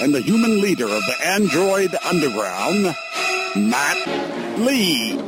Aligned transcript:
and 0.00 0.14
the 0.14 0.20
human 0.20 0.60
leader 0.60 0.84
of 0.84 1.02
the 1.06 1.16
android 1.24 1.94
underground, 2.04 2.94
Matt 3.56 4.58
Lee. 4.58 5.18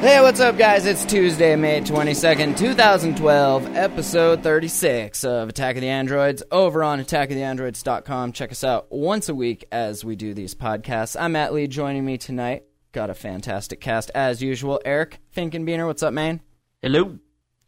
Hey, 0.00 0.20
what's 0.20 0.40
up, 0.40 0.58
guys? 0.58 0.84
It's 0.84 1.04
Tuesday, 1.04 1.56
May 1.56 1.80
22nd, 1.80 2.58
2012, 2.58 3.74
episode 3.74 4.42
36 4.42 5.24
of 5.24 5.48
Attack 5.48 5.76
of 5.76 5.80
the 5.82 5.88
Androids 5.88 6.42
over 6.52 6.84
on 6.84 7.00
attackoftheandroids.com. 7.00 8.32
Check 8.32 8.52
us 8.52 8.62
out 8.64 8.86
once 8.90 9.28
a 9.30 9.34
week 9.34 9.64
as 9.72 10.04
we 10.04 10.14
do 10.14 10.34
these 10.34 10.54
podcasts. 10.54 11.16
I'm 11.18 11.32
Matt 11.32 11.54
Lee. 11.54 11.66
Joining 11.68 12.04
me 12.04 12.18
tonight, 12.18 12.64
got 12.92 13.08
a 13.08 13.14
fantastic 13.14 13.80
cast 13.80 14.10
as 14.14 14.42
usual. 14.42 14.80
Eric 14.84 15.20
Finkenbeaner, 15.34 15.86
what's 15.86 16.02
up, 16.02 16.12
man? 16.12 16.42
Hello. 16.82 17.18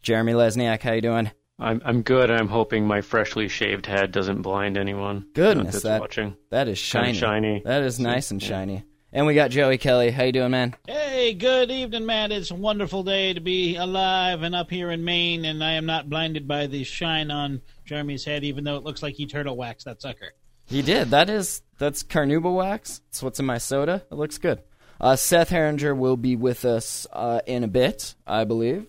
Jeremy 0.03 0.33
Lesniak, 0.33 0.83
how 0.83 0.93
you 0.93 1.01
doing? 1.01 1.31
I'm 1.59 1.81
I'm 1.83 2.01
good. 2.03 2.29
I'm 2.29 2.47
hoping 2.47 2.85
my 2.85 3.01
freshly 3.01 3.47
shaved 3.47 3.85
head 3.87 4.11
doesn't 4.11 4.41
blind 4.43 4.77
anyone. 4.77 5.25
Goodness, 5.33 5.73
that's 5.73 5.83
that 5.83 6.01
watching. 6.01 6.35
that 6.51 6.67
is 6.67 6.79
Kinda 6.79 7.13
shiny. 7.13 7.17
shiny. 7.17 7.61
That 7.65 7.81
is 7.83 7.99
nice 7.99 8.29
and 8.31 8.41
shiny. 8.41 8.83
And 9.11 9.25
we 9.25 9.33
got 9.33 9.49
Joey 9.51 9.77
Kelly. 9.77 10.11
How 10.11 10.23
you 10.25 10.31
doing, 10.33 10.51
man? 10.51 10.75
Hey, 10.85 11.33
good 11.33 11.71
evening, 11.71 12.05
man. 12.05 12.31
It's 12.31 12.51
a 12.51 12.55
wonderful 12.55 13.03
day 13.03 13.33
to 13.33 13.39
be 13.39 13.75
alive 13.77 14.43
and 14.43 14.53
up 14.53 14.69
here 14.69 14.91
in 14.91 15.03
Maine, 15.03 15.45
and 15.45 15.63
I 15.63 15.71
am 15.73 15.85
not 15.85 16.09
blinded 16.09 16.47
by 16.47 16.67
the 16.67 16.83
shine 16.83 17.31
on 17.31 17.61
Jeremy's 17.85 18.25
head, 18.25 18.43
even 18.43 18.63
though 18.63 18.75
it 18.75 18.83
looks 18.83 19.01
like 19.01 19.15
he 19.15 19.25
turtle 19.25 19.55
waxed 19.57 19.85
that 19.85 20.01
sucker. 20.01 20.33
He 20.65 20.81
did. 20.81 21.09
That 21.11 21.29
is 21.29 21.63
that's 21.79 22.03
carnauba 22.03 22.53
wax. 22.53 22.99
That's 23.07 23.23
what's 23.23 23.39
in 23.39 23.45
my 23.45 23.57
soda. 23.57 24.03
It 24.11 24.15
looks 24.15 24.37
good. 24.37 24.61
Uh, 24.99 25.15
Seth 25.15 25.49
Herringer 25.51 25.95
will 25.97 26.17
be 26.17 26.35
with 26.35 26.65
us 26.65 27.07
uh, 27.13 27.39
in 27.47 27.63
a 27.63 27.67
bit, 27.67 28.13
I 28.27 28.43
believe. 28.43 28.87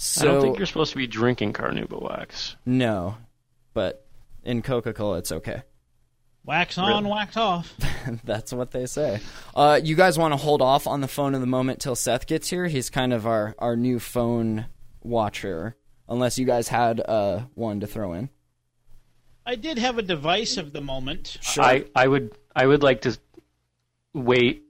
So 0.00 0.22
I 0.22 0.32
don't 0.32 0.42
think 0.42 0.58
you're 0.58 0.66
supposed 0.66 0.92
to 0.92 0.96
be 0.96 1.06
drinking 1.06 1.52
carnauba 1.52 2.00
wax. 2.00 2.56
no, 2.64 3.16
but 3.74 4.06
in 4.44 4.62
Coca 4.62 4.92
Cola, 4.92 5.18
it's 5.18 5.32
okay. 5.32 5.62
Wax 6.44 6.78
on, 6.78 6.88
Really? 7.04 7.10
wax 7.10 7.36
off. 7.36 7.74
That's 8.24 8.52
what 8.54 8.70
they 8.70 8.86
say. 8.86 9.20
Uh, 9.54 9.78
you 9.82 9.94
guys 9.96 10.16
want 10.18 10.32
to 10.32 10.36
hold 10.38 10.62
off 10.62 10.86
on 10.86 11.00
the 11.02 11.08
phone 11.08 11.34
of 11.34 11.40
the 11.42 11.46
moment 11.46 11.80
till 11.80 11.94
Seth 11.96 12.26
gets 12.26 12.48
here? 12.48 12.66
He's 12.68 12.88
kind 12.88 13.12
of 13.12 13.26
our 13.26 13.54
our 13.58 13.76
new 13.76 13.98
phone 13.98 14.66
watcher. 15.02 15.76
Unless 16.08 16.38
you 16.38 16.46
guys 16.46 16.68
had 16.68 17.00
uh, 17.00 17.40
one 17.54 17.80
to 17.80 17.86
throw 17.86 18.14
in. 18.14 18.30
I 19.44 19.56
did 19.56 19.76
have 19.78 19.98
a 19.98 20.02
device 20.02 20.56
of 20.56 20.72
the 20.72 20.80
moment. 20.80 21.36
Sure. 21.42 21.62
I 21.64 21.84
I 21.94 22.08
would 22.08 22.32
I 22.56 22.66
would 22.66 22.82
like 22.82 23.02
to 23.02 23.18
wait 24.14 24.62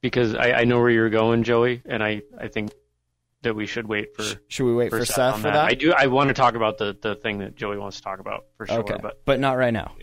because 0.00 0.34
I, 0.34 0.52
I 0.52 0.64
know 0.64 0.80
where 0.80 0.90
you're 0.90 1.10
going, 1.10 1.44
Joey, 1.44 1.82
and 1.84 2.02
I, 2.02 2.22
I 2.36 2.48
think 2.48 2.72
that 3.42 3.54
we 3.54 3.66
should 3.66 3.86
wait 3.86 4.14
for 4.16 4.24
Should 4.48 4.64
we 4.64 4.74
wait 4.74 4.90
for, 4.90 5.04
Seth 5.04 5.34
on 5.34 5.40
for 5.40 5.50
that? 5.50 5.64
I 5.64 5.74
do. 5.74 5.92
I 5.92 6.06
want 6.06 6.28
to 6.28 6.34
talk 6.34 6.54
about 6.54 6.78
the, 6.78 6.96
the 7.00 7.14
thing 7.16 7.38
that 7.38 7.56
Joey 7.56 7.76
wants 7.78 7.96
to 7.98 8.02
talk 8.02 8.18
about 8.20 8.46
for 8.56 8.66
sure. 8.66 8.80
okay, 8.80 8.96
But 9.00 9.24
but 9.24 9.40
not 9.40 9.56
right 9.56 9.72
now. 9.72 9.94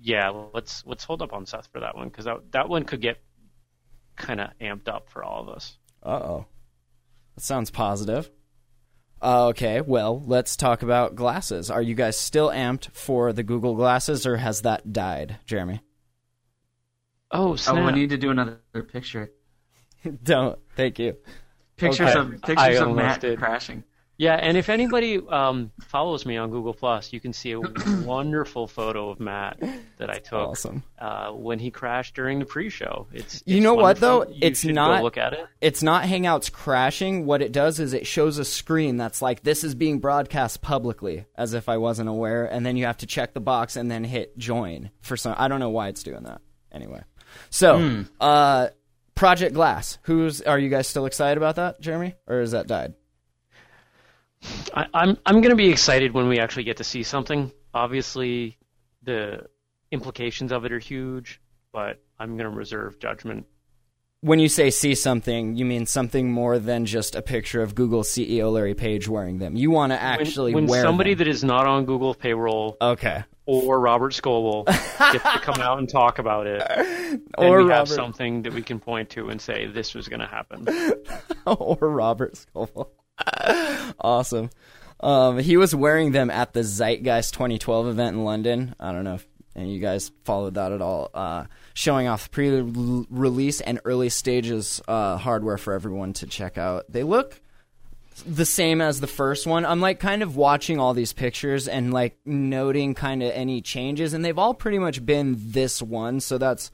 yeah, 0.00 0.30
let's 0.52 0.84
let's 0.86 1.04
hold 1.04 1.22
up 1.22 1.32
on 1.32 1.46
Seth 1.46 1.68
for 1.72 1.80
that 1.80 1.96
one 1.96 2.08
because 2.08 2.24
that 2.26 2.52
that 2.52 2.68
one 2.68 2.84
could 2.84 3.00
get 3.00 3.18
kind 4.16 4.40
of 4.40 4.50
amped 4.60 4.88
up 4.88 5.08
for 5.10 5.22
all 5.22 5.42
of 5.42 5.48
us. 5.48 5.78
Uh 6.02 6.08
oh. 6.10 6.46
That 7.36 7.42
sounds 7.44 7.70
positive. 7.70 8.30
Uh, 9.20 9.46
okay, 9.48 9.80
well, 9.80 10.22
let's 10.26 10.56
talk 10.56 10.82
about 10.82 11.16
glasses. 11.16 11.70
Are 11.72 11.82
you 11.82 11.96
guys 11.96 12.16
still 12.16 12.50
amped 12.50 12.90
for 12.92 13.32
the 13.32 13.42
Google 13.42 13.74
glasses, 13.74 14.26
or 14.26 14.36
has 14.36 14.62
that 14.62 14.92
died, 14.92 15.38
Jeremy? 15.44 15.80
Oh 17.30 17.56
Oh, 17.66 17.84
we 17.86 17.92
need 17.92 18.10
to 18.10 18.16
do 18.16 18.30
another 18.30 18.60
picture. 18.92 19.32
Don't. 20.22 20.58
Thank 20.76 20.98
you. 20.98 21.16
Pictures 21.78 22.10
Okay. 22.10 22.18
of 22.18 22.34
I 22.42 22.46
pictures 22.46 22.80
of 22.80 22.94
Matt 22.94 23.20
did. 23.20 23.38
crashing. 23.38 23.84
Yeah, 24.20 24.34
and 24.34 24.56
if 24.56 24.68
anybody 24.68 25.20
um, 25.28 25.70
follows 25.86 26.26
me 26.26 26.36
on 26.36 26.50
Google 26.50 26.74
Plus, 26.74 27.12
you 27.12 27.20
can 27.20 27.32
see 27.32 27.52
a 27.52 27.60
wonderful 28.04 28.66
photo 28.66 29.10
of 29.10 29.20
Matt 29.20 29.60
that 29.98 30.10
I 30.10 30.18
took 30.18 30.32
Awesome. 30.48 30.82
uh, 30.98 31.30
when 31.30 31.60
he 31.60 31.70
crashed 31.70 32.16
during 32.16 32.40
the 32.40 32.44
pre-show. 32.44 33.06
It's 33.12 33.44
You 33.46 33.58
it's 33.58 33.62
know 33.62 33.74
what, 33.74 33.98
though? 34.00 34.24
You 34.26 34.38
It's 34.42 34.64
not- 34.64 34.98
go 34.98 35.04
look 35.04 35.18
at 35.18 35.34
it. 35.34 35.46
It's 35.60 35.84
not 35.84 36.02
Hangouts 36.02 36.50
crashing. 36.50 37.26
What 37.26 37.42
it 37.42 37.52
does 37.52 37.78
is 37.78 37.92
it 37.92 38.08
shows 38.08 38.38
a 38.38 38.44
screen 38.44 38.96
that's 38.96 39.22
like, 39.22 39.44
this 39.44 39.62
is 39.62 39.76
being 39.76 40.00
broadcast 40.00 40.62
publicly, 40.62 41.26
as 41.36 41.54
if 41.54 41.68
I 41.68 41.76
wasn't 41.76 42.08
aware, 42.08 42.44
and 42.44 42.66
then 42.66 42.76
you 42.76 42.86
have 42.86 42.96
to 42.98 43.06
check 43.06 43.34
the 43.34 43.40
box 43.40 43.76
and 43.76 43.88
then 43.88 44.02
hit 44.02 44.36
join 44.36 44.90
for 45.00 45.16
some. 45.16 45.36
I 45.38 45.46
don't 45.46 45.60
know 45.60 45.70
why 45.70 45.88
it's 45.90 46.02
doing 46.02 46.24
that. 46.24 46.40
Anyway. 46.72 47.02
So, 47.50 48.04
uh, 48.20 48.68
Project 49.18 49.52
Glass. 49.52 49.98
Who's. 50.02 50.40
Are 50.42 50.58
you 50.60 50.68
guys 50.68 50.86
still 50.86 51.04
excited 51.04 51.36
about 51.38 51.56
that, 51.56 51.80
Jeremy? 51.80 52.14
Or 52.28 52.38
has 52.38 52.52
that 52.52 52.68
died? 52.68 52.94
I, 54.72 54.86
I'm 54.94 55.18
I'm 55.26 55.40
going 55.40 55.50
to 55.50 55.56
be 55.56 55.70
excited 55.70 56.14
when 56.14 56.28
we 56.28 56.38
actually 56.38 56.62
get 56.62 56.76
to 56.76 56.84
see 56.84 57.02
something. 57.02 57.50
Obviously, 57.74 58.58
the 59.02 59.48
implications 59.90 60.52
of 60.52 60.64
it 60.64 60.72
are 60.72 60.78
huge, 60.78 61.40
but 61.72 62.00
I'm 62.20 62.36
going 62.36 62.48
to 62.48 62.56
reserve 62.56 63.00
judgment. 63.00 63.46
When 64.20 64.40
you 64.40 64.48
say 64.48 64.70
see 64.70 64.96
something, 64.96 65.54
you 65.54 65.64
mean 65.64 65.86
something 65.86 66.32
more 66.32 66.58
than 66.58 66.86
just 66.86 67.14
a 67.14 67.22
picture 67.22 67.62
of 67.62 67.76
Google 67.76 68.02
CEO 68.02 68.52
Larry 68.52 68.74
Page 68.74 69.06
wearing 69.08 69.38
them. 69.38 69.54
You 69.54 69.70
want 69.70 69.92
to 69.92 69.96
When, 69.96 70.04
actually 70.04 70.54
when 70.54 70.66
wear 70.66 70.82
somebody 70.82 71.14
them. 71.14 71.18
that 71.26 71.30
is 71.30 71.44
not 71.44 71.68
on 71.68 71.84
Google 71.84 72.14
payroll 72.14 72.76
Okay. 72.82 73.22
or 73.46 73.78
Robert 73.78 74.12
Scoble 74.12 74.66
gets 75.12 75.22
to 75.22 75.38
come 75.38 75.60
out 75.60 75.78
and 75.78 75.88
talk 75.88 76.18
about 76.18 76.48
it, 76.48 76.58
then 76.68 77.22
Or 77.38 77.62
we 77.62 77.70
have 77.70 77.88
something 77.88 78.42
that 78.42 78.52
we 78.52 78.60
can 78.62 78.80
point 78.80 79.10
to 79.10 79.28
and 79.28 79.40
say 79.40 79.66
this 79.66 79.94
was 79.94 80.08
going 80.08 80.18
to 80.20 80.26
happen. 80.26 80.66
or 81.46 81.76
Robert 81.80 82.34
Scoble. 82.34 82.88
awesome. 84.00 84.50
Um, 84.98 85.38
he 85.38 85.56
was 85.56 85.76
wearing 85.76 86.10
them 86.10 86.28
at 86.28 86.52
the 86.54 86.60
Zeitgeist 86.64 87.34
2012 87.34 87.86
event 87.86 88.16
in 88.16 88.24
London. 88.24 88.74
I 88.80 88.90
don't 88.90 89.04
know 89.04 89.14
if 89.14 89.26
any 89.54 89.66
of 89.66 89.70
you 89.74 89.80
guys 89.80 90.10
followed 90.24 90.54
that 90.54 90.72
at 90.72 90.82
all. 90.82 91.08
Uh, 91.14 91.44
showing 91.78 92.08
off 92.08 92.28
pre-release 92.32 93.60
and 93.60 93.78
early 93.84 94.08
stages 94.08 94.82
uh, 94.88 95.16
hardware 95.16 95.56
for 95.56 95.74
everyone 95.74 96.12
to 96.12 96.26
check 96.26 96.58
out. 96.58 96.84
They 96.88 97.04
look 97.04 97.40
the 98.26 98.44
same 98.44 98.80
as 98.80 99.00
the 99.00 99.06
first 99.06 99.46
one. 99.46 99.64
I'm 99.64 99.80
like 99.80 100.00
kind 100.00 100.24
of 100.24 100.34
watching 100.34 100.80
all 100.80 100.92
these 100.92 101.12
pictures 101.12 101.68
and 101.68 101.94
like 101.94 102.18
noting 102.26 102.94
kind 102.94 103.22
of 103.22 103.30
any 103.30 103.62
changes, 103.62 104.12
and 104.12 104.24
they've 104.24 104.36
all 104.36 104.54
pretty 104.54 104.80
much 104.80 105.06
been 105.06 105.36
this 105.38 105.80
one. 105.80 106.18
So 106.18 106.36
that's 106.36 106.72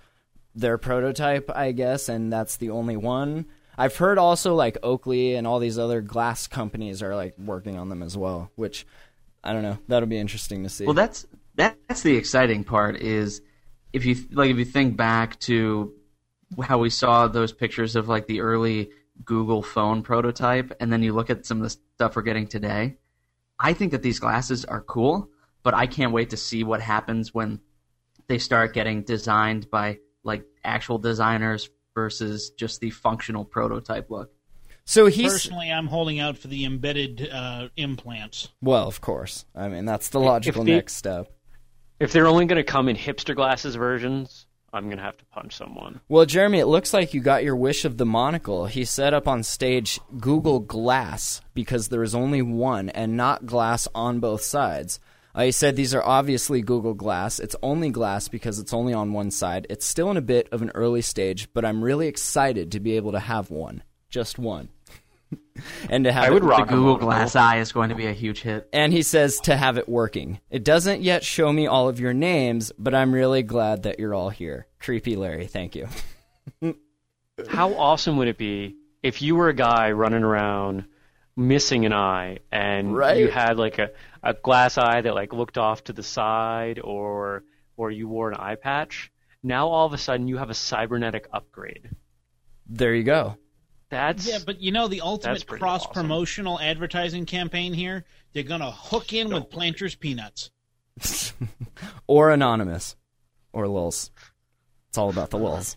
their 0.55 0.79
prototype, 0.79 1.51
I 1.55 1.73
guess, 1.73 2.09
and 2.09 2.33
that's 2.33 2.57
the 2.57 2.71
only 2.71 2.97
one. 2.97 3.45
I've 3.77 3.97
heard 3.97 4.17
also 4.17 4.55
like 4.55 4.79
Oakley 4.83 5.35
and 5.35 5.47
all 5.47 5.59
these 5.59 5.79
other 5.79 6.01
glass 6.01 6.47
companies 6.47 7.03
are 7.03 7.15
like 7.15 7.37
working 7.37 7.77
on 7.77 7.91
them 7.91 8.03
as 8.03 8.17
well, 8.17 8.51
which 8.55 8.87
I 9.43 9.53
don't 9.53 9.63
know. 9.65 9.77
That'll 9.87 10.09
be 10.09 10.17
interesting 10.17 10.63
to 10.63 10.71
see. 10.71 10.87
Well, 10.87 10.95
that's 10.95 11.27
that, 11.57 11.77
that's 11.89 12.01
the 12.01 12.17
exciting 12.17 12.65
part. 12.65 12.97
Is 12.97 13.43
if 13.95 14.05
you 14.05 14.17
like 14.33 14.51
if 14.51 14.59
you 14.59 14.65
think 14.65 14.97
back 14.97 15.39
to 15.41 15.95
how 16.63 16.79
we 16.79 16.91
saw 16.91 17.29
those 17.29 17.53
pictures 17.53 17.97
of 17.97 18.09
like 18.09 18.27
the 18.27 18.41
early 18.41 18.91
Google 19.25 19.63
phone 19.63 20.03
prototype, 20.03 20.73
and 20.81 20.93
then 20.93 21.03
you 21.03 21.13
look 21.13 21.31
at 21.31 21.47
some 21.47 21.59
of 21.59 21.63
the 21.63 21.71
stuff 21.71 22.17
we're 22.17 22.23
getting 22.23 22.49
today. 22.49 22.97
I 23.59 23.73
think 23.73 23.93
that 23.93 24.03
these 24.03 24.19
glasses 24.19 24.65
are 24.65 24.81
cool, 24.81 25.31
but 25.63 25.75
I 25.75 25.87
can't 25.87 26.13
wait 26.13 26.31
to 26.31 26.37
see 26.37 26.65
what 26.65 26.81
happens 26.81 27.33
when 27.33 27.61
they 28.27 28.39
start 28.39 28.75
getting 28.75 29.03
designed 29.05 29.71
by 29.71 29.99
like 30.25 30.45
actual 30.65 30.99
designers 30.99 31.71
versus 31.95 32.51
just 32.51 32.81
the 32.81 32.91
functional 32.91 33.45
prototype 33.45 34.11
look. 34.11 34.33
so 34.85 35.07
he's 35.07 35.31
Personally, 35.33 35.71
I'm 35.71 35.87
holding 35.87 36.19
out 36.19 36.37
for 36.37 36.49
the 36.49 36.65
embedded 36.65 37.29
uh, 37.33 37.69
implants. 37.77 38.49
well, 38.61 38.89
of 38.89 39.01
course. 39.01 39.45
I 39.55 39.69
mean, 39.69 39.85
that's 39.85 40.09
the 40.09 40.19
logical 40.19 40.65
the- 40.65 40.73
next 40.73 40.95
step. 40.97 41.31
If 42.01 42.13
they're 42.13 42.27
only 42.27 42.47
going 42.47 42.57
to 42.57 42.65
come 42.65 42.89
in 42.89 42.97
hipster 42.97 43.37
glasses 43.37 43.77
versions, 43.77 44.47
I'm 44.73 44.87
going 44.87 44.97
to 44.97 45.05
have 45.05 45.17
to 45.19 45.25
punch 45.27 45.57
someone. 45.57 46.01
Well, 46.09 46.27
Jeremy, 46.27 46.59
it 46.59 46.67
looks 46.67 46.93
like 46.93 47.15
you 47.15 47.21
got 47.21 47.45
your 47.45 47.55
wish 47.55 47.85
of 47.85 47.97
the 47.97 48.05
monocle. 48.05 48.67
He 48.67 48.85
set 48.85 49.15
up 49.15 49.29
on 49.29 49.45
stage 49.45 50.01
Google 50.19 50.59
Glass 50.59 51.41
because 51.55 51.89
there 51.89 52.03
is 52.03 52.15
only 52.15 52.43
one 52.43 52.89
and 52.89 53.17
not 53.17 53.47
glass 53.47 53.87
on 53.95 54.19
both 54.19 54.43
sides. 54.43 54.99
Uh, 55.37 55.45
he 55.45 55.53
said 55.53 55.77
these 55.77 55.95
are 55.95 56.03
obviously 56.03 56.63
Google 56.63 56.95
Glass. 56.95 57.39
It's 57.39 57.57
only 57.63 57.91
glass 57.91 58.27
because 58.27 58.59
it's 58.59 58.75
only 58.75 58.93
on 58.93 59.13
one 59.13 59.31
side. 59.31 59.67
It's 59.71 59.87
still 59.87 60.11
in 60.11 60.17
a 60.17 60.23
bit 60.23 60.49
of 60.51 60.63
an 60.63 60.73
early 60.75 61.03
stage, 61.03 61.49
but 61.55 61.65
I'm 61.65 61.83
really 61.83 62.09
excited 62.09 62.73
to 62.73 62.81
be 62.81 62.97
able 62.97 63.13
to 63.13 63.21
have 63.21 63.51
one. 63.51 63.85
Just 64.11 64.39
one. 64.39 64.71
and 65.91 66.05
to 66.05 66.13
have 66.13 66.25
I 66.25 66.31
would 66.31 66.43
it, 66.43 66.47
rock 66.47 66.69
The 66.69 66.75
Google 66.75 66.85
monocle. 66.93 67.09
Glass 67.09 67.37
Eye 67.37 67.59
is 67.59 67.73
going 67.73 67.89
to 67.91 67.95
be 67.95 68.07
a 68.07 68.13
huge 68.13 68.41
hit. 68.43 68.69
And 68.73 68.93
he 68.93 69.03
says 69.03 69.39
to 69.41 69.57
have 69.57 69.79
it 69.79 69.89
working. 69.89 70.41
It 70.51 70.65
doesn't 70.65 71.03
yet 71.03 71.25
show 71.25 71.53
me 71.53 71.67
all 71.67 71.89
of 71.89 72.01
your 72.01 72.13
names, 72.15 72.73
but 72.79 72.95
I'm 72.95 73.13
really 73.13 73.43
glad 73.43 73.83
that 73.85 73.99
you're 73.99 74.15
all 74.15 74.31
here. 74.31 74.67
Creepy 74.81 75.17
Larry, 75.17 75.47
thank 75.47 75.75
you. 75.75 75.89
How 77.49 77.75
awesome 77.75 78.17
would 78.19 78.29
it 78.29 78.39
be 78.39 78.77
if 79.03 79.21
you 79.23 79.35
were 79.37 79.49
a 79.49 79.55
guy 79.55 79.91
running 79.93 80.23
around 80.23 80.85
missing 81.37 81.85
an 81.85 81.93
eye 81.93 82.39
and 82.53 82.97
Right. 82.97 83.19
you 83.19 83.29
had 83.29 83.59
like 83.59 83.79
a, 83.79 83.91
a 84.23 84.35
glass 84.35 84.79
eye 84.79 85.01
that 85.01 85.15
like 85.15 85.33
looked 85.33 85.59
off 85.59 85.85
to 85.85 85.93
the 85.93 86.03
side 86.03 86.79
or 86.83 87.43
or 87.77 87.91
you 87.91 88.07
wore 88.09 88.31
an 88.31 88.37
eye 88.39 88.55
patch? 88.55 89.11
Now 89.43 89.69
all 89.69 89.85
of 89.87 89.93
a 89.93 89.99
sudden 89.99 90.29
you 90.29 90.37
have 90.39 90.49
a 90.51 90.55
cybernetic 90.55 91.27
upgrade. 91.33 91.91
There 92.67 92.95
you 92.95 93.03
go. 93.03 93.37
That's 93.95 94.27
Yeah, 94.29 94.39
but 94.45 94.61
you 94.61 94.73
know 94.73 94.89
the 94.89 95.03
ultimate 95.03 95.47
cross 95.47 95.87
promotional 95.87 96.59
advertising 96.59 97.27
campaign 97.27 97.73
here? 97.73 98.05
They're 98.33 98.43
gonna 98.43 98.73
hook 98.73 99.13
in 99.13 99.33
with 99.33 99.51
Planters 99.51 99.95
peanuts. 99.95 100.51
Or 102.07 102.31
anonymous. 102.31 102.97
Or 103.53 103.67
lulz. 103.69 104.11
It's 104.89 104.99
all 104.99 105.11
about 105.11 105.31
the 105.31 105.39
lulz. 105.39 105.77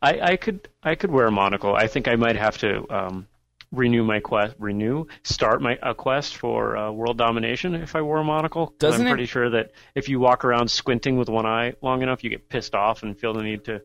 I, 0.00 0.20
I 0.20 0.36
could 0.36 0.68
I 0.82 0.94
could 0.94 1.10
wear 1.10 1.26
a 1.26 1.32
monocle. 1.32 1.74
I 1.74 1.88
think 1.88 2.06
I 2.06 2.14
might 2.14 2.36
have 2.36 2.56
to 2.58 2.86
um, 2.88 3.26
renew 3.72 4.04
my 4.04 4.20
quest, 4.20 4.54
renew, 4.58 5.06
start 5.24 5.60
my 5.60 5.76
a 5.82 5.94
quest 5.94 6.36
for 6.36 6.76
uh, 6.76 6.90
world 6.92 7.18
domination 7.18 7.74
if 7.74 7.96
I 7.96 8.02
wore 8.02 8.18
a 8.18 8.24
monocle. 8.24 8.74
Doesn't 8.78 9.02
I'm 9.02 9.06
it- 9.08 9.10
pretty 9.10 9.26
sure 9.26 9.50
that 9.50 9.72
if 9.96 10.08
you 10.08 10.20
walk 10.20 10.44
around 10.44 10.70
squinting 10.70 11.16
with 11.18 11.28
one 11.28 11.46
eye 11.46 11.74
long 11.82 12.02
enough, 12.02 12.22
you 12.22 12.30
get 12.30 12.48
pissed 12.48 12.74
off 12.76 13.02
and 13.02 13.18
feel 13.18 13.34
the 13.34 13.42
need 13.42 13.64
to 13.64 13.82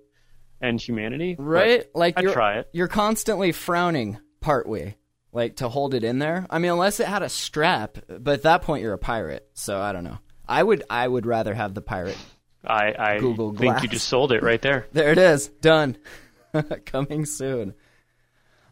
end 0.64 0.82
humanity. 0.82 1.36
Right? 1.38 1.86
Like 1.94 2.18
I'd 2.18 2.24
you're 2.24 2.34
try 2.34 2.58
it. 2.60 2.70
you're 2.74 2.88
constantly 2.88 3.52
frowning 3.52 4.20
partway. 4.40 4.98
Like 5.32 5.58
to 5.58 5.70
hold 5.70 5.94
it 5.94 6.04
in 6.04 6.20
there. 6.20 6.46
I 6.50 6.60
mean 6.60 6.72
unless 6.72 7.00
it 7.00 7.08
had 7.08 7.24
a 7.24 7.30
strap, 7.30 7.98
but 8.08 8.36
at 8.36 8.44
that 8.44 8.62
point 8.62 8.82
you're 8.84 8.94
a 8.94 8.98
pirate. 9.00 9.48
So 9.54 9.80
I 9.80 9.92
don't 9.92 10.04
know. 10.04 10.20
I 10.48 10.62
would 10.64 10.84
I 10.90 11.08
would 11.08 11.26
rather 11.26 11.54
have 11.54 11.74
the 11.74 11.82
pirate. 11.82 12.18
I, 12.66 12.94
I 12.98 13.20
Google 13.20 13.50
think 13.50 13.74
Glass. 13.74 13.84
you 13.84 13.90
just 13.90 14.08
sold 14.08 14.32
it 14.32 14.42
right 14.42 14.62
there. 14.62 14.88
There 14.94 15.12
it 15.12 15.18
is. 15.18 15.48
Done. 15.48 15.98
Coming 16.86 17.26
soon. 17.26 17.74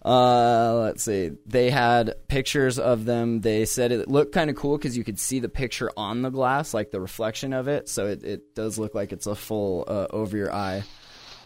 Uh, 0.03 0.79
let's 0.81 1.03
see. 1.03 1.31
They 1.45 1.69
had 1.69 2.15
pictures 2.27 2.79
of 2.79 3.05
them. 3.05 3.41
They 3.41 3.65
said 3.65 3.91
it 3.91 4.07
looked 4.07 4.31
kind 4.33 4.49
of 4.49 4.55
cool 4.55 4.77
because 4.77 4.97
you 4.97 5.03
could 5.03 5.19
see 5.19 5.39
the 5.39 5.49
picture 5.49 5.91
on 5.95 6.21
the 6.23 6.29
glass, 6.31 6.73
like 6.73 6.89
the 6.91 6.99
reflection 6.99 7.53
of 7.53 7.67
it. 7.67 7.88
So 7.88 8.07
it, 8.07 8.23
it 8.23 8.55
does 8.55 8.79
look 8.79 8.95
like 8.95 9.11
it's 9.11 9.27
a 9.27 9.35
full 9.35 9.83
uh, 9.88 10.07
over 10.09 10.35
your 10.35 10.53
eye. 10.53 10.83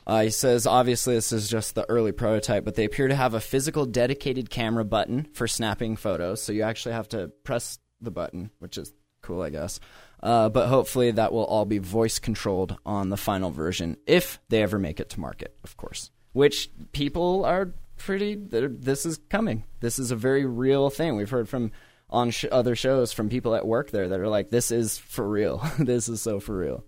Uh, 0.08 0.24
he 0.24 0.30
says, 0.30 0.68
obviously, 0.68 1.16
this 1.16 1.32
is 1.32 1.50
just 1.50 1.74
the 1.74 1.90
early 1.90 2.12
prototype, 2.12 2.64
but 2.64 2.76
they 2.76 2.86
appear 2.86 3.08
to 3.08 3.16
have 3.16 3.34
a 3.34 3.40
physical 3.40 3.86
dedicated 3.86 4.50
camera 4.50 4.86
button 4.86 5.28
for 5.34 5.48
snapping 5.48 5.96
photos. 5.96 6.42
So 6.42 6.54
you 6.54 6.62
actually 6.62 6.94
have 6.94 7.10
to 7.10 7.30
press 7.44 7.80
the 8.02 8.12
button, 8.12 8.52
which 8.60 8.78
is 8.78 8.94
cool, 9.22 9.42
I 9.42 9.50
guess. 9.50 9.80
Uh, 10.22 10.50
but 10.50 10.68
hopefully, 10.68 11.12
that 11.12 11.34
will 11.34 11.46
all 11.46 11.66
be 11.66 11.80
voice 11.80 12.20
controlled 12.20 12.78
on 12.86 13.10
the 13.10 13.18
final 13.18 13.52
version 13.52 13.98
if 14.06 14.40
they 14.50 14.62
ever 14.62 14.80
make 14.80 15.00
it 15.00 15.10
to 15.12 15.20
market, 15.20 15.58
of 15.64 15.76
course. 15.78 16.12
Which 16.34 16.70
people 16.92 17.46
are 17.46 17.74
pretty. 17.98 18.36
This 18.36 19.06
is 19.06 19.20
coming. 19.30 19.64
This 19.80 20.00
is 20.00 20.12
a 20.12 20.16
very 20.16 20.46
real 20.46 20.90
thing. 20.90 21.16
We've 21.16 21.30
heard 21.30 21.50
from 21.50 21.72
on 22.10 22.32
sh- 22.32 22.46
other 22.52 22.76
shows 22.76 23.12
from 23.12 23.30
people 23.30 23.56
at 23.56 23.68
work 23.68 23.92
there 23.92 24.10
that 24.10 24.20
are 24.20 24.28
like, 24.28 24.50
"This 24.50 24.72
is 24.72 24.98
for 24.98 25.28
real. 25.28 25.64
this 25.80 26.10
is 26.10 26.22
so 26.22 26.40
for 26.40 26.58
real." 26.58 26.84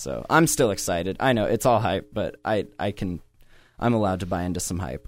So 0.00 0.24
I'm 0.30 0.46
still 0.46 0.70
excited. 0.70 1.18
I 1.20 1.34
know 1.34 1.44
it's 1.44 1.66
all 1.66 1.78
hype, 1.78 2.08
but 2.12 2.36
I 2.42 2.66
I 2.78 2.90
can 2.90 3.20
I'm 3.78 3.92
allowed 3.92 4.20
to 4.20 4.26
buy 4.26 4.44
into 4.44 4.58
some 4.58 4.78
hype. 4.78 5.06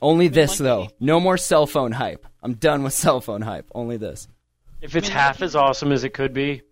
Only 0.00 0.28
this 0.28 0.58
though. 0.58 0.90
No 1.00 1.18
more 1.18 1.36
cell 1.36 1.66
phone 1.66 1.90
hype. 1.90 2.24
I'm 2.40 2.54
done 2.54 2.84
with 2.84 2.92
cell 3.04 3.20
phone 3.20 3.42
hype. 3.42 3.66
Only 3.74 3.96
this. 3.96 4.28
If 4.80 4.94
it's 4.94 5.08
half 5.08 5.42
as 5.42 5.56
awesome 5.56 5.90
as 5.90 6.04
it 6.04 6.14
could 6.14 6.32
be, 6.32 6.62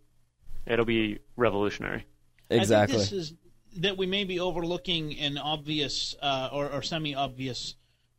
it'll 0.65 0.85
be 0.85 1.19
revolutionary. 1.37 2.07
Exactly. 2.49 2.95
I 2.95 2.99
think 2.99 3.11
this 3.11 3.13
is 3.13 3.35
that 3.79 3.97
we 3.97 4.07
may 4.07 4.23
be 4.23 4.39
overlooking 4.39 5.19
an 5.19 5.37
obvious 5.37 6.15
uh, 6.23 6.51
or, 6.53 6.71
or 6.71 6.83
semi-obvious 6.83 7.75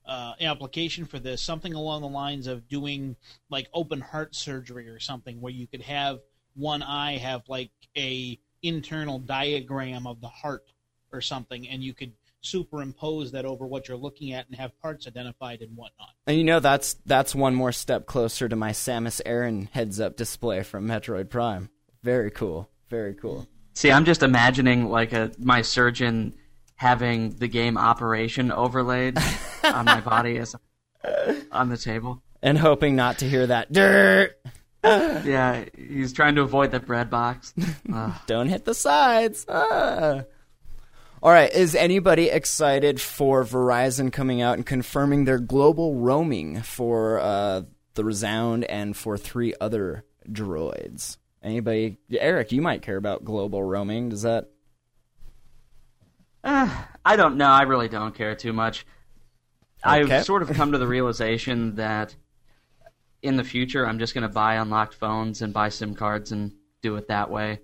uh, 0.05 0.33
application 0.41 1.05
for 1.05 1.19
this. 1.19 1.41
Something 1.41 1.73
along 1.73 2.01
the 2.01 2.09
lines 2.09 2.47
of 2.47 2.67
doing 2.67 3.15
like 3.49 3.69
open 3.73 4.01
heart 4.01 4.35
surgery 4.35 4.89
or 4.89 4.99
something, 4.99 5.39
where 5.39 5.53
you 5.53 5.67
could 5.67 5.83
have 5.83 6.19
one 6.53 6.83
eye 6.83 7.17
have 7.17 7.44
like 7.47 7.71
a 7.95 8.38
internal 8.62 9.19
diagram 9.19 10.07
of 10.07 10.21
the 10.21 10.27
heart 10.27 10.71
or 11.12 11.21
something, 11.21 11.68
and 11.68 11.83
you 11.83 11.94
could 11.94 12.13
superimpose 12.42 13.31
that 13.31 13.45
over 13.45 13.65
what 13.65 13.88
you're 13.88 13.98
looking 13.98 14.31
at 14.33 14.48
and 14.48 14.56
have 14.56 14.80
parts 14.80 15.07
identified 15.07 15.62
and 15.62 15.75
whatnot. 15.75 16.09
And 16.25 16.38
you 16.38 16.44
know 16.44 16.59
that's 16.59 16.95
that's 17.06 17.36
one 17.36 17.56
more 17.56 17.71
step 17.71 18.06
closer 18.06 18.48
to 18.48 18.56
my 18.56 18.71
Samus 18.71 19.21
Aran 19.25 19.69
heads 19.71 20.00
up 20.00 20.15
display 20.15 20.63
from 20.63 20.88
Metroid 20.88 21.30
Prime. 21.30 21.69
Very 22.04 22.31
cool. 22.31 22.69
Very 22.89 23.13
cool. 23.13 23.48
See, 23.74 23.92
I'm 23.92 24.06
just 24.06 24.24
imagining 24.24 24.89
like 24.89 25.13
a 25.13 25.31
my 25.38 25.62
surgeon 25.62 26.33
having 26.75 27.36
the 27.36 27.48
game 27.48 27.77
Operation 27.77 28.51
overlaid 28.51 29.18
on 29.63 29.86
my 29.86 30.01
body 30.06 30.38
as 30.38 30.56
on 31.51 31.69
the 31.69 31.77
table. 31.77 32.21
And 32.42 32.57
hoping 32.57 32.95
not 32.95 33.19
to 33.19 33.30
hear 33.30 33.48
that 33.48 33.71
dirt. 33.74 34.39
Yeah, 34.83 35.65
he's 35.75 36.13
trying 36.13 36.35
to 36.35 36.41
avoid 36.41 36.71
the 36.71 36.79
bread 36.79 37.09
box. 37.09 37.53
Don't 38.27 38.47
hit 38.47 38.63
the 38.63 38.74
sides. 38.74 39.45
Ah. 39.50 40.24
All 41.21 41.31
right, 41.31 41.51
is 41.51 41.75
anybody 41.75 42.29
excited 42.29 43.01
for 43.01 43.44
Verizon 43.44 44.13
coming 44.13 44.41
out 44.41 44.56
and 44.56 44.65
confirming 44.65 45.25
their 45.25 45.39
global 45.39 45.95
roaming 45.95 46.62
for 46.62 47.19
uh, 47.19 47.63
the 47.95 48.03
Rezound 48.03 48.63
and 48.65 48.95
for 48.95 49.18
three 49.18 49.53
other 49.59 50.06
droids? 50.29 51.18
Anybody? 51.44 51.97
Eric, 52.12 52.51
you 52.51 52.62
might 52.62 52.81
care 52.81 52.97
about 52.97 53.25
global 53.25 53.63
roaming. 53.63 54.09
Does 54.09 54.21
that? 54.21 54.50
I 56.44 57.15
don't 57.15 57.38
know. 57.38 57.50
I 57.50 57.63
really 57.63 57.89
don't 57.89 58.15
care 58.15 58.35
too 58.35 58.53
much. 58.53 58.85
Okay. 59.85 60.15
I've 60.15 60.25
sort 60.25 60.41
of 60.41 60.51
come 60.51 60.71
to 60.71 60.77
the 60.77 60.88
realization 60.88 61.75
that 61.75 62.15
in 63.22 63.36
the 63.38 63.44
future, 63.44 63.86
I'm 63.86 64.00
just 64.00 64.14
going 64.14 64.24
to 64.24 64.34
buy 64.34 64.56
unlocked 64.56 64.94
phones 64.94 65.42
and 65.42 65.54
buy 65.54 65.69
SIM 65.69 65.96
cards 65.96 66.31
and 66.31 66.54
do 66.81 66.96
it 66.96 67.08
that 67.08 67.30
way. 67.30 67.60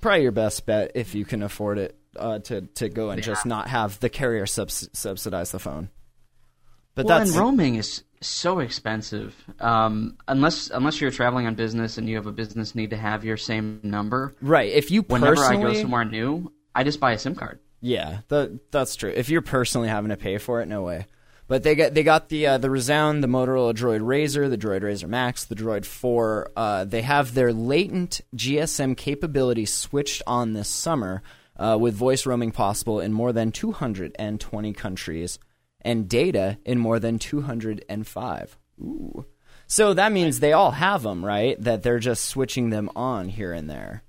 Probably 0.00 0.22
your 0.22 0.32
best 0.32 0.66
bet 0.66 0.92
if 0.94 1.14
you 1.14 1.24
can 1.24 1.42
afford 1.42 1.78
it 1.78 1.96
uh, 2.16 2.40
to 2.40 2.62
to 2.62 2.88
go 2.88 3.10
and 3.10 3.22
just 3.22 3.46
not 3.46 3.68
have 3.68 4.00
the 4.00 4.08
carrier 4.08 4.46
subs- 4.46 4.88
subsidize 4.92 5.52
the 5.52 5.58
phone. 5.58 5.90
But 6.94 7.06
well, 7.06 7.18
that's 7.18 7.30
and 7.30 7.38
roaming 7.38 7.76
is 7.76 8.02
so 8.20 8.58
expensive. 8.58 9.34
Um, 9.60 10.18
unless 10.28 10.70
unless 10.70 11.00
you're 11.00 11.10
traveling 11.10 11.46
on 11.46 11.54
business 11.54 11.98
and 11.98 12.08
you 12.08 12.16
have 12.16 12.26
a 12.26 12.32
business 12.32 12.74
need 12.74 12.90
to 12.90 12.96
have 12.96 13.24
your 13.24 13.36
same 13.36 13.80
number. 13.82 14.34
right. 14.42 14.70
If 14.72 14.90
you 14.90 15.02
Whenever 15.02 15.36
personally, 15.36 15.70
I 15.70 15.74
go 15.74 15.80
somewhere 15.80 16.04
new, 16.04 16.52
I 16.74 16.84
just 16.84 17.00
buy 17.00 17.12
a 17.12 17.18
SIM 17.18 17.34
card. 17.34 17.60
Yeah, 17.80 18.20
that 18.28 18.70
that's 18.70 18.96
true. 18.96 19.12
If 19.14 19.28
you're 19.28 19.42
personally 19.42 19.88
having 19.88 20.10
to 20.10 20.16
pay 20.16 20.38
for 20.38 20.60
it, 20.60 20.66
no 20.66 20.82
way. 20.82 21.06
But 21.48 21.62
they 21.62 21.74
got 21.74 21.94
they 21.94 22.02
got 22.02 22.28
the 22.28 22.46
uh, 22.46 22.58
the 22.58 22.68
Rezound, 22.68 23.22
the 23.22 23.28
Motorola 23.28 23.74
Droid 23.74 24.00
RAZR, 24.00 24.48
the 24.48 24.58
Droid 24.58 24.82
RAZR 24.82 25.08
MAXX, 25.08 25.48
the 25.48 25.54
Droid 25.54 25.84
Four. 25.84 26.50
Uh, 26.56 26.84
they 26.84 27.02
have 27.02 27.34
their 27.34 27.52
latent 27.52 28.20
GSM 28.34 28.96
capability 28.96 29.66
switched 29.66 30.22
on 30.26 30.52
this 30.52 30.68
summer, 30.68 31.22
uh, 31.56 31.76
with 31.80 31.94
voice 31.94 32.26
roaming 32.26 32.52
possible 32.52 33.00
in 33.00 33.12
more 33.12 33.32
than 33.32 33.52
220 33.52 34.72
countries, 34.72 35.38
and 35.80 36.08
data 36.08 36.58
in 36.64 36.78
more 36.78 36.98
than 36.98 37.18
205. 37.18 38.58
Ooh. 38.80 39.26
So 39.66 39.94
that 39.94 40.12
means 40.12 40.40
they 40.40 40.52
all 40.52 40.72
have 40.72 41.02
them, 41.02 41.24
right? 41.24 41.60
That 41.62 41.82
they're 41.82 41.98
just 41.98 42.26
switching 42.26 42.70
them 42.70 42.90
on 42.94 43.28
here 43.28 43.52
and 43.52 43.70
there. 43.70 44.02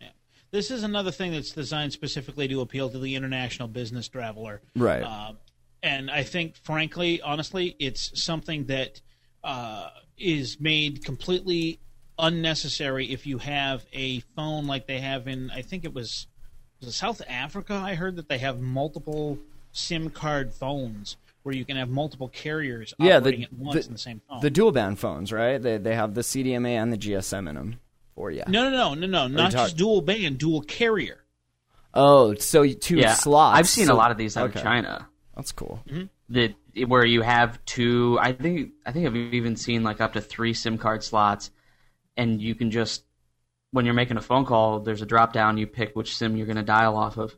Yeah. 0.00 0.08
This 0.50 0.70
is 0.70 0.82
another 0.82 1.12
thing 1.12 1.32
that's 1.32 1.52
designed 1.52 1.92
specifically 1.92 2.48
to 2.48 2.60
appeal 2.60 2.90
to 2.90 2.98
the 2.98 3.14
international 3.14 3.68
business 3.68 4.08
traveler. 4.08 4.62
Right. 4.74 5.02
Uh, 5.02 5.34
and 5.82 6.10
I 6.10 6.22
think, 6.22 6.56
frankly, 6.56 7.20
honestly, 7.22 7.76
it's 7.78 8.20
something 8.22 8.64
that 8.66 9.00
uh, 9.44 9.88
is 10.18 10.58
made 10.60 11.04
completely 11.04 11.78
unnecessary 12.18 13.12
if 13.12 13.26
you 13.26 13.38
have 13.38 13.84
a 13.92 14.20
phone 14.34 14.66
like 14.66 14.86
they 14.86 15.00
have 15.00 15.28
in, 15.28 15.50
I 15.50 15.62
think 15.62 15.84
it 15.84 15.92
was, 15.94 16.26
was 16.80 16.88
it 16.88 16.92
South 16.92 17.22
Africa. 17.28 17.74
I 17.74 17.94
heard 17.94 18.16
that 18.16 18.28
they 18.28 18.38
have 18.38 18.60
multiple 18.60 19.38
SIM 19.72 20.10
card 20.10 20.52
phones 20.52 21.16
where 21.42 21.54
you 21.54 21.64
can 21.64 21.76
have 21.76 21.88
multiple 21.88 22.28
carriers 22.28 22.92
Yeah, 22.98 23.18
operating 23.18 23.40
the, 23.40 23.46
at 23.46 23.52
once 23.52 23.80
the, 23.84 23.86
in 23.88 23.92
the 23.92 23.98
same 23.98 24.20
phone. 24.28 24.40
the 24.40 24.50
dual 24.50 24.72
band 24.72 24.98
phones, 24.98 25.32
right? 25.32 25.58
They 25.62 25.76
they 25.78 25.94
have 25.94 26.14
the 26.14 26.22
CDMA 26.22 26.70
and 26.70 26.92
the 26.92 26.98
GSM 26.98 27.48
in 27.48 27.54
them. 27.54 27.80
Or 28.16 28.30
yeah. 28.30 28.44
no, 28.48 28.70
no, 28.70 28.94
no, 28.94 29.06
no, 29.06 29.06
no, 29.06 29.26
not 29.28 29.52
talk- 29.52 29.66
just 29.66 29.76
dual 29.76 30.00
band, 30.00 30.38
dual 30.38 30.62
carrier. 30.62 31.18
Oh, 31.94 32.34
so 32.34 32.66
two 32.66 32.96
Yeah, 32.96 33.12
slots. 33.14 33.58
I've 33.58 33.68
seen 33.68 33.86
So- 33.86 33.94
a 33.94 33.96
lot 33.96 34.10
of 34.10 34.16
these 34.16 34.36
out 34.36 34.48
okay. 34.50 34.58
of 34.58 34.64
China. 34.64 35.06
That's 35.36 35.52
cool. 35.52 35.80
That 36.30 36.54
where 36.86 37.04
you 37.04 37.20
have 37.22 37.62
two. 37.66 38.18
I 38.20 38.32
think 38.32 38.72
I 38.84 38.92
think 38.92 39.06
I've 39.06 39.14
even 39.14 39.54
seen 39.56 39.82
like 39.82 40.00
up 40.00 40.14
to 40.14 40.20
three 40.20 40.54
SIM 40.54 40.78
card 40.78 41.04
slots, 41.04 41.50
and 42.16 42.40
you 42.40 42.54
can 42.54 42.70
just 42.70 43.04
when 43.70 43.84
you're 43.84 43.94
making 43.94 44.16
a 44.16 44.22
phone 44.22 44.46
call, 44.46 44.80
there's 44.80 45.02
a 45.02 45.06
drop 45.06 45.32
down. 45.32 45.58
You 45.58 45.66
pick 45.66 45.94
which 45.94 46.16
SIM 46.16 46.36
you're 46.36 46.46
going 46.46 46.56
to 46.56 46.62
dial 46.62 46.96
off 46.96 47.18
of. 47.18 47.36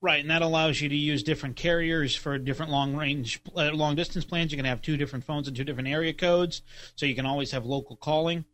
Right, 0.00 0.20
and 0.20 0.30
that 0.30 0.42
allows 0.42 0.80
you 0.80 0.88
to 0.88 0.94
use 0.94 1.22
different 1.22 1.56
carriers 1.56 2.14
for 2.14 2.36
different 2.38 2.70
long 2.70 2.94
range, 2.94 3.40
uh, 3.56 3.70
long 3.72 3.94
distance 3.94 4.24
plans. 4.24 4.52
You 4.52 4.58
can 4.58 4.66
have 4.66 4.82
two 4.82 4.98
different 4.98 5.24
phones 5.24 5.48
and 5.48 5.56
two 5.56 5.64
different 5.64 5.88
area 5.88 6.12
codes, 6.12 6.62
so 6.94 7.06
you 7.06 7.14
can 7.14 7.24
always 7.24 7.52
have 7.52 7.64
local 7.64 7.96
calling. 7.96 8.44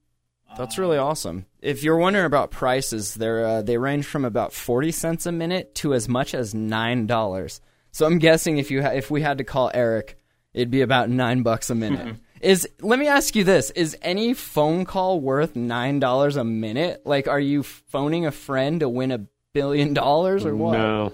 That's 0.57 0.79
really 0.79 0.99
awesome. 0.99 1.47
If 1.61 1.85
you're 1.85 1.97
wondering 1.97 2.25
about 2.27 2.51
prices, 2.51 3.15
they're 3.15 3.47
uh, 3.47 3.63
they 3.63 3.79
range 3.79 4.07
from 4.07 4.25
about 4.25 4.53
forty 4.53 4.91
cents 4.91 5.27
a 5.27 5.33
minute 5.33 5.75
to 5.77 5.95
as 5.95 6.09
much 6.09 6.35
as 6.35 6.55
nine 6.55 7.07
dollars. 7.07 7.61
So 7.93 8.07
I'm 8.07 8.19
guessing 8.19 8.59
if 8.59 8.71
you 8.71 8.83
ha- 8.83 8.91
if 8.91 9.11
we 9.11 9.23
had 9.23 9.39
to 9.39 9.45
call 9.45 9.71
Eric, 9.75 10.17
it'd 10.55 10.71
be 10.71 10.81
about 10.83 11.11
nine 11.11 11.43
bucks 11.43 11.71
a 11.71 11.75
minute. 11.75 12.17
is 12.41 12.69
let 12.81 12.99
me 12.99 13.07
ask 13.09 13.35
you 13.37 13.45
this: 13.45 13.71
Is 13.71 13.97
any 14.03 14.35
phone 14.35 14.85
call 14.85 15.21
worth 15.21 15.57
nine 15.57 15.99
dollars 16.01 16.37
a 16.37 16.45
minute? 16.45 17.03
Like, 17.05 17.29
are 17.29 17.41
you 17.41 17.63
phoning 17.63 18.27
a 18.27 18.31
friend 18.31 18.81
to 18.81 18.89
win 18.89 19.11
a 19.11 19.27
billion 19.53 19.93
dollars 19.95 20.45
or 20.47 20.55
what? 20.55 20.73
No, 20.79 21.13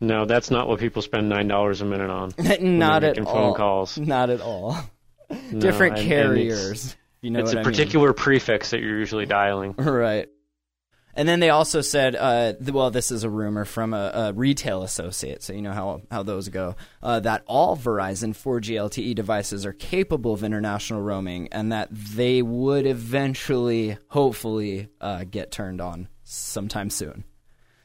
no, 0.00 0.24
that's 0.24 0.50
not 0.50 0.66
what 0.68 0.80
people 0.80 1.02
spend 1.02 1.28
nine 1.28 1.46
dollars 1.48 1.80
a 1.80 1.84
minute 1.84 2.10
on. 2.10 2.32
Not 2.60 3.00
they're 3.02 3.10
at 3.10 3.16
making 3.16 3.26
all. 3.26 3.34
phone 3.34 3.54
calls. 3.54 3.98
Not 3.98 4.30
at 4.30 4.40
all. 4.40 4.76
No, 5.30 5.60
Different 5.60 5.92
and- 5.98 6.00
and 6.00 6.08
carriers. 6.08 6.70
it's- 6.70 6.96
you 7.22 7.30
know 7.30 7.40
it's 7.40 7.48
what 7.50 7.56
a 7.58 7.60
I 7.60 7.62
mean. 7.64 7.72
particular 7.72 8.12
prefix 8.14 8.70
that 8.70 8.80
you're 8.80 8.98
usually 8.98 9.26
dialing. 9.26 9.74
Right. 9.78 10.28
And 11.14 11.28
then 11.28 11.40
they 11.40 11.50
also 11.50 11.80
said, 11.80 12.14
uh, 12.14 12.52
well, 12.72 12.90
this 12.92 13.10
is 13.10 13.24
a 13.24 13.28
rumor 13.30 13.64
from 13.64 13.92
a, 13.94 14.10
a 14.14 14.32
retail 14.32 14.82
associate, 14.84 15.42
so 15.42 15.52
you 15.52 15.60
know 15.60 15.72
how, 15.72 16.02
how 16.10 16.22
those 16.22 16.48
go, 16.48 16.76
uh, 17.02 17.18
that 17.20 17.42
all 17.46 17.76
Verizon 17.76 18.30
4G 18.30 18.74
LTE 18.76 19.14
devices 19.16 19.66
are 19.66 19.72
capable 19.72 20.32
of 20.32 20.44
international 20.44 21.02
roaming 21.02 21.48
and 21.50 21.72
that 21.72 21.88
they 21.90 22.42
would 22.42 22.86
eventually, 22.86 23.98
hopefully, 24.08 24.88
uh, 25.00 25.24
get 25.28 25.50
turned 25.50 25.80
on 25.80 26.08
sometime 26.22 26.90
soon. 26.90 27.24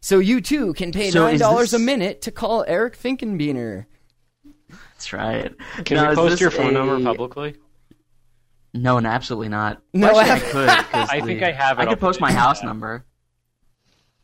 So 0.01 0.19
you 0.19 0.39
too 0.39 0.73
can 0.73 0.91
pay 0.91 1.09
So 1.09 1.25
$9 1.27 1.73
a 1.73 1.79
minute 1.79 2.21
to 2.23 2.31
call 2.31 2.63
Eric 2.67 2.95
Finkenbeiner. 2.95 3.87
That's 4.69 5.11
right. 5.13 5.51
Can 5.83 5.97
Now, 5.97 6.09
we 6.11 6.15
post 6.15 6.39
your 6.39 6.51
phone 6.51 6.75
number 6.75 7.01
publicly? 7.03 7.55
No, 8.73 8.99
no, 8.99 9.09
absolutely 9.09 9.49
not. 9.49 9.81
No, 9.93 10.07
Actually, 10.19 10.29
I- 10.29 10.35
I 10.35 10.39
could. 10.39 10.85
'cause 10.91 11.09
I 11.09 11.21
think 11.21 11.41
I 11.43 11.51
have 11.53 11.79
it. 11.79 11.81
I 11.81 11.85
I'll 11.85 11.89
could 11.91 11.99
post 12.01 12.19
my 12.21 12.31
house 12.31 12.59
chat. 12.59 12.67
number. 12.67 13.03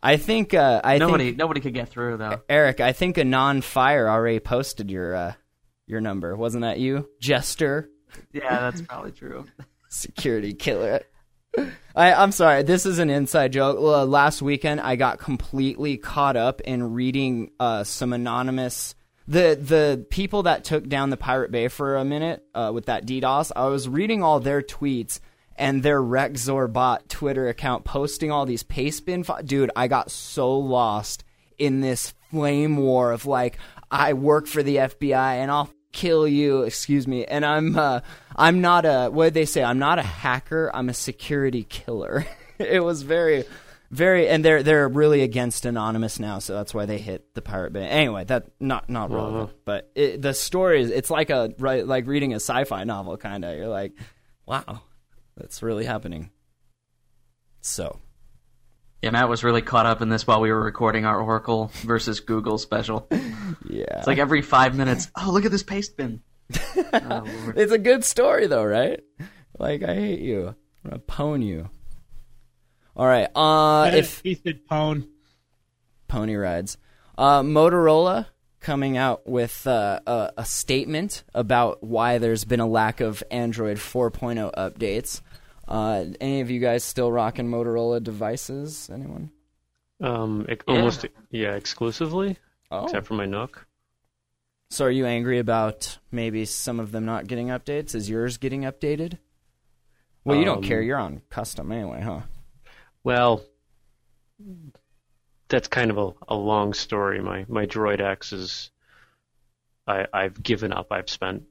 I 0.03 0.17
think, 0.17 0.53
uh, 0.53 0.81
I 0.83 0.97
nobody, 0.97 1.25
think, 1.25 1.37
nobody 1.37 1.61
could 1.61 1.73
get 1.73 1.89
through 1.89 2.17
though. 2.17 2.41
Eric, 2.49 2.79
I 2.79 2.91
think 2.91 3.17
a 3.17 3.23
non-fire 3.23 4.09
already 4.09 4.39
posted 4.39 4.89
your, 4.89 5.15
uh, 5.15 5.33
your 5.87 6.01
number. 6.01 6.35
Wasn't 6.35 6.61
that 6.61 6.79
you? 6.79 7.09
Jester? 7.19 7.89
Yeah, 8.33 8.59
that's 8.59 8.81
probably 8.81 9.11
true. 9.11 9.45
security 9.89 10.53
killer. 10.53 11.03
I, 11.95 12.13
I'm 12.13 12.31
sorry. 12.31 12.63
This 12.63 12.85
is 12.85 12.99
an 12.99 13.09
inside 13.09 13.53
joke. 13.53 13.77
Uh, 13.77 14.05
last 14.05 14.41
weekend, 14.41 14.81
I 14.81 14.95
got 14.95 15.19
completely 15.19 15.97
caught 15.97 16.37
up 16.37 16.61
in 16.61 16.93
reading 16.93 17.51
uh, 17.59 17.83
some 17.83 18.13
anonymous 18.13 18.95
the 19.27 19.57
the 19.59 20.05
people 20.09 20.43
that 20.43 20.63
took 20.63 20.87
down 20.87 21.09
the 21.09 21.17
Pirate 21.17 21.51
Bay 21.51 21.67
for 21.67 21.95
a 21.97 22.05
minute 22.05 22.43
uh, 22.55 22.71
with 22.73 22.85
that 22.87 23.05
DDoS. 23.05 23.51
I 23.55 23.65
was 23.67 23.87
reading 23.87 24.23
all 24.23 24.39
their 24.39 24.61
tweets 24.61 25.19
and 25.61 25.83
their 25.83 26.01
Rexorbot 26.01 27.07
Twitter 27.07 27.47
account 27.47 27.85
posting 27.85 28.31
all 28.31 28.47
these 28.47 28.63
pastebin. 28.63 29.45
Dude, 29.45 29.69
I 29.75 29.87
got 29.87 30.09
so 30.09 30.57
lost 30.57 31.23
in 31.59 31.81
this 31.81 32.15
flame 32.31 32.77
war 32.77 33.11
of 33.11 33.27
like 33.27 33.59
I 33.91 34.13
work 34.13 34.47
for 34.47 34.63
the 34.63 34.77
FBI 34.77 35.35
and 35.35 35.51
I'll 35.51 35.69
kill 35.91 36.25
you 36.25 36.61
excuse 36.61 37.05
me 37.05 37.25
and 37.25 37.45
i'm 37.45 37.77
uh 37.77 37.99
i'm 38.37 38.61
not 38.61 38.85
a 38.85 39.09
what 39.09 39.25
did 39.25 39.33
they 39.33 39.43
say? 39.43 39.61
I'm 39.61 39.77
not 39.77 39.99
a 39.99 40.03
hacker 40.03 40.71
i'm 40.73 40.89
a 40.89 40.93
security 40.93 41.63
killer. 41.63 42.25
It 42.59 42.83
was 42.83 43.01
very 43.01 43.43
very 43.89 44.29
and 44.29 44.45
they're 44.45 44.61
they're 44.61 44.87
really 44.87 45.23
against 45.23 45.65
anonymous 45.65 46.19
now 46.19 46.37
so 46.37 46.53
that's 46.53 46.75
why 46.75 46.85
they 46.85 46.99
hit 46.99 47.33
the 47.33 47.41
pirate 47.41 47.73
bay 47.73 47.87
anyway 47.87 48.23
that 48.25 48.45
not 48.59 48.87
not 48.87 49.11
relevant 49.11 49.49
but 49.65 49.91
it, 49.95 50.21
the 50.21 50.33
story 50.35 50.81
is 50.81 50.91
it's 50.91 51.09
like 51.09 51.31
a 51.31 51.53
right 51.57 51.85
like 51.85 52.05
reading 52.05 52.33
a 52.33 52.35
sci-fi 52.35 52.83
novel 52.83 53.17
kind 53.17 53.43
of 53.43 53.57
you're 53.57 53.67
like 53.67 53.93
wow 54.45 54.81
that's 55.37 55.61
really 55.63 55.85
happening 55.85 56.29
so 57.61 57.99
Yeah, 59.01 59.11
Matt 59.11 59.29
was 59.29 59.43
really 59.43 59.61
caught 59.61 59.85
up 59.85 60.01
in 60.01 60.09
this 60.09 60.25
while 60.27 60.41
we 60.41 60.51
were 60.51 60.63
recording 60.63 61.05
our 61.05 61.19
Oracle 61.19 61.71
versus 61.81 62.19
Google 62.19 62.57
special. 62.57 63.07
yeah 63.69 63.97
It's 63.97 64.07
like 64.07 64.17
every 64.17 64.41
five 64.41 64.75
minutes. 64.75 65.09
Oh, 65.15 65.31
look 65.31 65.45
at 65.45 65.51
this 65.51 65.63
paste 65.63 65.95
bin. 65.97 66.21
oh, 66.93 67.23
it's 67.55 67.71
a 67.71 67.77
good 67.77 68.03
story 68.03 68.47
though, 68.47 68.63
right? 68.63 68.99
Like 69.57 69.83
I 69.83 69.93
hate 69.95 70.19
you. 70.19 70.55
I'm 70.83 70.89
gonna 70.89 71.01
pwn 71.01 71.45
you. 71.45 71.69
All 72.95 73.05
right. 73.07 73.29
Uh, 73.35 73.91
if 73.93 74.21
he 74.23 74.35
said 74.35 74.65
pone. 74.67 75.07
pony 76.07 76.35
rides, 76.35 76.77
uh, 77.17 77.41
Motorola 77.41 78.25
coming 78.61 78.95
out 78.95 79.27
with 79.27 79.65
uh, 79.67 79.99
a, 80.07 80.31
a 80.37 80.45
statement 80.45 81.23
about 81.33 81.83
why 81.83 82.17
there's 82.19 82.45
been 82.45 82.59
a 82.59 82.67
lack 82.67 83.01
of 83.01 83.23
Android 83.31 83.77
4.0 83.77 84.53
updates. 84.55 85.21
Uh, 85.67 86.05
any 86.21 86.41
of 86.41 86.49
you 86.49 86.59
guys 86.59 86.83
still 86.83 87.11
rocking 87.11 87.49
Motorola 87.49 88.01
devices? 88.01 88.89
Anyone? 88.93 89.31
Um, 89.99 90.45
ex- 90.49 90.63
almost 90.67 91.05
yeah, 91.29 91.55
exclusively, 91.55 92.37
Oh, 92.71 92.85
except 92.85 93.05
for 93.07 93.13
my 93.15 93.25
Nook. 93.25 93.67
so 94.69 94.85
are 94.85 94.91
you 94.91 95.05
angry 95.05 95.37
about 95.39 95.97
maybe 96.11 96.45
some 96.45 96.79
of 96.79 96.91
them 96.91 97.05
not 97.05 97.27
getting 97.27 97.47
updates? 97.47 97.93
Is 97.93 98.09
yours 98.09 98.37
getting 98.37 98.61
updated? 98.63 99.17
Well, 100.23 100.37
you 100.37 100.45
don't 100.45 100.57
Um, 100.59 100.63
care. 100.63 100.81
You're 100.81 100.97
on 100.99 101.21
custom 101.29 101.71
anyway, 101.71 102.01
huh? 102.01 102.21
Well, 103.03 103.43
that's 105.51 105.67
kind 105.67 105.91
of 105.91 105.97
a, 105.97 106.11
a 106.29 106.35
long 106.35 106.73
story. 106.73 107.21
My 107.21 107.45
my 107.47 107.67
Droid 107.67 108.01
X 108.01 108.33
is, 108.33 108.71
I 109.85 110.07
I've 110.11 110.41
given 110.41 110.73
up. 110.73 110.87
I've 110.91 111.09
spent 111.09 111.43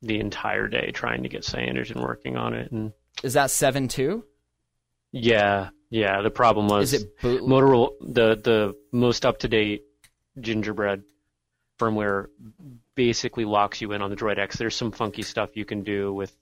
the 0.00 0.20
entire 0.20 0.68
day 0.68 0.90
trying 0.92 1.24
to 1.24 1.28
get 1.28 1.42
Cyanogen 1.42 2.00
working 2.02 2.36
on 2.36 2.54
it, 2.54 2.70
and 2.72 2.92
Is 3.22 3.34
that 3.34 3.50
seven 3.50 3.88
two? 3.88 4.24
yeah, 5.12 5.70
yeah. 5.90 6.22
The 6.22 6.30
problem 6.30 6.68
was 6.68 6.92
Is 6.92 7.02
it 7.02 7.20
boot? 7.20 7.42
Motorola 7.42 7.90
the 8.00 8.36
the 8.42 8.74
most 8.92 9.26
up 9.26 9.40
to 9.40 9.48
date 9.48 9.82
gingerbread 10.40 11.02
firmware 11.78 12.26
basically 12.94 13.44
locks 13.44 13.80
you 13.80 13.92
in 13.92 14.00
on 14.02 14.10
the 14.10 14.16
Droid 14.16 14.38
X. 14.38 14.56
There's 14.56 14.76
some 14.76 14.92
funky 14.92 15.22
stuff 15.22 15.50
you 15.56 15.64
can 15.64 15.82
do 15.82 16.12
with 16.14 16.34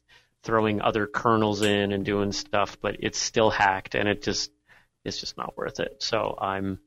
throwing 0.42 0.82
other 0.82 1.06
kernels 1.06 1.62
in 1.62 1.92
and 1.92 2.04
doing 2.04 2.32
stuff, 2.32 2.76
but 2.82 2.96
it's 3.00 3.18
still 3.18 3.48
hacked 3.50 3.94
and 3.94 4.08
it 4.08 4.22
just 4.22 4.50
it's 5.04 5.18
just 5.20 5.36
not 5.36 5.56
worth 5.56 5.80
it. 5.80 5.96
So 6.02 6.36
I'm 6.40 6.78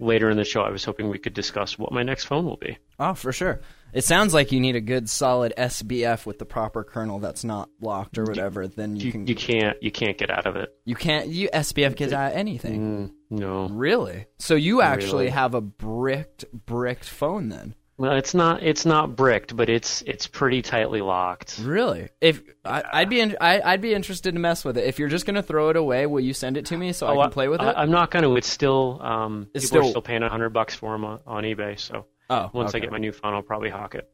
later 0.00 0.30
in 0.30 0.36
the 0.36 0.44
show 0.44 0.62
I 0.62 0.70
was 0.70 0.84
hoping 0.84 1.08
we 1.10 1.18
could 1.18 1.34
discuss 1.34 1.78
what 1.78 1.92
my 1.92 2.02
next 2.02 2.24
phone 2.24 2.44
will 2.44 2.56
be. 2.56 2.78
Oh, 2.98 3.14
for 3.14 3.32
sure. 3.32 3.60
It 3.92 4.04
sounds 4.04 4.32
like 4.34 4.50
you 4.52 4.58
need 4.58 4.74
a 4.74 4.80
good 4.80 5.08
solid 5.08 5.52
SBF 5.56 6.24
with 6.26 6.38
the 6.38 6.44
proper 6.46 6.82
kernel 6.82 7.18
that's 7.18 7.44
not 7.44 7.68
locked 7.80 8.16
or 8.18 8.24
whatever. 8.24 8.66
Then 8.66 8.96
you, 8.96 9.06
You, 9.06 9.12
can 9.12 9.26
you 9.26 9.34
can't 9.36 9.76
you 9.82 9.90
can't 9.90 10.16
get 10.18 10.30
out 10.30 10.46
of 10.46 10.56
it. 10.56 10.70
you 10.84 10.94
can't 10.96 11.28
you 11.28 11.48
SBF 11.50 11.94
gets 11.94 12.12
out 12.12 12.32
of 12.32 12.38
anything. 12.38 13.10
Mm, 13.30 13.38
no. 13.38 13.68
Really? 13.68 14.26
So 14.38 14.54
you 14.54 14.80
actually 14.82 15.24
Really. 15.24 15.30
have 15.30 15.54
a 15.54 15.60
bricked 15.60 16.44
bricked 16.66 17.08
phone 17.08 17.48
then? 17.50 17.74
Well, 18.02 18.16
it's 18.16 18.34
not 18.34 18.64
it's 18.64 18.84
not 18.84 19.14
bricked, 19.14 19.54
but 19.56 19.68
it's 19.68 20.02
it's 20.02 20.26
pretty 20.26 20.60
tightly 20.60 21.00
locked. 21.00 21.60
Really? 21.62 22.08
If 22.20 22.42
I, 22.64 22.82
I'd 22.92 23.08
be 23.08 23.20
in, 23.20 23.36
I, 23.40 23.60
I'd 23.60 23.80
be 23.80 23.94
interested 23.94 24.34
to 24.34 24.40
mess 24.40 24.64
with 24.64 24.76
it. 24.76 24.86
If 24.86 24.98
you're 24.98 25.08
just 25.08 25.24
gonna 25.24 25.40
throw 25.40 25.68
it 25.68 25.76
away, 25.76 26.06
will 26.06 26.18
you 26.18 26.34
send 26.34 26.56
it 26.56 26.66
to 26.66 26.76
me 26.76 26.92
so 26.92 27.06
I 27.06 27.12
Oh, 27.14 27.22
can 27.22 27.30
play 27.30 27.46
with 27.46 27.60
it? 27.60 27.64
I, 27.64 27.84
am 27.84 27.92
not 27.92 28.10
going 28.10 28.24
to. 28.24 28.34
It's 28.34 28.48
still 28.48 28.98
um, 29.00 29.46
It's 29.54 29.66
people 29.66 29.76
still- 29.76 29.86
are 29.86 29.90
still 29.90 30.02
paying 30.02 30.22
hundred 30.22 30.48
bucks 30.48 30.74
for 30.74 30.90
them 30.90 31.04
on, 31.04 31.20
on 31.28 31.44
eBay. 31.44 31.78
So 31.78 32.06
oh, 32.28 32.50
once 32.52 32.70
okay. 32.70 32.78
I 32.78 32.80
get 32.80 32.90
my 32.90 32.98
new 32.98 33.12
phone, 33.12 33.34
I'll 33.34 33.42
probably 33.42 33.70
hawk 33.70 33.94
it. 33.94 34.10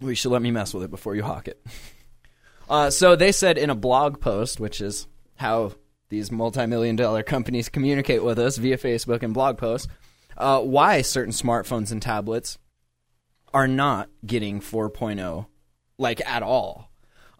Well, 0.00 0.10
you 0.10 0.16
should 0.16 0.32
let 0.32 0.42
me 0.42 0.50
mess 0.50 0.74
with 0.74 0.82
it 0.82 0.90
before 0.90 1.14
you 1.14 1.22
hawk 1.22 1.46
it. 1.46 1.64
Uh, 2.68 2.90
so 2.90 3.14
they 3.14 3.30
said 3.30 3.58
in 3.58 3.70
a 3.70 3.76
blog 3.76 4.20
post, 4.20 4.58
which 4.58 4.80
is 4.80 5.06
how 5.36 5.70
these 6.08 6.32
multi-million 6.32 6.96
dollar 6.96 7.22
companies 7.22 7.68
communicate 7.68 8.24
with 8.24 8.40
us 8.40 8.56
via 8.56 8.76
Facebook 8.76 9.22
and 9.22 9.32
blog 9.32 9.56
posts, 9.56 9.86
uh, 10.36 10.60
why 10.60 11.02
certain 11.02 11.32
smartphones 11.32 11.92
and 11.92 12.02
tablets 12.02 12.58
are 13.52 13.68
not 13.68 14.08
getting 14.24 14.60
4.0 14.60 15.46
like 15.98 16.26
at 16.28 16.42
all. 16.42 16.90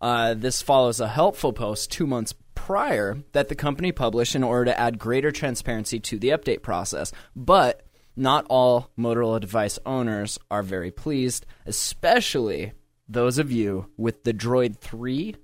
Uh, 0.01 0.35
this 0.35 0.63
follows 0.63 1.01
a 1.01 1.09
helpful 1.09 1.53
post 1.53 1.91
two 1.91 2.07
months 2.07 2.35
prior 2.55 3.19
that 3.33 3.49
the 3.49 3.55
company 3.55 3.93
published 3.93 4.35
in 4.35 4.43
order 4.43 4.67
to 4.67 4.79
add 4.79 4.99
greater 4.99 5.31
transparency 5.31 6.01
to 6.01 6.19
the 6.19 6.31
update 6.31 6.63
process. 6.63 7.13
But 7.35 7.83
not 8.17 8.47
all 8.49 8.91
Motorola 8.99 9.41
device 9.41 9.79
owners 9.85 10.39
are 10.51 10.63
very 10.63 10.91
pleased, 10.91 11.47
especially 11.67 12.73
those 13.09 13.39
of 13.39 13.53
you 13.53 13.91
with 13.97 14.25
the 14.25 14.33
Droid 14.33 14.79
3 14.79 15.37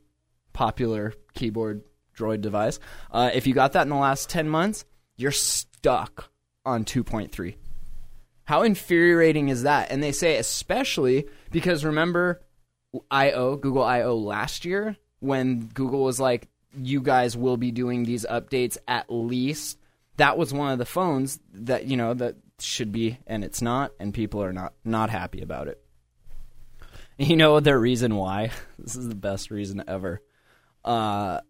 popular 0.53 1.13
keyboard 1.35 1.83
droid 2.17 2.41
device. 2.41 2.79
Uh, 3.11 3.31
if 3.33 3.47
you 3.47 3.55
got 3.55 3.73
that 3.73 3.83
in 3.83 3.89
the 3.89 3.97
last 3.97 4.29
10 4.29 4.49
months, 4.49 4.85
you're 5.17 5.31
stuck 5.31 6.32
on 6.65 6.85
2.3. 6.85 7.55
How 8.45 8.63
infuriating 8.63 9.49
is 9.49 9.63
that? 9.63 9.91
And 9.91 10.03
they 10.03 10.13
say 10.13 10.37
especially 10.37 11.27
because 11.51 11.85
remember 11.85 12.43
IO, 13.11 13.57
Google 13.57 13.85
IO 13.85 14.15
last 14.15 14.65
year 14.65 14.97
when 15.21 15.67
Google 15.67 16.03
was 16.03 16.21
like, 16.21 16.49
you 16.77 17.01
guys 17.01 17.37
will 17.37 17.57
be 17.57 17.71
doing 17.71 18.05
these 18.05 18.27
updates 18.29 18.79
at 18.89 19.07
least. 19.11 19.79
That 20.17 20.37
was 20.37 20.53
one 20.53 20.73
of 20.73 20.79
the 20.79 20.85
phones 20.85 21.39
that, 21.53 21.87
you 21.87 21.97
know, 21.97 22.15
that 22.15 22.37
should 22.59 22.93
be 22.93 23.19
and 23.27 23.45
it's 23.45 23.63
not, 23.63 23.93
and 23.99 24.15
people 24.15 24.43
are 24.43 24.53
not 24.53 24.73
not 24.85 25.11
happy 25.11 25.41
about 25.41 25.69
it. 25.69 25.83
You 27.19 27.37
know 27.37 27.61
the 27.61 27.77
reason 27.77 28.17
why? 28.17 28.51
This 28.79 28.97
is 28.97 29.09
the 29.09 29.15
best 29.15 29.51
reason 29.53 29.85
ever. 29.87 30.23
Uh, 30.85 31.41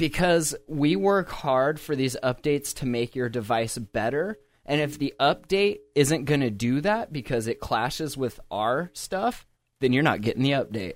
because 0.00 0.54
we 0.66 0.96
work 0.96 1.28
hard 1.28 1.78
for 1.78 1.94
these 1.94 2.16
updates 2.24 2.74
to 2.76 2.86
make 2.86 3.14
your 3.14 3.28
device 3.28 3.76
better. 3.76 4.38
And 4.64 4.80
if 4.80 4.98
the 4.98 5.12
update 5.20 5.80
isn't 5.94 6.24
going 6.24 6.40
to 6.40 6.50
do 6.50 6.80
that 6.80 7.12
because 7.12 7.46
it 7.46 7.60
clashes 7.60 8.16
with 8.16 8.40
our 8.50 8.90
stuff, 8.94 9.46
then 9.80 9.92
you're 9.92 10.02
not 10.02 10.22
getting 10.22 10.42
the 10.42 10.52
update. 10.52 10.94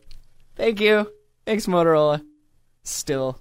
Thank 0.57 0.81
you. 0.81 1.13
Thanks, 1.45 1.67
Motorola. 1.67 2.25
Still. 2.83 3.39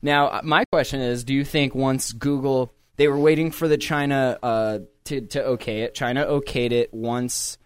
Now, 0.00 0.28
uh, 0.28 0.40
my 0.42 0.64
question 0.72 1.00
is 1.00 1.22
do 1.22 1.34
you 1.34 1.44
think 1.44 1.74
once 1.74 2.12
Google, 2.12 2.72
they 2.96 3.08
were 3.08 3.18
waiting 3.18 3.50
for 3.50 3.68
the 3.68 3.76
China 3.76 4.38
uh, 4.42 4.78
to, 5.04 5.20
to 5.20 5.44
okay 5.44 5.82
it, 5.82 5.94
China 5.94 6.24
okayed 6.24 6.72
it 6.72 6.94
once 6.94 7.58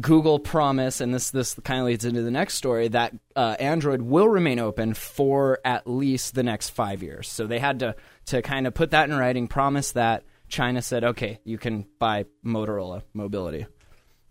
Google 0.00 0.38
promise, 0.38 1.00
and 1.00 1.12
this 1.12 1.30
this 1.30 1.54
kind 1.64 1.80
of 1.80 1.86
leads 1.86 2.04
into 2.04 2.22
the 2.22 2.30
next 2.30 2.54
story 2.54 2.88
that 2.88 3.14
uh, 3.34 3.56
Android 3.58 4.02
will 4.02 4.28
remain 4.28 4.58
open 4.58 4.94
for 4.94 5.58
at 5.64 5.86
least 5.86 6.34
the 6.34 6.42
next 6.42 6.70
five 6.70 7.02
years. 7.02 7.28
So 7.28 7.46
they 7.46 7.58
had 7.58 7.80
to 7.80 7.96
to 8.26 8.42
kind 8.42 8.66
of 8.66 8.74
put 8.74 8.90
that 8.90 9.08
in 9.10 9.16
writing, 9.16 9.48
promise 9.48 9.92
that. 9.92 10.24
China 10.48 10.80
said, 10.80 11.04
"Okay, 11.04 11.40
you 11.44 11.58
can 11.58 11.86
buy 11.98 12.24
Motorola 12.44 13.02
Mobility." 13.12 13.66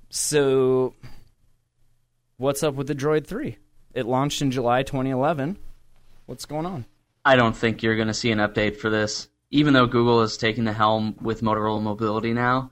So, 0.09 0.95
what's 2.37 2.63
up 2.63 2.73
with 2.73 2.87
the 2.87 2.95
Droid 2.95 3.27
Three? 3.27 3.57
It 3.93 4.05
launched 4.05 4.41
in 4.41 4.51
July 4.51 4.83
2011. 4.83 5.57
What's 6.25 6.45
going 6.45 6.65
on? 6.65 6.85
I 7.25 7.35
don't 7.35 7.55
think 7.55 7.83
you're 7.83 7.95
going 7.95 8.07
to 8.07 8.13
see 8.13 8.31
an 8.31 8.39
update 8.39 8.77
for 8.77 8.89
this. 8.89 9.27
Even 9.51 9.73
though 9.73 9.85
Google 9.85 10.21
is 10.21 10.37
taking 10.37 10.65
the 10.65 10.73
helm 10.73 11.15
with 11.21 11.41
Motorola 11.41 11.81
Mobility 11.81 12.33
now, 12.33 12.71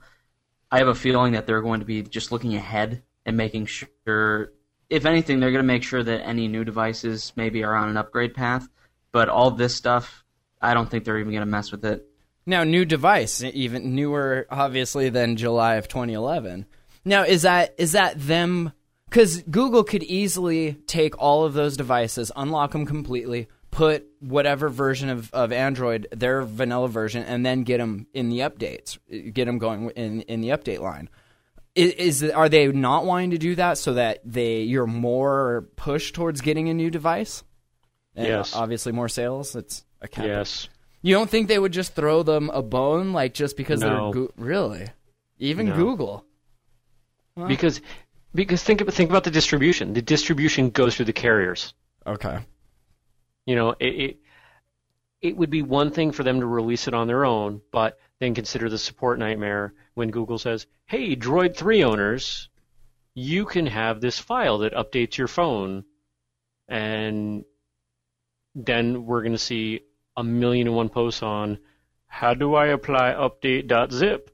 I 0.76 0.80
have 0.80 0.88
a 0.88 0.94
feeling 0.94 1.32
that 1.32 1.46
they're 1.46 1.62
going 1.62 1.80
to 1.80 1.86
be 1.86 2.02
just 2.02 2.30
looking 2.30 2.54
ahead 2.54 3.02
and 3.24 3.34
making 3.34 3.64
sure, 3.64 4.52
if 4.90 5.06
anything, 5.06 5.40
they're 5.40 5.50
going 5.50 5.64
to 5.64 5.66
make 5.66 5.82
sure 5.82 6.02
that 6.02 6.26
any 6.26 6.48
new 6.48 6.64
devices 6.64 7.32
maybe 7.34 7.64
are 7.64 7.74
on 7.74 7.88
an 7.88 7.96
upgrade 7.96 8.34
path. 8.34 8.68
But 9.10 9.30
all 9.30 9.50
this 9.50 9.74
stuff, 9.74 10.22
I 10.60 10.74
don't 10.74 10.90
think 10.90 11.04
they're 11.04 11.18
even 11.18 11.32
going 11.32 11.40
to 11.40 11.46
mess 11.46 11.72
with 11.72 11.82
it. 11.86 12.06
Now, 12.44 12.62
new 12.62 12.84
device, 12.84 13.42
even 13.42 13.94
newer, 13.94 14.46
obviously, 14.50 15.08
than 15.08 15.36
July 15.36 15.76
of 15.76 15.88
2011. 15.88 16.66
Now, 17.06 17.22
is 17.22 17.40
that 17.40 17.74
is 17.78 17.92
that 17.92 18.20
them? 18.20 18.74
Because 19.08 19.40
Google 19.44 19.82
could 19.82 20.02
easily 20.02 20.74
take 20.86 21.18
all 21.18 21.46
of 21.46 21.54
those 21.54 21.78
devices, 21.78 22.30
unlock 22.36 22.72
them 22.72 22.84
completely, 22.84 23.48
put 23.76 24.06
whatever 24.20 24.70
version 24.70 25.10
of, 25.10 25.30
of 25.34 25.52
Android, 25.52 26.08
their 26.10 26.40
vanilla 26.42 26.88
version, 26.88 27.22
and 27.24 27.44
then 27.44 27.62
get 27.62 27.76
them 27.76 28.06
in 28.14 28.30
the 28.30 28.38
updates, 28.40 28.96
get 29.34 29.44
them 29.44 29.58
going 29.58 29.90
in 29.90 30.22
in 30.22 30.40
the 30.40 30.48
update 30.48 30.80
line. 30.80 31.10
Is, 31.74 32.22
is 32.22 32.30
are 32.30 32.48
they 32.48 32.68
not 32.68 33.04
wanting 33.04 33.32
to 33.32 33.38
do 33.38 33.54
that 33.56 33.76
so 33.76 33.92
that 33.94 34.20
they 34.24 34.62
you're 34.62 34.86
more 34.86 35.68
pushed 35.76 36.14
towards 36.14 36.40
getting 36.40 36.70
a 36.70 36.74
new 36.74 36.90
device? 36.90 37.44
And 38.14 38.26
Yes. 38.26 38.54
obviously 38.56 38.92
more 38.92 39.10
sales. 39.10 39.54
It's 39.54 39.84
a 40.00 40.08
cap. 40.08 40.24
Yes. 40.24 40.70
You 41.02 41.14
don't 41.14 41.28
think 41.28 41.48
they 41.48 41.58
would 41.58 41.72
just 41.72 41.94
throw 41.94 42.22
them 42.22 42.48
a 42.48 42.62
bone, 42.62 43.12
like 43.12 43.34
just 43.34 43.58
because 43.58 43.80
No. 43.80 43.88
they're 44.10 44.22
go- 44.22 44.32
really? 44.38 44.86
Even 45.38 45.66
No. 45.68 45.76
Google. 45.76 46.24
Because 47.46 47.82
because 48.34 48.62
think 48.62 48.80
about 48.80 48.94
think 48.94 49.10
about 49.10 49.24
the 49.24 49.30
distribution. 49.30 49.92
The 49.92 50.00
distribution 50.00 50.70
goes 50.70 50.96
through 50.96 51.04
the 51.04 51.12
carriers. 51.12 51.74
Okay. 52.06 52.38
You 53.46 53.54
know, 53.54 53.70
it, 53.78 53.86
it 53.86 54.16
it 55.22 55.36
would 55.36 55.50
be 55.50 55.62
one 55.62 55.90
thing 55.90 56.12
for 56.12 56.22
them 56.22 56.40
to 56.40 56.46
release 56.46 56.88
it 56.88 56.94
on 56.94 57.06
their 57.06 57.24
own, 57.24 57.62
but 57.72 57.98
then 58.18 58.34
consider 58.34 58.68
the 58.68 58.78
support 58.78 59.18
nightmare 59.18 59.72
when 59.94 60.10
Google 60.10 60.38
says, 60.38 60.66
"Hey, 60.84 61.16
Droid 61.16 61.56
3 61.56 61.84
owners, 61.84 62.48
you 63.14 63.46
can 63.46 63.66
have 63.66 64.00
this 64.00 64.18
file 64.18 64.58
that 64.58 64.74
updates 64.74 65.16
your 65.16 65.28
phone." 65.28 65.84
And 66.68 67.44
then 68.54 69.06
we're 69.06 69.22
going 69.22 69.32
to 69.32 69.38
see 69.38 69.82
a 70.16 70.24
million 70.24 70.66
and 70.66 70.76
one 70.76 70.88
posts 70.88 71.22
on 71.22 71.58
how 72.06 72.34
do 72.34 72.54
I 72.54 72.66
apply 72.66 73.12
update.zip? 73.12 74.30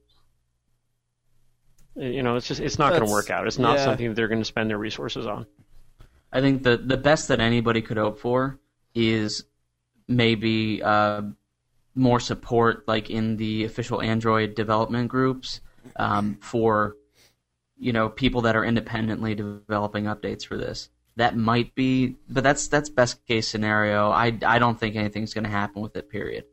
Uh, 1.97 2.05
you 2.05 2.23
know, 2.23 2.37
it's 2.37 2.47
just 2.49 2.61
it's 2.61 2.79
not 2.79 2.91
going 2.91 3.05
to 3.05 3.11
work 3.11 3.29
out. 3.29 3.47
It's 3.47 3.59
not 3.59 3.79
yeah. 3.79 3.85
something 3.85 4.09
that 4.09 4.15
they're 4.15 4.29
going 4.29 4.41
to 4.41 4.47
spend 4.47 4.71
their 4.71 4.79
resources 4.79 5.27
on. 5.27 5.47
I 6.33 6.41
think 6.41 6.63
the 6.63 6.79
the 6.79 6.97
best 6.97 7.29
that 7.29 7.41
anybody 7.41 7.83
could 7.83 7.99
hope 7.99 8.19
for 8.19 8.59
is 8.95 9.45
maybe 10.09 10.83
uh, 10.83 11.23
more 11.95 12.21
support, 12.21 12.87
like 12.87 13.11
in 13.11 13.37
the 13.37 13.65
official 13.65 14.01
Android 14.01 14.55
development 14.55 15.09
groups, 15.09 15.61
um, 15.97 16.39
for 16.41 16.97
you 17.79 17.93
know 17.93 18.09
people 18.09 18.43
that 18.43 18.57
are 18.57 18.65
independently 18.65 19.35
developing 19.35 20.05
updates 20.05 20.47
for 20.47 20.57
this. 20.57 20.89
That 21.17 21.37
might 21.37 21.75
be, 21.75 22.17
but 22.29 22.43
that's 22.43 22.69
that's 22.69 22.89
best 22.89 23.25
case 23.27 23.49
scenario. 23.49 24.11
I 24.11 24.39
I 24.45 24.59
don't 24.59 24.79
think 24.79 24.97
anything's 24.97 25.35
going 25.35 25.45
to 25.45 25.51
happen 25.51 25.83
with 25.83 25.97
it. 25.97 26.09
Period. 26.09 26.45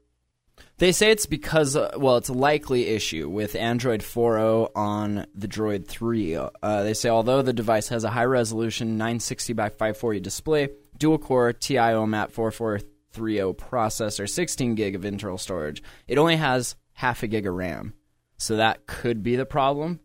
They 0.78 0.92
say 0.94 1.12
it's 1.12 1.26
because, 1.26 1.76
uh, 1.76 1.92
well, 1.98 2.18
it's 2.18 2.30
a 2.30 2.34
likely 2.34 2.88
issue 2.88 3.30
with 3.30 3.56
Android 3.56 4.00
4.0 4.00 4.72
on 4.76 5.26
the 5.36 5.48
Droid 5.48 5.88
3. 5.88 6.36
Uh, 6.36 6.50
they 6.84 6.94
say 6.94 7.10
although 7.10 7.42
the 7.42 7.54
device 7.54 7.90
has 7.90 8.06
a 8.06 8.10
high 8.10 8.26
resolution 8.26 8.98
960 8.98 9.54
by 9.54 9.70
540 9.70 10.20
display, 10.22 10.70
dual 11.00 11.18
core 11.18 11.54
TI 11.54 11.76
OMAP 11.76 12.32
4430 12.32 13.54
processor, 13.54 14.30
16 14.30 14.76
gig 14.76 14.96
of 14.96 15.06
internal 15.06 15.38
storage, 15.38 15.82
it 16.08 16.18
only 16.18 16.36
has 16.36 16.76
half 16.94 17.24
a 17.24 17.28
gig 17.28 17.48
of 17.48 17.56
RAM. 17.56 17.94
So 18.38 18.58
that 18.58 18.86
could 18.86 19.24
be 19.24 19.36
the 19.36 19.46
problem. 19.46 20.00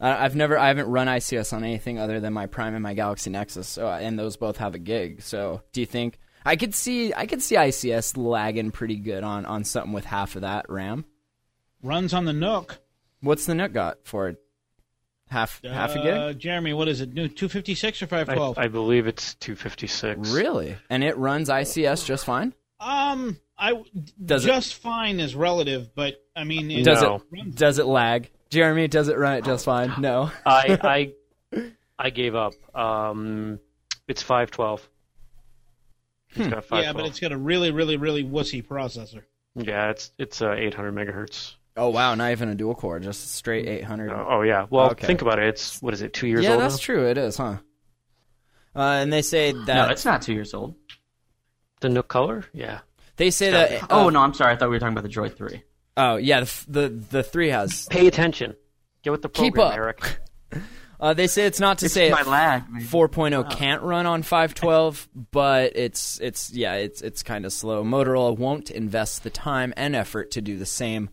I- 0.00 0.24
I've 0.24 0.36
never, 0.36 0.58
I 0.58 0.68
haven't 0.68 0.88
run 0.88 1.08
ICS 1.08 1.52
on 1.52 1.64
anything 1.64 1.98
other 1.98 2.20
than 2.20 2.32
my 2.32 2.46
Prime 2.46 2.74
and 2.74 2.82
my 2.82 2.94
Galaxy 2.94 3.30
Nexus, 3.30 3.68
so, 3.68 3.88
and 3.88 4.18
those 4.18 4.36
both 4.36 4.58
have 4.58 4.74
a 4.74 4.78
gig. 4.78 5.22
So, 5.22 5.62
do 5.72 5.80
you 5.80 5.86
think 5.86 6.18
I 6.44 6.56
could 6.56 6.74
see, 6.74 7.14
I 7.14 7.26
could 7.26 7.40
see 7.42 7.56
ICS 7.56 8.16
lagging 8.16 8.72
pretty 8.72 8.96
good 8.96 9.22
on 9.22 9.46
on 9.46 9.64
something 9.64 9.92
with 9.92 10.04
half 10.04 10.34
of 10.34 10.42
that 10.42 10.66
RAM? 10.68 11.04
Runs 11.82 12.12
on 12.14 12.24
the 12.24 12.32
Nook. 12.32 12.80
What's 13.20 13.46
the 13.46 13.54
Nook 13.54 13.72
got 13.72 13.98
for 14.04 14.28
it? 14.28 14.38
Half 15.32 15.62
half 15.64 15.96
a 15.96 16.00
Uh, 16.00 16.28
gig? 16.28 16.38
Jeremy, 16.40 16.74
what 16.74 16.88
is 16.88 17.00
it? 17.00 17.14
New 17.14 17.26
256 17.26 18.02
or 18.02 18.06
512? 18.06 18.58
I 18.58 18.68
believe 18.68 19.06
it's 19.06 19.34
256. 19.36 20.30
Really? 20.30 20.76
And 20.90 21.02
it 21.02 21.16
runs 21.16 21.48
ICS 21.48 22.04
just 22.06 22.24
fine? 22.26 22.52
um, 22.80 23.38
I 23.58 23.82
Does 24.24 24.44
it- 24.44 24.48
just 24.48 24.74
fine 24.74 25.20
is 25.20 25.34
relative, 25.34 25.94
but 25.94 26.22
I 26.36 26.44
mean, 26.44 26.70
it, 26.70 26.84
Does 26.84 27.00
No. 27.00 27.22
it 27.32 27.54
does 27.54 27.78
it 27.78 27.86
lag? 27.86 28.30
Jeremy, 28.50 28.88
does 28.88 29.08
it 29.08 29.16
run 29.16 29.36
it 29.38 29.44
just 29.44 29.64
fine? 29.64 29.94
No. 30.00 30.30
I 30.44 31.12
I 31.54 31.62
I 31.98 32.10
gave 32.10 32.34
up. 32.34 32.52
Um, 32.76 33.58
it's 34.08 34.22
512. 34.22 34.86
It's 36.34 36.48
got 36.48 36.64
512. 36.64 36.84
yeah, 36.84 36.92
but 36.92 37.04
it's 37.06 37.20
got 37.20 37.32
a 37.32 37.36
really, 37.38 37.70
really, 37.70 37.96
really 37.96 38.24
wussy 38.24 38.66
processor. 38.66 39.22
yeah, 39.54 39.90
it's 39.90 40.10
it's 40.18 40.42
uh, 40.42 40.52
800 40.52 40.92
megahertz. 40.94 41.54
Oh 41.76 41.88
wow, 41.88 42.14
not 42.14 42.30
even 42.32 42.48
a 42.50 42.54
dual 42.54 42.74
core, 42.74 42.98
just 43.00 43.32
straight 43.34 43.66
800. 43.66 44.12
Oh, 44.12 44.42
yeah. 44.42 44.66
Well, 44.68 44.90
Okay. 44.90 45.06
think 45.06 45.22
about 45.22 45.38
it. 45.38 45.46
It's 45.48 45.80
what 45.80 45.94
is 45.94 46.02
it? 46.02 46.12
Two 46.12 46.26
years 46.26 46.44
yeah, 46.44 46.52
old 46.52 46.60
that's 46.60 46.74
now? 46.74 46.84
true. 46.84 47.06
It 47.08 47.16
is, 47.16 47.36
huh? 47.38 47.56
Uh, 48.76 48.80
and 48.80 49.12
they 49.12 49.22
say 49.22 49.52
that 49.52 49.66
no, 49.66 49.88
it's 49.90 50.04
not 50.04 50.22
two 50.22 50.32
years 50.34 50.52
old. 50.54 50.74
The 51.80 51.88
Nook 51.88 52.08
Color? 52.08 52.44
Yeah. 52.52 52.80
they 53.16 53.30
say 53.30 53.50
that. 53.50 53.86
Oh 53.90 54.06
uh, 54.08 54.10
no, 54.10 54.20
I'm 54.20 54.34
sorry. 54.34 54.52
I 54.52 54.56
thought 54.56 54.68
we 54.70 54.76
were 54.76 54.80
talking 54.80 54.96
about 54.96 55.02
the 55.04 55.14
Droid 55.14 55.36
Three. 55.36 55.62
Oh 55.96 56.16
yeah, 56.16 56.40
the 56.40 56.64
the, 56.68 56.88
the 56.88 57.22
three 57.22 57.48
has. 57.48 57.86
Pay 57.90 58.06
attention. 58.06 58.54
Get 59.02 59.10
with 59.10 59.22
the 59.22 59.28
Keep 59.28 59.54
program, 59.54 59.72
up. 59.72 59.76
Eric. 59.78 60.18
Uh, 61.00 61.12
they 61.12 61.26
say 61.26 61.46
it's 61.46 61.58
not 61.58 61.78
to 61.78 61.86
It's 61.86 61.94
say 61.94 62.10
my 62.12 62.22
lag. 62.22 62.70
man. 62.70 62.80
4.0 62.80 63.50
can't 63.50 63.82
run 63.82 64.06
on 64.06 64.22
512, 64.22 65.08
but 65.32 65.72
it's 65.74 66.20
it's 66.20 66.52
yeah, 66.52 66.74
it's 66.74 67.02
it's 67.02 67.24
kind 67.24 67.44
of 67.44 67.52
slow. 67.52 67.82
Motorola 67.82 68.38
won't 68.38 68.70
invest 68.70 69.24
the 69.24 69.30
time 69.30 69.74
and 69.76 69.96
effort 69.96 70.30
to 70.30 70.40
do 70.40 70.56
the 70.56 70.64
same. 70.64 71.10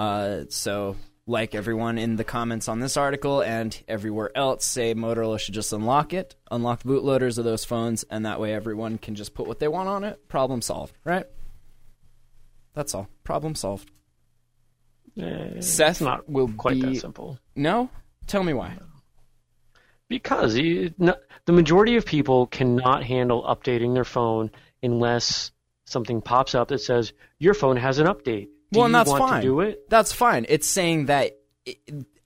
Uh, 0.00 0.46
so, 0.48 0.96
like 1.26 1.54
everyone 1.54 1.98
in 1.98 2.16
the 2.16 2.24
comments 2.24 2.68
on 2.68 2.80
this 2.80 2.96
article 2.96 3.42
and 3.42 3.78
everywhere 3.86 4.34
else, 4.34 4.64
say 4.64 4.94
Motorola 4.94 5.38
should 5.38 5.52
just 5.52 5.74
unlock 5.74 6.14
it, 6.14 6.36
unlock 6.50 6.82
the 6.82 6.88
bootloaders 6.88 7.36
of 7.36 7.44
those 7.44 7.66
phones, 7.66 8.02
and 8.04 8.24
that 8.24 8.40
way 8.40 8.54
everyone 8.54 8.96
can 8.96 9.14
just 9.14 9.34
put 9.34 9.46
what 9.46 9.58
they 9.58 9.68
want 9.68 9.90
on 9.90 10.02
it. 10.04 10.26
Problem 10.26 10.62
solved, 10.62 10.96
right? 11.04 11.26
That's 12.72 12.94
all. 12.94 13.10
Problem 13.24 13.54
solved. 13.54 13.90
Eh, 15.20 15.60
Seth 15.60 15.90
it's 15.90 16.00
not 16.00 16.26
will 16.26 16.48
quite 16.48 16.80
be- 16.80 16.94
that 16.94 16.96
simple. 16.96 17.38
No, 17.54 17.90
tell 18.26 18.42
me 18.42 18.54
why. 18.54 18.78
Because 20.08 20.56
you, 20.56 20.94
no, 20.96 21.14
the 21.44 21.52
majority 21.52 21.96
of 21.96 22.06
people 22.06 22.46
cannot 22.46 23.04
handle 23.04 23.42
updating 23.42 23.92
their 23.92 24.06
phone 24.06 24.50
unless 24.82 25.52
something 25.84 26.22
pops 26.22 26.54
up 26.54 26.68
that 26.68 26.80
says 26.80 27.12
your 27.38 27.52
phone 27.52 27.76
has 27.76 27.98
an 27.98 28.06
update. 28.06 28.48
Do 28.72 28.78
well, 28.78 28.86
and 28.86 28.94
that's 28.94 29.10
fine. 29.10 29.42
do 29.42 29.60
it? 29.60 29.88
That's 29.90 30.12
fine. 30.12 30.46
It's 30.48 30.66
saying 30.66 31.06
that 31.06 31.36
i 31.66 31.76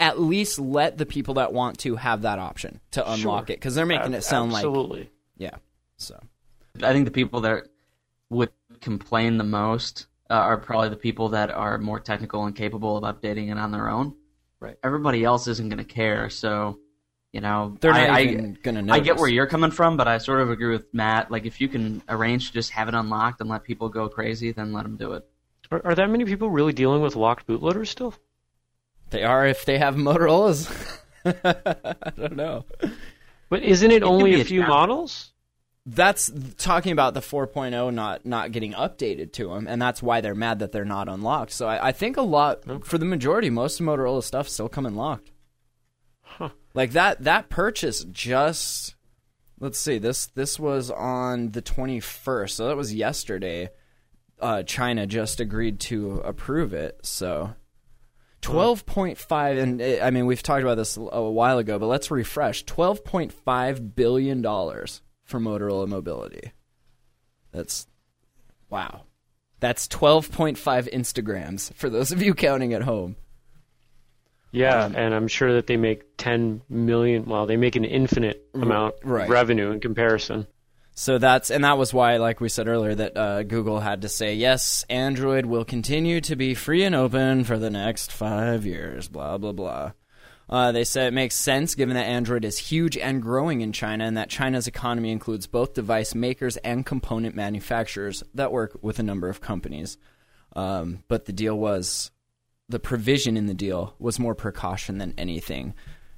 at 0.01 0.21
least 0.21 0.59
let 0.59 0.97
the 0.99 1.07
people 1.07 1.35
that 1.35 1.53
want 1.53 1.79
to 1.79 1.97
have 1.97 2.23
that 2.23 2.39
option 2.39 2.81
to 2.93 3.03
unlock 3.05 3.47
Sure. 3.49 3.55
it 3.55 3.59
because 3.59 3.75
they're 3.75 3.87
making 3.87 4.15
Ab- 4.15 4.19
it 4.19 4.23
sound 4.25 4.53
like 4.53 4.65
absolutely. 4.65 5.11
yeah. 5.37 5.57
So 5.97 6.19
I 6.83 6.93
think 6.93 7.05
the 7.05 7.11
people 7.11 7.41
that 7.43 7.65
would 8.31 8.51
complain 8.81 9.39
the 9.39 9.45
most 9.45 10.07
uh, 10.31 10.35
are 10.35 10.57
probably 10.59 10.89
the 10.89 10.97
people 10.97 11.31
that 11.31 11.51
are 11.51 11.79
more 11.79 12.01
technical 12.01 12.45
and 12.45 12.55
capable 12.57 12.97
of 12.97 13.03
updating 13.05 13.51
it 13.51 13.59
on 13.59 13.71
their 13.73 13.89
own. 13.89 14.15
Right. 14.61 14.77
everybody 14.83 15.25
else 15.25 15.47
isn't 15.47 15.69
going 15.69 15.79
to 15.79 15.85
care. 15.85 16.31
So, 16.31 16.79
you 17.33 17.41
know, 17.43 17.77
They're 17.81 17.93
not 17.93 18.11
I, 18.11 18.23
even 18.23 18.57
gonna 18.63 18.81
know. 18.83 18.95
I 18.95 19.01
get 19.01 19.17
where 19.19 19.29
you're 19.29 19.47
coming 19.47 19.71
from, 19.71 19.97
but 19.99 20.09
I 20.09 20.17
sort 20.19 20.41
of 20.41 20.51
agree 20.51 20.71
with 20.73 20.87
Matt. 20.95 21.31
Like, 21.31 21.45
if 21.45 21.61
you 21.61 21.69
can 21.69 22.03
arrange 22.09 22.47
to 22.49 22.53
just 22.55 22.71
have 22.71 22.89
it 22.89 22.95
unlocked 22.95 23.41
and 23.43 23.51
let 23.51 23.63
people 23.65 23.91
go 23.91 24.09
crazy, 24.09 24.53
then 24.53 24.73
let 24.73 24.85
them 24.85 24.97
do 24.97 25.13
it. 25.13 25.25
Are, 25.71 25.81
are 25.85 25.95
that 25.95 26.11
many 26.11 26.25
people 26.25 26.51
really 26.51 26.73
dealing 26.73 27.03
with 27.03 27.17
locked 27.17 27.47
bootloaders 27.47 27.89
still? 27.89 28.15
They 29.11 29.23
are 29.23 29.47
if 29.47 29.65
they 29.65 29.79
have 29.79 29.95
Motorola's. 29.95 30.69
I 31.25 32.11
don't 32.17 32.37
know. 32.37 32.65
But 33.49 33.63
isn't 33.63 33.91
it, 33.91 34.03
can 34.03 34.09
only 34.09 34.35
a 34.35 34.41
a 34.41 34.45
few 34.45 34.61
challenge. 34.61 34.69
models? 34.69 35.31
That's 35.87 36.33
talking 36.57 36.93
about 36.93 37.15
the 37.15 37.21
4.0 37.21 37.93
not 37.93 38.25
not 38.25 38.53
getting 38.53 38.73
updated 38.73 39.33
to 39.35 39.49
them, 39.49 39.67
and 39.69 39.81
that's 39.81 40.03
why 40.03 40.21
they're 40.21 40.35
mad 40.35 40.61
that 40.61 40.73
they're 40.73 40.85
not 40.85 41.09
unlocked. 41.09 41.53
So 41.53 41.69
I, 41.69 41.89
I 41.89 41.93
think 41.93 42.17
a 42.17 42.23
lot 42.23 42.85
for 42.87 42.97
the 42.97 43.05
majority, 43.05 43.51
most 43.51 43.81
of 43.81 43.87
Motorola 43.87 44.23
stuff 44.23 44.49
still 44.49 44.69
come 44.69 44.87
unlocked. 44.87 45.31
Like 46.75 46.91
that 46.93 47.23
that 47.23 47.49
purchase 47.49 48.05
just 48.05 48.97
let's 49.61 49.79
see 49.79 49.99
this 49.99 50.27
this 50.27 50.59
was 50.59 50.91
on 50.91 51.53
the 51.53 51.63
21st, 51.63 52.51
so 52.51 52.67
that 52.67 52.77
was 52.77 52.93
yesterday. 52.93 53.71
Uh, 54.41 54.63
China 54.63 55.07
just 55.07 55.41
agreed 55.41 55.81
to 55.81 56.21
approve 56.25 56.73
it, 56.73 56.99
so. 57.03 57.55
12.5 58.43 59.63
and 59.63 59.81
uh, 59.81 60.05
I 60.05 60.11
mean 60.11 60.27
we've 60.27 60.43
talked 60.43 60.63
about 60.63 60.75
this 60.75 60.99
a 60.99 61.23
while 61.23 61.57
ago 61.57 61.79
but 61.79 61.87
let's 61.87 62.11
refresh 62.11 62.63
12.5 62.67 63.95
billion 63.95 64.43
dollars 64.43 65.01
for 65.23 65.41
Motorola 65.41 65.89
Mobility. 65.89 66.53
That's 67.53 67.87
wow. 68.69 69.05
That's 69.61 69.89
12.5 69.89 70.59
Instagrams 70.93 71.73
for 71.75 71.89
those 71.89 72.13
of 72.13 72.23
you 72.23 72.35
counting 72.35 72.75
at 72.75 72.83
home. 72.83 73.17
Yeah, 74.53 74.85
Um, 74.85 74.95
and 74.95 75.15
I'm 75.15 75.27
sure 75.27 75.55
that 75.55 75.67
they 75.67 75.77
make 75.77 76.17
10 76.17 76.63
million. 76.69 77.25
Well, 77.25 77.47
they 77.47 77.57
make 77.57 77.75
an 77.75 77.85
infinite 77.85 78.47
amount 78.55 78.95
right. 79.03 79.25
of 79.25 79.31
revenue 79.31 79.73
in 79.73 79.81
comparison. 79.81 80.47
So 80.97 81.19
that's 81.19 81.51
and 81.51 81.65
that 81.65 81.77
was 81.77 81.93
why, 81.93 82.19
like 82.19 82.41
we 82.41 82.49
said 82.49 82.69
earlier, 82.69 82.95
that 82.95 83.17
uh, 83.17 83.43
Google 83.43 83.81
had 83.81 84.03
to 84.03 84.09
say 84.09 84.35
yes, 84.35 84.85
Android 84.89 85.45
will 85.45 85.65
continue 85.65 86.21
to 86.23 86.37
be 86.37 86.55
free 86.55 86.85
and 86.85 86.95
open 86.95 87.43
for 87.43 87.59
the 87.59 87.71
next 87.71 88.13
five 88.13 88.65
years. 88.65 89.09
Blah 89.09 89.39
blah 89.39 89.53
blah. 89.53 89.93
Uh, 90.49 90.73
they 90.73 90.85
said 90.85 91.09
it 91.09 91.15
makes 91.15 91.35
sense 91.35 91.75
given 91.75 91.95
that 91.95 92.07
Android 92.07 92.45
is 92.45 92.59
huge 92.59 92.97
and 92.97 93.23
growing 93.23 93.61
in 93.61 93.73
China, 93.73 94.05
and 94.05 94.17
that 94.17 94.31
China's 94.31 94.69
economy 94.69 95.11
includes 95.11 95.49
both 95.49 95.75
device 95.75 96.15
makers 96.15 96.57
and 96.59 96.87
component 96.87 97.35
manufacturers 97.35 98.23
that 98.35 98.53
work 98.53 98.79
with 98.81 99.01
a 99.01 99.03
number 99.03 99.29
of 99.29 99.41
companies. 99.41 99.99
Um, 100.55 101.03
but 101.09 101.25
the 101.25 101.33
deal 101.33 101.59
was 101.59 102.13
the 102.69 102.79
provision 102.79 103.37
in 103.37 103.47
the 103.47 103.55
deal 103.55 103.95
was 103.99 104.21
more 104.21 104.35
precaution 104.35 104.99
than 104.99 105.15
anything 105.19 105.75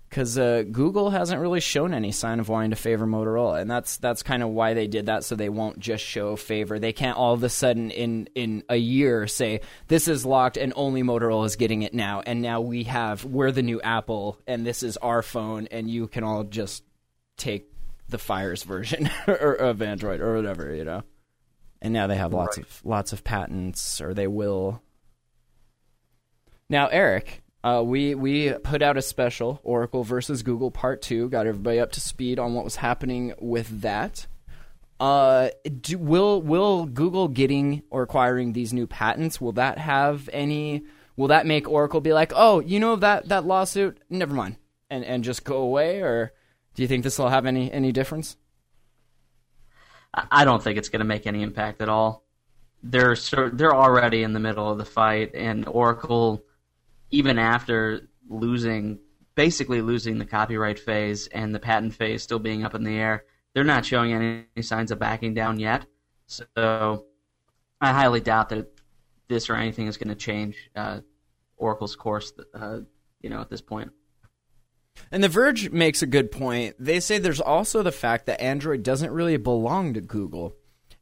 because 0.09 0.39
uh, 0.39 0.65
Google 0.71 1.11
hasn't 1.11 1.41
really 1.41 1.61
shown 1.61 1.93
any 1.93 2.13
sign 2.13 2.41
of 2.41 2.49
wanting 2.49 2.71
to 2.71 2.77
favor 2.77 3.07
Motorola, 3.07 3.61
and 3.61 3.71
that's 3.71 3.97
that's 3.99 4.23
kind 4.23 4.43
of 4.43 4.51
why 4.51 4.75
they 4.75 4.87
did 4.87 5.07
that. 5.07 5.25
So 5.25 5.35
they 5.35 5.49
won't 5.49 5.79
just 5.79 6.05
show 6.05 6.37
favor. 6.37 6.79
They 6.79 6.93
can't 6.93 7.17
all 7.17 7.35
of 7.35 7.43
a 7.43 7.49
sudden 7.49 7.91
in 7.91 8.29
in 8.35 8.63
a 8.69 8.77
year 8.77 9.27
say 9.27 9.61
this 9.89 10.09
is 10.09 10.25
locked 10.25 10.57
and 10.57 10.73
only 10.77 11.03
Motorola 11.03 11.47
is 11.47 11.57
getting 11.57 11.83
it 11.83 11.95
now, 11.95 12.23
and 12.25 12.41
now 12.41 12.61
we 12.61 12.85
have 12.85 13.25
we're 13.25 13.53
the 13.53 13.63
new 13.63 13.81
Apple, 13.81 14.39
and 14.47 14.67
this 14.67 14.83
is 14.83 14.97
our 14.99 15.23
phone, 15.23 15.69
and 15.71 15.91
you 15.91 16.07
can 16.07 16.25
all 16.25 16.45
just 16.45 16.85
take 17.37 17.71
the 18.09 18.19
Fire's 18.19 18.63
version 18.63 19.11
or, 19.27 19.35
of 19.35 19.83
Android 19.83 20.21
or 20.21 20.37
whatever, 20.37 20.75
you 20.75 20.85
know. 20.85 21.03
And 21.83 21.93
now 21.93 22.07
they 22.07 22.17
have 22.17 22.33
lots 22.33 22.57
of 22.57 22.81
lots 22.85 23.13
of 23.13 23.23
patents, 23.23 24.01
or 24.01 24.15
they 24.15 24.27
will. 24.27 24.83
Now, 26.69 26.89
Eric, 26.89 27.43
uh, 27.67 27.83
we 27.83 28.15
we 28.15 28.53
put 28.53 28.81
out 28.81 28.97
a 28.97 29.03
special 29.03 29.61
Oracle 29.65 30.05
versus 30.05 30.45
Google 30.45 30.71
Part 30.71 31.03
Two. 31.03 31.29
Got 31.29 31.49
everybody 31.49 31.81
up 31.81 31.91
to 31.93 32.01
speed 32.01 32.39
on 32.39 32.55
what 32.55 32.63
was 32.63 32.77
happening 32.77 33.35
with 33.41 33.81
that. 33.81 34.29
Uh, 35.01 35.49
do, 35.81 35.99
will 35.99 36.41
will 36.41 36.87
Google 36.87 37.27
getting 37.27 37.83
or 37.91 38.03
acquiring 38.03 38.53
these 38.53 38.73
new 38.73 38.87
patents? 38.87 39.41
Will 39.41 39.51
that 39.53 39.79
have 39.79 40.31
any? 40.33 40.85
Will 41.17 41.27
that 41.29 41.45
make 41.45 41.69
Oracle 41.69 42.01
be 42.01 42.13
like, 42.13 42.33
oh, 42.37 42.61
you 42.61 42.79
know 42.79 42.95
that 42.95 43.31
that 43.31 43.45
lawsuit? 43.45 43.99
Never 44.09 44.33
mind, 44.33 44.59
and 44.89 45.05
and 45.05 45.25
just 45.25 45.43
go 45.43 45.57
away? 45.57 46.03
Or 46.03 46.33
do 46.77 46.83
you 46.83 46.89
think 46.89 47.03
this 47.03 47.19
will 47.19 47.31
have 47.31 47.47
any 47.47 47.73
any 47.73 47.91
difference? 47.91 48.37
I 50.15 50.45
don't 50.45 50.63
think 50.63 50.79
it's 50.79 50.89
going 50.89 51.01
to 51.01 51.05
make 51.05 51.27
any 51.27 51.43
impact 51.43 51.83
at 51.83 51.89
all. 51.89 52.25
They're 52.85 53.17
they're 53.53 53.75
already 53.75 54.23
in 54.23 54.35
the 54.35 54.41
middle 54.41 54.71
of 54.71 54.79
the 54.79 54.85
fight, 54.85 55.35
and 55.35 55.67
Oracle, 55.67 56.45
even 57.11 57.39
after 57.39 58.09
losing, 58.29 58.99
basically 59.35 59.83
losing 59.83 60.19
the 60.19 60.25
copyright 60.25 60.79
phase 60.79 61.27
and 61.29 61.55
the 61.55 61.61
patent 61.61 61.95
phase 61.95 62.23
still 62.23 62.39
being 62.39 62.65
up 62.65 62.75
in 62.75 62.85
the 62.85 62.97
air, 62.97 63.25
they're 63.55 63.65
not 63.65 63.87
showing 63.87 64.13
any 64.13 64.63
signs 64.63 64.91
of 64.91 64.99
backing 64.99 65.35
down 65.35 65.59
yet. 65.59 65.87
So, 66.27 67.05
I 67.81 67.93
highly 67.93 68.21
doubt 68.21 68.49
that 68.51 68.69
this 69.29 69.49
or 69.49 69.55
anything 69.55 69.87
is 69.87 69.97
going 69.97 70.09
to 70.09 70.15
change 70.15 70.71
uh, 70.75 71.01
Oracle's 71.57 71.97
course. 71.97 72.33
Uh, 72.55 72.81
you 73.27 73.31
know, 73.31 73.41
at 73.41 73.51
this 73.51 73.61
point. 73.61 73.91
And 75.11 75.23
The 75.23 75.29
Verge 75.29 75.71
makes 75.71 76.01
a 76.01 76.07
good 76.07 76.31
point. 76.31 76.77
They 76.79 77.01
say 77.01 77.19
there's 77.19 77.41
also 77.41 77.83
the 77.83 77.91
fact 77.93 78.27
that 78.27 78.41
Android 78.41 78.85
doesn't 78.85 79.11
really 79.11 79.37
belong 79.37 79.95
to 79.95 80.01
Google. 80.01 80.55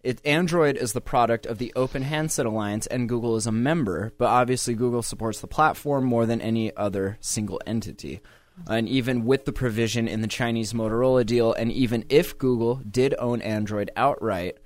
It, 0.04 0.20
Android 0.26 0.76
is 0.76 0.92
the 0.92 1.00
product 1.00 1.46
of 1.46 1.56
the 1.56 1.72
Open 1.74 2.02
Handset 2.02 2.44
Alliance, 2.44 2.86
and 2.86 3.08
Google 3.08 3.36
is 3.36 3.46
a 3.46 3.52
member, 3.52 4.12
but 4.18 4.26
obviously 4.26 4.74
Google 4.74 5.02
supports 5.02 5.40
the 5.40 5.46
platform 5.46 6.04
more 6.04 6.26
than 6.26 6.42
any 6.42 6.76
other 6.76 7.16
single 7.20 7.58
entity. 7.66 8.20
And 8.68 8.86
even 8.86 9.24
with 9.24 9.46
the 9.46 9.52
provision 9.52 10.06
in 10.06 10.20
the 10.20 10.28
Chinese 10.28 10.74
Motorola 10.74 11.24
deal, 11.24 11.54
and 11.54 11.72
even 11.72 12.04
if 12.10 12.36
Google 12.36 12.82
did 12.88 13.14
own 13.18 13.40
Android 13.40 13.90
outright, 13.96 14.58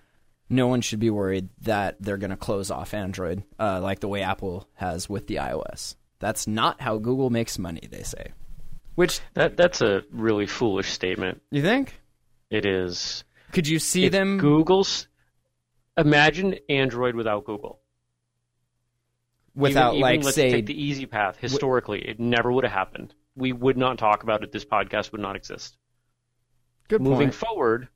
no 0.50 0.66
one 0.66 0.80
should 0.80 0.98
be 0.98 1.08
worried 1.08 1.48
that 1.60 1.96
they're 2.00 2.16
going 2.16 2.30
to 2.30 2.36
close 2.36 2.70
off 2.70 2.92
Android 2.92 3.44
uh, 3.60 3.80
like 3.80 4.00
the 4.00 4.08
way 4.08 4.22
Apple 4.22 4.68
has 4.74 5.08
with 5.08 5.28
the 5.28 5.36
iOS. 5.36 5.94
That's 6.18 6.48
not 6.48 6.80
how 6.80 6.98
Google 6.98 7.30
makes 7.30 7.60
money, 7.60 7.86
they 7.88 8.02
say. 8.02 8.32
Which 8.96 9.20
That 9.34 9.56
that's 9.56 9.80
a 9.80 10.02
really 10.10 10.46
foolish 10.46 10.90
statement. 10.90 11.40
you 11.52 11.62
think? 11.62 12.00
It 12.50 12.66
is. 12.66 13.22
Could 13.52 13.68
you 13.68 13.78
see 13.78 14.06
If 14.06 14.12
them? 14.12 14.38
Google's. 14.38 15.06
Imagine 15.98 16.56
Android 16.68 17.14
without 17.14 17.44
Google. 17.44 17.80
without 19.54 19.94
even, 19.94 20.00
like 20.00 20.14
even 20.14 20.24
let's 20.24 20.36
say 20.36 20.50
take 20.50 20.66
the 20.66 20.82
easy 20.82 21.06
path. 21.06 21.36
Historically, 21.38 22.00
it 22.00 22.20
never 22.20 22.50
would 22.50 22.64
have 22.64 22.72
happened. 22.72 23.14
We 23.36 23.52
would 23.52 23.76
not 23.76 23.98
talk 23.98 24.22
about 24.22 24.42
it. 24.42 24.52
This 24.52 24.64
podcast 24.64 25.12
would 25.12 25.20
not 25.20 25.36
exist. 25.36 25.76
good 26.88 27.02
Moving 27.02 27.28
point. 27.28 27.34
forward, 27.34 27.88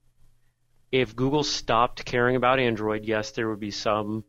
if 0.90 1.16
Google 1.16 1.44
stopped 1.44 2.04
caring 2.04 2.36
about 2.36 2.58
Android, 2.58 3.04
yes, 3.04 3.30
there 3.30 3.48
would 3.48 3.60
be 3.60 3.70
some 3.70 4.24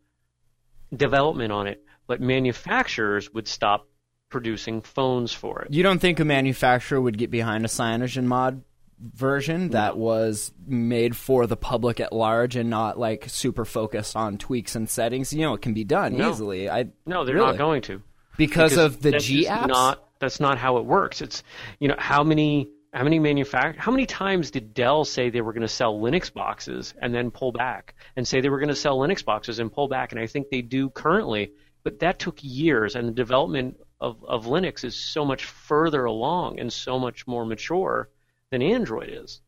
development 0.96 1.52
on 1.52 1.68
it, 1.68 1.84
but 2.08 2.22
manufacturers 2.22 3.34
would 3.34 3.48
stop 3.48 3.88
producing 4.30 4.82
phones 4.82 5.32
for 5.34 5.64
it. 5.64 5.74
You 5.74 5.84
don't 5.84 6.00
think 6.00 6.20
a 6.20 6.26
manufacturer 6.26 7.00
would 7.02 7.18
get 7.18 7.30
behind 7.30 7.66
a 7.66 7.68
CyanogenMod 7.68 8.62
version 9.00 9.70
that 9.70 9.98
was 9.98 10.52
made 10.66 11.16
for 11.16 11.48
the 11.48 11.58
public 11.58 12.00
at 12.00 12.14
large 12.14 12.56
and 12.56 12.70
not 12.70 12.98
like 13.00 13.26
super 13.28 13.66
focused 13.66 14.16
on 14.16 14.38
tweaks 14.38 14.76
and 14.76 14.90
settings? 14.90 15.34
You 15.34 15.42
know, 15.42 15.54
it 15.54 15.62
can 15.62 15.74
be 15.74 15.84
done 15.84 16.18
No. 16.18 16.30
easily. 16.32 16.70
I 16.70 16.88
No, 17.06 17.26
they're 17.26 17.36
really? 17.36 17.48
not 17.48 17.58
going 17.58 17.82
to. 17.84 18.02
because, 18.38 18.78
of 18.78 19.02
the 19.02 19.14
G 19.20 19.46
apps. 19.46 19.68
Not 19.68 20.04
that's 20.20 20.40
not 20.40 20.58
how 20.58 20.78
it 20.78 20.86
works. 20.86 21.22
It's 21.22 21.44
you 21.80 21.88
know 21.88 21.96
how 21.98 22.24
many 22.24 22.70
how 22.94 23.04
many 23.04 23.20
manufact 23.20 23.78
how 23.78 23.92
many 23.92 24.06
times 24.06 24.52
did 24.52 24.74
Dell 24.74 25.04
say 25.04 25.30
they 25.30 25.42
were 25.42 25.54
going 25.54 25.62
to 25.64 25.68
sell 25.68 26.00
Linux 26.00 26.32
boxes 26.34 26.94
and 27.02 27.14
then 27.14 27.32
pull 27.32 27.52
back 27.52 27.96
and 28.16 28.28
say 28.28 28.40
they 28.40 28.50
were 28.50 28.60
going 28.60 28.70
to 28.70 28.76
sell 28.76 28.98
Linux 29.00 29.26
boxes 29.26 29.60
and 29.60 29.72
pull 29.72 29.88
back 29.88 30.12
and 30.12 30.22
I 30.22 30.28
think 30.28 30.50
they 30.50 30.62
do 30.62 30.90
currently, 30.90 31.52
but 31.84 32.00
that 32.00 32.20
took 32.20 32.38
years 32.42 32.96
and 32.96 33.08
the 33.08 33.12
development 33.12 33.78
of 34.00 34.24
of 34.28 34.46
Linux 34.46 34.84
is 34.84 34.96
so 34.96 35.26
much 35.26 35.46
further 35.46 36.06
along 36.06 36.60
and 36.60 36.72
so 36.72 37.00
much 37.00 37.26
more 37.28 37.46
mature 37.46 38.10
than 38.54 38.62
Android 38.62 39.10
is. 39.12 39.42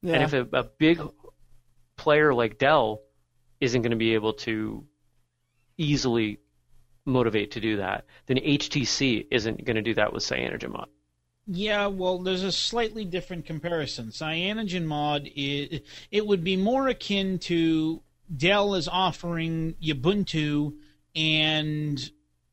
yeah. 0.00 0.14
And 0.14 0.22
if 0.24 0.32
a, 0.32 0.48
a 0.56 0.64
big 0.64 0.98
player 1.96 2.32
like 2.32 2.58
Dell 2.58 3.02
isn't 3.60 3.82
going 3.82 3.90
to 3.90 3.98
be 3.98 4.14
able 4.14 4.32
to 4.48 4.86
easily 5.76 6.40
motivate 7.04 7.50
to 7.52 7.60
do 7.60 7.76
that, 7.76 8.06
then 8.26 8.38
HTC 8.38 9.26
isn't 9.30 9.62
going 9.62 9.76
to 9.76 9.82
do 9.82 9.92
that 9.94 10.10
with 10.14 10.22
CyanogenMod. 10.22 10.86
Yeah, 11.46 11.88
well, 11.88 12.18
there's 12.18 12.44
a 12.44 12.52
slightly 12.52 13.04
different 13.04 13.44
comparison. 13.44 14.08
CyanogenMod 14.08 15.30
is 15.36 15.80
it 16.10 16.26
would 16.26 16.42
be 16.42 16.56
more 16.56 16.88
akin 16.88 17.38
to 17.40 18.02
Dell 18.34 18.74
is 18.74 18.88
offering 18.88 19.74
Ubuntu 19.82 20.76
and 21.14 22.10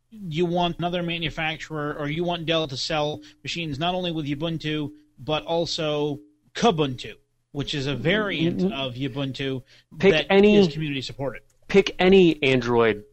you 0.10 0.46
want 0.46 0.78
another 0.78 1.04
manufacturer 1.04 1.96
or 2.00 2.10
you 2.10 2.24
want 2.24 2.46
Dell 2.46 2.67
to 2.67 2.78
sell 2.78 3.22
machines 3.43 3.78
not 3.80 3.96
only 3.96 4.12
with 4.12 4.26
Ubuntu 4.26 4.91
but 5.20 5.43
also 5.43 6.20
Kubuntu, 6.54 7.13
which 7.52 7.74
is 7.74 7.88
a 7.88 7.96
variant 7.96 8.60
mm-hmm. 8.60 8.74
of 8.74 8.96
Ubuntu 8.96 9.63
Pick 10.00 10.12
that 10.13 10.28
any- 10.30 10.56
is 10.58 10.67
community 10.67 11.02
supported. 11.02 11.41
Pick 11.67 11.96
any 12.00 12.41
Android 12.43 13.04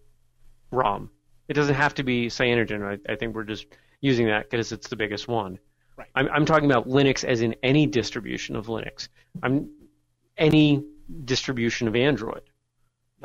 ROM. 0.70 1.10
It 1.48 1.54
doesn't 1.54 1.74
have 1.74 1.94
to 1.94 2.04
be 2.04 2.28
Cyanogen. 2.28 2.82
I, 2.82 3.12
I 3.12 3.16
think 3.16 3.34
we're 3.34 3.44
just 3.44 3.66
using 4.00 4.26
that 4.26 4.48
because 4.48 4.70
it's 4.70 4.88
the 4.88 4.96
biggest 4.96 5.28
one. 5.28 5.58
Right. 5.96 6.08
I'm, 6.14 6.28
I'm 6.28 6.44
talking 6.44 6.70
about 6.70 6.88
Linux 6.88 7.24
as 7.24 7.40
in 7.40 7.54
any 7.62 7.86
distribution 7.86 8.56
of 8.56 8.66
Linux. 8.66 9.08
I'm 9.42 9.70
any 10.36 10.84
distribution 11.24 11.88
of 11.88 11.96
Android. 11.96 12.42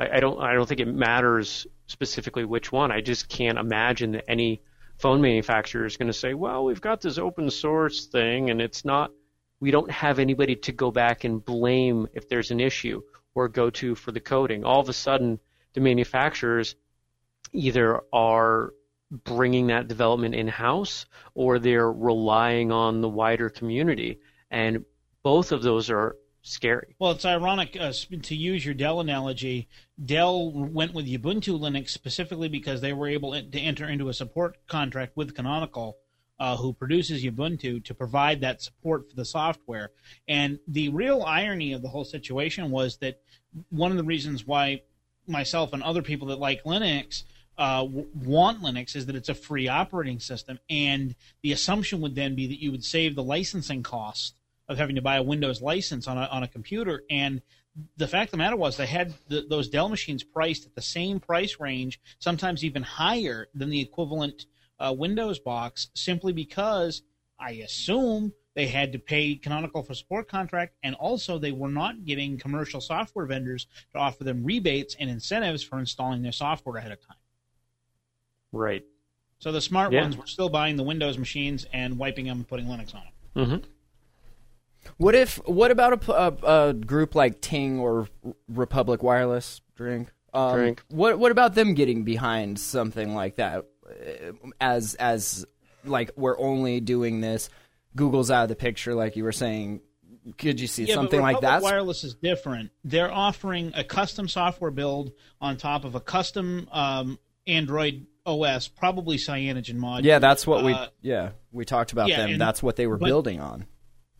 I, 0.00 0.16
I 0.16 0.20
don't 0.20 0.40
I 0.40 0.54
don't 0.54 0.66
think 0.66 0.80
it 0.80 0.88
matters 0.88 1.66
specifically 1.86 2.44
which 2.44 2.72
one. 2.72 2.90
I 2.90 3.00
just 3.00 3.28
can't 3.28 3.58
imagine 3.58 4.12
that 4.12 4.24
any 4.28 4.62
phone 4.98 5.20
manufacturer 5.20 5.86
is 5.86 5.96
going 5.96 6.08
to 6.08 6.18
say, 6.18 6.34
well, 6.34 6.64
we've 6.64 6.80
got 6.80 7.00
this 7.00 7.18
open 7.18 7.50
source 7.50 8.06
thing 8.06 8.50
and 8.50 8.60
it's 8.60 8.84
not. 8.84 9.12
We 9.60 9.70
don't 9.70 9.90
have 9.90 10.18
anybody 10.18 10.56
to 10.56 10.72
go 10.72 10.90
back 10.90 11.24
and 11.24 11.44
blame 11.44 12.08
if 12.14 12.28
there's 12.28 12.50
an 12.50 12.60
issue 12.60 13.02
or 13.34 13.48
go 13.48 13.68
to 13.70 13.94
for 13.94 14.10
the 14.10 14.20
coding. 14.20 14.64
All 14.64 14.80
of 14.80 14.88
a 14.88 14.94
sudden, 14.94 15.38
the 15.74 15.80
manufacturers 15.80 16.76
either 17.52 18.00
are 18.12 18.72
bringing 19.10 19.66
that 19.66 19.88
development 19.88 20.34
in 20.34 20.48
house 20.48 21.04
or 21.34 21.58
they're 21.58 21.92
relying 21.92 22.72
on 22.72 23.00
the 23.00 23.08
wider 23.08 23.50
community. 23.50 24.20
And 24.50 24.84
both 25.22 25.52
of 25.52 25.62
those 25.62 25.90
are 25.90 26.16
scary. 26.42 26.94
Well, 26.98 27.12
it's 27.12 27.24
ironic 27.24 27.76
uh, 27.78 27.92
to 28.22 28.34
use 28.34 28.64
your 28.64 28.74
Dell 28.74 29.00
analogy. 29.00 29.68
Dell 30.02 30.50
went 30.52 30.94
with 30.94 31.06
Ubuntu 31.06 31.58
Linux 31.58 31.90
specifically 31.90 32.48
because 32.48 32.80
they 32.80 32.92
were 32.92 33.08
able 33.08 33.32
to 33.32 33.58
enter 33.58 33.86
into 33.88 34.08
a 34.08 34.14
support 34.14 34.56
contract 34.66 35.16
with 35.16 35.34
Canonical, 35.34 35.98
uh, 36.38 36.56
who 36.56 36.72
produces 36.72 37.22
Ubuntu, 37.22 37.84
to 37.84 37.94
provide 37.94 38.40
that 38.40 38.62
support 38.62 39.08
for 39.10 39.16
the 39.16 39.24
software. 39.24 39.90
And 40.26 40.58
the 40.66 40.88
real 40.88 41.22
irony 41.22 41.72
of 41.72 41.82
the 41.82 41.88
whole 41.88 42.04
situation 42.04 42.70
was 42.70 42.96
that 42.98 43.20
one 43.68 43.90
of 43.90 43.96
the 43.96 44.04
reasons 44.04 44.46
why 44.46 44.82
myself 45.26 45.72
and 45.72 45.82
other 45.82 46.02
people 46.02 46.28
that 46.28 46.38
like 46.38 46.64
Linux 46.64 47.24
uh, 47.58 47.86
want 47.86 48.62
Linux 48.62 48.96
is 48.96 49.04
that 49.04 49.16
it's 49.16 49.28
a 49.28 49.34
free 49.34 49.68
operating 49.68 50.18
system, 50.18 50.58
and 50.70 51.14
the 51.42 51.52
assumption 51.52 52.00
would 52.00 52.14
then 52.14 52.34
be 52.34 52.46
that 52.46 52.62
you 52.62 52.70
would 52.70 52.84
save 52.84 53.14
the 53.14 53.22
licensing 53.22 53.82
cost 53.82 54.34
of 54.70 54.78
having 54.78 54.94
to 54.94 55.02
buy 55.02 55.16
a 55.16 55.22
Windows 55.22 55.60
license 55.60 56.06
on 56.06 56.16
a, 56.16 56.22
on 56.26 56.44
a 56.44 56.48
computer. 56.48 57.02
And 57.10 57.42
the 57.96 58.06
fact 58.06 58.28
of 58.28 58.30
the 58.32 58.36
matter 58.38 58.56
was, 58.56 58.76
they 58.76 58.86
had 58.86 59.12
the, 59.28 59.44
those 59.50 59.68
Dell 59.68 59.88
machines 59.88 60.22
priced 60.22 60.64
at 60.64 60.74
the 60.74 60.80
same 60.80 61.18
price 61.20 61.56
range, 61.58 62.00
sometimes 62.20 62.64
even 62.64 62.82
higher 62.84 63.48
than 63.52 63.68
the 63.68 63.80
equivalent 63.80 64.46
uh, 64.78 64.94
Windows 64.96 65.40
box, 65.40 65.88
simply 65.94 66.32
because 66.32 67.02
I 67.38 67.50
assume 67.52 68.32
they 68.54 68.68
had 68.68 68.92
to 68.92 68.98
pay 68.98 69.34
Canonical 69.34 69.82
for 69.82 69.94
support 69.94 70.28
contract, 70.28 70.74
and 70.82 70.94
also 70.94 71.38
they 71.38 71.52
were 71.52 71.68
not 71.68 72.04
getting 72.04 72.38
commercial 72.38 72.80
software 72.80 73.26
vendors 73.26 73.66
to 73.92 73.98
offer 73.98 74.22
them 74.22 74.44
rebates 74.44 74.94
and 74.98 75.10
incentives 75.10 75.62
for 75.62 75.78
installing 75.78 76.22
their 76.22 76.32
software 76.32 76.76
ahead 76.76 76.92
of 76.92 77.00
time. 77.04 77.16
Right. 78.52 78.84
So 79.38 79.50
the 79.52 79.60
smart 79.60 79.92
Yeah. 79.92 80.02
ones 80.02 80.16
were 80.16 80.26
still 80.26 80.48
buying 80.48 80.76
the 80.76 80.82
Windows 80.82 81.18
machines 81.18 81.66
and 81.72 81.98
wiping 81.98 82.26
them 82.26 82.38
and 82.38 82.48
putting 82.48 82.66
Linux 82.66 82.94
on 82.94 83.02
them. 83.04 83.12
Mm-hmm. 83.36 83.69
What 84.96 85.14
if? 85.14 85.36
What 85.46 85.70
about 85.70 86.08
a 86.08 86.36
a 86.68 86.72
group 86.74 87.14
like 87.14 87.40
Ting 87.40 87.78
or 87.78 88.08
Republic 88.48 89.02
Wireless? 89.02 89.60
Drink. 89.76 90.12
Um, 90.34 90.54
Drink. 90.56 90.82
What 90.88 91.18
What 91.18 91.32
about 91.32 91.54
them 91.54 91.74
getting 91.74 92.04
behind 92.04 92.58
something 92.58 93.14
like 93.14 93.36
that? 93.36 93.64
Uh, 93.88 94.32
As 94.60 94.94
as 94.94 95.46
like 95.84 96.10
we're 96.16 96.38
only 96.38 96.80
doing 96.80 97.20
this. 97.20 97.48
Google's 97.96 98.30
out 98.30 98.44
of 98.44 98.48
the 98.48 98.56
picture, 98.56 98.94
like 98.94 99.16
you 99.16 99.24
were 99.24 99.32
saying. 99.32 99.80
Could 100.36 100.60
you 100.60 100.66
see 100.66 100.84
Yeah, 100.84 100.94
something 100.96 101.18
but 101.20 101.32
like 101.32 101.40
that? 101.40 101.62
Wireless 101.62 102.04
is 102.04 102.14
different. 102.14 102.70
They're 102.84 103.10
offering 103.10 103.72
a 103.74 103.82
custom 103.82 104.28
software 104.28 104.70
build 104.70 105.12
on 105.40 105.56
top 105.56 105.84
of 105.86 105.94
a 105.94 106.00
custom 106.00 106.68
um, 106.70 107.18
Android 107.46 108.06
OS, 108.26 108.68
probably 108.68 109.16
Cyanogen 109.16 109.76
module. 109.76 110.04
yeah, 110.04 110.18
that's 110.18 110.46
what 110.46 110.62
we. 110.62 110.74
Uh, 110.74 110.88
Yeah, 111.00 111.30
we 111.52 111.64
talked 111.64 111.92
about 111.92 112.08
yeah, 112.10 112.18
them. 112.18 112.32
and- 112.32 112.40
that's 112.40 112.62
what 112.62 112.76
they 112.76 112.86
were 112.86 112.98
but- 112.98 113.06
building 113.06 113.40
on. 113.40 113.64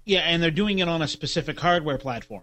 Yeah, 0.04 0.20
and 0.20 0.42
they're 0.42 0.50
doing 0.50 0.78
it 0.78 0.88
on 0.88 1.02
a 1.02 1.08
specific 1.08 1.58
hardware 1.60 1.98
platform. 1.98 2.42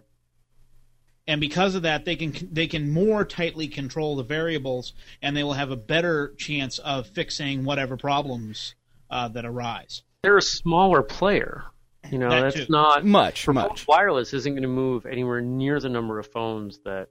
And 1.30 1.42
because 1.42 1.76
of 1.76 1.82
that, 1.82 2.06
they 2.06 2.16
can 2.16 2.34
they 2.52 2.68
can 2.68 2.90
more 2.90 3.26
tightly 3.26 3.68
control 3.68 4.16
the 4.16 4.24
variables, 4.24 4.94
and 5.22 5.36
they 5.36 5.44
will 5.44 5.54
have 5.54 5.72
a 5.72 5.76
better 5.76 6.34
chance 6.38 6.80
of 6.80 7.08
fixing 7.08 7.66
whatever 7.66 7.98
problems 7.98 8.76
uh, 9.10 9.28
that 9.30 9.46
arise. 9.46 10.04
They're 10.24 10.38
a 10.38 10.42
smaller 10.42 11.02
player. 11.04 11.66
You 12.10 12.20
know, 12.20 12.30
That 12.30 12.42
that's 12.42 12.56
too. 12.56 12.66
not 12.70 13.04
Much, 13.04 13.46
Republic 13.48 13.72
much. 13.72 13.88
Wireless 13.88 14.34
isn't 14.34 14.54
going 14.54 14.62
to 14.62 14.70
move 14.70 15.06
anywhere 15.06 15.42
near 15.42 15.82
the 15.82 15.90
number 15.90 16.20
of 16.20 16.28
phones 16.28 16.80
that 16.86 17.10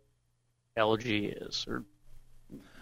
LG 0.78 1.46
is, 1.46 1.66
or 1.68 1.84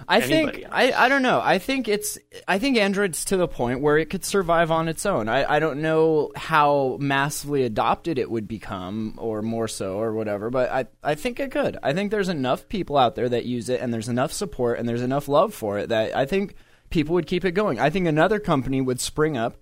I 0.09 0.21
anybody 0.21 0.59
think 0.59 0.65
else. 0.65 0.75
I, 0.75 0.93
I 0.93 1.09
don't 1.09 1.23
know. 1.23 1.41
I 1.43 1.59
think 1.59 1.89
it's 1.89 2.19
I 2.47 2.59
think 2.59 2.77
Android's 2.77 3.25
to 3.27 3.37
the 3.37 3.49
point 3.49 3.81
where 3.81 3.99
it 3.99 4.11
could 4.11 4.25
survive 4.25 4.71
on 4.71 4.89
its 4.89 5.07
own. 5.07 5.29
I, 5.29 5.57
I 5.57 5.59
don't 5.59 5.81
know 5.81 6.33
how 6.37 6.99
massively 7.01 7.63
adopted 7.63 8.19
it 8.19 8.31
would 8.31 8.47
become 8.47 9.15
or 9.19 9.43
more 9.43 9.69
so 9.69 9.99
or 9.99 10.13
whatever, 10.13 10.51
but 10.51 10.71
I, 10.71 10.87
I 11.03 11.15
think 11.15 11.41
it 11.41 11.51
could. 11.51 11.79
I 11.83 11.93
think 11.93 12.11
there's 12.11 12.29
enough 12.29 12.69
people 12.69 12.97
out 12.97 13.15
there 13.15 13.29
that 13.29 13.47
use 13.47 13.69
it 13.69 13.81
and 13.81 13.93
there's 13.93 14.09
enough 14.09 14.33
support 14.33 14.79
and 14.79 14.89
there's 14.89 15.03
enough 15.03 15.29
love 15.29 15.55
for 15.55 15.79
it 15.79 15.89
that 15.89 16.15
I 16.17 16.27
think 16.27 16.55
people 16.91 17.15
would 17.15 17.27
keep 17.27 17.45
it 17.45 17.53
going. 17.53 17.81
I 17.81 17.91
think 17.91 18.07
another 18.07 18.39
company 18.39 18.81
would 18.81 19.01
spring 19.01 19.37
up, 19.37 19.57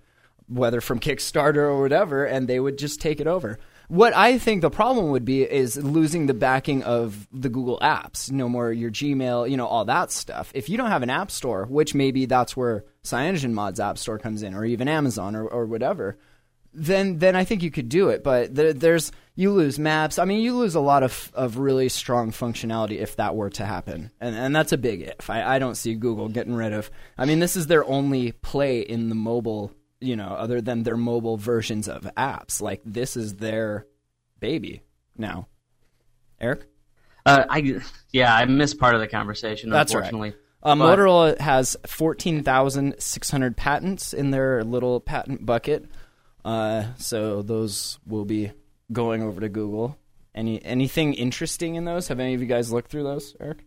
whether 0.47 0.81
from 0.81 0.99
Kickstarter 0.99 1.57
or 1.57 1.81
whatever, 1.81 2.25
and 2.25 2.47
they 2.47 2.59
would 2.59 2.77
just 2.77 3.01
take 3.01 3.21
it 3.21 3.27
over. 3.27 3.59
What 3.87 4.15
I 4.15 4.37
think 4.37 4.61
the 4.61 4.69
problem 4.69 5.09
would 5.09 5.25
be 5.25 5.43
is 5.43 5.75
losing 5.77 6.25
the 6.25 6.33
backing 6.33 6.83
of 6.83 7.27
the 7.31 7.49
Google 7.49 7.79
apps. 7.81 8.31
No 8.31 8.47
more 8.47 8.71
your 8.71 8.91
Gmail, 8.91 9.49
you 9.49 9.57
know, 9.57 9.67
all 9.67 9.85
that 9.85 10.11
stuff. 10.11 10.51
If 10.55 10.69
you 10.69 10.77
don't 10.77 10.89
have 10.89 11.03
an 11.03 11.09
app 11.09 11.29
store, 11.31 11.65
which 11.65 11.93
maybe 11.93 12.25
that's 12.25 12.55
where 12.55 12.85
CyanogenMod's 13.03 13.79
app 13.79 13.97
store 13.97 14.17
comes 14.17 14.41
in, 14.41 14.53
or 14.53 14.65
even 14.65 14.87
Amazon 14.87 15.35
or, 15.35 15.45
or 15.45 15.65
whatever, 15.65 16.17
then 16.73 17.19
then 17.19 17.35
I 17.35 17.43
think 17.43 17.61
you 17.61 17.71
could 17.71 17.89
do 17.89 18.09
it. 18.09 18.23
But 18.23 18.55
there, 18.55 18.73
there's 18.73 19.11
you 19.35 19.51
lose 19.51 19.77
maps. 19.77 20.17
I 20.17 20.25
mean, 20.25 20.41
you 20.41 20.55
lose 20.55 20.75
a 20.75 20.79
lot 20.79 21.03
of 21.03 21.31
of 21.33 21.57
really 21.57 21.89
strong 21.89 22.31
functionality 22.31 22.99
if 22.99 23.15
that 23.17 23.35
were 23.35 23.49
to 23.51 23.65
happen, 23.65 24.11
and 24.19 24.35
and 24.35 24.55
that's 24.55 24.71
a 24.71 24.77
big 24.77 25.01
if. 25.01 25.29
I, 25.29 25.55
I 25.55 25.59
don't 25.59 25.75
see 25.75 25.93
Google 25.95 26.29
getting 26.29 26.55
rid 26.55 26.73
of. 26.73 26.89
I 27.17 27.25
mean, 27.25 27.39
this 27.39 27.55
is 27.55 27.67
their 27.67 27.85
only 27.85 28.31
play 28.31 28.79
in 28.81 29.09
the 29.09 29.15
mobile. 29.15 29.71
You 30.03 30.15
know, 30.15 30.27
other 30.29 30.61
than 30.61 30.83
their 30.83 30.97
mobile 30.97 31.37
versions 31.37 31.87
of 31.87 32.03
apps, 32.17 32.61
like 32.61 32.81
this 32.85 33.15
is 33.17 33.35
their 33.35 33.87
baby 34.39 34.81
now. 35.17 35.47
Eric, 36.41 36.65
Uh, 37.25 37.45
I 37.49 37.79
yeah, 38.11 38.35
I 38.35 38.45
missed 38.45 38.77
part 38.79 38.95
of 38.95 39.01
the 39.01 39.07
conversation. 39.07 39.69
That's 39.69 39.93
right. 39.95 40.03
unfortunately. 40.03 40.35
uh, 40.61 40.75
But- 40.75 40.97
Motorola 40.99 41.39
has 41.39 41.77
fourteen 41.87 42.43
thousand 42.43 42.95
six 42.99 43.29
hundred 43.31 43.55
patents 43.55 44.13
in 44.13 44.31
their 44.31 44.63
little 44.63 44.99
patent 44.99 45.45
bucket. 45.45 45.85
Uh, 46.43 46.87
so 46.97 47.41
those 47.41 47.99
will 48.05 48.25
be 48.25 48.51
going 48.91 49.23
over 49.23 49.39
to 49.39 49.47
Google. 49.47 49.97
Any 50.35 50.61
anything 50.65 51.13
interesting 51.13 51.75
in 51.75 51.85
those? 51.85 52.09
Have 52.09 52.19
any 52.19 52.33
of 52.33 52.41
you 52.41 52.47
guys 52.47 52.71
looked 52.73 52.91
through 52.91 53.03
those, 53.03 53.35
Eric? 53.39 53.59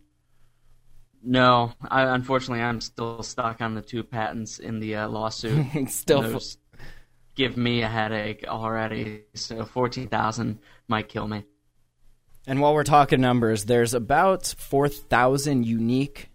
No, 1.23 1.73
I, 1.81 2.03
unfortunately, 2.03 2.63
I'm 2.63 2.81
still 2.81 3.23
stuck 3.23 3.61
on 3.61 3.75
the 3.75 3.81
two 3.81 4.03
patents 4.03 4.59
in 4.59 4.79
the 4.79 4.95
uh, 4.95 5.09
lawsuit. 5.09 5.65
Still 5.89 6.21
those 6.21 6.57
give 7.35 7.57
me 7.57 7.81
a 7.81 7.87
headache 7.87 8.45
already. 8.47 9.23
So 9.33 9.65
fourteen 9.65 10.07
thousand 10.07 10.59
might 10.87 11.09
kill 11.09 11.27
me. 11.27 11.43
And 12.45 12.61
while 12.61 12.73
we're 12.73 12.85
talking 12.85 13.19
numbers, 13.19 13.65
there's 13.65 13.93
about 13.93 14.55
4,000 14.57 15.65
unique 15.65 16.29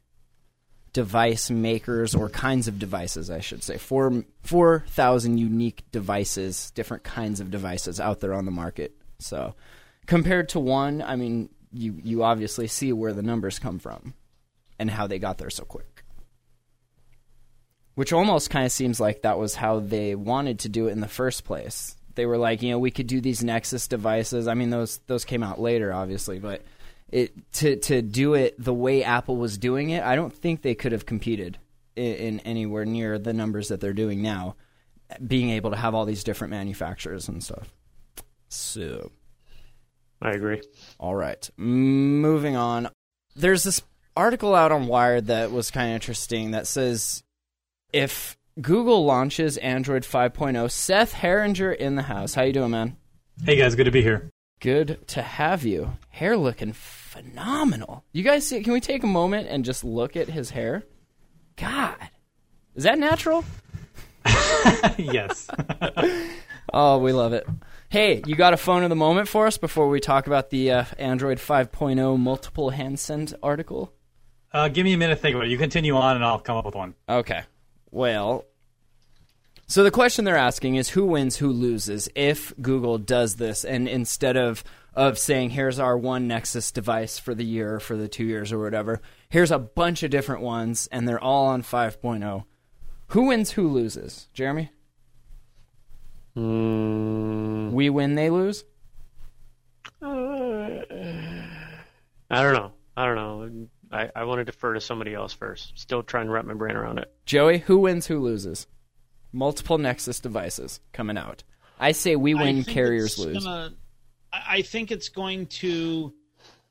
device 0.93 1.51
makers 1.51 2.15
or 2.15 2.29
kinds 2.29 2.69
of 2.69 2.79
devices, 2.79 3.31
I 3.31 3.41
should 3.41 3.63
say. 3.63 3.79
Four 3.79 4.23
4,000 4.43 5.39
unique 5.39 5.85
devices, 5.91 6.71
different 6.73 7.03
kinds 7.03 7.41
of 7.41 7.51
devices 7.51 7.99
out 7.99 8.21
there 8.21 8.35
on 8.35 8.45
the 8.45 8.51
market. 8.51 8.95
So, 9.21 9.55
compared 10.05 10.51
to 10.51 10.61
one, 10.61 11.01
I 11.01 11.17
mean, 11.17 11.49
you 11.73 11.99
you 12.05 12.23
obviously 12.23 12.67
see 12.67 12.93
where 12.93 13.15
the 13.15 13.23
numbers 13.23 13.59
come 13.59 13.79
from 13.79 14.13
and 14.83 14.91
how 14.91 15.07
they 15.07 15.19
got 15.19 15.39
there 15.39 15.51
so 15.51 15.65
quick. 15.65 16.05
Which 17.95 18.13
almost 18.13 18.51
kind 18.51 18.67
of 18.67 18.73
seems 18.73 19.01
like 19.01 19.23
that 19.23 19.39
was 19.39 19.55
how 19.55 19.81
they 19.81 20.15
wanted 20.15 20.61
to 20.61 20.69
do 20.69 20.89
it 20.89 20.93
in 20.93 21.01
the 21.01 21.09
first 21.09 21.45
place. 21.45 21.97
They 22.15 22.27
were 22.27 22.39
like, 22.39 22.63
you 22.63 22.71
know, 22.71 22.79
we 22.79 22.91
could 22.91 23.07
do 23.07 23.21
these 23.21 23.43
Nexus 23.43 23.89
devices. 23.89 24.49
I 24.49 24.55
mean, 24.55 24.71
those 24.71 24.99
those 25.07 25.25
came 25.25 25.43
out 25.43 25.61
later, 25.61 25.93
obviously, 25.93 26.39
but 26.39 26.63
it 27.11 27.53
to 27.55 27.77
to 27.77 28.03
do 28.03 28.35
it 28.35 28.55
the 28.63 28.75
way 28.75 29.05
Apple 29.05 29.37
was 29.37 29.59
doing 29.59 29.91
it, 29.91 30.03
I 30.03 30.17
don't 30.17 30.35
think 30.35 30.63
they 30.63 30.75
could 30.75 30.93
have 30.93 31.07
competed 31.07 31.59
in, 31.97 32.15
in 32.15 32.41
anywhere 32.41 32.85
near 32.85 33.19
the 33.19 33.33
numbers 33.33 33.69
that 33.69 33.81
they're 33.81 33.93
doing 33.93 34.23
now, 34.23 34.57
being 35.27 35.51
able 35.51 35.71
to 35.71 35.77
have 35.77 35.95
all 35.95 36.07
these 36.07 36.25
different 36.25 36.51
manufacturers 36.51 37.29
and 37.29 37.43
stuff. 37.43 37.73
So, 38.49 39.11
I 40.21 40.31
agree. 40.31 40.61
all 40.99 41.15
right, 41.15 41.49
moving 41.57 42.57
on. 42.57 42.89
There's 43.37 43.63
this 43.63 43.83
article 44.17 44.55
out 44.55 44.73
on 44.73 44.87
Wired 44.87 45.27
that 45.27 45.51
was 45.51 45.71
kind 45.71 45.91
of 45.91 45.95
interesting 45.95 46.53
that 46.53 46.67
says 46.67 47.23
if 47.93 48.37
Google 48.61 49.05
launches 49.05 49.57
Android 49.59 50.03
5.0, 50.03 50.71
Seth 50.71 51.15
Herringer 51.15 51.75
in 51.75 51.97
the 51.97 52.03
house. 52.03 52.35
How 52.35 52.43
you 52.43 52.53
doing, 52.53 52.71
man? 52.71 52.97
Hey 53.45 53.57
guys, 53.57 53.75
good 53.75 53.85
to 53.85 53.91
be 53.91 54.03
here. 54.03 54.31
Good 54.61 55.07
to 55.09 55.23
have 55.23 55.65
you. 55.65 55.97
Hair 56.11 56.37
looking 56.37 56.73
phenomenal. 56.73 58.05
You 58.13 58.23
guys 58.23 58.47
see? 58.47 58.63
Can 58.63 58.73
we 58.73 58.81
take 58.81 59.03
a 59.03 59.09
moment 59.09 59.49
and 59.49 59.65
just 59.65 59.85
look 59.85 60.17
at 60.17 60.29
his 60.29 60.51
hair? 60.51 60.85
God, 61.57 61.97
is 62.75 62.85
that 62.85 62.99
natural? 62.99 63.45
yes. 64.99 65.49
Oh, 66.73 66.99
we 66.99 67.13
love 67.13 67.35
it. 67.35 67.47
Hey, 67.91 68.23
you 68.27 68.35
got 68.35 68.55
a 68.55 68.57
phone 68.57 68.83
of 68.83 68.89
the 68.89 68.97
moment 68.97 69.29
for 69.29 69.47
us 69.47 69.59
before 69.59 69.89
we 69.89 70.01
talk 70.01 70.27
about 70.27 70.49
the 70.49 70.71
uh, 70.71 70.85
Android 70.99 71.37
5.0 71.37 72.19
multiple 72.19 72.71
hand 72.71 72.99
send 72.99 73.35
article? 73.43 73.93
Uh, 74.53 74.69
give 74.69 74.85
me 74.85 74.93
a 74.93 74.99
minute 74.99 75.17
to 75.17 75.21
think 75.21 75.35
about 75.35 75.47
it. 75.47 75.51
You 75.51 75.59
continue 75.59 75.97
on, 75.97 76.17
and 76.17 76.25
I'll 76.25 76.39
come 76.39 76.57
up 76.57 76.65
with 76.67 76.75
one. 76.75 76.95
Okay. 77.09 77.43
Well, 77.91 78.45
so 79.67 79.83
the 79.83 79.91
question 79.91 80.25
they're 80.25 80.37
asking 80.37 80.75
is 80.75 80.91
who 80.91 81.07
wins, 81.07 81.37
who 81.37 81.51
loses 81.51 82.09
if 82.15 82.53
Google 82.61 82.99
does 82.99 83.37
this, 83.37 83.65
and 83.65 83.89
instead 83.89 84.37
of 84.37 84.63
of 84.95 85.19
saying 85.19 85.49
here's 85.49 85.79
our 85.79 85.97
one 85.97 86.29
Nexus 86.29 86.71
device 86.71 87.19
for 87.19 87.35
the 87.35 87.45
year, 87.47 87.77
or 87.77 87.81
for 87.81 87.97
the 87.97 88.09
two 88.09 88.25
years, 88.25 88.53
or 88.53 88.59
whatever, 88.59 89.01
here's 89.31 89.51
a 89.51 89.59
bunch 89.59 90.03
of 90.03 90.11
different 90.11 90.43
ones, 90.43 90.87
and 90.93 91.09
they're 91.09 91.19
all 91.23 91.47
on 91.47 91.63
5.0. 91.63 92.45
Who 93.09 93.23
wins, 93.23 93.53
who 93.53 93.69
loses? 93.69 94.29
Jeremy, 94.35 94.71
Mm, 96.37 97.73
we 97.73 97.91
win, 97.91 98.15
they 98.15 98.31
lose. 98.31 98.65
I 100.03 100.07
don't 102.31 102.55
know. 102.55 102.73
I 102.97 103.07
don't 103.07 103.15
know. 103.17 103.67
I, 103.93 104.11
I 104.17 104.25
want 104.25 104.39
to 104.39 104.45
defer 104.45 104.75
to 104.75 104.81
somebody 104.81 105.15
else 105.15 105.33
first. 105.33 105.79
Still 105.79 106.03
trying 106.03 106.27
to 106.27 106.33
wrap 106.33 106.45
my 106.45 106.55
brain 106.55 106.77
around 106.77 106.99
it. 106.99 107.13
Joey, 107.27 107.59
who 107.59 107.79
wins, 107.79 108.07
who 108.07 108.19
loses? 108.21 108.67
Multiple 109.33 109.79
Nexus 109.79 110.21
devices 110.21 110.81
coming 110.93 111.17
out. 111.17 111.43
I 111.79 111.93
say 111.93 112.17
we 112.17 112.35
win, 112.35 112.65
carriers 112.65 113.19
lose. 113.19 113.45
Gonna, 113.45 113.75
I 114.33 114.43
I 114.59 114.63
think 114.63 114.91
it's 114.91 115.09
going 115.09 115.47
to, 115.47 116.13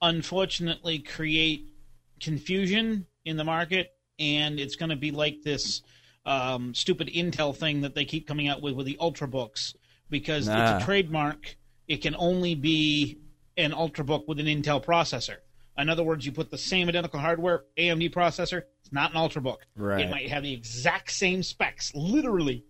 unfortunately, 0.01 0.99
create 0.99 1.67
confusion 2.19 3.05
in 3.25 3.37
the 3.37 3.43
market, 3.43 3.91
and 4.19 4.59
it's 4.59 4.75
going 4.75 4.89
to 4.89 4.95
be 4.95 5.11
like 5.11 5.41
this 5.43 5.81
um, 6.25 6.73
stupid 6.73 7.07
Intel 7.07 7.55
thing 7.55 7.81
that 7.81 7.95
they 7.95 8.05
keep 8.05 8.27
coming 8.27 8.47
out 8.47 8.61
with 8.61 8.73
with 8.75 8.85
the 8.85 8.97
Ultrabooks, 8.99 9.75
because 10.09 10.47
Nah. 10.47 10.75
it's 10.75 10.83
a 10.83 10.85
trademark. 10.85 11.55
It 11.87 11.97
can 11.97 12.15
only 12.17 12.55
be 12.55 13.19
an 13.57 13.71
Ultrabook 13.71 14.27
with 14.27 14.39
an 14.39 14.45
Intel 14.45 14.83
processor. 14.83 15.37
In 15.77 15.89
other 15.89 16.03
words, 16.03 16.25
you 16.25 16.31
put 16.31 16.51
the 16.51 16.57
same 16.57 16.89
identical 16.89 17.19
hardware 17.19 17.63
AMD 17.77 18.13
processor. 18.13 18.63
It's 18.81 18.91
not 18.91 19.11
an 19.11 19.17
Ultrabook. 19.17 19.57
Right. 19.75 20.01
It 20.01 20.09
might 20.09 20.29
have 20.29 20.43
the 20.43 20.53
exact 20.53 21.11
same 21.11 21.43
specs, 21.43 21.91
literally, 21.95 22.65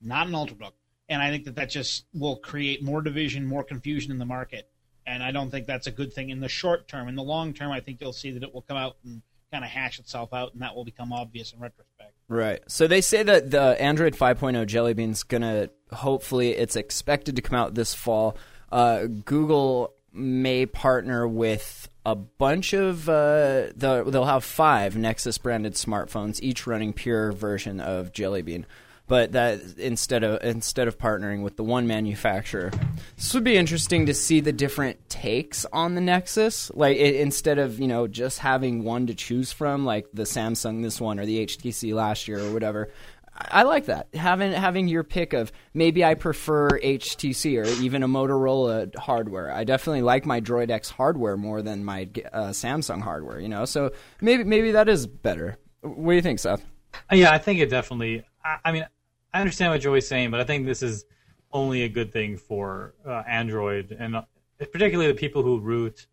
not 0.00 0.26
an 0.26 0.32
Ultrabook. 0.32 0.72
And 1.08 1.22
I 1.22 1.30
think 1.30 1.44
that 1.44 1.54
that 1.56 1.70
just 1.70 2.06
will 2.12 2.36
create 2.36 2.82
more 2.82 3.00
division, 3.00 3.46
more 3.46 3.62
confusion 3.62 4.10
in 4.10 4.18
the 4.18 4.24
market. 4.24 4.70
And 5.06 5.22
I 5.22 5.30
don't 5.30 5.50
think 5.50 5.66
that's 5.66 5.86
a 5.86 5.92
good 5.92 6.12
thing 6.12 6.30
in 6.30 6.40
the 6.40 6.48
short 6.48 6.88
term. 6.88 7.06
In 7.08 7.14
the 7.14 7.22
long 7.22 7.52
term, 7.52 7.70
I 7.70 7.80
think 7.80 8.00
you'll 8.00 8.12
see 8.12 8.32
that 8.32 8.42
it 8.42 8.52
will 8.52 8.62
come 8.62 8.76
out 8.76 8.96
and 9.04 9.22
kind 9.52 9.64
of 9.64 9.70
hash 9.70 10.00
itself 10.00 10.34
out, 10.34 10.52
and 10.52 10.62
that 10.62 10.74
will 10.74 10.84
become 10.84 11.12
obvious 11.12 11.52
in 11.52 11.60
retrospect. 11.60 12.12
Right. 12.28 12.60
So 12.66 12.88
they 12.88 13.00
say 13.00 13.22
that 13.22 13.52
the 13.52 13.80
Android 13.80 14.14
5.0 14.14 14.66
Jelly 14.66 14.94
Bean's 14.94 15.22
gonna 15.22 15.70
hopefully 15.92 16.50
it's 16.50 16.74
expected 16.74 17.36
to 17.36 17.42
come 17.42 17.56
out 17.56 17.74
this 17.74 17.94
fall. 17.94 18.36
Uh, 18.72 19.06
Google 19.06 19.94
may 20.12 20.66
partner 20.66 21.28
with 21.28 21.88
a 22.06 22.14
bunch 22.14 22.72
of 22.72 23.08
uh, 23.08 23.66
the 23.74 24.04
they'll 24.06 24.24
have 24.24 24.44
five 24.44 24.96
Nexus 24.96 25.38
branded 25.38 25.74
smartphones, 25.74 26.38
each 26.40 26.64
running 26.64 26.92
pure 26.92 27.32
version 27.32 27.80
of 27.80 28.12
Jelly 28.12 28.42
Bean. 28.42 28.64
But 29.08 29.32
that 29.32 29.60
instead 29.76 30.22
of 30.22 30.42
instead 30.42 30.86
of 30.86 30.98
partnering 30.98 31.42
with 31.42 31.56
the 31.56 31.64
one 31.64 31.88
manufacturer, 31.88 32.70
this 33.16 33.34
would 33.34 33.42
be 33.42 33.56
interesting 33.56 34.06
to 34.06 34.14
see 34.14 34.38
the 34.38 34.52
different 34.52 35.08
takes 35.08 35.66
on 35.72 35.96
the 35.96 36.00
Nexus. 36.00 36.70
Like 36.74 36.96
it, 36.96 37.16
instead 37.16 37.58
of 37.58 37.80
you 37.80 37.88
know 37.88 38.06
just 38.06 38.38
having 38.38 38.84
one 38.84 39.08
to 39.08 39.14
choose 39.14 39.50
from, 39.50 39.84
like 39.84 40.06
the 40.14 40.22
Samsung 40.22 40.82
this 40.82 41.00
one 41.00 41.18
or 41.18 41.26
the 41.26 41.44
HTC 41.44 41.92
last 41.92 42.28
year 42.28 42.38
or 42.38 42.52
whatever. 42.52 42.92
I 43.38 43.62
like 43.64 43.86
that 43.86 44.08
having 44.14 44.52
having 44.52 44.88
your 44.88 45.04
pick 45.04 45.32
of 45.32 45.52
maybe 45.74 46.04
I 46.04 46.14
prefer 46.14 46.70
HTC 46.70 47.62
or 47.62 47.82
even 47.82 48.02
a 48.02 48.08
Motorola 48.08 48.94
hardware. 48.96 49.52
I 49.52 49.64
definitely 49.64 50.02
like 50.02 50.24
my 50.24 50.40
Droid 50.40 50.70
X 50.70 50.90
hardware 50.90 51.36
more 51.36 51.62
than 51.62 51.84
my 51.84 52.08
uh, 52.32 52.48
Samsung 52.48 53.02
hardware. 53.02 53.40
You 53.40 53.48
know, 53.48 53.64
so 53.64 53.92
maybe 54.20 54.44
maybe 54.44 54.72
that 54.72 54.88
is 54.88 55.06
better. 55.06 55.58
What 55.82 56.12
do 56.12 56.16
you 56.16 56.22
think, 56.22 56.38
Seth? 56.38 56.64
Yeah, 57.12 57.30
I 57.30 57.38
think 57.38 57.60
it 57.60 57.70
definitely. 57.70 58.24
I, 58.44 58.58
I 58.64 58.72
mean, 58.72 58.86
I 59.34 59.40
understand 59.40 59.72
what 59.72 59.80
Joey's 59.80 60.08
saying, 60.08 60.30
but 60.30 60.40
I 60.40 60.44
think 60.44 60.66
this 60.66 60.82
is 60.82 61.04
only 61.52 61.82
a 61.82 61.88
good 61.88 62.12
thing 62.12 62.36
for 62.36 62.94
uh, 63.06 63.22
Android, 63.26 63.96
and 63.98 64.16
particularly 64.58 65.10
the 65.10 65.18
people 65.18 65.42
who 65.42 65.60
root 65.60 66.06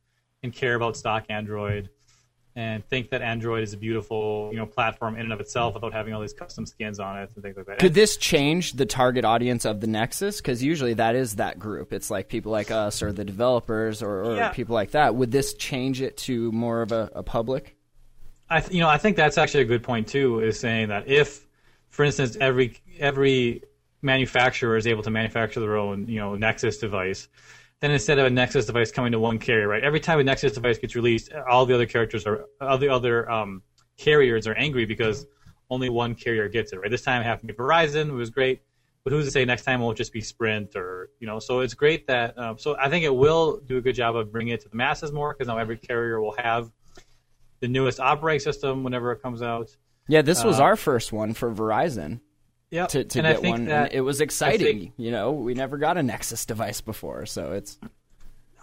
and 0.44 0.54
care 0.54 0.76
about 0.76 0.98
stock 0.98 1.26
Android, 1.30 1.90
and 2.56 2.86
think 2.88 3.10
that 3.10 3.22
Android 3.24 3.64
is 3.64 3.74
a 3.74 3.78
beautiful, 3.78 4.50
you 4.52 4.58
know, 4.58 4.66
platform 4.68 5.16
in 5.16 5.22
and 5.22 5.34
of 5.34 5.40
itself 5.40 5.74
without 5.74 5.92
having 5.92 6.14
all 6.14 6.22
these 6.22 6.34
custom 6.34 6.66
skins 6.68 7.00
on 7.00 7.18
it 7.20 7.32
and 7.34 7.44
things 7.44 7.58
like 7.58 7.66
that. 7.66 7.80
Could 7.80 7.96
this 7.96 8.16
change 8.16 8.74
the 8.74 8.86
target 8.86 9.26
audience 9.26 9.66
of 9.66 9.82
the 9.82 9.88
Nexus? 9.88 10.38
Because 10.38 10.62
usually 10.62 10.94
that 10.94 11.16
is 11.16 11.38
that 11.38 11.58
group. 11.58 11.92
It's 11.94 12.12
like 12.12 12.30
people 12.30 12.52
like 12.52 12.70
us 12.70 13.02
or 13.02 13.12
the 13.12 13.26
developers 13.26 14.04
or, 14.04 14.24
or 14.24 14.36
Yeah. 14.36 14.50
people 14.50 14.76
like 14.76 14.92
that. 14.92 15.16
Would 15.16 15.32
this 15.32 15.56
change 15.56 16.02
it 16.02 16.16
to 16.18 16.52
more 16.52 16.84
of 16.84 16.92
a, 16.92 17.10
a 17.16 17.24
public? 17.24 17.76
I 18.50 18.60
th- 18.60 18.72
you 18.72 18.82
know 18.82 18.90
I 18.90 18.98
think 19.00 19.18
that's 19.18 19.40
actually 19.40 19.62
a 19.62 19.66
good 19.68 19.82
point 19.82 20.08
too. 20.08 20.40
Is 20.42 20.60
saying 20.60 20.90
that 20.90 21.08
if, 21.08 21.48
for 21.90 22.04
instance, 22.06 22.38
every 22.40 22.78
every 23.00 23.64
manufacturer 24.04 24.76
is 24.78 24.86
able 24.86 25.02
to 25.04 25.10
manufacture 25.10 25.60
their 25.60 25.78
own 25.78 26.08
you 26.08 26.20
know 26.20 26.36
Nexus 26.36 26.78
device, 26.78 27.28
then 27.84 27.92
instead 27.92 28.18
of 28.18 28.26
a 28.26 28.30
Nexus 28.30 28.66
device 28.66 28.94
coming 28.94 29.12
to 29.12 29.20
one 29.20 29.38
carrier, 29.38 29.68
right? 29.68 29.84
Every 29.84 30.00
time 30.00 30.18
a 30.18 30.24
Nexus 30.24 30.54
device 30.54 30.78
gets 30.78 30.96
released, 30.96 31.34
all 31.34 31.66
the 31.66 31.76
other 31.76 31.86
characters 31.86 32.26
are 32.26 32.46
all 32.62 32.78
the 32.78 32.88
other 32.88 33.30
um, 33.30 33.62
carriers 33.98 34.48
are 34.48 34.54
angry 34.54 34.86
because 34.86 35.26
only 35.70 35.90
one 35.90 36.16
carrier 36.16 36.48
gets 36.48 36.72
it, 36.72 36.78
right? 36.78 36.90
This 36.90 37.02
time 37.02 37.20
it 37.20 37.26
happened 37.26 37.50
to 37.50 37.54
be 37.54 37.58
Verizon, 37.58 38.08
it 38.08 38.14
was 38.14 38.30
great. 38.30 38.62
But 39.04 39.12
who's 39.12 39.26
to 39.26 39.32
say 39.32 39.44
next 39.44 39.64
time 39.64 39.82
it 39.82 39.84
won't 39.84 39.98
just 39.98 40.14
be 40.14 40.22
Sprint 40.22 40.78
or 40.78 41.10
you 41.20 41.28
know? 41.28 41.40
So 41.40 41.60
it's 41.60 41.74
great 41.74 42.08
that. 42.08 42.38
Um, 42.40 42.58
so 42.58 42.78
I 42.80 42.88
think 42.88 43.04
it 43.04 43.14
will 43.14 43.60
do 43.60 43.76
a 43.76 43.82
good 43.82 43.96
job 43.96 44.16
of 44.16 44.32
bringing 44.32 44.54
it 44.54 44.62
to 44.62 44.70
the 44.70 44.78
masses 44.78 45.12
more 45.12 45.34
because 45.34 45.50
now 45.50 45.58
every 45.58 45.76
carrier 45.76 46.22
will 46.22 46.36
have 46.38 46.72
the 47.60 47.68
newest 47.68 48.00
operating 48.00 48.40
system 48.40 48.86
whenever 48.86 49.12
it 49.12 49.22
comes 49.22 49.42
out. 49.42 49.76
Yeah, 50.08 50.22
this 50.22 50.42
was 50.42 50.62
Uh, 50.62 50.64
our 50.64 50.76
first 50.78 51.12
one 51.12 51.34
for 51.34 51.54
Verizon 51.54 52.22
Yeah, 52.74 52.88
to, 52.88 53.04
to 53.04 53.22
get 53.22 53.44
one. 53.44 53.66
that 53.66 53.92
and 53.92 53.94
it 53.94 54.02
was 54.02 54.20
exciting. 54.20 54.80
think- 54.80 54.94
you 54.98 55.12
know, 55.12 55.32
we 55.32 55.54
never 55.54 55.78
got 55.78 55.96
a 55.98 56.02
Nexus 56.02 56.44
device 56.48 56.82
before, 56.82 57.28
so 57.28 57.52
it's 57.52 57.78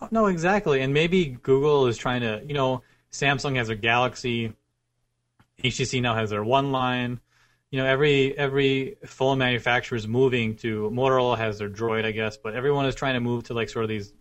oh, 0.02 0.08
no, 0.10 0.26
exactly, 0.26 0.80
and 0.80 0.92
maybe 0.92 1.26
Google 1.26 1.86
is 1.86 1.96
trying 1.96 2.22
to, 2.22 2.42
you 2.44 2.54
know, 2.54 2.82
Samsung 3.12 3.54
has 3.54 3.68
their 3.68 3.76
Galaxy, 3.76 4.52
HTC 5.62 6.02
now 6.02 6.16
has 6.16 6.30
their 6.30 6.42
One 6.42 6.72
line. 6.72 7.20
You 7.70 7.78
know, 7.78 7.86
every 7.86 8.36
every 8.36 8.96
phone 9.06 9.38
manufacturer 9.38 9.94
is 9.94 10.08
moving 10.08 10.56
to 10.56 10.90
Motorola 10.92 11.38
has 11.38 11.58
their 11.58 11.70
Droid, 11.70 12.04
I 12.04 12.10
guess, 12.10 12.36
but 12.36 12.54
everyone 12.54 12.86
is 12.86 12.96
trying 12.96 13.14
to 13.14 13.20
move 13.20 13.44
to 13.44 13.54
like 13.54 13.68
sort 13.68 13.84
of 13.84 13.88
these, 13.88 14.12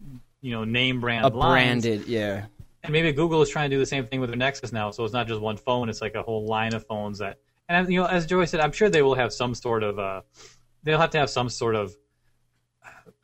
you 0.41 0.51
know, 0.51 0.65
name 0.65 1.01
brand 1.01 1.25
a 1.25 1.29
lines. 1.29 1.83
branded. 1.83 2.07
Yeah, 2.07 2.45
And 2.83 2.93
maybe 2.93 3.11
Google 3.11 3.41
is 3.41 3.49
trying 3.49 3.71
to 3.71 3.75
do 3.75 3.79
the 3.79 3.87
same 3.87 4.05
thing 4.05 4.19
with 4.21 4.29
their 4.29 4.37
Nexus 4.37 4.71
now. 4.71 4.91
So 4.91 5.03
it's 5.03 5.13
not 5.13 5.27
just 5.27 5.41
one 5.41 5.57
phone; 5.57 5.89
it's 5.89 5.99
like 5.99 6.13
a 6.13 6.21
whole 6.21 6.45
line 6.45 6.75
of 6.75 6.85
phones 6.85 7.17
that. 7.17 7.39
And 7.69 7.91
you 7.91 8.01
know, 8.01 8.07
as 8.07 8.25
Joey 8.25 8.47
said, 8.47 8.59
I'm 8.59 8.73
sure 8.73 8.89
they 8.89 9.01
will 9.03 9.15
have 9.15 9.31
some 9.31 9.55
sort 9.55 9.83
of. 9.83 9.97
Uh, 9.97 10.21
they'll 10.83 10.99
have 10.99 11.11
to 11.11 11.19
have 11.19 11.29
some 11.29 11.49
sort 11.49 11.75
of 11.75 11.95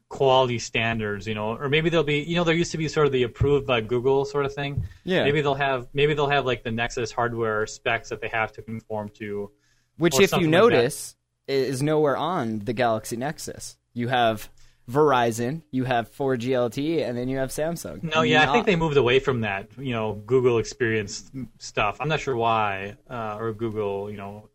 quality 0.09 0.59
standards, 0.59 1.27
you 1.27 1.33
know, 1.33 1.57
or 1.57 1.67
maybe 1.67 1.89
they'll 1.89 2.03
be, 2.03 2.19
you 2.19 2.35
know, 2.35 2.43
there 2.43 2.55
used 2.55 2.71
to 2.71 2.77
be 2.77 2.87
sort 2.87 3.05
of 3.05 3.11
the 3.11 3.23
approved 3.23 3.65
by 3.67 3.81
Google 3.81 4.23
sort 4.23 4.45
of 4.45 4.53
thing. 4.53 4.83
yeah. 5.03 5.23
Maybe 5.23 5.41
they'll 5.41 5.55
have, 5.55 5.87
maybe 5.93 6.13
they'll 6.13 6.29
have 6.29 6.45
like 6.45 6.63
the 6.63 6.71
Nexus 6.71 7.11
hardware 7.11 7.65
specs 7.65 8.09
that 8.09 8.21
they 8.21 8.29
have 8.29 8.51
to 8.53 8.61
conform 8.61 9.09
to. 9.15 9.51
Which, 9.97 10.15
if 10.15 10.21
you 10.21 10.27
something 10.27 10.51
like 10.51 10.61
notice, 10.61 11.15
is 11.47 11.81
nowhere 11.81 12.17
on 12.17 12.59
the 12.59 12.73
Galaxy 12.73 13.17
Nexus. 13.17 13.77
You 13.93 14.09
have 14.09 14.49
Verizon, 14.89 15.63
you 15.71 15.83
have 15.83 16.11
4G 16.11 16.49
LTE, 16.49 17.07
and 17.07 17.17
then 17.17 17.27
you 17.27 17.37
have 17.37 17.49
Samsung. 17.49 18.03
No, 18.03 18.21
yeah, 18.21 18.47
I 18.49 18.53
think 18.53 18.65
they 18.67 18.75
moved 18.75 18.97
away 18.97 19.19
from 19.19 19.41
that, 19.41 19.67
you 19.77 19.93
know, 19.93 20.13
Google 20.25 20.59
experience 20.59 21.31
stuff. 21.57 21.97
I'm 21.99 22.07
not 22.07 22.19
sure 22.19 22.35
why, 22.35 22.95
uh, 23.09 23.37
or 23.39 23.51
Google, 23.53 24.11
you 24.11 24.17
know, 24.17 24.49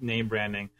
name 0.00 0.28
branding. 0.28 0.70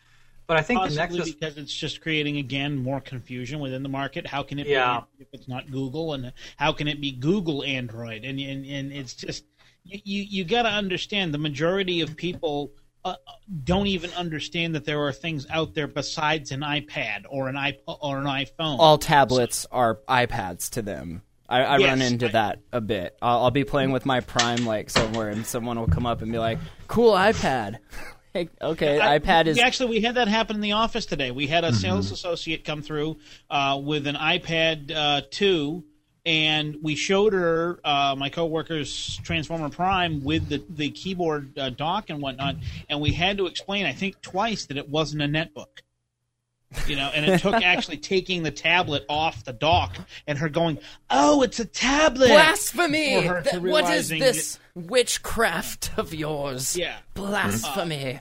But 0.46 0.58
I 0.58 0.62
think 0.62 0.80
the 0.82 0.88
Possibly 0.88 1.18
Nexus. 1.18 1.34
because 1.34 1.56
it's 1.56 1.74
just 1.74 2.02
creating 2.02 2.36
again 2.36 2.76
more 2.76 3.00
confusion 3.00 3.60
within 3.60 3.82
the 3.82 3.88
market. 3.88 4.26
How 4.26 4.42
can 4.42 4.58
it 4.58 4.66
Yeah. 4.66 5.00
be 5.16 5.22
if 5.22 5.28
it's 5.32 5.48
not 5.48 5.70
Google, 5.70 6.12
and 6.12 6.32
how 6.56 6.70
can 6.72 6.86
it 6.86 7.00
be 7.00 7.12
Google 7.12 7.64
Android? 7.64 8.24
And 8.24 8.38
and, 8.38 8.64
and 8.66 8.92
it's 8.92 9.14
just 9.14 9.44
you 9.84 10.00
you, 10.04 10.22
you 10.22 10.44
got 10.44 10.62
to 10.62 10.68
understand 10.68 11.32
the 11.32 11.38
majority 11.38 12.02
of 12.02 12.14
people. 12.14 12.72
Uh, 13.04 13.16
don't 13.64 13.86
even 13.88 14.10
understand 14.14 14.74
that 14.74 14.86
there 14.86 15.02
are 15.02 15.12
things 15.12 15.46
out 15.50 15.74
there 15.74 15.86
besides 15.86 16.52
an 16.52 16.60
iPad 16.60 17.24
or 17.28 17.48
an 17.48 17.54
iPod 17.54 17.98
or 18.00 18.18
an 18.18 18.24
iPhone. 18.24 18.78
all 18.78 18.96
tablets 18.96 19.66
are 19.70 19.96
iPads 20.08 20.70
to 20.70 20.80
them. 20.82 21.20
I, 21.46 21.62
I 21.62 21.76
Yes, 21.78 21.88
run 21.90 22.00
into 22.02 22.28
I- 22.28 22.32
that 22.32 22.58
a 22.72 22.80
bit. 22.80 23.16
I'll, 23.20 23.44
I'll 23.44 23.50
be 23.50 23.64
playing 23.64 23.92
with 23.92 24.06
my 24.06 24.20
Prime 24.20 24.64
like 24.64 24.88
somewhere, 24.88 25.28
and 25.28 25.44
someone 25.44 25.78
will 25.78 25.86
come 25.88 26.06
up 26.06 26.22
and 26.22 26.32
be 26.32 26.38
like, 26.38 26.58
"Cool 26.88 27.12
iPad." 27.12 27.76
like, 28.34 28.48
okay, 28.62 28.98
I- 28.98 29.18
iPad 29.18 29.46
is 29.48 29.58
actually 29.58 29.90
we 29.90 30.00
had 30.00 30.14
that 30.14 30.26
happen 30.28 30.56
in 30.56 30.62
the 30.62 30.72
office 30.72 31.04
today. 31.04 31.30
We 31.30 31.46
had 31.46 31.62
a 31.64 31.74
sales 31.74 32.10
associate 32.10 32.64
come 32.64 32.80
through 32.80 33.18
uh, 33.50 33.78
with 33.84 34.06
an 34.06 34.16
iPad 34.16 34.90
uh, 34.96 35.20
two, 35.30 35.84
and 36.26 36.76
we 36.82 36.94
showed 36.94 37.32
her 37.32 37.80
uh, 37.84 38.14
my 38.16 38.30
coworker's 38.30 39.18
Transformer 39.24 39.68
Prime 39.68 40.24
with 40.24 40.48
the 40.48 40.62
the 40.70 40.90
keyboard 40.90 41.58
uh, 41.58 41.70
dock 41.70 42.10
and 42.10 42.20
whatnot, 42.22 42.56
and 42.88 43.00
we 43.00 43.12
had 43.12 43.38
to 43.38 43.46
explain 43.46 43.86
I 43.86 43.92
think 43.92 44.20
twice 44.22 44.66
that 44.66 44.76
it 44.76 44.88
wasn't 44.88 45.22
a 45.22 45.26
netbook. 45.26 45.66
You 46.88 46.96
know, 46.96 47.10
and 47.14 47.24
it 47.24 47.40
took 47.40 47.54
actually 47.62 47.98
taking 47.98 48.42
the 48.42 48.50
tablet 48.50 49.04
off 49.08 49.44
the 49.44 49.52
dock 49.52 49.96
and 50.26 50.38
her 50.38 50.48
going, 50.48 50.78
"Oh, 51.10 51.42
it's 51.42 51.60
a 51.60 51.64
tablet." 51.64 52.28
Blasphemy! 52.28 53.22
For 53.22 53.28
her 53.28 53.42
to 53.42 53.50
Th- 53.50 53.62
what 53.62 53.92
is 53.92 54.08
this 54.08 54.58
witchcraft 54.74 55.92
of 55.96 56.12
yours? 56.14 56.76
Yeah. 56.76 56.96
Blasphemy. 57.14 58.14
E- 58.14 58.20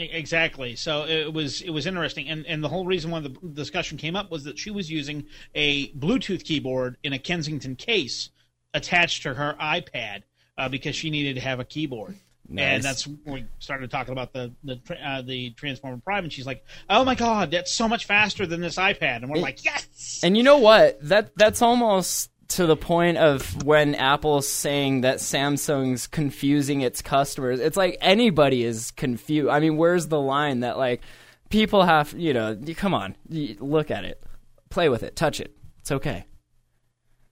Exactly. 0.00 0.76
So 0.76 1.04
it 1.06 1.32
was 1.32 1.60
it 1.62 1.70
was 1.70 1.86
interesting, 1.86 2.28
and 2.28 2.46
and 2.46 2.62
the 2.62 2.68
whole 2.68 2.86
reason 2.86 3.10
why 3.10 3.20
the 3.20 3.30
discussion 3.52 3.98
came 3.98 4.16
up 4.16 4.30
was 4.30 4.44
that 4.44 4.58
she 4.58 4.70
was 4.70 4.90
using 4.90 5.26
a 5.54 5.88
Bluetooth 5.92 6.44
keyboard 6.44 6.96
in 7.02 7.12
a 7.12 7.18
Kensington 7.18 7.76
case 7.76 8.30
attached 8.74 9.22
to 9.24 9.34
her 9.34 9.56
iPad 9.60 10.22
uh, 10.56 10.68
because 10.68 10.94
she 10.94 11.10
needed 11.10 11.34
to 11.34 11.40
have 11.40 11.60
a 11.60 11.64
keyboard. 11.64 12.16
Nice. 12.48 12.74
And 12.74 12.82
that's 12.82 13.06
when 13.06 13.20
we 13.26 13.44
started 13.60 13.90
talking 13.90 14.12
about 14.12 14.32
the 14.32 14.52
the 14.64 14.80
uh, 15.02 15.22
the 15.22 15.50
Transformer 15.50 15.98
Prime, 15.98 16.24
and 16.24 16.32
she's 16.32 16.46
like, 16.46 16.64
"Oh 16.88 17.04
my 17.04 17.14
God, 17.14 17.52
that's 17.52 17.72
so 17.72 17.86
much 17.86 18.06
faster 18.06 18.44
than 18.44 18.60
this 18.60 18.76
iPad!" 18.76 19.18
And 19.22 19.30
we're 19.30 19.40
like, 19.40 19.64
"Yes!" 19.64 20.20
And 20.24 20.36
you 20.36 20.42
know 20.42 20.58
what? 20.58 20.98
That 21.02 21.30
that's 21.36 21.62
almost 21.62 22.30
to 22.50 22.66
the 22.66 22.76
point 22.76 23.16
of 23.18 23.62
when 23.64 23.94
Apple's 23.94 24.48
saying 24.48 25.02
that 25.02 25.18
Samsung's 25.18 26.06
confusing 26.06 26.80
its 26.80 27.00
customers. 27.02 27.60
It's 27.60 27.76
like 27.76 27.96
anybody 28.00 28.64
is 28.64 28.90
confused. 28.90 29.48
I 29.48 29.60
mean, 29.60 29.76
where's 29.76 30.08
the 30.08 30.20
line 30.20 30.60
that 30.60 30.76
like 30.76 31.02
people 31.48 31.84
have? 31.84 32.12
You 32.12 32.34
know, 32.34 32.58
come 32.76 32.94
on, 32.94 33.16
look 33.28 33.90
at 33.90 34.04
it, 34.04 34.22
play 34.68 34.88
with 34.88 35.02
it, 35.02 35.16
touch 35.16 35.40
it. 35.40 35.56
It's 35.78 35.92
okay. 35.92 36.24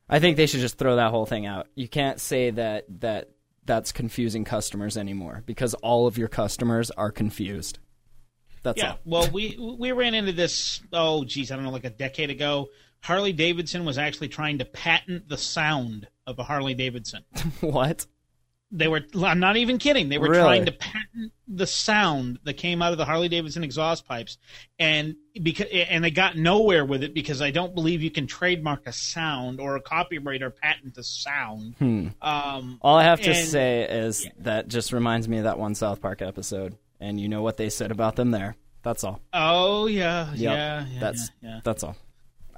I 0.08 0.20
think 0.20 0.36
they 0.36 0.46
should 0.46 0.60
just 0.60 0.78
throw 0.78 0.96
that 0.96 1.10
whole 1.10 1.26
thing 1.26 1.46
out. 1.46 1.66
You 1.74 1.88
can't 1.88 2.20
say 2.20 2.50
that 2.50 2.84
that 3.00 3.30
that's 3.64 3.92
confusing 3.92 4.44
customers 4.44 4.96
anymore 4.96 5.42
because 5.44 5.74
all 5.74 6.06
of 6.06 6.16
your 6.16 6.28
customers 6.28 6.90
are 6.92 7.10
confused. 7.10 7.78
That's 8.62 8.80
Yeah, 8.80 8.92
all. 8.92 8.98
well, 9.04 9.30
we 9.32 9.56
we 9.78 9.92
ran 9.92 10.14
into 10.14 10.32
this. 10.32 10.80
Oh, 10.92 11.24
geez, 11.24 11.50
I 11.50 11.56
don't 11.56 11.64
know, 11.64 11.70
like 11.70 11.84
a 11.84 11.90
decade 11.90 12.30
ago. 12.30 12.68
Harley 13.02 13.32
Davidson 13.32 13.84
was 13.84 13.98
actually 13.98 14.28
trying 14.28 14.58
to 14.58 14.64
patent 14.64 15.28
the 15.28 15.38
sound 15.38 16.08
of 16.26 16.38
a 16.38 16.42
Harley 16.44 16.74
Davidson. 16.74 17.24
what? 17.60 18.06
They 18.70 18.86
were. 18.86 19.00
I'm 19.24 19.40
not 19.40 19.56
even 19.56 19.78
kidding. 19.78 20.10
They 20.10 20.18
were 20.18 20.28
Really? 20.28 20.42
trying 20.42 20.66
to 20.66 20.72
patent 20.72 21.32
the 21.46 21.66
sound 21.66 22.38
that 22.44 22.58
came 22.58 22.82
out 22.82 22.92
of 22.92 22.98
the 22.98 23.06
Harley 23.06 23.28
Davidson 23.30 23.64
exhaust 23.64 24.04
pipes, 24.06 24.36
and 24.78 25.16
because 25.42 25.68
and 25.72 26.04
they 26.04 26.10
got 26.10 26.36
nowhere 26.36 26.84
with 26.84 27.02
it 27.02 27.14
because 27.14 27.40
I 27.40 27.50
don't 27.50 27.74
believe 27.74 28.02
you 28.02 28.10
can 28.10 28.26
trademark 28.26 28.86
a 28.86 28.92
sound 28.92 29.58
or 29.58 29.76
a 29.76 29.80
copyright 29.80 30.42
or 30.42 30.50
patent 30.50 30.98
a 30.98 31.02
sound. 31.02 31.76
Um, 32.20 32.78
All 32.82 32.98
I 32.98 33.04
have 33.04 33.22
to 33.22 33.30
And- 33.30 33.48
say 33.48 33.84
is 33.88 34.28
that 34.40 34.68
just 34.68 34.92
reminds 34.92 35.28
me 35.28 35.38
of 35.38 35.44
that 35.44 35.58
one 35.58 35.74
South 35.74 36.02
Park 36.02 36.20
episode, 36.20 36.76
and 37.00 37.18
you 37.18 37.30
know 37.30 37.40
what 37.40 37.56
they 37.56 37.70
said 37.70 37.90
about 37.90 38.16
them 38.16 38.32
there. 38.32 38.54
That's 38.82 39.02
all. 39.02 39.22
oh 39.32 39.86
yeah, 39.86 40.30
Yep. 40.32 40.40
yeah, 40.40 40.86
yeah, 40.92 41.00
that's 41.00 41.30
yeah, 41.40 41.48
yeah. 41.54 41.60
that's 41.64 41.84
all. 41.84 41.96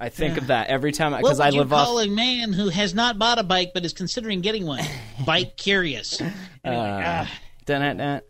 I 0.01 0.09
think 0.09 0.37
of 0.37 0.47
that 0.47 0.67
every 0.69 0.91
time 0.91 1.11
because 1.11 1.21
What 1.23 1.29
because 1.29 1.37
would 1.39 1.45
I 1.45 1.49
you 1.49 1.59
live 1.59 1.69
call 1.69 1.99
off. 1.99 2.05
a 2.05 2.09
man 2.09 2.53
who 2.53 2.69
has 2.69 2.93
not 2.95 3.19
bought 3.19 3.37
a 3.39 3.43
bike 3.43 3.71
but 3.73 3.85
is 3.85 3.93
considering 3.93 4.41
getting 4.41 4.65
one? 4.65 4.83
bike 5.25 5.55
curious. 5.57 6.19
Anyway, 6.19 6.33
Uh, 6.65 7.25
ah. 7.69 8.21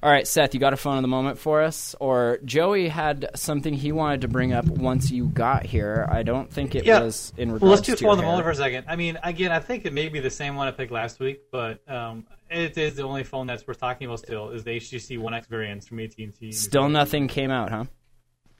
All 0.00 0.08
right, 0.10 0.28
Seth, 0.28 0.54
you 0.54 0.60
got 0.60 0.72
a 0.72 0.76
phone 0.76 0.94
of 0.96 1.02
the 1.02 1.08
moment 1.08 1.40
for 1.40 1.60
us, 1.60 1.96
or 1.98 2.38
Joey 2.44 2.86
had 2.86 3.30
something 3.34 3.74
he 3.74 3.90
wanted 3.90 4.20
to 4.20 4.28
bring 4.28 4.52
up 4.52 4.64
once 4.66 5.10
you 5.10 5.26
got 5.26 5.66
here. 5.66 6.06
I 6.08 6.22
don't 6.22 6.48
think 6.52 6.76
it 6.76 6.84
Yeah. 6.84 7.00
was 7.00 7.32
in 7.36 7.48
regards 7.50 7.62
Well, 7.62 7.70
let's 7.72 7.82
do 7.82 7.96
phone 7.96 8.12
of 8.12 8.16
the 8.18 8.22
moment 8.22 8.42
for 8.42 8.44
hair. 8.44 8.52
a 8.52 8.54
second. 8.54 8.84
I 8.88 8.94
mean, 8.94 9.18
again, 9.24 9.50
I 9.50 9.58
think 9.58 9.84
it 9.86 9.92
may 9.92 10.08
be 10.08 10.20
the 10.20 10.30
same 10.30 10.54
one 10.54 10.68
I 10.68 10.70
picked 10.70 10.92
last 10.92 11.18
week, 11.18 11.40
but 11.50 11.80
um, 11.90 12.26
it 12.48 12.78
is 12.78 12.94
the 12.94 13.02
only 13.02 13.24
phone 13.24 13.48
that's 13.48 13.66
worth 13.66 13.80
talking 13.80 14.06
about. 14.06 14.20
Still, 14.20 14.50
is 14.50 14.62
the 14.62 14.70
HTC 14.76 15.18
One 15.18 15.34
X 15.34 15.48
variants 15.48 15.88
from 15.88 15.98
AT 15.98 16.14
and 16.18 16.32
T. 16.32 16.52
Still 16.52 16.88
nothing 16.88 17.26
came 17.26 17.50
out, 17.50 17.70
huh? 17.70 17.84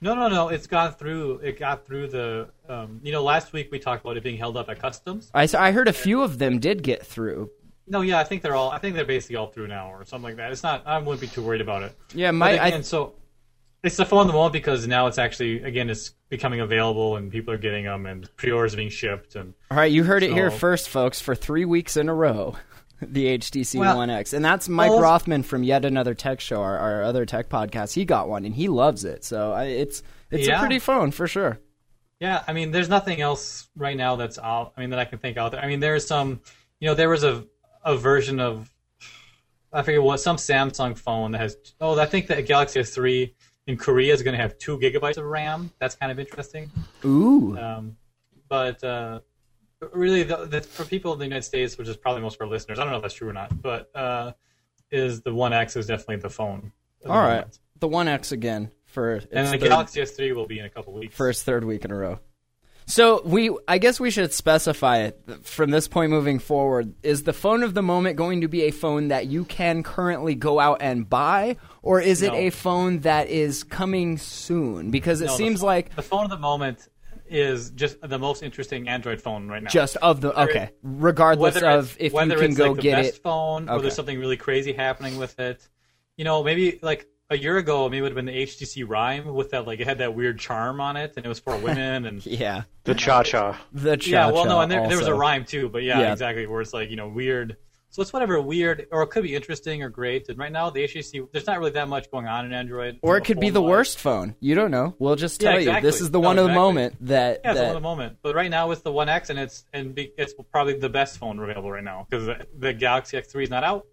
No, 0.01 0.15
no, 0.15 0.29
no. 0.29 0.49
It's 0.49 0.67
gone 0.67 0.93
through. 0.93 1.39
It 1.39 1.59
got 1.59 1.85
through 1.85 2.07
the. 2.07 2.49
Um, 2.67 3.01
you 3.03 3.11
know, 3.11 3.23
last 3.23 3.53
week 3.53 3.69
we 3.71 3.79
talked 3.79 4.03
about 4.03 4.17
it 4.17 4.23
being 4.23 4.37
held 4.37 4.55
up 4.57 4.69
at 4.69 4.79
customs. 4.79 5.29
I 5.33 5.71
heard 5.71 5.87
a 5.87 5.93
few 5.93 6.21
of 6.21 6.37
them 6.39 6.59
did 6.59 6.83
get 6.83 7.05
through. 7.05 7.51
No, 7.87 8.01
yeah, 8.01 8.19
I 8.19 8.23
think 8.23 8.43
they're 8.43 8.55
all. 8.55 8.69
I 8.69 8.77
think 8.77 8.95
they're 8.95 9.03
basically 9.03 9.35
all 9.35 9.47
through 9.47 9.67
now, 9.67 9.91
or 9.91 10.05
something 10.05 10.23
like 10.29 10.37
that. 10.37 10.51
It's 10.51 10.63
not. 10.63 10.85
I 10.85 10.99
wouldn't 10.99 11.21
be 11.21 11.27
too 11.27 11.41
worried 11.41 11.61
about 11.61 11.83
it. 11.83 11.95
Yeah, 12.13 12.29
But 12.29 12.35
my 12.35 12.51
again, 12.51 12.79
I, 12.79 12.81
so 12.81 13.15
it's 13.83 13.97
the 13.97 14.05
phone 14.05 14.21
of 14.21 14.27
the 14.27 14.33
moment 14.33 14.53
because 14.53 14.87
now 14.87 15.07
it's 15.07 15.17
actually 15.17 15.63
again 15.63 15.89
it's 15.89 16.11
becoming 16.29 16.59
available 16.59 17.15
and 17.15 17.31
people 17.31 17.53
are 17.53 17.57
getting 17.57 17.85
them 17.85 18.05
and 18.05 18.29
pre-orders 18.35 18.73
are 18.73 18.77
being 18.77 18.89
shipped 18.89 19.35
and 19.35 19.53
All 19.71 19.77
right, 19.77 19.91
you 19.91 20.03
heard 20.03 20.21
it 20.21 20.31
here 20.31 20.51
first, 20.51 20.89
folks. 20.89 21.19
For 21.21 21.33
three 21.33 21.65
weeks 21.65 21.97
in 21.97 22.09
a 22.09 22.13
row, 22.13 22.55
the 23.11 23.37
HTC 23.37 23.79
Well- 23.79 23.97
One 23.97 24.09
X, 24.09 24.33
and 24.33 24.43
that's 24.43 24.67
Mike 24.69 24.89
Well- 24.91 25.01
Rothman 25.01 25.43
from 25.43 25.63
yet 25.63 25.85
another 25.85 26.13
tech 26.13 26.39
show, 26.39 26.61
our, 26.61 26.77
our 26.77 27.03
other 27.03 27.25
tech 27.25 27.49
podcast. 27.49 27.93
He 27.93 28.05
got 28.05 28.27
one, 28.29 28.45
and 28.45 28.53
he 28.55 28.67
loves 28.67 29.05
it. 29.05 29.23
So 29.23 29.51
I, 29.53 29.65
it's 29.65 30.03
it's 30.31 30.47
a 30.47 30.57
pretty 30.59 30.79
phone 30.79 31.11
for 31.11 31.27
sure. 31.27 31.59
Yeah, 32.19 32.43
I 32.47 32.53
mean, 32.53 32.71
there's 32.71 32.89
nothing 32.89 33.21
else 33.21 33.69
right 33.77 33.95
now 33.95 34.17
that's 34.17 34.37
out. 34.37 34.73
I 34.75 34.81
mean, 34.81 34.89
that 34.89 34.99
I 34.99 35.05
can 35.05 35.19
think 35.19 35.37
out 35.37 35.53
there. 35.53 35.61
I 35.63 35.67
mean, 35.67 35.79
there's 35.79 36.05
some, 36.05 36.41
you 36.81 36.87
know, 36.87 36.93
there 36.93 37.09
was 37.09 37.23
a 37.23 37.45
a 37.85 37.95
version 37.95 38.41
of, 38.41 38.69
I 39.71 39.81
forget 39.83 40.03
what, 40.03 40.17
some 40.19 40.35
Samsung 40.35 40.97
phone 40.97 41.31
that 41.31 41.39
has. 41.41 41.55
Oh, 41.79 41.97
I 41.97 42.05
think 42.05 42.27
the 42.27 42.41
Galaxy 42.41 42.81
S3 42.81 43.33
in 43.67 43.77
Korea 43.77 44.13
is 44.13 44.21
going 44.21 44.35
to 44.35 44.41
have 44.41 44.57
two 44.57 44.77
gigabytes 44.79 45.17
of 45.17 45.23
RAM. 45.25 45.71
That's 45.79 45.95
kind 45.95 46.11
of 46.11 46.19
interesting. 46.19 46.69
Ooh, 47.05 47.57
Um, 47.57 47.95
but 48.49 48.83
uh, 48.83 49.19
really, 49.93 50.23
the, 50.23 50.45
the, 50.45 50.61
for 50.61 50.85
people 50.85 51.13
in 51.13 51.19
the 51.19 51.25
United 51.25 51.43
States, 51.43 51.77
which 51.77 51.87
is 51.87 51.97
probably 51.97 52.21
most 52.21 52.35
of 52.35 52.41
our 52.41 52.47
listeners, 52.47 52.79
I 52.79 52.83
don't 52.83 52.91
know 52.91 52.97
if 52.97 53.01
that's 53.03 53.13
true 53.13 53.29
or 53.29 53.33
not, 53.33 53.61
but 53.61 53.89
uh, 53.95 54.33
is 54.91 55.21
the 55.21 55.33
One 55.33 55.53
X 55.53 55.75
is 55.75 55.87
definitely 55.87 56.17
the 56.17 56.29
phone. 56.29 56.71
at 57.01 57.07
the 57.07 57.11
all 57.11 57.21
right, 57.21 57.35
moment. 57.35 57.59
the 57.79 57.87
One 57.87 58.07
X 58.07 58.31
again 58.31 58.71
for 58.85 59.21
And 59.31 59.47
the 59.47 59.51
third, 59.57 59.61
Galaxy 59.69 60.01
S3 60.01 60.35
will 60.35 60.47
be 60.47 60.59
in 60.59 60.65
a 60.65 60.69
couple 60.69 60.93
weeks. 60.93 61.15
for 61.15 61.29
its 61.29 61.43
third 61.43 61.63
week 61.63 61.85
in 61.85 61.91
a 61.91 61.95
row. 61.95 62.19
So 62.87 63.21
we, 63.23 63.55
I 63.67 63.77
guess 63.77 63.99
we 63.99 64.09
should 64.09 64.33
specify 64.33 65.01
it 65.03 65.21
from 65.43 65.69
this 65.69 65.87
point 65.87 66.09
moving 66.09 66.39
forward. 66.39 66.95
Is 67.03 67.21
the 67.21 67.33
phone 67.33 67.61
of 67.61 67.75
the 67.75 67.83
moment 67.83 68.15
going 68.15 68.41
to 68.41 68.47
be 68.47 68.63
a 68.63 68.71
phone 68.71 69.09
that 69.09 69.27
you 69.27 69.45
can 69.45 69.83
currently 69.83 70.33
go 70.33 70.59
out 70.59 70.79
and 70.81 71.07
buy, 71.07 71.57
or 71.83 72.01
is 72.01 72.23
it 72.23 72.33
a 72.33 72.49
phone 72.49 73.01
that 73.01 73.27
is 73.29 73.63
coming 73.63 74.17
soon? 74.17 74.89
Because 74.89 75.21
it 75.21 75.27
No, 75.27 75.37
seems 75.37 75.59
phone- 75.59 75.67
like 75.67 75.95
the 75.95 76.01
phone 76.01 76.23
of 76.23 76.31
the 76.31 76.39
moment 76.39 76.87
is 77.29 77.71
just 77.71 77.97
the 78.01 78.19
most 78.19 78.43
interesting 78.43 78.87
Android 78.87 79.21
phone 79.21 79.47
right 79.47 79.61
now. 79.63 79.69
just 79.69 79.95
of 79.97 80.21
the 80.21 80.39
okay, 80.43 80.69
regardless 80.83 81.55
whether 81.55 81.67
of 81.69 81.85
it's, 81.91 81.95
if 81.99 82.11
you 82.11 82.15
whether 82.15 82.35
can 82.35 82.45
it's 82.45 82.57
go 82.57 82.67
like 82.67 82.75
the 82.77 82.81
get 82.81 82.95
best 83.03 83.15
it. 83.17 83.21
phone 83.21 83.69
or 83.69 83.73
Okay. 83.73 83.81
there's 83.83 83.95
something 83.95 84.19
really 84.19 84.37
crazy 84.37 84.73
happening 84.73 85.17
with 85.17 85.39
it. 85.39 85.67
You 86.17 86.25
know, 86.25 86.43
maybe 86.43 86.79
like 86.81 87.07
a 87.29 87.37
year 87.37 87.57
ago, 87.57 87.87
maybe 87.87 87.99
it 87.99 88.01
would 88.01 88.11
have 88.11 88.15
been 88.15 88.25
the 88.25 88.43
HTC 88.45 88.87
Rhyme 88.87 89.33
with 89.33 89.51
that 89.51 89.67
like 89.67 89.79
it 89.79 89.87
had 89.87 89.99
that 89.99 90.15
weird 90.15 90.39
charm 90.39 90.81
on 90.81 90.97
it, 90.97 91.13
and 91.15 91.25
it 91.25 91.29
was 91.29 91.39
for 91.39 91.55
women 91.57 92.05
and. 92.05 92.25
Yeah, 92.25 92.63
The 92.83 92.95
cha 92.95 93.23
cha. 93.23 93.59
the 93.71 93.97
cha 93.97 94.09
Yeah, 94.09 94.31
well, 94.31 94.45
no, 94.45 94.61
and 94.61 94.71
there, 94.71 94.87
there 94.87 94.97
was 94.97 95.07
a 95.07 95.13
rhyme 95.13 95.45
too, 95.45 95.69
but 95.69 95.83
yeah, 95.83 95.99
Yeah. 95.99 96.11
exactly, 96.11 96.47
where 96.47 96.61
it's 96.61 96.73
like 96.73 96.89
you 96.89 96.95
know 96.95 97.07
weird. 97.07 97.57
So 97.91 98.03
it's 98.03 98.13
whatever 98.13 98.39
weird, 98.39 98.85
or 98.91 99.01
it 99.01 99.07
could 99.07 99.23
be 99.23 99.35
interesting 99.35 99.81
or 99.81 99.89
great. 99.89 100.29
And 100.29 100.37
right 100.37 100.51
now, 100.51 100.69
the 100.69 100.83
HTC, 100.83 101.27
there's 101.31 101.47
not 101.47 101.57
really 101.57 101.71
that 101.71 101.87
much 101.87 102.11
going 102.11 102.27
on 102.27 102.45
in 102.45 102.53
Android. 102.53 102.99
Or 103.01 103.17
it 103.17 103.25
could 103.25 103.39
be 103.39 103.49
the 103.49 103.55
phone-wise. 103.59 103.69
worst 103.69 103.99
phone. 103.99 104.35
You 104.39 104.53
don't 104.53 104.69
know. 104.69 104.95
We'll 104.99 105.15
just 105.15 105.41
Yeah, 105.41 105.51
tell 105.53 105.61
you 105.61 105.81
this 105.81 105.99
is 105.99 106.11
the 106.11 106.19
No, 106.19 106.27
one 106.27 106.37
of 106.37 106.45
the 106.47 106.53
moment 106.53 106.95
that 107.07 107.41
Yeah, 107.43 107.51
it's 107.51 107.59
that 107.59 107.65
one 107.67 107.75
of 107.75 107.81
the 107.81 107.87
moment. 107.87 108.17
But 108.21 108.35
right 108.35 108.51
now, 108.51 108.69
it's 108.69 108.81
the 108.83 108.91
One 108.91 109.09
X, 109.09 109.31
and 109.31 109.39
it's 109.39 109.65
and 109.73 109.95
be, 109.95 110.13
it's 110.19 110.33
probably 110.51 110.77
the 110.77 110.89
best 110.89 111.17
phone 111.17 111.39
available 111.39 111.71
right 111.71 111.83
now 111.83 112.05
because 112.07 112.27
the, 112.27 112.45
the 112.57 112.73
Galaxy 112.73 113.17
S3 113.17 113.43
is 113.43 113.49
not 113.49 113.63
out. 113.63 113.87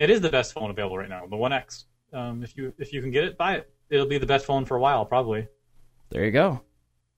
It 0.00 0.10
is 0.10 0.20
the 0.20 0.28
best 0.30 0.52
phone 0.52 0.70
available 0.70 0.98
right 0.98 1.08
now, 1.08 1.26
the 1.26 1.36
One 1.36 1.52
X. 1.52 1.84
Um, 2.12 2.42
if 2.42 2.56
you 2.56 2.72
if 2.78 2.92
you 2.92 3.00
can 3.00 3.12
get 3.12 3.24
it, 3.24 3.38
buy 3.38 3.54
it. 3.54 3.70
It'll 3.90 4.06
be 4.06 4.18
the 4.18 4.26
best 4.26 4.44
phone 4.44 4.64
for 4.64 4.76
a 4.76 4.80
while, 4.80 5.04
probably. 5.04 5.46
there 6.10 6.24
you 6.24 6.32
go. 6.32 6.62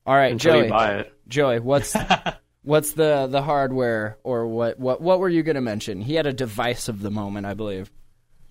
All 0.05 0.15
right, 0.15 0.33
Until 0.33 0.53
Joey. 0.57 0.65
you 0.65 0.71
buy 0.71 0.95
it. 0.99 1.13
Joey, 1.27 1.59
what's 1.61 1.97
what's 2.67 2.93
the 2.93 3.29
the 3.31 3.43
hardware 3.43 4.19
or 4.25 4.47
what 4.47 4.79
what 4.79 5.01
what 5.01 5.21
were 5.21 5.29
you 5.29 5.43
going 5.43 5.55
to 5.55 5.61
mention? 5.63 6.03
He 6.03 6.15
had 6.15 6.27
a 6.27 6.33
device 6.33 6.89
of 6.89 7.01
the 7.01 7.11
moment, 7.11 7.47
I 7.47 7.55
believe. 7.55 7.91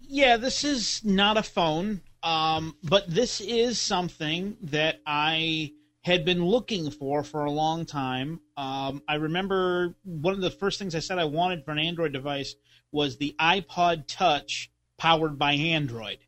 Yeah, 0.02 0.38
this 0.38 0.64
is 0.64 1.04
not 1.04 1.38
a 1.38 1.44
phone, 1.44 2.02
um, 2.24 2.76
but 2.84 3.08
this 3.08 3.42
is 3.42 3.80
something 3.80 4.58
that 4.64 5.02
I 5.06 5.74
had 6.02 6.24
been 6.24 6.46
looking 6.46 6.92
for 6.92 7.24
for 7.24 7.46
a 7.46 7.52
long 7.52 7.86
time. 7.86 8.40
Um, 8.56 9.02
I 9.08 9.16
remember 9.16 9.96
one 10.04 10.34
of 10.34 10.42
the 10.42 10.52
first 10.52 10.80
things 10.80 10.96
I 10.96 11.00
said 11.00 11.18
I 11.18 11.26
wanted 11.26 11.66
for 11.66 11.72
an 11.72 11.80
Android 11.80 12.14
device 12.14 12.56
was 12.92 13.18
the 13.18 13.36
iPod 13.40 14.06
Touch 14.08 14.72
powered 14.98 15.38
by 15.38 15.54
Android. 15.54 16.20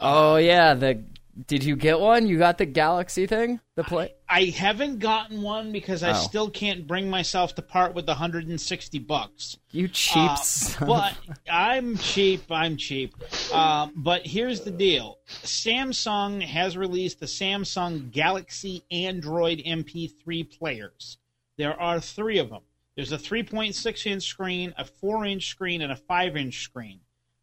Oh 0.00 0.36
yeah, 0.36 0.74
the 0.74 1.04
did 1.46 1.62
you 1.64 1.76
get 1.76 2.00
one? 2.00 2.26
You 2.26 2.38
got 2.38 2.58
the 2.58 2.64
Galaxy 2.66 3.26
thing? 3.26 3.60
The 3.74 3.84
play? 3.84 4.14
I 4.28 4.44
haven't 4.44 5.00
gotten 5.00 5.42
one 5.42 5.70
because 5.72 6.02
I 6.02 6.10
Oh. 6.10 6.14
still 6.14 6.48
can't 6.50 6.86
bring 6.86 7.10
myself 7.10 7.54
to 7.56 7.62
part 7.62 7.94
with 7.94 8.06
the 8.06 8.12
160 8.14 8.98
bucks. 9.00 9.58
You 9.70 9.88
cheap 9.88 10.30
Uh, 10.30 10.36
son. 10.36 10.88
but 10.88 11.14
I'm 11.50 11.98
cheap. 11.98 12.50
I'm 12.50 12.76
cheap. 12.76 13.14
Uh, 13.52 13.88
but 13.94 14.26
here's 14.26 14.62
the 14.62 14.70
deal: 14.70 15.18
Samsung 15.42 16.42
has 16.42 16.76
released 16.76 17.20
the 17.20 17.26
Samsung 17.26 18.10
Galaxy 18.10 18.84
Android 18.90 19.60
MP3 19.64 20.42
players. 20.44 21.18
There 21.58 21.78
are 21.80 22.00
three 22.00 22.38
of 22.38 22.50
them. 22.50 22.62
There's 22.96 23.12
a 23.12 23.18
3.6 23.18 24.06
inch 24.06 24.22
screen, 24.24 24.72
a 24.78 24.84
4 24.84 25.26
inch 25.26 25.48
screen, 25.48 25.82
and 25.82 25.92
a 25.92 25.96
5 25.96 26.36
inch 26.36 26.62
screen. 26.62 27.00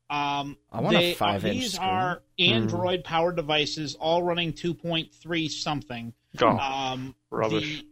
I 0.09 0.39
Um, 0.41 0.57
want 0.71 0.95
a 0.97 1.13
5-inch 1.15 1.41
These 1.55 1.73
screen. 1.73 1.89
are 1.89 2.21
Android 2.39 3.03
powered 3.03 3.35
devices, 3.35 3.95
all 3.95 4.21
running 4.23 4.53
2.3 4.53 5.47
something. 5.49 6.13
Oh, 6.41 6.47
Um, 6.47 7.15
Rubbish. 7.31 7.81
the- 7.81 7.87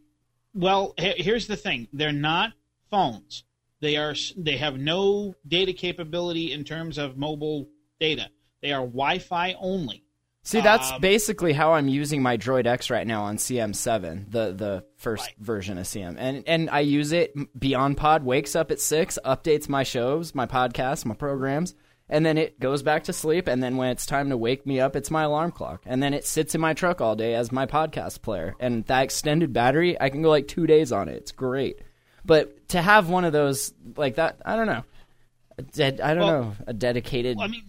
well, 0.54 0.94
here's 0.98 1.48
the 1.48 1.56
thing: 1.56 1.88
they're 1.94 2.12
not 2.12 2.54
phones. 2.90 3.44
They 3.80 3.98
are. 3.98 4.14
They 4.38 4.58
have 4.58 4.78
no 4.78 5.36
data 5.48 5.74
capability 5.74 6.52
in 6.52 6.64
terms 6.64 6.98
of 6.98 7.18
mobile 7.18 7.68
data. 8.00 8.30
They 8.62 8.72
are 8.74 8.82
Wi-Fi 8.86 9.54
only. 9.60 10.04
See, 10.44 10.60
that's 10.62 10.92
Um, 10.92 11.02
basically 11.02 11.54
how 11.54 11.74
I'm 11.74 11.88
using 11.88 12.22
my 12.24 12.36
Droid 12.36 12.66
X 12.66 12.90
right 12.90 13.06
now 13.08 13.24
on 13.24 13.38
CM7, 13.38 14.26
the 14.32 14.52
the 14.54 14.86
first 14.98 15.28
Right. 15.28 15.38
version 15.40 15.78
of 15.78 15.86
CM, 15.88 16.16
and 16.20 16.44
and 16.48 16.70
I 16.70 16.80
use 16.82 17.12
it. 17.12 17.34
BeyondPod 17.58 18.24
wakes 18.24 18.56
up 18.56 18.70
at 18.72 18.80
six, 18.80 19.18
updates 19.24 19.70
my 19.70 19.84
shows, 19.84 20.34
my 20.36 20.46
podcasts, 20.48 21.06
my 21.06 21.14
programs, 21.16 21.76
and 22.12 22.24
then 22.24 22.38
it 22.38 22.60
goes 22.60 22.84
back 22.84 23.06
to 23.06 23.14
sleep. 23.14 23.48
And 23.48 23.64
then 23.64 23.78
when 23.78 23.90
it's 23.90 24.06
time 24.06 24.30
to 24.30 24.38
wake 24.38 24.68
me 24.68 24.80
up, 24.80 24.96
it's 24.96 25.10
my 25.10 25.24
alarm 25.24 25.52
clock, 25.52 25.82
and 25.88 26.04
then 26.04 26.14
it 26.14 26.26
sits 26.26 26.54
in 26.54 26.62
my 26.62 26.74
truck 26.74 27.02
all 27.02 27.16
day 27.16 27.34
as 27.34 27.52
my 27.52 27.66
podcast 27.66 28.22
player. 28.22 28.54
And 28.60 28.86
that 28.86 29.02
extended 29.04 29.54
battery, 29.54 30.00
I 30.00 30.10
can 30.10 30.22
go 30.22 30.30
like 30.30 30.48
two 30.48 30.68
days 30.68 30.92
on 30.92 31.10
it. 31.10 31.16
It's 31.16 31.32
great. 31.32 31.80
But 32.24 32.68
to 32.70 32.82
have 32.82 33.10
one 33.10 33.26
of 33.26 33.34
those 33.34 33.74
like 33.96 34.16
that, 34.16 34.40
I 34.46 34.56
don't 34.56 34.68
know. 34.68 34.84
A 35.58 35.64
ded- 35.64 36.02
I 36.02 36.14
don't 36.14 36.24
Well- 36.24 36.44
know 36.44 36.56
a 36.68 36.74
dedicated. 36.74 37.38
I 37.40 37.48
mean, 37.48 37.64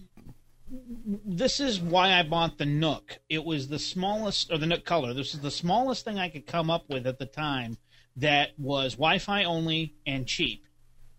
this 1.25 1.59
is 1.59 1.79
why 1.79 2.13
I 2.13 2.23
bought 2.23 2.57
the 2.57 2.65
Nook. 2.65 3.19
It 3.29 3.43
was 3.43 3.67
the 3.67 3.79
smallest, 3.79 4.51
or 4.51 4.57
the 4.57 4.65
Nook 4.65 4.85
Color. 4.85 5.13
This 5.13 5.33
is 5.33 5.39
the 5.41 5.51
smallest 5.51 6.03
thing 6.05 6.19
I 6.19 6.29
could 6.29 6.45
come 6.45 6.69
up 6.69 6.89
with 6.89 7.07
at 7.07 7.19
the 7.19 7.25
time 7.25 7.77
that 8.17 8.51
was 8.57 8.93
Wi-Fi 8.93 9.43
only 9.43 9.95
and 10.05 10.27
cheap. 10.27 10.65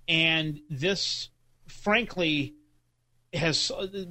And 0.09 0.61
this, 0.69 1.31
frankly, 1.67 2.55
has 3.35 3.71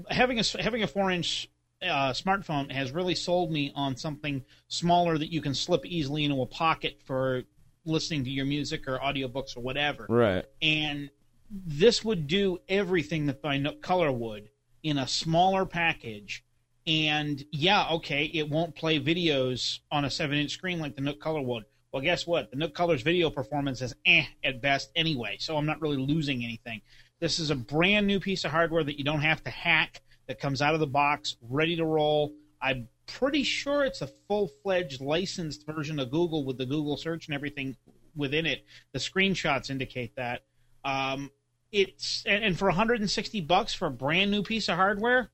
having 0.09 0.39
a 0.39 0.43
having 0.59 0.84
a 0.84 0.88
four-inch 0.88 1.49
uh, 1.82 2.11
smartphone 2.11 2.71
has 2.71 2.91
really 2.91 3.15
sold 3.15 3.51
me 3.51 3.71
on 3.76 3.95
something 3.95 4.43
smaller 4.67 5.17
that 5.17 5.32
you 5.32 5.41
can 5.41 5.53
slip 5.53 5.86
easily 5.86 6.24
into 6.24 6.41
a 6.41 6.45
pocket 6.45 6.99
for 7.05 7.43
listening 7.86 8.24
to 8.24 8.30
your 8.30 8.45
music 8.45 8.88
or 8.88 8.97
audiobooks 8.99 9.57
or 9.57 9.59
whatever 9.59 10.05
right. 10.07 10.45
and 10.61 11.09
this 11.53 12.03
would 12.03 12.28
do 12.28 12.59
everything 12.67 13.28
that 13.28 13.43
my 13.43 13.57
Nook 13.57 13.82
Color 13.82 14.11
would 14.11 14.49
in 14.82 14.97
a 14.97 15.07
smaller 15.07 15.65
package. 15.65 16.43
And 16.86 17.43
yeah, 17.51 17.88
okay, 17.91 18.26
it 18.26 18.49
won't 18.49 18.76
play 18.76 18.99
videos 18.99 19.80
on 19.91 20.03
a 20.03 20.09
seven-inch 20.09 20.51
screen 20.51 20.80
like 20.80 20.95
the 20.95 21.01
Nook 21.01 21.19
Color 21.19 21.41
would. 21.41 21.65
Well, 21.91 22.01
guess 22.01 22.26
what? 22.26 22.49
The 22.49 22.57
Nook 22.57 22.74
Color's 22.74 23.03
video 23.03 23.30
performance 23.30 23.82
is 23.82 23.93
eh 24.05 24.26
at 24.43 24.61
best 24.61 24.91
anyway, 24.95 25.38
so 25.39 25.55
I'm 25.55 25.65
not 25.65 25.80
really 25.80 25.97
losing 25.97 26.43
anything. 26.43 26.82
This 27.24 27.39
is 27.39 27.51
a 27.51 27.55
brand 27.55 28.05
new 28.05 28.19
piece 28.19 28.43
of 28.43 28.51
hardware 28.51 28.84
that 28.84 28.97
you 28.97 29.05
don't 29.05 29.21
have 29.21 29.41
to 29.45 29.49
hack. 29.49 30.01
That 30.28 30.41
comes 30.41 30.61
out 30.61 30.74
of 30.74 30.82
the 30.82 30.88
box, 30.88 31.38
ready 31.41 31.78
to 31.78 31.86
roll. 31.86 32.34
I'm 32.61 32.89
pretty 33.05 33.43
sure 33.43 33.86
it's 33.86 34.01
a 34.01 34.09
full-fledged 34.28 34.99
licensed 34.99 35.65
version 35.65 35.99
of 35.99 36.11
Google 36.11 36.43
with 36.43 36.57
the 36.57 36.65
Google 36.65 36.97
search 36.97 37.28
and 37.28 37.34
everything 37.34 37.78
within 38.13 38.45
it. 38.45 38.65
The 38.91 38.99
screenshots 38.99 39.69
indicate 39.69 40.17
that. 40.17 40.41
Um, 40.84 41.32
it's 41.71 42.24
and, 42.26 42.43
and 42.43 42.59
for 42.59 42.65
160 42.65 43.39
bucks 43.39 43.74
for 43.74 43.86
a 43.86 43.91
brand 43.91 44.30
new 44.30 44.43
piece 44.43 44.67
of 44.67 44.76
hardware, 44.76 45.32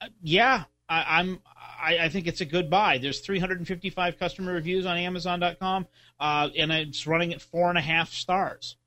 uh, 0.00 0.06
yeah, 0.22 0.64
I, 0.88 1.18
I'm 1.18 1.40
I, 1.78 1.98
I 2.04 2.08
think 2.08 2.26
it's 2.26 2.40
a 2.40 2.46
good 2.46 2.70
buy. 2.70 2.96
There's 2.96 3.20
355 3.20 4.18
customer 4.18 4.54
reviews 4.54 4.86
on 4.86 4.96
Amazon.com, 4.96 5.88
uh, 6.18 6.48
and 6.56 6.72
it's 6.72 7.06
running 7.06 7.34
at 7.34 7.42
four 7.42 7.68
and 7.68 7.76
a 7.76 7.82
half 7.82 8.14
stars. 8.14 8.78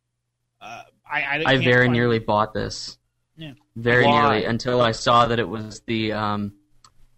Uh, 0.66 0.84
I 1.10 1.22
I, 1.22 1.44
I 1.46 1.58
very 1.58 1.86
find- 1.86 1.94
nearly 1.94 2.20
bought 2.20 2.54
this. 2.54 2.98
Yeah. 3.38 3.52
Very 3.76 4.06
Why? 4.06 4.22
nearly 4.22 4.46
until 4.46 4.82
I 4.82 4.92
saw 4.92 5.26
that 5.28 5.40
it 5.40 5.48
was 5.48 5.82
the 5.88 6.14
um, 6.14 6.54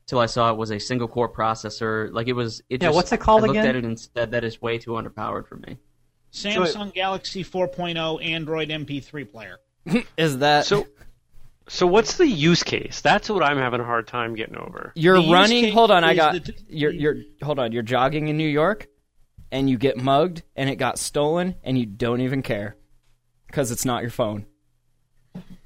till 0.07 0.19
I 0.19 0.25
saw 0.25 0.51
it 0.51 0.57
was 0.57 0.71
a 0.71 0.79
single 0.79 1.07
core 1.07 1.31
processor. 1.31 2.11
Like 2.11 2.27
it 2.27 2.33
was. 2.33 2.61
It 2.69 2.81
Yeah, 2.81 2.87
just, 2.89 2.95
what's 2.95 3.11
it 3.11 3.19
called 3.19 3.43
I 3.43 3.47
looked 3.47 3.57
again? 3.59 3.67
at 3.69 3.75
it 3.75 3.85
and 3.85 3.99
said 3.99 4.31
that 4.31 4.43
is 4.43 4.61
way 4.61 4.77
too 4.79 4.91
underpowered 4.91 5.47
for 5.47 5.55
me. 5.57 5.77
Samsung 6.33 6.93
Galaxy 6.93 7.43
4.0 7.43 8.23
Android 8.23 8.69
MP3 8.69 9.31
player. 9.31 9.59
Is 10.17 10.39
that 10.39 10.65
So, 10.65 10.85
so 11.67 11.87
what's 11.87 12.17
the 12.17 12.27
use 12.27 12.63
case? 12.63 13.01
That's 13.01 13.29
what 13.29 13.43
I'm 13.43 13.57
having 13.57 13.79
a 13.79 13.83
hard 13.85 14.07
time 14.07 14.35
getting 14.35 14.57
over. 14.57 14.91
You're 14.95 15.21
The 15.21 15.31
running. 15.31 15.71
Hold 15.71 15.89
on, 15.91 16.03
I 16.03 16.15
got. 16.15 16.33
that- 16.45 16.63
You're 16.69 16.91
you're. 16.91 17.15
Hold 17.41 17.59
on, 17.59 17.71
you're 17.71 17.81
jogging 17.83 18.27
in 18.27 18.37
New 18.37 18.47
York, 18.49 18.87
and 19.51 19.69
you 19.69 19.77
get 19.77 19.97
mugged, 19.97 20.43
and 20.55 20.69
it 20.69 20.75
got 20.75 20.99
stolen, 20.99 21.55
and 21.63 21.77
you 21.77 21.85
don't 21.85 22.21
even 22.21 22.41
care, 22.41 22.75
because 23.47 23.71
it's 23.71 23.85
not 23.85 24.01
your 24.01 24.11
phone. 24.11 24.45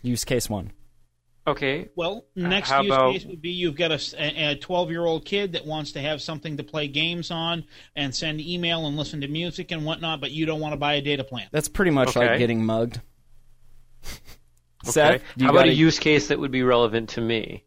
Use 0.01 0.23
case 0.25 0.49
one. 0.49 0.71
Okay, 1.47 1.89
Well, 1.95 2.25
uh, 2.37 2.47
next 2.47 2.69
how 2.69 2.81
use 2.83 2.91
about- 2.93 3.13
case 3.13 3.25
would 3.25 3.41
be 3.41 3.49
you've 3.49 3.75
got 3.75 3.91
a 3.91 4.55
12 4.55 4.91
year 4.91 5.03
old 5.03 5.25
kid 5.25 5.53
that 5.53 5.65
wants 5.65 5.91
to 5.93 5.99
have 5.99 6.21
something 6.21 6.57
to 6.57 6.63
play 6.63 6.87
games 6.87 7.31
on 7.31 7.63
and 7.95 8.13
send 8.15 8.39
email 8.39 8.85
and 8.85 8.95
listen 8.95 9.21
to 9.21 9.27
music 9.27 9.71
and 9.71 9.83
whatnot, 9.83 10.21
but 10.21 10.29
you 10.31 10.45
don't 10.45 10.59
want 10.59 10.73
to 10.73 10.77
buy 10.77 10.93
a 10.93 11.01
data 11.01 11.23
plan. 11.23 11.47
That's 11.51 11.67
pretty 11.67 11.89
much 11.91 12.09
Okay. 12.15 12.27
like 12.29 12.37
getting 12.37 12.63
mugged. 12.63 13.01
okay. 14.03 14.91
Seth, 14.91 15.21
do 15.35 15.43
you 15.43 15.45
How 15.47 15.51
about 15.51 15.65
got 15.65 15.69
a 15.69 15.73
use 15.73 15.97
case 15.97 16.27
that 16.27 16.39
would 16.39 16.51
be 16.51 16.61
relevant 16.61 17.09
to 17.11 17.21
me? 17.21 17.63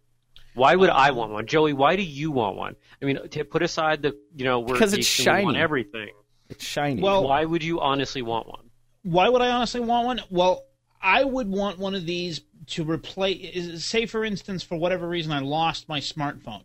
Why 0.54 0.76
would 0.76 0.90
uh, 0.90 0.94
I 0.94 1.10
want 1.10 1.32
one, 1.32 1.46
Joey? 1.46 1.72
Why 1.72 1.96
do 1.96 2.02
you 2.02 2.30
want 2.30 2.56
one? 2.56 2.76
I 3.02 3.06
mean, 3.06 3.18
to 3.30 3.44
put 3.44 3.62
aside 3.62 4.02
the 4.02 4.16
you 4.36 4.44
know 4.44 4.60
we're 4.60 4.74
Because 4.74 4.92
it's 4.92 4.98
geeks 5.16 5.26
and 5.26 5.38
we 5.38 5.44
want 5.46 5.54
shiny. 5.56 5.62
everything. 5.64 6.10
It's 6.48 6.64
shiny. 6.64 7.02
Well- 7.02 7.24
Why 7.26 7.44
would 7.44 7.64
you 7.64 7.80
honestly 7.80 8.22
want 8.22 8.46
one? 8.46 8.63
Why 9.04 9.28
would 9.28 9.42
I 9.42 9.50
honestly 9.50 9.80
want 9.80 10.06
one? 10.06 10.20
Well, 10.30 10.64
I 11.00 11.22
would 11.22 11.48
want 11.48 11.78
one 11.78 11.94
of 11.94 12.06
these 12.06 12.40
to 12.68 12.84
replace. 12.84 13.84
Say, 13.84 14.06
for 14.06 14.24
instance, 14.24 14.62
for 14.62 14.76
whatever 14.76 15.06
reason, 15.06 15.30
I 15.30 15.40
lost 15.40 15.88
my 15.88 16.00
smartphone. 16.00 16.64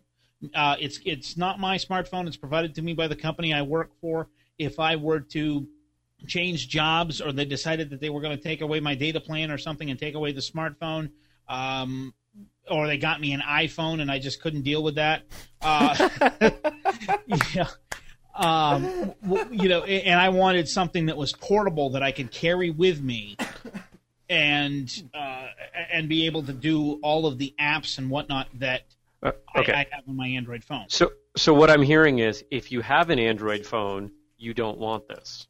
Uh, 0.54 0.76
it's 0.80 0.98
it's 1.04 1.36
not 1.36 1.60
my 1.60 1.76
smartphone. 1.76 2.26
It's 2.26 2.38
provided 2.38 2.74
to 2.76 2.82
me 2.82 2.94
by 2.94 3.08
the 3.08 3.16
company 3.16 3.52
I 3.52 3.62
work 3.62 3.90
for. 4.00 4.28
If 4.58 4.80
I 4.80 4.96
were 4.96 5.20
to 5.20 5.68
change 6.26 6.68
jobs, 6.68 7.20
or 7.20 7.32
they 7.32 7.44
decided 7.44 7.90
that 7.90 8.00
they 8.00 8.08
were 8.08 8.22
going 8.22 8.36
to 8.36 8.42
take 8.42 8.62
away 8.62 8.80
my 8.80 8.94
data 8.94 9.20
plan 9.20 9.50
or 9.50 9.58
something 9.58 9.90
and 9.90 9.98
take 9.98 10.14
away 10.14 10.32
the 10.32 10.40
smartphone, 10.40 11.10
um, 11.48 12.14
or 12.70 12.86
they 12.86 12.96
got 12.96 13.20
me 13.20 13.32
an 13.32 13.40
iPhone 13.40 14.00
and 14.00 14.10
I 14.10 14.18
just 14.18 14.40
couldn't 14.40 14.62
deal 14.62 14.82
with 14.82 14.94
that. 14.94 15.24
Uh, 15.60 16.08
yeah. 17.54 17.68
Um, 18.40 19.14
you 19.50 19.68
know, 19.68 19.82
and 19.84 20.18
I 20.18 20.30
wanted 20.30 20.66
something 20.66 21.06
that 21.06 21.16
was 21.16 21.32
portable 21.32 21.90
that 21.90 22.02
I 22.02 22.10
could 22.10 22.30
carry 22.30 22.70
with 22.70 23.00
me, 23.02 23.36
and 24.28 24.90
uh, 25.14 25.46
and 25.92 26.08
be 26.08 26.26
able 26.26 26.42
to 26.44 26.52
do 26.52 26.94
all 27.02 27.26
of 27.26 27.36
the 27.38 27.54
apps 27.60 27.98
and 27.98 28.08
whatnot 28.10 28.48
that 28.54 28.82
Uh, 29.22 29.32
I. 29.54 29.60
I 29.60 29.86
have 29.90 30.04
on 30.08 30.16
my 30.16 30.28
Android 30.28 30.64
phone. 30.64 30.86
So, 30.88 31.12
so 31.36 31.52
what 31.52 31.70
I'm 31.70 31.82
hearing 31.82 32.20
is, 32.20 32.42
if 32.50 32.72
you 32.72 32.80
have 32.80 33.10
an 33.10 33.18
Android 33.18 33.66
phone, 33.66 34.10
you 34.38 34.54
don't 34.54 34.78
want 34.78 35.06
this. 35.08 35.46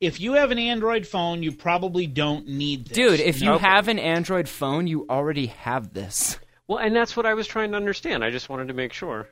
If 0.00 0.20
you 0.20 0.34
have 0.34 0.50
an 0.50 0.58
Android 0.58 1.06
phone, 1.06 1.42
you 1.42 1.52
probably 1.52 2.06
don't 2.06 2.46
need 2.46 2.88
this. 2.88 2.96
Dude, 2.96 3.20
if 3.20 3.40
you 3.40 3.52
Okay. 3.52 3.66
have 3.66 3.88
an 3.88 3.98
Android 3.98 4.48
phone, 4.48 4.86
you 4.86 5.06
already 5.08 5.46
have 5.46 5.94
this. 5.94 6.38
Well, 6.66 6.78
and 6.78 6.94
that's 6.94 7.16
what 7.16 7.24
I 7.24 7.32
was 7.32 7.46
trying 7.46 7.70
to 7.70 7.76
understand. 7.78 8.22
I 8.22 8.30
just 8.30 8.50
wanted 8.50 8.68
to 8.68 8.74
make 8.74 8.92
sure. 8.92 9.28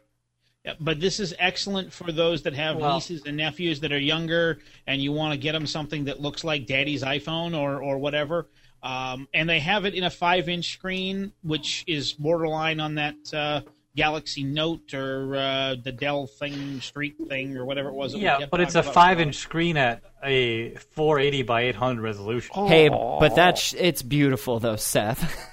Yeah, 0.65 0.75
but 0.79 1.01
this 1.01 1.19
is 1.19 1.35
excellent 1.41 1.93
for 1.93 2.13
those 2.13 2.43
that 2.43 2.55
have 2.55 2.77
Well- 2.77 2.95
nieces 2.95 3.23
and 3.27 3.37
nephews 3.37 3.81
that 3.81 3.91
are 3.93 3.99
younger, 3.99 4.61
and 4.87 5.03
you 5.03 5.11
want 5.13 5.33
to 5.33 5.39
get 5.39 5.53
them 5.53 5.67
something 5.67 6.05
that 6.05 6.21
looks 6.21 6.45
like 6.45 6.67
Daddy's 6.67 7.03
iPhone 7.03 7.59
or 7.59 7.83
or 7.83 7.99
whatever. 7.99 8.49
Um, 8.83 9.29
and 9.33 9.49
they 9.49 9.61
have 9.61 9.85
it 9.85 9.95
in 9.95 10.03
a 10.03 10.11
five-inch 10.11 10.73
screen, 10.73 11.33
which 11.43 11.85
is 11.87 12.13
borderline 12.13 12.81
on 12.81 12.97
that 12.97 13.15
uh, 13.33 13.61
Galaxy 13.95 14.43
Note 14.43 14.93
or 14.95 15.37
uh, 15.37 15.77
the 15.83 15.93
Dell 15.93 16.27
thing, 16.27 16.81
Streak 16.81 17.15
thing, 17.29 17.57
or 17.57 17.65
whatever 17.65 17.91
it 17.91 17.95
was. 17.95 18.15
Yeah, 18.15 18.47
but 18.51 18.61
it's 18.61 18.75
a 18.75 18.83
five-inch 18.83 19.37
screen 19.37 19.77
at 19.77 20.03
a 20.25 20.75
480 20.95 21.43
by 21.43 21.63
800 21.63 22.03
resolution. 22.03 22.67
Hey, 22.67 22.89
but 22.89 23.35
that's 23.35 23.73
it's 23.75 24.03
beautiful 24.03 24.59
though, 24.61 24.77
Seth. 24.77 25.49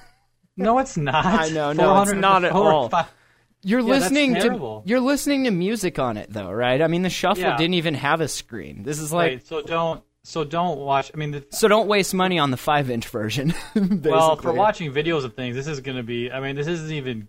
No, 0.57 0.77
it's 0.79 0.97
not. 0.97 1.25
I 1.25 1.49
know, 1.49 1.71
no, 1.73 2.01
it's 2.01 2.11
not 2.13 2.43
at 2.43 2.51
four- 2.51 2.71
all. 2.73 2.89
Fi- 3.61 3.69
You're 3.69 3.79
Yeah, 3.81 3.85
listening 3.85 4.35
to 4.35 4.81
you're 4.85 4.99
listening 4.99 5.43
to 5.45 5.51
music 5.51 5.99
on 5.99 6.17
it 6.17 6.31
though, 6.31 6.51
right? 6.51 6.81
I 6.81 6.87
mean, 6.87 7.01
the 7.01 7.09
shuffle 7.09 7.43
Yeah. 7.43 7.57
didn't 7.57 7.75
even 7.75 7.93
have 7.95 8.21
a 8.21 8.27
screen. 8.27 8.83
This 8.83 8.99
is 8.99 9.11
like 9.13 9.31
Right, 9.31 9.47
so 9.47 9.61
don't 9.61 10.03
so 10.23 10.43
don't 10.43 10.79
watch. 10.79 11.11
I 11.13 11.17
mean, 11.17 11.31
the, 11.31 11.45
so 11.49 11.67
don't 11.67 11.87
waste 11.87 12.13
money 12.13 12.37
on 12.39 12.51
the 12.51 12.57
five 12.57 12.89
inch 12.89 13.07
version. 13.07 13.53
well, 14.03 14.35
for 14.35 14.53
watching 14.53 14.91
videos 14.91 15.23
of 15.23 15.33
things, 15.33 15.55
this 15.55 15.67
is 15.67 15.79
going 15.79 15.97
to 15.97 16.03
be. 16.03 16.31
I 16.31 16.39
mean, 16.39 16.55
this 16.55 16.67
isn't 16.67 16.91
even. 16.91 17.27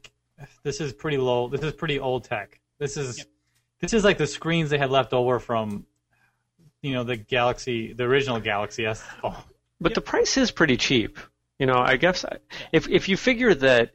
This 0.65 0.81
is 0.81 0.93
pretty 0.93 1.17
low. 1.17 1.49
This 1.49 1.63
is 1.63 1.73
pretty 1.73 1.99
old 2.01 2.25
tech. 2.25 2.61
This 2.79 2.97
is. 2.97 3.25
This 3.81 3.95
is 3.95 4.05
like 4.05 4.19
the 4.19 4.27
screens 4.27 4.69
they 4.71 4.77
had 4.77 4.91
left 4.91 5.15
over 5.15 5.39
from, 5.39 5.87
you 6.83 6.93
know, 6.93 7.03
the 7.05 7.17
Galaxy, 7.17 7.95
the 7.95 8.05
original 8.05 8.39
Galaxy 8.41 8.85
S. 8.85 9.03
Oh, 9.25 9.43
But 9.81 9.95
the 9.95 10.03
price 10.03 10.37
is 10.37 10.51
pretty 10.51 10.77
cheap. 10.77 11.19
You 11.59 11.67
know, 11.67 11.79
I 11.79 11.97
guess 11.97 12.25
I, 12.25 12.39
if 12.73 12.89
if 12.89 13.09
you 13.09 13.17
figure 13.17 13.55
that 13.55 13.93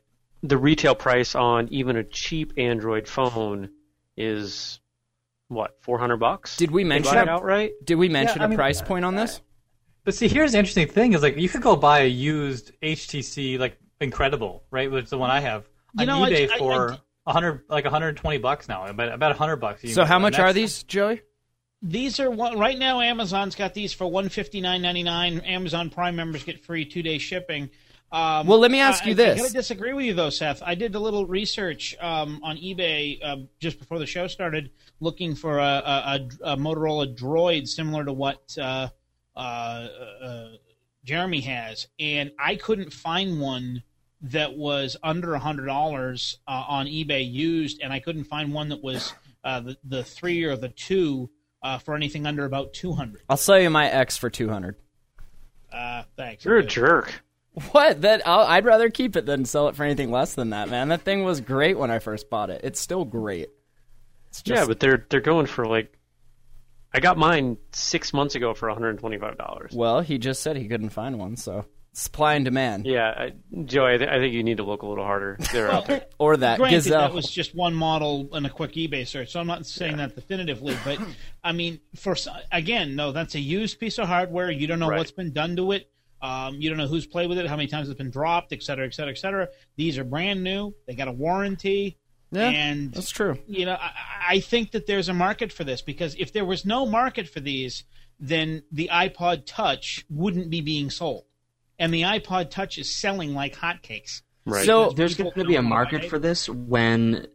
the 0.47 0.57
retail 0.57 0.95
price 0.95 1.35
on 1.35 1.67
even 1.71 1.95
a 1.97 2.03
cheap 2.03 2.53
Android 2.57 3.07
phone 3.07 3.69
is 4.17 4.79
what 5.47 5.77
four 5.81 5.99
hundred 5.99 6.17
bucks. 6.17 6.57
Did 6.57 6.71
we 6.71 6.83
mention 6.83 7.13
buy 7.13 7.21
it 7.21 7.27
a- 7.27 7.31
outright? 7.31 7.71
Did 7.83 7.95
we 7.95 8.09
mention 8.09 8.41
I 8.41 8.45
a 8.45 8.47
mean- 8.49 8.57
price 8.57 8.81
point 8.81 9.05
on 9.05 9.15
this? 9.15 9.41
But 10.03 10.13
see, 10.13 10.27
here's 10.27 10.51
the 10.51 10.59
interesting 10.59 10.87
thing: 10.87 11.13
is 11.13 11.21
like 11.21 11.37
you 11.37 11.49
could 11.49 11.61
go 11.61 11.75
buy 11.75 12.01
a 12.01 12.07
used 12.07 12.71
HTC, 12.81 13.57
like 13.59 13.77
incredible, 13.99 14.63
right? 14.69 14.91
Which 14.91 15.05
is 15.05 15.09
the 15.09 15.17
one 15.17 15.31
I 15.31 15.39
have 15.39 15.65
You 15.97 16.01
on 16.01 16.07
know, 16.07 16.23
I- 16.23 16.29
eBay 16.31 16.49
I- 16.51 16.55
I 16.55 16.57
for 16.57 16.97
hundred, 17.27 17.63
like 17.69 17.85
hundred 17.85 18.09
and 18.09 18.17
twenty 18.17 18.37
bucks 18.37 18.67
now, 18.69 18.85
about 18.85 19.11
about 19.11 19.31
a 19.31 19.35
hundred 19.35 19.57
bucks. 19.57 19.81
So 19.93 20.05
how 20.05 20.19
much 20.19 20.37
are 20.37 20.53
these, 20.53 20.83
Joey? 20.83 21.21
These 21.81 22.19
are 22.19 22.31
one, 22.31 22.57
right 22.57 22.77
now. 22.77 23.01
Amazon's 23.01 23.55
got 23.55 23.73
these 23.73 23.93
for 23.93 24.05
one 24.09 24.29
fifty 24.29 24.61
nine 24.61 24.81
ninety 24.81 25.03
nine. 25.03 25.39
Amazon 25.39 25.89
Prime 25.89 26.15
members 26.15 26.43
get 26.43 26.63
free 26.63 26.85
two 26.85 27.01
day 27.03 27.17
shipping. 27.17 27.69
Um, 28.11 28.47
Well, 28.47 28.59
let 28.59 28.71
me 28.71 28.79
ask 28.79 29.03
I- 29.03 29.07
you 29.07 29.11
I, 29.11 29.15
this. 29.15 29.39
I 29.39 29.41
gotta 29.43 29.53
disagree 29.53 29.93
with 29.93 30.05
you 30.05 30.13
though, 30.13 30.29
Seth. 30.29 30.61
I 30.63 30.75
did 30.75 30.95
a 30.95 30.99
little 30.99 31.25
research 31.25 31.95
um, 31.99 32.39
on 32.43 32.57
eBay 32.57 33.19
uh, 33.23 33.37
just 33.59 33.79
before 33.79 33.99
the 33.99 34.05
show 34.05 34.27
started, 34.27 34.71
looking 34.99 35.35
for 35.35 35.59
a, 35.59 35.63
a, 35.63 36.19
a, 36.45 36.53
a 36.53 36.57
Motorola 36.57 37.13
Droid 37.17 37.67
similar 37.67 38.05
to 38.05 38.13
what 38.13 38.55
uh, 38.59 38.89
uh, 39.35 39.39
uh, 39.39 40.47
Jeremy 41.03 41.41
has, 41.41 41.87
and 41.99 42.31
I 42.39 42.55
couldn't 42.55 42.93
find 42.93 43.39
one 43.39 43.83
that 44.21 44.55
was 44.55 44.95
under 45.03 45.33
a 45.35 45.39
hundred 45.39 45.65
dollars 45.65 46.39
uh, 46.47 46.63
on 46.67 46.85
eBay 46.87 47.29
used, 47.29 47.81
and 47.83 47.91
I 47.91 47.99
couldn't 47.99 48.23
find 48.23 48.53
one 48.53 48.69
that 48.69 48.81
was 48.83 49.13
uh, 49.43 49.59
the 49.59 49.77
the 49.83 50.03
three 50.03 50.43
or 50.45 50.55
the 50.55 50.69
two 50.69 51.29
uh, 51.61 51.77
for 51.79 51.95
anything 51.95 52.25
under 52.25 52.45
about 52.45 52.73
two 52.73 52.93
hundred. 52.93 53.21
I'll 53.29 53.37
sell 53.37 53.59
you 53.59 53.69
my 53.69 53.87
X 53.89 54.17
for 54.17 54.29
two 54.29 54.49
hundred. 54.49 54.77
Uh, 55.71 56.03
thanks. 56.15 56.45
You're 56.45 56.57
a 56.57 56.65
jerk. 56.65 57.21
What? 57.71 58.01
That 58.01 58.27
I'll, 58.27 58.41
I'd 58.45 58.65
rather 58.65 58.89
keep 58.89 59.15
it 59.15 59.25
than 59.25 59.45
sell 59.45 59.67
it 59.69 59.75
for 59.75 59.83
anything 59.83 60.11
less 60.11 60.33
than 60.35 60.49
that, 60.49 60.69
man. 60.69 60.89
That 60.89 61.01
thing 61.03 61.23
was 61.23 61.39
great 61.41 61.77
when 61.77 61.89
I 61.91 61.99
first 61.99 62.29
bought 62.29 62.49
it. 62.49 62.61
It's 62.63 62.79
still 62.79 63.05
great. 63.05 63.49
It's 64.29 64.41
just, 64.41 64.59
yeah, 64.59 64.65
but 64.65 64.79
they're 64.79 65.05
they're 65.09 65.21
going 65.21 65.45
for 65.45 65.65
like. 65.65 65.97
I 66.93 66.99
got 67.01 67.17
mine 67.17 67.57
six 67.73 68.13
months 68.13 68.35
ago 68.35 68.53
for 68.53 68.69
125 68.69 69.37
dollars. 69.37 69.73
well, 69.73 69.99
he 70.01 70.17
just 70.17 70.41
said 70.41 70.55
he 70.55 70.67
couldn't 70.67 70.89
find 70.91 71.19
one, 71.19 71.35
so 71.35 71.65
supply 71.91 72.33
and 72.33 72.43
demand, 72.43 72.85
Yeah, 72.85 73.07
I, 73.09 73.33
Joe, 73.63 73.85
I, 73.85 73.95
th- 73.97 74.09
I 74.09 74.17
think 74.19 74.33
you 74.33 74.43
need 74.43 74.57
to 74.57 74.63
look 74.63 74.81
a 74.81 74.85
little 74.85 75.05
harder. 75.05 75.37
They're 75.53 75.71
out 75.71 75.85
there. 75.85 76.05
or 76.19 76.35
that 76.35 76.57
Granted, 76.57 76.75
gazelle. 76.75 76.99
that 77.01 77.13
was 77.13 77.29
just 77.31 77.55
one 77.55 77.73
model 77.73 78.27
and 78.33 78.45
a 78.45 78.49
quick 78.49 78.73
eBay 78.73 79.07
search, 79.07 79.31
so 79.31 79.39
I'm 79.39 79.47
not 79.47 79.65
saying 79.65 79.95
that 79.97 80.13
definitively. 80.15 80.75
But 80.83 80.99
I 81.43 81.53
mean, 81.53 81.79
for 81.95 82.15
again, 82.51 82.95
no, 82.97 83.13
that's 83.13 83.35
a 83.35 83.39
used 83.39 83.79
piece 83.79 83.97
of 83.97 84.07
hardware. 84.09 84.51
You 84.51 84.67
don't 84.67 84.79
know 84.79 84.89
Right. 84.89 84.97
what's 84.97 85.11
been 85.11 85.31
done 85.31 85.55
to 85.55 85.71
it. 85.71 85.89
Um, 86.25 86.55
you 86.55 86.69
don't 86.69 86.77
know 86.77 86.87
who's 86.87 87.05
played 87.05 87.29
with 87.29 87.37
it, 87.37 87.45
how 87.47 87.55
many 87.55 87.67
times 87.67 87.87
it's 87.87 87.97
been 87.97 88.09
dropped, 88.09 88.51
et 88.51 88.63
cetera, 88.63 88.85
et 88.85 88.93
cetera, 88.93 89.11
et 89.11 89.17
cetera. 89.17 89.47
These 89.75 89.99
are 89.99 90.03
brand 90.03 90.43
new. 90.43 90.73
They 90.87 90.95
got 90.95 91.07
a 91.07 91.11
warranty, 91.11 91.99
yeah, 92.31 92.49
and 92.49 92.91
that's 92.91 93.11
true. 93.11 93.37
you 93.47 93.65
know, 93.65 93.77
I, 93.79 93.91
I 94.27 94.39
think 94.39 94.71
that 94.71 94.87
there's 94.87 95.07
a 95.07 95.13
market 95.13 95.53
for 95.53 95.63
this 95.63 95.81
because 95.83 96.15
if 96.17 96.33
there 96.33 96.45
was 96.45 96.65
no 96.65 96.85
market 96.85 97.29
for 97.29 97.41
these, 97.41 97.83
then 98.19 98.63
the 98.71 98.89
iPod 98.91 99.43
Touch 99.45 100.03
wouldn't 100.09 100.49
be 100.49 100.61
being 100.61 100.89
sold, 100.89 101.25
and 101.77 101.93
the 101.93 102.01
iPod 102.01 102.49
Touch 102.49 102.77
is 102.79 102.99
selling 102.99 103.35
like 103.35 103.55
hotcakes. 103.55 104.21
Right. 104.45 104.65
So 104.65 104.91
There's 104.91 105.15
going 105.15 105.31
to 105.33 105.45
be 105.45 105.55
a 105.55 105.61
market 105.61 106.01
don't 106.01 106.09
for 106.09 106.19
this 106.19 106.49
when 106.49 107.27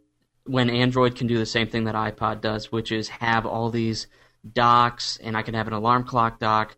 when 0.47 0.68
Android 0.68 1.14
can 1.16 1.26
do 1.28 1.38
the 1.38 1.47
same 1.47 1.68
thing 1.68 1.84
that 1.84 1.95
iPod 1.95 2.41
does, 2.41 2.72
which 2.72 2.91
is 2.91 3.09
have 3.09 3.47
all 3.47 3.70
these 3.70 4.09
docks, 4.53 5.18
and 5.22 5.36
I 5.36 5.43
can 5.43 5.55
have 5.55 5.68
an 5.68 5.74
alarm 5.74 6.05
clock 6.05 6.41
dock. 6.41 6.76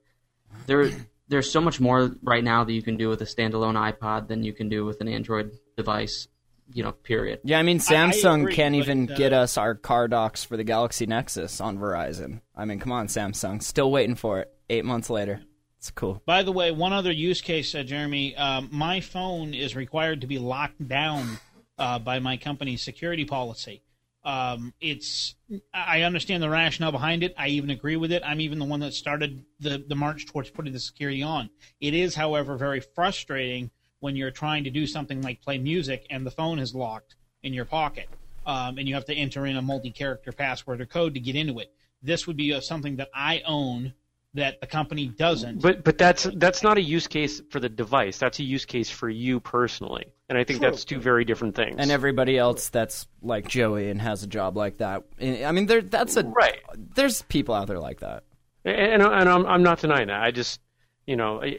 There, 0.66 0.90
there's 1.28 1.50
so 1.50 1.60
much 1.60 1.80
more 1.80 2.10
right 2.22 2.44
now 2.44 2.64
that 2.64 2.72
you 2.72 2.82
can 2.82 2.96
do 2.96 3.08
with 3.08 3.20
a 3.22 3.24
standalone 3.24 3.76
iPod 3.76 4.28
than 4.28 4.42
you 4.42 4.52
can 4.52 4.68
do 4.68 4.84
with 4.84 5.00
an 5.00 5.08
Android 5.08 5.52
device. 5.76 6.28
You 6.74 6.82
know, 6.84 6.92
period. 6.92 7.40
Yeah, 7.44 7.58
I 7.58 7.62
mean 7.62 7.78
I- 7.78 7.94
I 7.94 7.94
Samsung 7.94 8.42
agree, 8.42 8.54
can't 8.54 8.74
but, 8.74 8.78
even 8.78 9.10
uh, 9.10 9.14
get 9.14 9.32
us 9.34 9.58
our 9.58 9.74
car 9.74 10.08
docks 10.08 10.42
for 10.42 10.56
the 10.56 10.64
Galaxy 10.64 11.04
Nexus 11.04 11.60
on 11.60 11.76
Verizon. 11.76 12.40
I 12.56 12.64
mean, 12.64 12.78
come 12.78 12.92
on, 12.92 13.08
Samsung, 13.08 13.62
still 13.62 13.90
waiting 13.90 14.14
for 14.14 14.40
it. 14.40 14.50
Eight 14.70 14.84
months 14.86 15.10
later, 15.10 15.42
it's 15.76 15.90
cool. 15.90 16.22
By 16.24 16.42
the 16.44 16.52
way, 16.52 16.70
one 16.70 16.94
other 16.94 17.12
use 17.12 17.42
case, 17.42 17.74
uh, 17.74 17.82
Jeremy, 17.82 18.34
um, 18.36 18.70
my 18.72 19.00
phone 19.00 19.52
is 19.52 19.76
required 19.76 20.22
to 20.22 20.26
be 20.26 20.38
locked 20.38 20.86
down 20.88 21.38
uh, 21.76 21.98
by 21.98 22.20
my 22.20 22.38
company's 22.38 22.80
security 22.82 23.26
policy. 23.26 23.82
Um, 24.24 24.72
it's 24.80 25.34
I 25.74 26.02
understand 26.02 26.42
the 26.42 26.48
rationale 26.48 26.92
behind 26.92 27.24
it. 27.24 27.34
I 27.36 27.48
even 27.48 27.70
agree 27.70 27.96
with 27.96 28.12
it. 28.12 28.22
I'm 28.24 28.40
even 28.40 28.58
the 28.58 28.64
one 28.64 28.80
that 28.80 28.94
started 28.94 29.44
the 29.58 29.84
the 29.86 29.96
march 29.96 30.26
towards 30.26 30.50
putting 30.50 30.72
the 30.72 30.80
security 30.80 31.22
on. 31.22 31.50
It 31.80 31.92
is, 31.94 32.14
however, 32.14 32.56
very 32.56 32.80
frustrating 32.80 33.70
when 33.98 34.14
you're 34.14 34.30
trying 34.30 34.64
to 34.64 34.70
do 34.70 34.86
something 34.86 35.22
like 35.22 35.42
play 35.42 35.58
music 35.58 36.06
and 36.10 36.24
the 36.24 36.30
phone 36.30 36.58
is 36.58 36.74
locked 36.74 37.16
in 37.42 37.52
your 37.52 37.64
pocket, 37.64 38.08
um, 38.46 38.78
and 38.78 38.88
you 38.88 38.94
have 38.94 39.04
to 39.06 39.14
enter 39.14 39.46
in 39.46 39.56
a 39.56 39.62
multi-character 39.62 40.32
password 40.32 40.80
or 40.80 40.86
code 40.86 41.14
to 41.14 41.20
get 41.20 41.34
into 41.34 41.58
it. 41.58 41.72
This 42.00 42.26
would 42.26 42.36
be 42.36 42.52
uh, 42.52 42.60
something 42.60 42.96
that 42.96 43.08
I 43.14 43.42
own 43.44 43.94
that 44.34 44.60
the 44.60 44.66
company 44.66 45.06
doesn't. 45.06 45.60
But 45.60 45.84
but 45.84 45.98
that's 45.98 46.24
that's 46.36 46.62
not 46.62 46.78
a 46.78 46.82
use 46.82 47.06
case 47.06 47.40
for 47.50 47.60
the 47.60 47.68
device. 47.68 48.18
That's 48.18 48.38
a 48.38 48.42
use 48.42 48.64
case 48.64 48.88
for 48.90 49.08
you 49.08 49.40
personally, 49.40 50.12
and 50.28 50.38
I 50.38 50.44
think 50.44 50.60
True. 50.60 50.70
that's 50.70 50.84
two 50.84 51.00
very 51.00 51.24
different 51.24 51.54
things. 51.54 51.76
And 51.78 51.90
everybody 51.90 52.38
else 52.38 52.68
that's 52.68 53.06
like 53.20 53.48
Joey 53.48 53.90
and 53.90 54.00
has 54.00 54.22
a 54.22 54.26
job 54.26 54.56
like 54.56 54.78
that. 54.78 55.04
I 55.20 55.52
mean, 55.52 55.66
there 55.66 55.82
that's 55.82 56.16
a 56.16 56.24
right, 56.24 56.58
There's 56.94 57.22
people 57.22 57.54
out 57.54 57.66
there 57.66 57.80
like 57.80 58.00
that. 58.00 58.24
and, 58.64 59.02
and 59.02 59.28
I'm 59.28 59.46
I'm 59.46 59.62
not 59.62 59.80
denying 59.80 60.08
that. 60.08 60.22
I 60.22 60.30
just 60.30 60.60
you 61.06 61.16
know 61.16 61.42
I, 61.42 61.58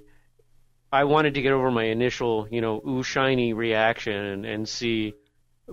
I 0.91 1.03
wanted 1.03 1.35
to 1.35 1.41
get 1.41 1.51
over 1.51 1.69
my 1.69 1.85
initial 1.85 2.47
you 2.49 2.61
know 2.61 2.81
ooh 2.87 3.03
shiny 3.03 3.53
reaction 3.53 4.15
and, 4.15 4.45
and 4.45 4.67
see 4.67 5.13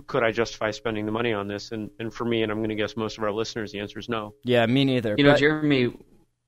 could 0.07 0.23
I 0.23 0.31
justify 0.31 0.71
spending 0.71 1.05
the 1.05 1.11
money 1.11 1.33
on 1.33 1.47
this, 1.47 1.71
and 1.71 1.89
and 1.99 2.13
for 2.13 2.25
me, 2.25 2.43
and 2.43 2.51
I'm 2.51 2.59
going 2.59 2.69
to 2.69 2.75
guess 2.75 2.95
most 2.95 3.17
of 3.17 3.23
our 3.23 3.31
listeners, 3.31 3.71
the 3.71 3.79
answer 3.79 3.99
is 3.99 4.07
no. 4.07 4.33
Yeah, 4.43 4.65
me 4.65 4.85
neither. 4.85 5.15
You 5.17 5.25
know, 5.25 5.35
Jeremy, 5.35 5.93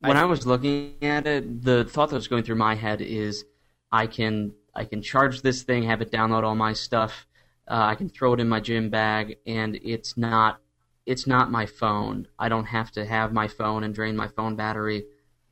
when 0.07 0.17
I, 0.17 0.25
was 0.25 0.45
looking 0.45 0.95
at 1.01 1.25
it, 1.27 1.63
the 1.63 1.85
thought 1.85 2.09
that 2.09 2.15
was 2.15 2.27
going 2.27 2.43
through 2.43 2.55
my 2.55 2.75
head 2.75 3.01
is, 3.01 3.45
I 3.91 4.07
can 4.07 4.53
I 4.75 4.85
can 4.85 5.01
charge 5.01 5.41
this 5.41 5.63
thing, 5.63 5.83
have 5.83 6.01
it 6.01 6.11
download 6.11 6.43
all 6.43 6.55
my 6.55 6.73
stuff, 6.73 7.27
uh, 7.67 7.75
I 7.75 7.95
can 7.95 8.09
throw 8.09 8.33
it 8.33 8.39
in 8.39 8.49
my 8.49 8.59
gym 8.59 8.89
bag, 8.89 9.37
and 9.45 9.79
it's 9.83 10.17
not 10.17 10.59
it's 11.05 11.27
not 11.27 11.51
my 11.51 11.65
phone. 11.65 12.27
I 12.39 12.49
don't 12.49 12.65
have 12.65 12.91
to 12.91 13.05
have 13.05 13.33
my 13.33 13.47
phone 13.47 13.83
and 13.83 13.93
drain 13.93 14.15
my 14.15 14.27
phone 14.29 14.55
battery. 14.55 15.05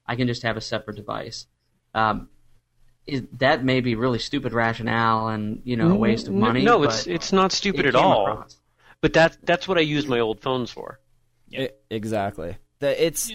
I 0.05 0.15
can 0.15 0.27
just 0.27 0.43
have 0.43 0.57
a 0.57 0.61
separate 0.61 0.95
device. 0.95 1.45
Um, 1.93 2.29
is, 3.05 3.23
that 3.39 3.63
may 3.63 3.81
be 3.81 3.95
really 3.95 4.19
stupid 4.19 4.53
rationale 4.53 5.29
and 5.29 5.61
you 5.63 5.75
know 5.75 5.91
a 5.91 5.95
waste 5.95 6.27
of 6.27 6.33
money. 6.33 6.63
No, 6.63 6.79
but 6.79 6.89
it's 6.89 7.07
it's 7.07 7.33
not 7.33 7.51
stupid 7.51 7.81
it 7.85 7.89
at 7.89 7.95
all. 7.95 8.27
across. 8.27 8.59
But 9.01 9.13
that 9.13 9.37
that's 9.43 9.67
what 9.67 9.77
I 9.77 9.81
use 9.81 10.07
my 10.07 10.19
old 10.19 10.41
phones 10.41 10.71
for. 10.71 10.99
I- 11.57 11.71
exactly. 11.89 12.57
The, 12.79 13.05
it's 13.05 13.31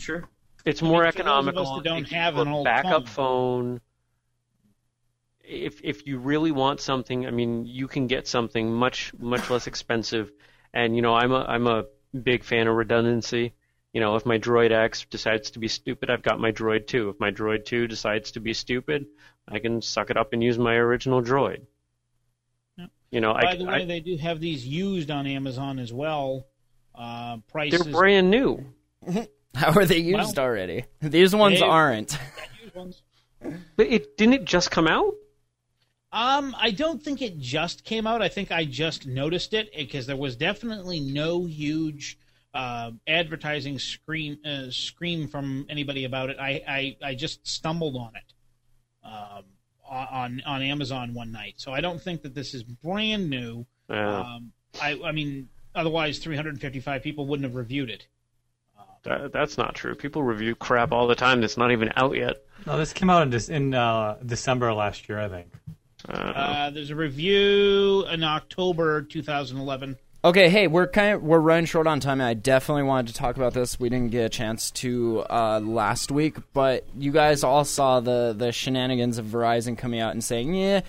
Sure. 0.00 0.28
It's 0.64 0.82
I 0.82 0.84
mean, 0.84 0.92
more 0.92 1.04
those 1.04 1.14
of 1.14 1.20
economical. 1.20 1.62
us 1.62 1.76
that 1.76 1.84
don't 1.84 2.02
It 2.02 2.12
have 2.12 2.36
a 2.36 2.42
an 2.42 2.48
old 2.48 2.64
backup 2.64 3.08
phone. 3.08 3.80
If 5.42 5.80
if 5.82 6.06
you 6.06 6.18
really 6.18 6.52
want 6.52 6.80
something, 6.80 7.26
I 7.26 7.30
mean, 7.30 7.64
you 7.66 7.88
can 7.88 8.06
get 8.06 8.26
something 8.28 8.72
much 8.72 9.12
much 9.18 9.50
less 9.50 9.66
expensive. 9.66 10.30
And 10.72 10.94
you 10.96 11.02
know, 11.02 11.14
I'm 11.14 11.32
a 11.32 11.44
I'm 11.44 11.66
a 11.66 11.84
big 12.22 12.44
fan 12.44 12.66
of 12.66 12.76
redundancy. 12.76 13.54
You 13.92 14.00
know, 14.00 14.14
if 14.14 14.24
my 14.24 14.38
Droid 14.38 14.70
X 14.70 15.04
decides 15.10 15.50
to 15.52 15.58
be 15.58 15.66
stupid, 15.66 16.10
I've 16.10 16.22
got 16.22 16.38
my 16.38 16.52
Droid 16.52 16.86
2. 16.86 17.08
If 17.08 17.18
my 17.18 17.32
Droid 17.32 17.64
2 17.64 17.88
decides 17.88 18.30
to 18.32 18.40
be 18.40 18.54
stupid, 18.54 19.06
I 19.48 19.58
can 19.58 19.82
suck 19.82 20.10
it 20.10 20.16
up 20.16 20.32
and 20.32 20.42
use 20.44 20.58
my 20.58 20.74
original 20.74 21.20
Droid. 21.22 21.62
Yeah. 22.78 22.86
You 23.10 23.20
know, 23.20 23.32
By 23.32 23.40
I, 23.40 23.56
the 23.56 23.64
way, 23.64 23.82
I, 23.82 23.84
they 23.84 23.98
do 23.98 24.16
have 24.18 24.38
these 24.38 24.64
used 24.64 25.10
on 25.10 25.26
Amazon 25.26 25.80
as 25.80 25.92
well. 25.92 26.46
Uh, 26.94 27.38
prices. 27.48 27.80
they're 27.82 27.92
brand 27.92 28.30
new. 28.30 28.64
how 29.54 29.72
are 29.72 29.84
they 29.84 29.98
used 29.98 30.36
Well, 30.36 30.46
already? 30.46 30.84
These 31.00 31.34
ones 31.34 31.60
they- 31.60 31.66
aren't. 31.66 32.18
ones. 32.74 33.02
But 33.76 33.86
it 33.86 34.16
didn't 34.16 34.34
it 34.34 34.44
just 34.44 34.70
come 34.70 34.86
out? 34.86 35.14
Um, 36.12 36.56
I 36.58 36.72
don't 36.72 37.02
think 37.02 37.22
it 37.22 37.38
just 37.38 37.84
came 37.84 38.06
out. 38.06 38.20
I 38.20 38.28
think 38.28 38.50
I 38.50 38.64
just 38.64 39.06
noticed 39.06 39.54
it 39.54 39.70
because 39.76 40.06
there 40.06 40.16
was 40.16 40.36
definitely 40.36 40.98
no 41.00 41.44
huge 41.46 42.18
uh, 42.52 42.90
advertising 43.06 43.78
scream 43.78 44.38
uh, 44.44 44.70
scream 44.70 45.28
from 45.28 45.66
anybody 45.68 46.04
about 46.04 46.30
it. 46.30 46.36
I, 46.40 46.62
I, 46.66 46.96
I 47.10 47.14
just 47.14 47.46
stumbled 47.46 47.96
on 47.96 48.10
it 48.16 48.32
um, 49.08 49.44
on 49.88 50.42
on 50.44 50.62
Amazon 50.62 51.14
one 51.14 51.30
night, 51.30 51.54
so 51.58 51.72
I 51.72 51.80
don't 51.80 52.00
think 52.02 52.22
that 52.22 52.34
this 52.34 52.54
is 52.54 52.62
brand 52.64 53.30
new. 53.30 53.64
Uh, 53.88 53.94
Um, 54.24 54.52
I, 54.82 55.00
I 55.04 55.12
mean, 55.12 55.48
otherwise, 55.74 56.18
355 56.18 57.02
people 57.02 57.26
wouldn't 57.26 57.44
have 57.44 57.54
reviewed 57.56 57.88
it. 57.90 58.06
That, 59.04 59.32
that's 59.32 59.56
not 59.58 59.74
true. 59.74 59.94
People 59.94 60.22
review 60.22 60.54
crap 60.54 60.92
all 60.92 61.06
the 61.06 61.14
time 61.14 61.40
that's 61.40 61.56
not 61.56 61.72
even 61.72 61.90
out 61.96 62.16
yet. 62.16 62.42
No, 62.66 62.76
this 62.78 62.92
came 62.92 63.08
out 63.10 63.22
in, 63.22 63.30
Dec- 63.30 63.48
in 63.50 63.74
uh, 63.74 64.16
December 64.24 64.72
last 64.74 65.08
year, 65.08 65.18
I 65.18 65.28
think. 65.28 65.48
Uh, 66.08 66.12
Uh, 66.12 66.70
there's 66.70 66.90
a 66.90 66.96
review 66.96 68.06
in 68.06 68.22
October 68.24 69.02
2011. 69.02 69.96
Okay, 70.22 70.50
hey, 70.50 70.66
we're 70.66 70.86
kind 70.86 71.14
of 71.14 71.22
we're 71.22 71.38
running 71.38 71.64
short 71.64 71.86
on 71.86 71.98
time. 71.98 72.20
And 72.20 72.28
I 72.28 72.34
definitely 72.34 72.82
wanted 72.82 73.06
to 73.08 73.14
talk 73.14 73.36
about 73.36 73.54
this. 73.54 73.80
We 73.80 73.88
didn't 73.88 74.10
get 74.10 74.26
a 74.26 74.28
chance 74.28 74.70
to 74.72 75.24
uh, 75.30 75.60
last 75.60 76.10
week, 76.12 76.36
but 76.52 76.84
you 76.94 77.10
guys 77.10 77.42
all 77.42 77.64
saw 77.64 78.00
the 78.00 78.34
the 78.36 78.52
shenanigans 78.52 79.16
of 79.16 79.24
Verizon 79.24 79.78
coming 79.78 79.98
out 79.98 80.12
and 80.12 80.22
saying, 80.22 80.52
"Yeah, 80.54 80.82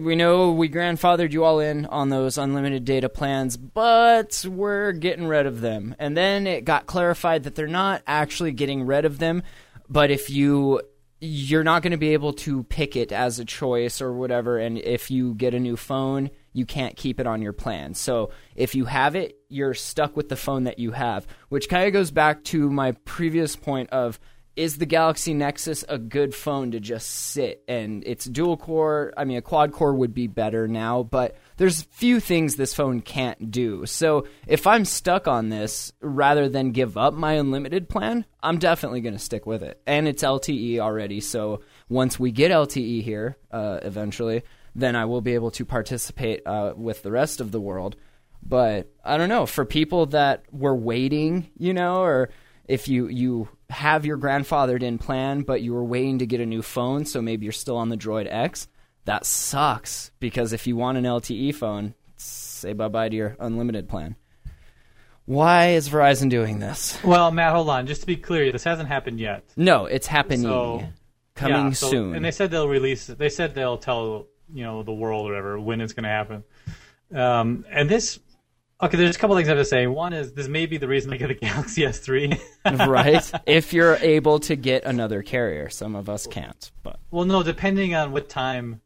we 0.00 0.16
know 0.16 0.52
we 0.52 0.68
grandfathered 0.68 1.32
you 1.32 1.44
all 1.44 1.60
in 1.60 1.86
on 1.86 2.08
those 2.08 2.38
unlimited 2.38 2.84
data 2.84 3.08
plans, 3.08 3.56
but 3.56 4.44
we're 4.48 4.92
getting 4.92 5.26
rid 5.26 5.46
of 5.46 5.60
them." 5.60 5.94
And 5.98 6.16
then 6.16 6.46
it 6.46 6.64
got 6.64 6.86
clarified 6.86 7.44
that 7.44 7.54
they're 7.54 7.66
not 7.66 8.02
actually 8.06 8.52
getting 8.52 8.84
rid 8.84 9.04
of 9.04 9.18
them, 9.18 9.42
but 9.88 10.10
if 10.10 10.30
you 10.30 10.82
you're 11.20 11.64
not 11.64 11.82
going 11.82 11.90
to 11.90 11.98
be 11.98 12.12
able 12.12 12.32
to 12.32 12.62
pick 12.64 12.94
it 12.94 13.10
as 13.10 13.38
a 13.38 13.44
choice 13.44 14.00
or 14.00 14.12
whatever. 14.12 14.58
And 14.58 14.78
if 14.78 15.10
you 15.10 15.34
get 15.34 15.54
a 15.54 15.60
new 15.60 15.76
phone, 15.76 16.30
you 16.52 16.64
can't 16.64 16.96
keep 16.96 17.18
it 17.18 17.26
on 17.26 17.42
your 17.42 17.52
plan. 17.52 17.94
So 17.94 18.30
if 18.54 18.74
you 18.74 18.84
have 18.84 19.16
it, 19.16 19.36
you're 19.48 19.74
stuck 19.74 20.16
with 20.16 20.28
the 20.28 20.36
phone 20.36 20.64
that 20.64 20.78
you 20.78 20.92
have, 20.92 21.26
which 21.48 21.68
kind 21.68 21.86
of 21.86 21.92
goes 21.92 22.10
back 22.10 22.44
to 22.44 22.70
my 22.70 22.92
previous 22.92 23.56
point 23.56 23.90
of 23.90 24.20
is 24.58 24.78
the 24.78 24.86
Galaxy 24.86 25.34
Nexus 25.34 25.84
a 25.88 25.98
good 25.98 26.34
phone 26.34 26.72
to 26.72 26.80
just 26.80 27.08
sit? 27.08 27.62
And 27.68 28.02
it's 28.04 28.24
dual 28.24 28.56
core. 28.56 29.14
I 29.16 29.24
mean, 29.24 29.36
a 29.36 29.42
quad 29.42 29.70
core 29.70 29.94
would 29.94 30.12
be 30.12 30.26
better 30.26 30.66
now, 30.66 31.04
but 31.04 31.36
there's 31.58 31.82
few 31.82 32.18
things 32.18 32.56
this 32.56 32.74
phone 32.74 33.00
can't 33.00 33.52
do. 33.52 33.86
So 33.86 34.26
if 34.48 34.66
I'm 34.66 34.84
stuck 34.84 35.28
on 35.28 35.48
this, 35.48 35.92
rather 36.00 36.48
than 36.48 36.72
give 36.72 36.96
up 36.96 37.14
my 37.14 37.34
unlimited 37.34 37.88
plan, 37.88 38.24
I'm 38.42 38.58
definitely 38.58 39.00
going 39.00 39.14
to 39.14 39.20
stick 39.20 39.46
with 39.46 39.62
it. 39.62 39.80
And 39.86 40.08
it's 40.08 40.24
LTE 40.24 40.80
already. 40.80 41.20
So 41.20 41.60
once 41.88 42.18
we 42.18 42.32
get 42.32 42.50
LTE 42.50 43.04
here, 43.04 43.36
uh, 43.52 43.78
eventually, 43.82 44.42
then 44.74 44.96
I 44.96 45.04
will 45.04 45.20
be 45.20 45.34
able 45.34 45.52
to 45.52 45.64
participate 45.64 46.44
uh, 46.44 46.74
with 46.76 47.04
the 47.04 47.12
rest 47.12 47.40
of 47.40 47.52
the 47.52 47.60
world. 47.60 47.94
But 48.42 48.92
I 49.04 49.18
don't 49.18 49.28
know, 49.28 49.46
for 49.46 49.64
people 49.64 50.06
that 50.06 50.42
were 50.50 50.74
waiting, 50.74 51.48
you 51.56 51.72
know, 51.72 52.00
or 52.00 52.30
if 52.66 52.88
you 52.88 53.06
you 53.08 53.48
have 53.70 54.06
your 54.06 54.16
grandfathered 54.18 54.82
in 54.82 54.98
plan, 54.98 55.42
but 55.42 55.60
you 55.62 55.74
were 55.74 55.84
waiting 55.84 56.18
to 56.18 56.26
get 56.26 56.40
a 56.40 56.46
new 56.46 56.62
phone, 56.62 57.04
so 57.04 57.20
maybe 57.20 57.44
you're 57.44 57.52
still 57.52 57.76
on 57.76 57.88
the 57.88 57.96
Droid 57.96 58.26
X. 58.30 58.68
That 59.04 59.26
sucks 59.26 60.10
because 60.20 60.52
if 60.52 60.66
you 60.66 60.76
want 60.76 60.98
an 60.98 61.04
LTE 61.04 61.54
phone, 61.54 61.94
say 62.16 62.72
bye 62.72 62.88
bye 62.88 63.08
to 63.08 63.16
your 63.16 63.36
unlimited 63.40 63.88
plan. 63.88 64.16
Why 65.24 65.70
is 65.70 65.88
Verizon 65.90 66.30
doing 66.30 66.58
this? 66.58 66.98
Well, 67.04 67.30
Matt, 67.30 67.52
hold 67.54 67.68
on. 67.68 67.86
Just 67.86 68.00
to 68.02 68.06
be 68.06 68.16
clear, 68.16 68.50
this 68.50 68.64
hasn't 68.64 68.88
happened 68.88 69.20
yet. 69.20 69.44
No, 69.56 69.84
it's 69.84 70.06
happening. 70.06 70.42
So, 70.42 70.84
Coming 71.34 71.66
yeah, 71.66 71.72
so- 71.72 71.90
soon. 71.90 72.14
And 72.14 72.24
they 72.24 72.30
said 72.30 72.50
they'll 72.50 72.68
release. 72.68 73.06
They 73.06 73.28
said 73.28 73.54
they'll 73.54 73.78
tell 73.78 74.26
you 74.52 74.64
know 74.64 74.82
the 74.82 74.92
world 74.92 75.26
or 75.26 75.32
whatever 75.32 75.60
when 75.60 75.80
it's 75.82 75.92
going 75.92 76.04
to 76.04 76.08
happen. 76.08 76.44
Um, 77.14 77.64
and 77.70 77.88
this, 77.88 78.18
okay, 78.80 78.96
there's 78.96 79.16
a 79.16 79.18
couple 79.18 79.36
things 79.36 79.48
I 79.48 79.52
have 79.52 79.60
to 79.60 79.64
say. 79.64 79.86
One 79.86 80.12
is 80.12 80.32
this 80.32 80.48
may 80.48 80.66
be 80.66 80.76
the 80.76 80.88
reason 80.88 81.10
they 81.10 81.18
get 81.18 81.28
the 81.28 81.34
Galaxy 81.34 81.82
S3. 81.82 82.40
right? 82.88 83.32
If 83.46 83.72
you're 83.72 83.96
able 84.00 84.38
to 84.40 84.56
get 84.56 84.84
another 84.84 85.22
carrier, 85.22 85.68
some 85.68 85.94
of 85.94 86.08
us 86.08 86.26
can't. 86.26 86.70
But 86.82 86.98
well, 87.10 87.24
no, 87.24 87.42
depending 87.42 87.94
on 87.94 88.12
what 88.12 88.28
time. 88.28 88.80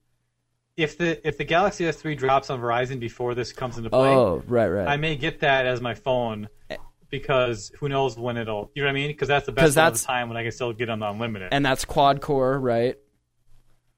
If 0.74 0.96
the 0.96 1.26
if 1.28 1.36
the 1.36 1.44
Galaxy 1.44 1.84
S3 1.84 2.16
drops 2.16 2.48
on 2.48 2.58
Verizon 2.58 2.98
before 2.98 3.34
this 3.34 3.52
comes 3.52 3.76
into 3.76 3.90
play, 3.90 4.08
oh, 4.08 4.42
right, 4.46 4.68
right. 4.68 4.88
I 4.88 4.96
may 4.96 5.16
get 5.16 5.40
that 5.40 5.66
as 5.66 5.82
my 5.82 5.92
phone 5.94 6.48
eh. 6.70 6.78
because 7.10 7.70
who 7.78 7.90
knows 7.90 8.16
when 8.16 8.38
it'll. 8.38 8.70
You 8.74 8.82
know 8.82 8.88
what 8.88 8.92
I 8.92 8.94
mean? 8.94 9.08
Because 9.08 9.28
that's 9.28 9.44
the 9.44 9.52
best 9.52 9.74
that's- 9.74 10.00
of 10.00 10.06
time 10.06 10.28
when 10.28 10.38
I 10.38 10.42
can 10.42 10.50
still 10.52 10.72
get 10.72 10.88
on 10.88 10.98
the 11.00 11.10
unlimited. 11.10 11.50
and 11.52 11.64
that's 11.64 11.84
quad 11.84 12.22
core, 12.22 12.58
right? 12.58 12.96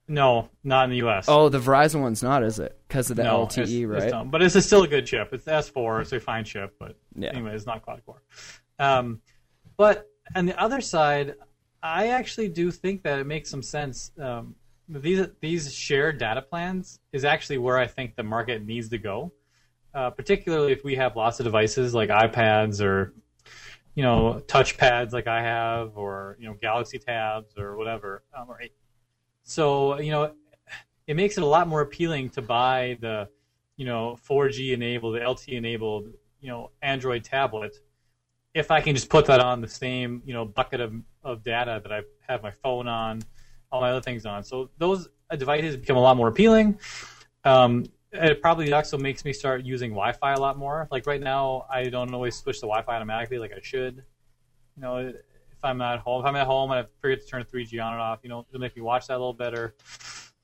No, 0.07 0.49
not 0.63 0.85
in 0.85 0.89
the 0.91 0.97
U.S. 0.97 1.25
Oh, 1.27 1.49
the 1.49 1.59
Verizon 1.59 2.01
one's 2.01 2.21
not, 2.21 2.43
is 2.43 2.59
it? 2.59 2.77
Because 2.87 3.09
of 3.09 3.17
the 3.17 3.23
no, 3.23 3.45
LTE, 3.45 3.57
it's- 3.57 3.69
it's 3.71 3.87
right? 4.03 4.09
dumb. 4.11 4.29
but 4.29 4.41
it's 4.41 4.63
still 4.65 4.83
a 4.83 4.87
good 4.87 5.05
chip. 5.05 5.29
It's 5.33 5.45
S4. 5.45 6.01
It's 6.01 6.11
a 6.13 6.19
fine 6.19 6.43
chip, 6.43 6.75
but 6.79 6.95
Yeah. 7.15 7.29
anyway, 7.29 7.55
it's 7.55 7.65
not 7.65 7.81
quad 7.81 8.05
core. 8.05 8.21
Um, 8.79 9.21
but 9.77 10.07
on 10.35 10.45
the 10.45 10.59
other 10.61 10.81
side, 10.81 11.35
I 11.81 12.07
actually 12.09 12.49
do 12.49 12.71
think 12.71 13.03
that 13.03 13.19
it 13.19 13.25
makes 13.25 13.49
some 13.49 13.61
sense. 13.63 14.11
Um, 14.19 14.55
these 14.87 15.25
these 15.39 15.73
shared 15.73 16.19
data 16.19 16.41
plans 16.41 16.99
is 17.11 17.25
actually 17.25 17.57
where 17.57 17.77
I 17.77 17.87
think 17.87 18.15
the 18.15 18.23
market 18.23 18.63
needs 18.65 18.89
to 18.89 18.97
go, 18.99 19.31
uh, 19.93 20.11
particularly 20.11 20.71
if 20.71 20.83
we 20.83 20.95
have 20.95 21.15
lots 21.15 21.39
of 21.39 21.43
devices 21.45 21.93
like 21.95 22.09
iPads 22.09 22.81
or 22.83 23.13
you 23.95 24.03
know 24.03 24.39
touch 24.47 24.77
pads 24.77 25.13
like 25.13 25.25
I 25.27 25.41
have, 25.41 25.97
or 25.97 26.37
you 26.39 26.47
know 26.47 26.53
Galaxy 26.53 26.99
tabs 26.99 27.57
or 27.57 27.75
whatever. 27.77 28.23
Um, 28.37 28.49
or, 28.49 28.59
so 29.45 29.99
you 30.01 30.11
know 30.11 30.33
it 31.07 31.15
makes 31.15 31.37
it 31.37 31.43
a 31.43 31.47
lot 31.47 31.67
more 31.69 31.81
appealing 31.81 32.29
to 32.31 32.41
buy 32.41 32.97
the 32.99 33.29
you 33.77 33.85
know 33.85 34.17
4G 34.27 34.73
enabled, 34.73 35.15
the 35.15 35.19
LTE 35.19 35.53
enabled, 35.53 36.09
you 36.41 36.49
know 36.49 36.71
Android 36.81 37.23
tablet 37.23 37.77
if 38.55 38.71
I 38.71 38.79
can 38.81 38.95
just 38.95 39.09
put 39.09 39.25
that 39.27 39.41
on 39.41 39.61
the 39.61 39.67
same 39.67 40.23
you 40.25 40.33
know 40.33 40.45
bucket 40.45 40.81
of, 40.81 40.93
of 41.23 41.43
data 41.43 41.79
that 41.83 41.91
I 41.91 42.01
have 42.27 42.41
my 42.41 42.51
phone 42.51 42.87
on, 42.87 43.21
all 43.71 43.81
my 43.81 43.91
other 43.91 44.01
things 44.01 44.25
on. 44.25 44.43
So 44.43 44.71
those 44.77 45.09
devices 45.37 45.77
become 45.77 45.97
a 45.97 46.01
lot 46.01 46.17
more 46.17 46.29
appealing. 46.29 46.79
Um, 47.43 47.85
it 48.11 48.41
probably 48.41 48.71
also 48.71 48.97
makes 48.97 49.25
me 49.25 49.33
start 49.33 49.65
using 49.65 49.91
Wi-Fi 49.91 50.33
a 50.33 50.39
lot 50.39 50.57
more. 50.57 50.87
Like 50.89 51.05
right 51.05 51.21
now, 51.21 51.65
I 51.69 51.89
don't 51.89 52.13
always 52.13 52.35
switch 52.35 52.57
to 52.61 52.65
Wi-Fi 52.65 52.95
automatically 52.95 53.39
like 53.39 53.51
I 53.51 53.59
should. 53.61 54.03
You 54.77 54.81
know, 54.81 55.13
if 55.57 55.63
I'm 55.63 55.81
at 55.81 55.99
home, 55.99 56.21
if 56.21 56.25
I'm 56.27 56.35
at 56.35 56.45
home 56.47 56.71
and 56.71 56.79
I 56.81 56.85
forget 57.01 57.21
to 57.21 57.27
turn 57.27 57.43
3G 57.43 57.83
on 57.83 57.93
and 57.93 58.01
off, 58.01 58.19
you 58.23 58.29
know, 58.29 58.45
it'll 58.49 58.61
make 58.61 58.75
me 58.75 58.81
watch 58.81 59.07
that 59.07 59.13
a 59.13 59.19
little 59.19 59.33
better. 59.33 59.75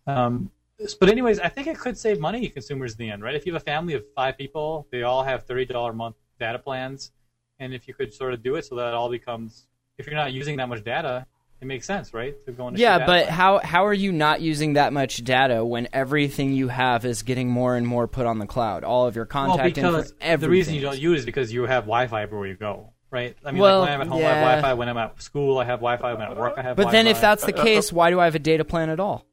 Um, 0.07 0.51
but 0.99 1.09
anyways, 1.09 1.39
I 1.39 1.47
think 1.49 1.67
it 1.67 1.77
could 1.77 1.97
save 1.97 2.19
money 2.19 2.47
consumers 2.49 2.93
in 2.93 2.97
the 2.97 3.09
end, 3.11 3.21
right? 3.23 3.35
If 3.35 3.45
you 3.45 3.53
have 3.53 3.61
a 3.61 3.65
family 3.65 3.93
of 3.93 4.03
five 4.15 4.37
people, 4.37 4.87
they 4.91 5.03
all 5.03 5.23
have 5.23 5.45
thirty 5.45 5.65
dollar 5.65 5.91
a 5.91 5.93
month 5.93 6.15
data 6.39 6.57
plans, 6.57 7.11
and 7.59 7.73
if 7.73 7.87
you 7.87 7.93
could 7.93 8.13
sort 8.13 8.33
of 8.33 8.41
do 8.41 8.55
it 8.55 8.65
so 8.65 8.75
that 8.75 8.87
it 8.87 8.93
all 8.93 9.09
becomes, 9.09 9.67
if 9.97 10.07
you're 10.07 10.15
not 10.15 10.33
using 10.33 10.57
that 10.57 10.67
much 10.69 10.83
data, 10.83 11.27
it 11.61 11.65
makes 11.65 11.85
sense, 11.85 12.15
right? 12.15 12.33
To 12.47 12.51
go 12.51 12.69
into 12.69 12.79
Yeah, 12.79 12.97
but 12.97 13.05
plans. 13.05 13.29
how 13.29 13.59
how 13.59 13.85
are 13.85 13.93
you 13.93 14.11
not 14.11 14.41
using 14.41 14.73
that 14.73 14.91
much 14.91 15.23
data 15.23 15.63
when 15.63 15.87
everything 15.93 16.53
you 16.53 16.69
have 16.69 17.05
is 17.05 17.21
getting 17.21 17.47
more 17.49 17.75
and 17.75 17.85
more 17.85 18.07
put 18.07 18.25
on 18.25 18.39
the 18.39 18.47
cloud? 18.47 18.83
All 18.83 19.05
of 19.05 19.15
your 19.15 19.27
contact 19.27 19.77
well, 19.77 19.91
because 19.93 20.13
info, 20.19 20.37
the 20.37 20.49
reason 20.49 20.73
you 20.73 20.81
don't 20.81 20.99
use 20.99 21.19
is 21.19 21.25
because 21.27 21.53
you 21.53 21.63
have 21.67 21.83
Wi-Fi 21.83 22.23
everywhere 22.23 22.47
you 22.47 22.55
go, 22.55 22.93
right? 23.11 23.35
I 23.45 23.51
mean, 23.51 23.61
Well, 23.61 23.81
like 23.81 23.89
when 23.89 23.93
I'm 23.93 24.01
at 24.01 24.07
home, 24.07 24.17
I 24.19 24.29
have 24.29 24.41
Wi-Fi. 24.41 24.73
When 24.73 24.89
I'm 24.89 24.97
at 24.97 25.21
school, 25.21 25.57
I 25.59 25.65
have 25.65 25.79
Wi-Fi. 25.79 26.13
When 26.13 26.21
I'm 26.23 26.31
at 26.31 26.37
work, 26.37 26.53
I 26.57 26.61
have. 26.63 26.77
Wi-Fi. 26.77 26.83
But 26.83 26.91
then, 26.91 27.07
if 27.07 27.21
that's 27.21 27.45
the 27.45 27.53
case, 27.67 27.91
why 27.93 28.09
do 28.09 28.19
I 28.19 28.25
have 28.25 28.35
a 28.35 28.39
data 28.39 28.65
plan 28.65 28.89
at 28.89 28.99
all? 28.99 29.25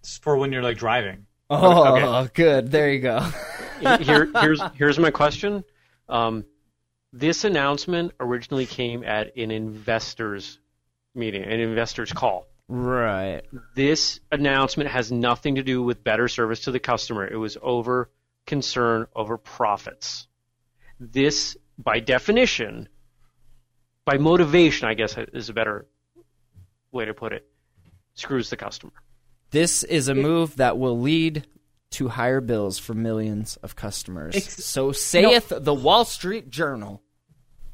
It's 0.00 0.18
for 0.18 0.36
when 0.36 0.50
you're 0.52 0.62
like 0.62 0.78
driving. 0.78 1.26
Oh, 1.50 2.16
Okay. 2.24 2.30
good. 2.34 2.70
There 2.70 2.90
you 2.90 3.00
go. 3.00 3.20
Here, 3.80 4.28
here's 4.40 4.60
here's 4.74 4.98
my 4.98 5.10
question. 5.10 5.64
Um, 6.08 6.44
this 7.12 7.44
announcement 7.44 8.12
originally 8.20 8.66
came 8.66 9.02
at 9.04 9.36
an 9.36 9.50
investors 9.50 10.58
meeting, 11.14 11.42
an 11.44 11.60
investors 11.60 12.12
call. 12.12 12.46
right. 12.68 13.40
This 13.74 14.20
announcement 14.30 14.90
has 14.90 15.10
nothing 15.10 15.54
to 15.54 15.62
do 15.62 15.82
with 15.82 16.04
better 16.04 16.28
service 16.28 16.60
to 16.60 16.70
the 16.70 16.78
customer. 16.80 17.26
It 17.26 17.36
was 17.36 17.56
over 17.62 18.10
concern 18.46 19.06
over 19.16 19.38
profits. 19.38 20.26
This, 21.00 21.56
by 21.78 22.00
definition, 22.00 22.88
by 24.08 24.16
motivation, 24.18 24.88
I 24.88 24.94
guess 24.94 25.16
is 25.34 25.50
a 25.50 25.52
better 25.52 25.86
way 26.92 27.04
to 27.04 27.12
put 27.12 27.32
it, 27.34 27.46
screws 28.14 28.48
the 28.48 28.56
customer. 28.56 28.92
This 29.50 29.82
is 29.82 30.08
a 30.08 30.14
move 30.14 30.56
that 30.56 30.78
will 30.78 30.98
lead 30.98 31.46
to 31.90 32.08
higher 32.08 32.40
bills 32.40 32.78
for 32.78 32.94
millions 32.94 33.56
of 33.56 33.76
customers. 33.76 34.34
Ex- 34.34 34.64
so 34.64 34.92
saith 34.92 35.52
the 35.54 35.74
Wall 35.74 36.04
Street 36.04 36.48
Journal. 36.50 37.02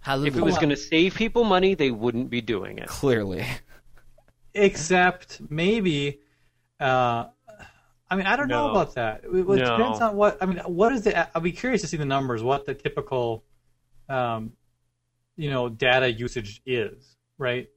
Hallelujah. 0.00 0.32
If 0.32 0.38
it 0.38 0.42
was 0.42 0.56
going 0.56 0.68
to 0.70 0.76
save 0.76 1.14
people 1.14 1.44
money, 1.44 1.74
they 1.74 1.90
wouldn't 1.90 2.30
be 2.30 2.40
doing 2.40 2.78
it. 2.78 2.88
Clearly. 2.88 3.44
except 4.54 5.40
maybe 5.48 6.20
uh, 6.80 7.26
I 8.10 8.16
mean 8.16 8.26
I 8.26 8.36
don't 8.36 8.48
know 8.48 8.70
about 8.70 8.94
that. 8.96 9.22
It, 9.24 9.28
it 9.30 9.46
No. 9.46 9.54
depends 9.54 10.00
on 10.00 10.16
what 10.16 10.38
I 10.40 10.46
mean. 10.46 10.58
What 10.58 10.92
is 10.92 11.02
the? 11.02 11.36
I'll 11.36 11.42
be 11.42 11.52
curious 11.52 11.80
to 11.82 11.86
see 11.88 11.96
the 11.96 12.04
numbers. 12.04 12.42
What 12.42 12.66
the 12.66 12.74
typical, 12.74 13.44
um, 14.08 14.52
you 15.36 15.50
know, 15.50 15.68
data 15.68 16.10
usage 16.10 16.62
is 16.66 17.16
right. 17.38 17.68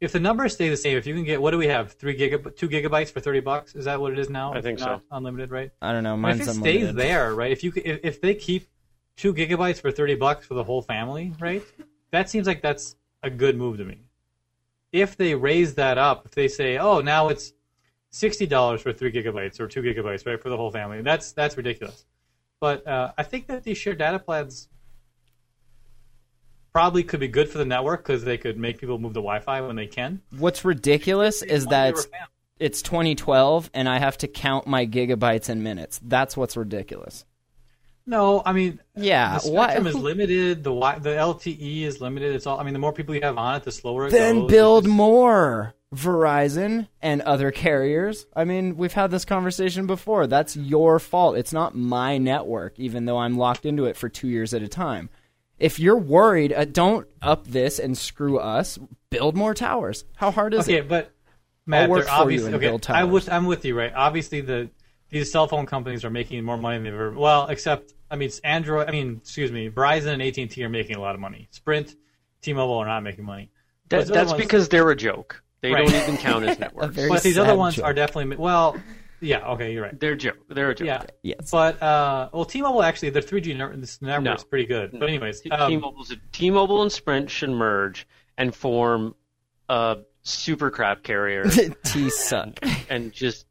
If 0.00 0.12
the 0.12 0.20
numbers 0.20 0.54
stay 0.54 0.70
the 0.70 0.76
same, 0.76 0.96
if 0.96 1.06
you 1.06 1.14
can 1.14 1.24
get 1.24 1.42
what 1.42 1.50
do 1.50 1.58
we 1.58 1.66
have 1.66 1.92
three 1.92 2.16
gigab 2.16 2.56
two 2.56 2.68
gigabytes 2.68 3.12
for 3.12 3.20
thirty 3.20 3.40
bucks? 3.40 3.74
Is 3.74 3.84
that 3.84 4.00
what 4.00 4.12
it 4.12 4.18
is 4.18 4.30
now? 4.30 4.54
I 4.54 4.62
think 4.62 4.78
not 4.78 5.00
so. 5.00 5.04
Unlimited, 5.10 5.50
right? 5.50 5.70
I 5.82 5.92
don't 5.92 6.04
know. 6.04 6.16
Mine's 6.16 6.40
if 6.40 6.48
it 6.48 6.50
unlimited. 6.56 6.82
stays 6.82 6.94
there, 6.94 7.34
right? 7.34 7.52
If 7.52 7.62
you 7.62 7.72
if, 7.76 8.00
if 8.02 8.20
they 8.20 8.34
keep 8.34 8.68
two 9.16 9.34
gigabytes 9.34 9.80
for 9.80 9.90
thirty 9.90 10.14
bucks 10.14 10.46
for 10.46 10.54
the 10.54 10.64
whole 10.64 10.80
family, 10.80 11.34
right? 11.38 11.62
That 12.12 12.30
seems 12.30 12.46
like 12.46 12.62
that's 12.62 12.96
a 13.22 13.30
good 13.30 13.56
move 13.56 13.76
to 13.78 13.84
me. 13.84 14.04
If 14.92 15.16
they 15.16 15.34
raise 15.34 15.74
that 15.74 15.98
up, 15.98 16.24
if 16.24 16.32
they 16.32 16.48
say, 16.48 16.78
"Oh, 16.78 17.00
now 17.00 17.28
it's 17.28 17.52
sixty 18.10 18.46
dollars 18.46 18.80
for 18.80 18.92
three 18.94 19.12
gigabytes 19.12 19.60
or 19.60 19.68
two 19.68 19.82
gigabytes, 19.82 20.26
right, 20.26 20.40
for 20.40 20.48
the 20.48 20.56
whole 20.56 20.70
family," 20.70 21.02
that's 21.02 21.32
that's 21.32 21.56
ridiculous. 21.56 22.06
But 22.58 22.86
uh, 22.86 23.12
I 23.18 23.22
think 23.22 23.46
that 23.48 23.64
these 23.64 23.76
shared 23.78 23.98
data 23.98 24.18
plans 24.18 24.68
probably 26.72 27.02
could 27.02 27.20
be 27.20 27.28
good 27.28 27.48
for 27.48 27.58
the 27.58 27.64
network 27.64 28.02
because 28.04 28.24
they 28.24 28.38
could 28.38 28.58
make 28.58 28.78
people 28.78 28.98
move 28.98 29.12
to 29.12 29.20
Wi-Fi 29.20 29.60
when 29.62 29.76
they 29.76 29.86
can. 29.86 30.20
What's 30.36 30.64
ridiculous 30.64 31.42
is 31.42 31.66
that 31.66 31.90
it's, 31.94 32.08
it's 32.58 32.82
2012 32.82 33.70
and 33.74 33.88
I 33.88 33.98
have 33.98 34.18
to 34.18 34.28
count 34.28 34.66
my 34.66 34.86
gigabytes 34.86 35.48
and 35.48 35.62
minutes. 35.64 36.00
That's 36.02 36.36
what's 36.36 36.56
ridiculous. 36.56 37.24
No, 38.06 38.42
I 38.44 38.52
mean, 38.52 38.80
Yeah, 38.96 39.34
the 39.34 39.40
spectrum 39.40 39.86
is 39.86 39.94
limited. 39.94 40.64
The 40.64 40.72
the 40.72 41.10
LTE 41.10 41.82
is 41.82 42.00
limited. 42.00 42.34
It's 42.34 42.46
all. 42.46 42.58
I 42.58 42.64
mean, 42.64 42.72
the 42.72 42.78
more 42.80 42.92
people 42.92 43.14
you 43.14 43.20
have 43.22 43.38
on 43.38 43.56
it, 43.56 43.62
the 43.62 43.70
slower 43.70 44.06
it 44.06 44.10
Then 44.10 44.34
goes. 44.34 44.42
Then 44.42 44.56
build 44.56 44.84
It's- 44.84 44.96
more. 44.96 45.74
Verizon 45.94 46.86
and 47.02 47.20
other 47.22 47.50
carriers. 47.50 48.24
I 48.34 48.44
mean, 48.44 48.76
we've 48.76 48.92
had 48.92 49.10
this 49.10 49.24
conversation 49.24 49.86
before. 49.88 50.28
That's 50.28 50.56
your 50.56 51.00
fault. 51.00 51.36
It's 51.36 51.52
not 51.52 51.74
my 51.74 52.16
network, 52.16 52.78
even 52.78 53.06
though 53.06 53.18
I'm 53.18 53.36
locked 53.36 53.66
into 53.66 53.86
it 53.86 53.96
for 53.96 54.08
two 54.08 54.28
years 54.28 54.54
at 54.54 54.62
a 54.62 54.68
time. 54.68 55.10
If 55.60 55.78
you're 55.78 55.96
worried, 55.98 56.52
uh, 56.52 56.64
don't 56.64 57.06
up 57.22 57.46
this 57.46 57.78
and 57.78 57.96
screw 57.96 58.38
us. 58.38 58.78
Build 59.10 59.36
more 59.36 59.54
towers. 59.54 60.04
How 60.16 60.30
hard 60.30 60.54
is 60.54 60.60
Okay, 60.60 60.74
it? 60.74 60.78
Okay, 60.80 60.88
but 60.88 61.12
Matt, 61.66 61.88
work 61.90 62.06
they're 62.06 62.16
for 62.16 62.30
you 62.30 62.46
and 62.46 62.54
okay. 62.56 62.66
build 62.68 62.86
I 62.88 63.00
towers. 63.02 63.10
was, 63.12 63.28
I'm 63.28 63.46
with 63.46 63.64
you, 63.64 63.76
right? 63.78 63.92
Obviously, 63.94 64.40
the 64.40 64.70
these 65.10 65.30
cell 65.32 65.46
phone 65.48 65.66
companies 65.66 66.04
are 66.04 66.10
making 66.10 66.42
more 66.44 66.56
money 66.56 66.76
than 66.76 66.84
they've 66.84 66.94
ever. 66.94 67.10
Well, 67.12 67.48
except 67.48 67.92
I 68.10 68.16
mean, 68.16 68.26
it's 68.28 68.38
Android. 68.40 68.88
I 68.88 68.92
mean, 68.92 69.18
excuse 69.22 69.52
me, 69.52 69.68
Verizon 69.70 70.08
and 70.14 70.22
AT 70.22 70.38
and 70.38 70.50
T 70.50 70.64
are 70.64 70.68
making 70.68 70.96
a 70.96 71.00
lot 71.00 71.14
of 71.14 71.20
money. 71.20 71.48
Sprint, 71.50 71.94
T-Mobile 72.42 72.74
are 72.78 72.86
not 72.86 73.02
making 73.02 73.24
money. 73.24 73.50
That, 73.90 74.06
that's 74.06 74.30
ones- 74.30 74.42
because 74.42 74.68
they're 74.68 74.88
a 74.90 74.96
joke. 74.96 75.42
They 75.62 75.72
Right. 75.72 75.86
don't 75.86 75.94
even 76.02 76.16
count 76.16 76.44
as 76.46 76.58
networks. 76.60 76.96
But 77.08 77.22
these 77.22 77.36
other 77.36 77.54
ones 77.56 77.74
joke. 77.76 77.84
are 77.84 77.92
definitely 77.92 78.36
well. 78.36 78.76
Yeah, 79.20 79.46
okay, 79.50 79.72
you're 79.72 79.82
right. 79.82 79.98
They're 80.00 80.16
joke. 80.16 80.38
They're 80.48 80.70
a 80.70 80.74
joke. 80.74 80.86
Yeah, 80.86 81.02
Yes. 81.22 81.50
but 81.50 81.82
uh, 81.82 82.30
well, 82.32 82.44
T-Mobile 82.44 82.82
actually 82.82 83.10
their 83.10 83.22
3G 83.22 83.56
ner- 83.56 83.76
this 83.76 84.00
network's 84.00 84.42
No. 84.42 84.48
pretty 84.48 84.66
good. 84.66 84.92
But 84.98 85.08
anyways, 85.08 85.42
T- 85.42 85.50
um, 85.50 85.68
T-Mobile's 85.70 86.10
a, 86.10 86.16
T-Mobile 86.32 86.82
and 86.82 86.90
Sprint 86.90 87.28
should 87.30 87.50
merge 87.50 88.06
and 88.38 88.54
form 88.54 89.14
a 89.68 89.98
super 90.22 90.70
crap 90.70 91.02
carrier 91.02 91.44
T 91.84 92.08
suck. 92.10 92.58
and 92.88 93.12
just 93.12 93.46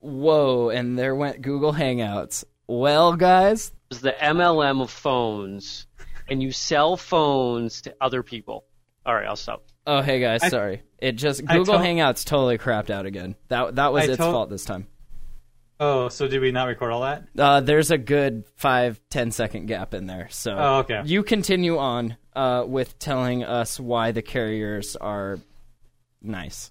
Whoa, 0.00 0.70
and 0.70 0.98
there 0.98 1.14
went 1.14 1.42
Google 1.42 1.72
Hangouts. 1.72 2.44
Well, 2.66 3.14
guys, 3.16 3.72
it's 3.90 4.00
the 4.00 4.12
MLM 4.12 4.80
of 4.82 4.90
phones, 4.90 5.86
and 6.28 6.42
you 6.42 6.50
sell 6.50 6.96
phones 6.96 7.82
to 7.82 7.94
other 8.00 8.22
people. 8.22 8.64
All 9.06 9.14
right, 9.14 9.26
I'll 9.26 9.36
stop. 9.36 9.64
Oh, 9.86 10.00
hey 10.00 10.20
guys, 10.20 10.42
I- 10.42 10.48
sorry. 10.48 10.82
It 10.98 11.12
just 11.12 11.44
Google 11.44 11.78
to- 11.78 11.84
Hangouts 11.84 12.24
totally 12.24 12.58
crapped 12.58 12.90
out 12.90 13.06
again. 13.06 13.34
That 13.48 13.74
that 13.76 13.92
was 13.92 14.04
I 14.04 14.12
its 14.12 14.16
to- 14.18 14.22
fault 14.22 14.50
this 14.50 14.64
time. 14.64 14.86
oh, 15.80 16.08
so 16.08 16.28
did 16.28 16.40
we 16.40 16.52
not 16.52 16.68
record 16.68 16.92
all 16.92 17.00
that? 17.02 17.24
Uh, 17.36 17.60
there's 17.60 17.90
a 17.90 17.98
good 17.98 18.44
five 18.56 19.00
ten 19.10 19.32
second 19.32 19.66
gap 19.66 19.94
in 19.94 20.06
there. 20.06 20.28
So 20.30 20.54
Oh, 20.56 20.74
okay. 20.78 21.02
you 21.04 21.24
continue 21.24 21.78
on 21.78 22.16
uh, 22.34 22.64
with 22.66 22.98
telling 23.00 23.42
us 23.42 23.80
why 23.80 24.12
the 24.12 24.22
carriers 24.22 24.94
are 24.96 25.38
nice. 26.22 26.70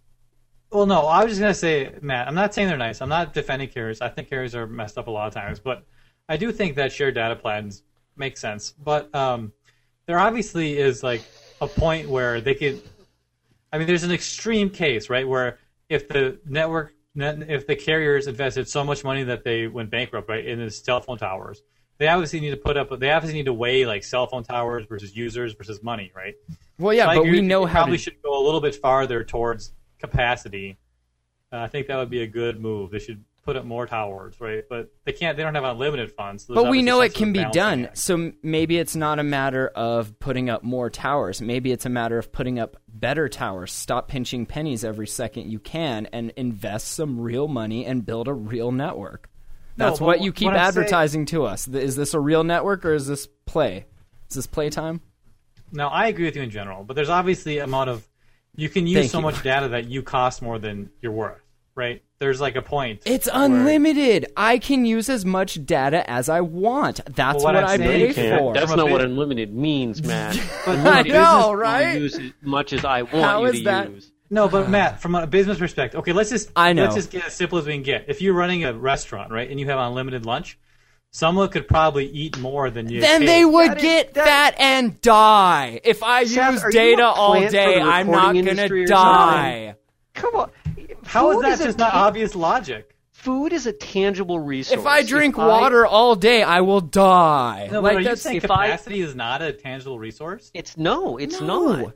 Well, 0.71 0.85
no, 0.85 1.01
I 1.01 1.23
was 1.25 1.33
just 1.33 1.41
gonna 1.41 1.53
say, 1.53 1.93
Matt. 2.01 2.29
I'm 2.29 2.35
not 2.35 2.53
saying 2.53 2.69
they're 2.69 2.77
nice. 2.77 3.01
I'm 3.01 3.09
not 3.09 3.33
defending 3.33 3.67
carriers. 3.67 3.99
I 3.99 4.07
think 4.07 4.29
carriers 4.29 4.55
are 4.55 4.65
messed 4.65 4.97
up 4.97 5.07
a 5.07 5.11
lot 5.11 5.27
of 5.27 5.33
times, 5.33 5.59
but 5.59 5.83
I 6.29 6.37
do 6.37 6.51
think 6.53 6.75
that 6.77 6.93
shared 6.93 7.15
data 7.15 7.35
plans 7.35 7.83
make 8.15 8.37
sense. 8.37 8.71
But 8.81 9.13
um, 9.13 9.51
there 10.05 10.17
obviously 10.17 10.77
is 10.77 11.03
like 11.03 11.21
a 11.59 11.67
point 11.67 12.07
where 12.07 12.39
they 12.39 12.55
could. 12.55 12.81
I 13.71 13.77
mean, 13.77 13.87
there's 13.87 14.03
an 14.03 14.11
extreme 14.11 14.69
case, 14.69 15.09
right, 15.09 15.27
where 15.27 15.59
if 15.89 16.07
the 16.07 16.39
network, 16.45 16.93
if 17.15 17.67
the 17.67 17.75
carriers 17.75 18.27
invested 18.27 18.67
so 18.67 18.83
much 18.83 19.03
money 19.03 19.23
that 19.23 19.43
they 19.43 19.67
went 19.67 19.89
bankrupt, 19.89 20.29
right, 20.29 20.45
in 20.45 20.59
the 20.59 20.69
cell 20.69 21.01
phone 21.01 21.17
towers, 21.17 21.61
they 21.97 22.07
obviously 22.07 22.39
need 22.39 22.49
to 22.49 22.57
put 22.57 22.77
up. 22.77 22.99
They 22.99 23.11
obviously 23.11 23.37
need 23.37 23.45
to 23.45 23.53
weigh 23.53 23.85
like 23.85 24.03
cell 24.03 24.27
phone 24.27 24.43
towers 24.43 24.85
versus 24.87 25.15
users 25.15 25.53
versus 25.53 25.83
money, 25.83 26.11
right? 26.15 26.33
Well, 26.79 26.93
yeah, 26.93 27.07
I 27.07 27.15
but 27.15 27.25
we 27.25 27.41
know 27.41 27.65
how 27.65 27.81
probably 27.81 27.97
to. 27.97 28.03
should 28.03 28.21
go 28.23 28.41
a 28.41 28.43
little 28.43 28.59
bit 28.59 28.75
farther 28.75 29.23
towards 29.23 29.71
capacity. 29.99 30.77
Uh, 31.53 31.57
I 31.57 31.67
think 31.67 31.87
that 31.87 31.97
would 31.97 32.09
be 32.09 32.23
a 32.23 32.27
good 32.27 32.59
move. 32.59 32.91
They 32.91 32.99
should 32.99 33.23
put 33.43 33.55
up 33.55 33.65
more 33.65 33.87
towers, 33.87 34.39
right? 34.39 34.63
But 34.69 34.91
they 35.05 35.11
can't. 35.13 35.35
They 35.35 35.43
don't 35.43 35.55
have 35.55 35.63
unlimited 35.63 36.11
funds. 36.11 36.45
so 36.45 36.53
But 36.53 36.69
we 36.69 36.81
know 36.81 37.01
it 37.01 37.13
can 37.15 37.33
be 37.33 37.43
done. 37.51 37.85
act. 37.85 37.97
So 37.97 38.31
maybe 38.43 38.77
it's 38.77 38.95
not 38.95 39.17
a 39.19 39.23
matter 39.23 39.67
of 39.69 40.19
putting 40.19 40.49
up 40.49 40.63
more 40.63 40.89
towers. 40.89 41.41
Maybe 41.41 41.71
it's 41.71 41.85
a 41.85 41.89
matter 41.89 42.17
of 42.17 42.31
putting 42.31 42.59
up 42.59 42.77
better 42.87 43.27
towers. 43.29 43.71
Stop 43.73 44.07
pinching 44.07 44.45
pennies 44.45 44.83
every 44.83 45.07
second 45.07 45.49
you 45.51 45.59
can 45.59 46.07
and 46.13 46.31
invest 46.37 46.89
some 46.89 47.19
real 47.19 47.47
money 47.47 47.85
and 47.85 48.05
build 48.05 48.27
a 48.27 48.33
real 48.33 48.71
network. 48.71 49.29
That's 49.77 49.99
but 49.99 50.05
what 50.05 50.21
you 50.21 50.31
keep 50.33 50.45
what 50.47 50.55
I'm 50.55 50.59
saying- 50.59 50.67
advertising 50.85 51.25
to 51.27 51.45
us. 51.45 51.67
Is 51.67 51.95
this 51.95 52.13
a 52.13 52.19
real 52.19 52.43
network 52.43 52.85
or 52.85 52.93
is 52.93 53.07
this 53.07 53.27
play? 53.45 53.85
Is 54.29 54.35
this 54.35 54.47
playtime? 54.47 55.01
No, 55.71 55.87
I 55.87 56.07
agree 56.07 56.25
with 56.25 56.35
you 56.35 56.41
in 56.41 56.49
general, 56.51 56.83
but 56.83 56.95
there's 56.95 57.09
obviously 57.09 57.57
a 57.57 57.63
amount 57.63 57.89
of 57.89 58.05
you 58.55 58.67
can 58.67 58.85
use 58.85 58.99
Thank 58.99 59.11
so 59.11 59.17
you. 59.19 59.23
much 59.23 59.41
data 59.41 59.69
that 59.69 59.87
you 59.87 60.03
cost 60.03 60.41
more 60.41 60.59
than 60.59 60.89
you're 61.01 61.13
worth, 61.13 61.39
right? 61.75 62.01
There's 62.19 62.39
like 62.39 62.55
a 62.55 62.61
point. 62.61 63.01
It's 63.05 63.27
where- 63.31 63.45
unlimited. 63.45 64.27
I 64.37 64.57
can 64.59 64.85
use 64.85 65.09
as 65.09 65.25
much 65.25 65.65
data 65.65 66.07
as 66.09 66.29
I 66.29 66.41
want. 66.41 67.01
That's 67.05 67.37
Well, 67.43 67.53
what 67.53 67.55
what, 67.55 67.63
I'm 67.63 67.69
I 67.69 67.77
saying 67.77 68.13
pay 68.13 68.33
is- 68.33 68.39
for. 68.39 68.53
That's 68.53 68.69
From 68.69 68.79
a 68.79 68.83
not 68.83 68.91
what 68.91 68.99
bit- 68.99 69.09
unlimited 69.09 69.53
means, 69.53 70.03
man. 70.03 70.35
I 70.67 70.73
Unlimited 70.73 71.13
know, 71.13 71.53
is 71.53 71.59
right? 71.59 71.97
Use 71.99 72.19
as 72.19 72.31
much 72.41 72.73
as 72.73 72.85
I 72.85 73.01
want 73.01 73.13
How 73.15 73.41
you 73.41 73.47
is 73.47 73.57
to 73.59 73.63
that- 73.65 73.89
use. 73.91 74.11
No, 74.33 74.47
but 74.47 74.69
Matt, 74.69 75.01
from 75.01 75.13
a 75.15 75.27
business 75.27 75.57
perspective, 75.57 75.99
okay, 75.99 76.13
let's 76.13 76.29
just 76.29 76.51
I 76.55 76.71
know. 76.71 76.83
let's 76.83 76.95
just 76.95 77.11
get 77.11 77.25
as 77.25 77.35
simple 77.35 77.57
as 77.57 77.65
we 77.65 77.73
can 77.73 77.83
get. 77.83 78.05
If 78.07 78.21
you're 78.21 78.33
running 78.33 78.63
a 78.63 78.73
restaurant, 78.73 79.29
right, 79.29 79.49
and 79.49 79.59
you 79.59 79.65
have 79.65 79.77
unlimited 79.77 80.25
lunch, 80.25 80.57
someone 81.11 81.49
could 81.49 81.67
probably 81.67 82.05
eat 82.05 82.37
more 82.37 82.69
than 82.69 82.87
you. 82.87 83.01
then 83.01 83.21
pay. 83.21 83.25
they 83.25 83.43
would 83.45 83.71
That 83.71 83.77
is- 83.77 83.83
get 83.83 84.13
that- 84.13 84.25
fat 84.25 84.55
and 84.57 85.01
die. 85.01 85.81
If 85.83 86.01
I 86.01 86.23
Seth, 86.23 86.53
use 86.53 86.63
are 86.63 86.67
you 86.67 86.71
data 86.71 87.05
all 87.07 87.31
plant 87.33 87.45
for 87.47 87.51
day, 87.51 87.75
the 87.79 87.81
I'm 87.81 88.07
not 88.07 88.15
recording 88.19 88.41
gonna 88.45 88.51
industry 88.51 88.83
or 88.83 88.87
die. 88.87 89.75
Come 90.13 90.35
on. 90.35 90.51
How 91.11 91.31
is 91.31 91.35
Food 91.35 91.45
that 91.45 91.59
a 91.59 91.63
just 91.65 91.77
not 91.77 91.91
ta- 91.91 92.05
obvious 92.07 92.35
logic? 92.35 92.95
Food 93.11 93.51
is 93.51 93.65
a 93.67 93.73
tangible 93.73 94.39
resource. 94.39 94.79
If 94.79 94.85
I 94.85 95.03
drink 95.03 95.37
I- 95.37 95.45
water 95.45 95.85
all 95.85 96.15
day, 96.15 96.41
I 96.41 96.61
will 96.61 96.79
die. 96.79 97.67
No, 97.69 97.81
like 97.81 97.97
are 97.97 97.99
you 97.99 98.05
that's 98.05 98.21
saying 98.21 98.37
if 98.37 98.49
I- 98.49 98.67
capacity 98.67 99.01
is 99.01 99.13
not 99.13 99.41
a 99.41 99.51
tangible 99.51 99.99
resource? 99.99 100.51
it's 100.53 100.77
no, 100.77 101.17
it's 101.17 101.41
No. 101.41 101.75
not. 101.83 101.93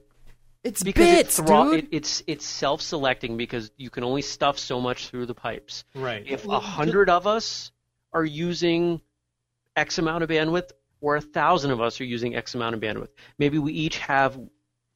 it's 0.65 0.83
Because 0.83 1.05
bits, 1.05 1.39
it 1.39 1.45
thro- 1.45 1.71
dude. 1.71 1.83
it, 1.85 1.87
it's 1.91 2.23
it's 2.27 2.45
self-selecting 2.45 3.37
because 3.37 3.71
you 3.77 3.89
can 3.89 4.03
only 4.03 4.21
stuff 4.21 4.59
so 4.59 4.81
much 4.81 5.07
through 5.07 5.27
the 5.27 5.33
pipes. 5.35 5.85
Right. 5.95 6.25
If 6.27 6.45
a 6.47 6.59
hundred 6.59 7.09
of 7.09 7.25
us 7.25 7.71
are 8.11 8.25
using 8.25 8.99
X 9.77 9.97
amount 9.97 10.23
of 10.23 10.29
bandwidth, 10.29 10.71
or 10.99 11.15
a 11.15 11.21
thousand 11.21 11.71
of 11.71 11.79
us 11.79 12.01
are 12.01 12.05
using 12.05 12.35
X 12.35 12.53
amount 12.55 12.75
of 12.75 12.81
bandwidth, 12.81 13.09
maybe 13.37 13.59
we 13.59 13.71
each 13.73 13.97
have 13.99 14.37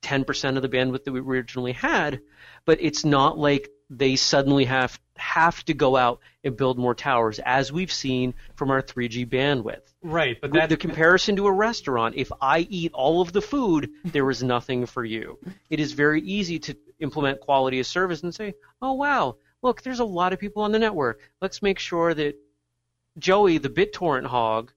10% 0.02 0.56
of 0.58 0.62
the 0.62 0.70
bandwidth 0.70 1.04
that 1.06 1.12
we 1.12 1.20
originally 1.22 1.74
had, 1.74 2.20
but 2.66 2.80
it's 2.82 3.06
not 3.06 3.38
like 3.38 3.70
they 3.90 4.16
suddenly 4.16 4.66
have 4.66 5.00
have 5.16 5.64
to 5.66 5.74
go 5.74 5.98
out 5.98 6.20
and 6.44 6.56
build 6.56 6.78
more 6.78 6.96
towers, 6.96 7.40
as 7.40 7.72
we've 7.72 7.92
seen 7.92 8.34
from 8.56 8.72
our 8.72 8.82
3G 8.82 9.28
bandwidth. 9.28 9.82
right, 10.02 10.38
but 10.40 10.54
that 10.54 10.70
the 10.70 10.78
comparison 10.78 11.36
to 11.36 11.48
a 11.48 11.52
restaurant, 11.52 12.16
if 12.16 12.32
I 12.42 12.60
eat 12.70 12.94
all 12.94 13.22
of 13.22 13.34
the 13.34 13.42
food, 13.42 13.92
there 14.06 14.30
is 14.30 14.42
nothing 14.42 14.86
for 14.86 15.04
you. 15.04 15.38
It 15.70 15.80
is 15.82 15.92
very 15.92 16.22
easy 16.22 16.60
to 16.60 16.78
implement 17.00 17.42
quality 17.42 17.80
of 17.80 17.88
service 17.88 18.24
and 18.24 18.34
say, 18.34 18.54
oh, 18.82 18.94
wow, 18.94 19.36
look, 19.62 19.82
there's 19.82 20.00
a 20.00 20.06
lot 20.06 20.32
of 20.32 20.40
people 20.40 20.64
on 20.64 20.72
the 20.72 20.80
network. 20.80 21.20
Let's 21.42 21.62
make 21.62 21.80
sure 21.80 22.14
that 22.14 22.36
Joey, 23.18 23.58
the 23.58 23.70
BitTorrent 23.70 24.26
hog, 24.26 24.72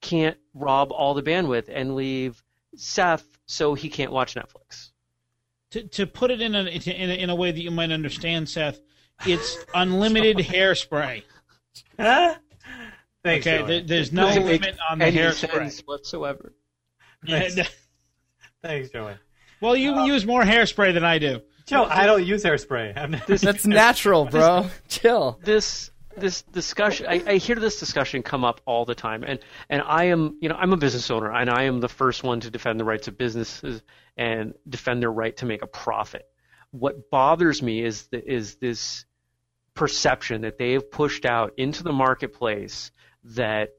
can't 0.00 0.36
rob 0.52 0.90
all 0.92 1.14
the 1.14 1.22
bandwidth 1.22 1.68
and 1.72 1.94
leave 1.94 2.42
Seth 2.74 3.24
so 3.46 3.74
he 3.74 3.88
can't 3.88 4.12
watch 4.12 4.34
Netflix. 4.34 4.90
To, 5.70 5.82
to 5.88 6.06
put 6.06 6.30
it 6.30 6.40
in 6.40 6.54
a, 6.54 6.64
in 6.64 7.10
a 7.10 7.14
in 7.14 7.30
a 7.30 7.34
way 7.34 7.50
that 7.50 7.60
you 7.60 7.70
might 7.70 7.90
understand, 7.90 8.48
Seth, 8.48 8.80
it's 9.26 9.58
unlimited 9.74 10.36
hairspray. 10.38 11.22
Thanks. 11.98 13.46
Okay, 13.46 13.62
there, 13.66 13.80
there's 13.82 14.12
no 14.12 14.26
Doesn't 14.26 14.46
make 14.46 14.60
limit 14.62 14.78
on 14.88 14.98
the 14.98 15.06
any 15.06 15.16
hairspray. 15.16 15.50
sense 15.50 15.80
whatsoever. 15.80 16.52
Thanks, 18.62 18.90
Joey. 18.90 19.14
well, 19.60 19.76
you 19.76 19.94
uh, 19.94 20.04
use 20.06 20.24
more 20.26 20.42
hairspray 20.42 20.94
than 20.94 21.04
I 21.04 21.18
do. 21.18 21.40
Joe, 21.66 21.84
I 21.84 22.06
don't 22.06 22.24
use 22.24 22.44
hairspray. 22.44 22.96
I'm 22.96 23.16
That's 23.26 23.66
natural, 23.66 24.24
bro. 24.30 24.68
Chill. 24.88 25.40
this 25.42 25.90
this 26.16 26.40
discussion 26.44 27.04
I, 27.06 27.22
I 27.26 27.36
hear 27.36 27.56
this 27.56 27.78
discussion 27.78 28.22
come 28.22 28.42
up 28.42 28.62
all 28.64 28.86
the 28.86 28.94
time 28.94 29.22
and 29.22 29.38
and 29.68 29.82
I 29.82 30.04
am 30.04 30.38
you 30.40 30.48
know 30.48 30.54
I'm 30.54 30.72
a 30.72 30.78
business 30.78 31.10
owner 31.10 31.30
and 31.30 31.50
I 31.50 31.64
am 31.64 31.80
the 31.80 31.90
first 31.90 32.22
one 32.24 32.40
to 32.40 32.50
defend 32.50 32.80
the 32.80 32.84
rights 32.84 33.06
of 33.06 33.18
businesses 33.18 33.82
and 34.16 34.54
defend 34.68 35.02
their 35.02 35.12
right 35.12 35.36
to 35.38 35.46
make 35.46 35.62
a 35.62 35.66
profit. 35.66 36.26
What 36.70 37.10
bothers 37.10 37.62
me 37.62 37.82
is 37.82 38.06
the, 38.08 38.32
is 38.32 38.56
this 38.56 39.04
perception 39.74 40.42
that 40.42 40.58
they 40.58 40.72
have 40.72 40.90
pushed 40.90 41.24
out 41.24 41.52
into 41.56 41.82
the 41.82 41.92
marketplace 41.92 42.90
that 43.24 43.70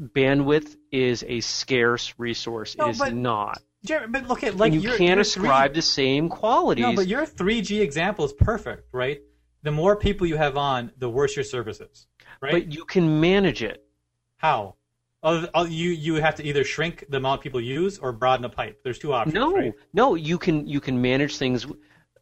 bandwidth 0.00 0.76
is 0.90 1.24
a 1.26 1.40
scarce 1.40 2.14
resource. 2.18 2.76
No, 2.76 2.86
it 2.86 2.90
is 2.90 2.98
but- 2.98 3.14
not. 3.14 3.62
Jeremy, 3.82 4.12
but 4.12 4.28
look 4.28 4.44
at 4.44 4.58
like 4.58 4.74
and 4.74 4.82
you 4.82 4.92
can't 4.92 5.20
ascribe 5.20 5.70
three- 5.70 5.76
the 5.76 5.82
same 5.82 6.28
qualities. 6.28 6.84
No, 6.84 6.94
but 6.94 7.06
your 7.06 7.24
3G 7.24 7.80
example 7.80 8.26
is 8.26 8.32
perfect, 8.34 8.86
right? 8.92 9.22
The 9.62 9.70
more 9.70 9.96
people 9.96 10.26
you 10.26 10.36
have 10.36 10.58
on, 10.58 10.92
the 10.98 11.08
worse 11.08 11.34
your 11.34 11.44
service 11.44 11.80
is, 11.80 12.06
right? 12.42 12.52
but 12.52 12.74
you 12.74 12.84
can 12.84 13.20
manage 13.20 13.62
it. 13.62 13.82
How? 14.36 14.76
Other, 15.22 15.50
uh, 15.54 15.66
you 15.68 15.90
you 15.90 16.14
have 16.14 16.36
to 16.36 16.44
either 16.44 16.64
shrink 16.64 17.04
the 17.10 17.18
amount 17.18 17.42
people 17.42 17.60
use 17.60 17.98
or 17.98 18.10
broaden 18.12 18.42
the 18.42 18.48
pipe. 18.48 18.80
There's 18.82 18.98
two 18.98 19.12
options. 19.12 19.34
No, 19.34 19.52
right? 19.52 19.74
no, 19.92 20.14
you 20.14 20.38
can 20.38 20.66
you 20.66 20.80
can 20.80 21.02
manage 21.02 21.36
things 21.36 21.66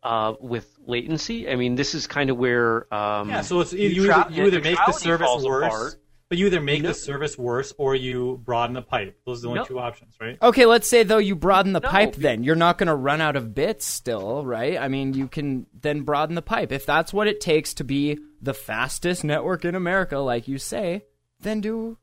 uh, 0.03 0.35
with 0.41 0.73
latency. 0.85 1.49
I 1.49 1.55
mean, 1.57 1.77
this 1.77 1.95
is 1.95 2.07
kind 2.09 2.29
of 2.31 2.37
where 2.39 2.93
um, 2.93 3.29
Yeah, 3.31 3.43
so 3.43 3.61
it's 3.61 3.73
you, 3.73 3.89
you 3.89 4.03
neutra- 4.03 4.27
either, 4.27 4.35
you 4.35 4.47
either 4.47 4.61
make 4.61 4.79
the 4.85 4.93
service 4.93 5.45
worse, 5.45 5.67
apart. 5.67 5.95
but 6.29 6.39
you 6.39 6.47
either 6.47 6.61
make 6.61 6.83
No. 6.83 6.89
the 6.89 6.95
service 6.95 7.39
worse 7.39 7.73
or 7.79 7.95
you 7.95 8.41
broaden 8.45 8.75
the 8.75 8.83
pipe. 8.83 9.17
Those 9.25 9.39
are 9.39 9.43
the 9.43 9.49
only 9.49 9.61
No. 9.61 9.65
two 9.67 9.79
options, 9.79 10.15
right? 10.21 10.37
Okay, 10.43 10.67
let's 10.67 10.89
say 10.89 11.05
though 11.05 11.19
you 11.19 11.37
broaden 11.37 11.73
the 11.75 11.81
No, 11.81 11.89
pipe 11.89 12.17
then. 12.17 12.43
You're 12.43 12.57
not 12.57 12.79
going 12.79 12.89
to 12.89 12.95
run 12.97 13.21
out 13.21 13.37
of 13.37 13.55
bits 13.55 13.87
still, 13.87 14.45
right? 14.45 14.77
I 14.77 14.89
mean, 14.89 15.15
you 15.15 15.29
can 15.29 15.67
then 15.81 16.01
broaden 16.03 16.35
the 16.35 16.43
pipe. 16.43 16.73
If 16.73 16.85
that's 16.87 17.13
what 17.13 17.29
it 17.29 17.41
takes 17.41 17.75
to 17.75 17.85
be 17.85 18.19
the 18.43 18.55
fastest 18.55 19.23
network 19.25 19.65
in 19.65 19.75
America, 19.77 20.19
like 20.19 20.49
you 20.49 20.59
say, 20.59 21.05
then 21.41 21.61
do 21.61 21.91
that. 21.91 21.99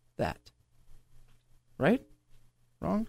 Right? 1.77 2.01
Wrong? 2.79 3.07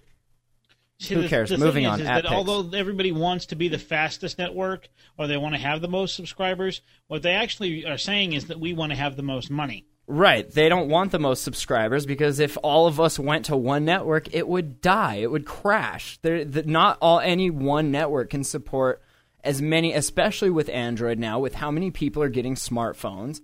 See, 0.99 1.15
Who 1.15 1.23
the- 1.23 1.29
cares? 1.29 1.51
the 1.51 1.59
Moving 1.59 1.87
on, 1.87 1.95
Is, 1.95 2.01
is 2.01 2.07
that 2.07 2.27
although 2.27 2.71
everybody 2.77 3.13
wants 3.13 3.47
to 3.47 3.57
be 3.57 3.69
the 3.69 3.79
fastest 3.79 4.39
network 4.39 4.89
or 5.19 5.27
they 5.27 5.37
want 5.37 5.55
to 5.55 5.61
have 5.61 5.81
the 5.83 5.89
most 5.89 6.17
subscribers, 6.17 6.81
what 7.07 7.23
they 7.23 7.33
actually 7.33 7.85
are 7.85 7.99
saying 7.99 8.33
is 8.33 8.47
that 8.47 8.59
we 8.59 8.73
want 8.73 8.93
to 8.93 8.97
have 8.97 9.17
the 9.17 9.23
most 9.23 9.51
money. 9.51 9.87
Right. 10.09 10.49
They 10.49 10.69
don't 10.69 10.89
want 10.89 11.11
the 11.11 11.19
most 11.19 11.43
subscribers 11.43 12.07
because 12.07 12.39
if 12.39 12.57
all 12.63 12.87
of 12.87 13.01
us 13.01 13.19
went 13.19 13.47
to 13.47 13.57
one 13.57 13.85
network, 13.85 14.33
it 14.33 14.47
would 14.47 14.81
die. 14.81 15.17
It 15.17 15.31
would 15.31 15.45
crash. 15.45 16.19
There, 16.23 16.45
the, 16.45 16.63
not 16.63 16.97
all 17.03 17.21
any 17.21 17.51
one 17.51 17.91
network 17.91 18.31
can 18.31 18.45
support 18.45 19.03
as 19.43 19.61
many, 19.61 19.93
especially 19.93 20.51
with 20.51 20.69
Android 20.69 21.19
now, 21.19 21.41
with 21.41 21.57
how 21.57 21.71
many 21.71 21.91
people 21.91 22.23
are 22.23 22.29
getting 22.29 22.55
smartphones. 22.55 23.41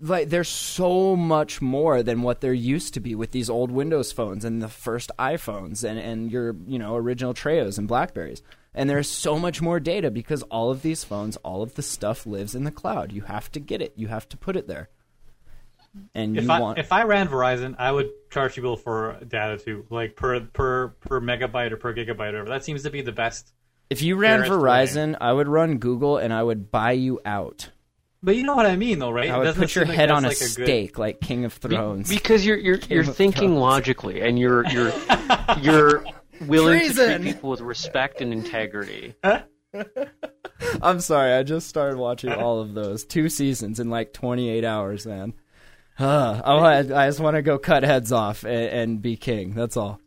Like 0.00 0.30
there's 0.30 0.48
so 0.48 1.14
much 1.14 1.60
more 1.60 2.02
than 2.02 2.22
what 2.22 2.40
there 2.40 2.52
used 2.52 2.94
to 2.94 3.00
be 3.00 3.14
with 3.14 3.32
these 3.32 3.50
old 3.50 3.70
Windows 3.70 4.12
phones 4.12 4.44
and 4.44 4.62
the 4.62 4.68
first 4.68 5.10
iPhones 5.18 5.84
and, 5.84 5.98
and 5.98 6.32
your 6.32 6.56
you 6.66 6.78
know 6.78 6.96
original 6.96 7.34
Treos 7.34 7.78
and 7.78 7.86
Blackberries. 7.86 8.42
And 8.74 8.88
there's 8.88 9.08
so 9.08 9.38
much 9.38 9.60
more 9.60 9.80
data 9.80 10.10
because 10.10 10.42
all 10.44 10.70
of 10.70 10.82
these 10.82 11.02
phones, 11.02 11.36
all 11.38 11.62
of 11.62 11.74
the 11.74 11.82
stuff 11.82 12.24
lives 12.24 12.54
in 12.54 12.64
the 12.64 12.70
cloud. 12.70 13.12
You 13.12 13.22
have 13.22 13.50
to 13.52 13.60
get 13.60 13.82
it. 13.82 13.92
You 13.96 14.08
have 14.08 14.28
to 14.28 14.36
put 14.36 14.56
it 14.56 14.68
there. 14.68 14.88
And 16.14 16.36
If 16.36 16.44
you 16.44 16.50
I 16.50 16.60
want 16.60 16.78
if 16.78 16.92
I 16.92 17.02
ran 17.02 17.28
Verizon, 17.28 17.74
I 17.78 17.90
would 17.90 18.10
charge 18.30 18.54
people 18.54 18.76
for 18.76 19.18
data 19.26 19.58
too, 19.58 19.86
like 19.90 20.14
per 20.14 20.40
per 20.40 20.88
per 20.88 21.20
megabyte 21.20 21.72
or 21.72 21.76
per 21.76 21.92
gigabyte 21.94 22.10
or 22.32 22.44
whatever. 22.44 22.48
That 22.48 22.64
seems 22.64 22.84
to 22.84 22.90
be 22.90 23.02
the 23.02 23.12
best. 23.12 23.52
If 23.90 24.02
you 24.02 24.14
ran 24.14 24.44
fairest 24.44 24.52
way. 24.52 24.58
Verizon, 24.58 25.16
I 25.20 25.32
would 25.32 25.48
run 25.48 25.78
Google 25.78 26.16
and 26.16 26.32
I 26.32 26.42
would 26.44 26.70
buy 26.70 26.92
you 26.92 27.20
out. 27.24 27.70
But 28.22 28.36
you 28.36 28.42
know 28.42 28.54
what 28.54 28.66
I 28.66 28.76
mean, 28.76 28.98
though, 28.98 29.10
right? 29.10 29.30
I 29.30 29.38
would 29.38 29.44
doesn't 29.44 29.60
put 29.62 29.74
your 29.74 29.84
seem 29.84 29.88
like 29.90 29.96
head 29.98 30.10
on 30.10 30.24
a 30.24 30.28
that's 30.28 30.40
like 30.42 30.56
good- 30.56 30.64
stake 30.66 30.98
like 30.98 31.20
King 31.20 31.44
of 31.46 31.58
Be- 31.60 31.68
Thrones. 31.68 32.08
because 32.08 32.44
you're 32.44 32.58
you're 32.58 32.78
you're 32.88 33.04
thinking 33.04 33.48
Thrones. 33.48 33.60
logically 33.60 34.20
and 34.20 34.38
you're 34.38 34.66
you're 34.68 34.92
you're 35.62 36.04
willing 36.46 36.80
to 36.80 36.84
Treason! 36.86 37.22
treat 37.22 37.34
people 37.34 37.50
with 37.50 37.60
respect 37.62 38.20
and 38.20 38.32
integrity. 38.32 39.14
I'm 40.82 41.00
sorry, 41.00 41.32
I 41.32 41.42
just 41.42 41.68
started 41.68 41.96
watching 41.98 42.32
all 42.32 42.60
of 42.60 42.74
those. 42.74 43.04
Two 43.04 43.28
seasons 43.28 43.80
in 43.80 43.88
like 43.88 44.12
28 44.12 44.64
hours, 44.64 45.06
man. 45.06 45.32
Uh, 45.98 46.40
I, 46.44 46.78
I 46.78 47.08
just 47.08 47.20
want 47.20 47.36
to 47.36 47.42
go 47.42 47.58
cut 47.58 47.82
heads 47.84 48.12
off 48.12 48.44
and, 48.44 48.52
and 48.52 49.02
be 49.02 49.16
king. 49.16 49.54
That's 49.54 49.76
all. 49.76 50.00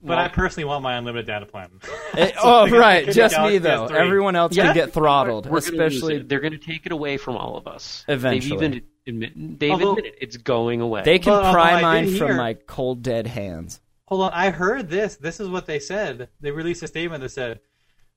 But 0.00 0.18
I 0.18 0.28
personally 0.28 0.64
want 0.64 0.82
my 0.82 0.96
unlimited 0.96 1.26
data 1.26 1.46
plan. 1.46 1.70
Eh, 2.16 2.32
oh, 2.42 2.68
right. 2.70 3.08
Just 3.08 3.38
me, 3.40 3.58
though. 3.58 3.86
S3. 3.86 3.90
Everyone 3.92 4.34
else 4.34 4.56
Yeah. 4.56 4.64
can 4.66 4.74
get 4.74 4.92
throttled, 4.92 5.44
We're 5.46 5.60
gonna 5.60 5.84
especially. 5.84 6.18
they're 6.22 6.40
going 6.40 6.52
to 6.52 6.58
take 6.58 6.84
it 6.86 6.90
away 6.90 7.16
from 7.16 7.36
all 7.36 7.56
of 7.56 7.66
us. 7.68 8.04
Eventually. 8.08 8.58
they've 8.58 8.72
even 8.74 8.82
admit, 9.06 9.58
they've 9.60 9.70
Although- 9.72 9.90
admitted 9.92 10.14
it's 10.20 10.36
going 10.36 10.80
away. 10.80 11.02
They 11.04 11.18
can 11.18 11.32
But, 11.34 11.52
pry 11.52 11.72
I 11.72 11.76
did 11.76 11.82
mine 11.82 12.16
from 12.16 12.26
hear- 12.28 12.36
my 12.36 12.54
cold, 12.54 13.02
dead 13.02 13.26
hands. 13.28 13.80
Hold 14.06 14.22
on, 14.22 14.32
I 14.32 14.50
heard 14.50 14.88
this. 14.88 15.16
This 15.16 15.38
is 15.38 15.48
what 15.48 15.66
they 15.66 15.78
said. 15.78 16.28
They 16.40 16.50
released 16.50 16.82
a 16.82 16.88
statement 16.88 17.20
that 17.22 17.28
said 17.28 17.60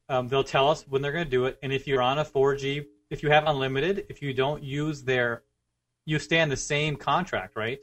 um, 0.09 0.27
they'll 0.29 0.43
tell 0.43 0.69
us 0.69 0.85
when 0.87 1.01
they're 1.01 1.11
going 1.11 1.25
to 1.25 1.29
do 1.29 1.45
it, 1.45 1.59
and 1.61 1.71
if 1.71 1.85
you're 1.85 2.01
on 2.01 2.17
a 2.17 2.25
4G, 2.25 2.85
if 3.09 3.21
you 3.23 3.29
have 3.29 3.45
unlimited, 3.45 4.05
if 4.09 4.21
you 4.21 4.33
don't 4.33 4.63
use 4.63 5.03
their, 5.03 5.43
you 6.05 6.17
stay 6.17 6.39
on 6.41 6.49
the 6.49 6.57
same 6.57 6.95
contract, 6.95 7.55
right? 7.55 7.79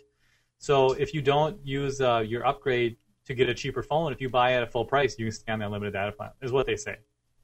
So 0.59 0.92
if 0.92 1.14
you 1.14 1.22
don't 1.22 1.64
use 1.64 2.01
uh, 2.01 2.24
your 2.26 2.44
upgrade 2.46 2.96
to 3.29 3.35
get 3.35 3.49
a 3.49 3.55
cheaper 3.55 3.83
phone, 3.83 4.12
if 4.12 4.20
you 4.20 4.29
buy 4.29 4.55
at 4.55 4.62
a 4.62 4.66
full 4.66 4.85
price, 4.85 5.18
you 5.18 5.26
can 5.26 5.33
stay 5.33 5.53
on 5.53 5.59
the 5.61 5.66
unlimited 5.66 5.93
data 5.93 6.12
plan. 6.12 6.31
Is 6.43 6.51
what 6.51 6.66
they 6.66 6.76
say. 6.76 6.97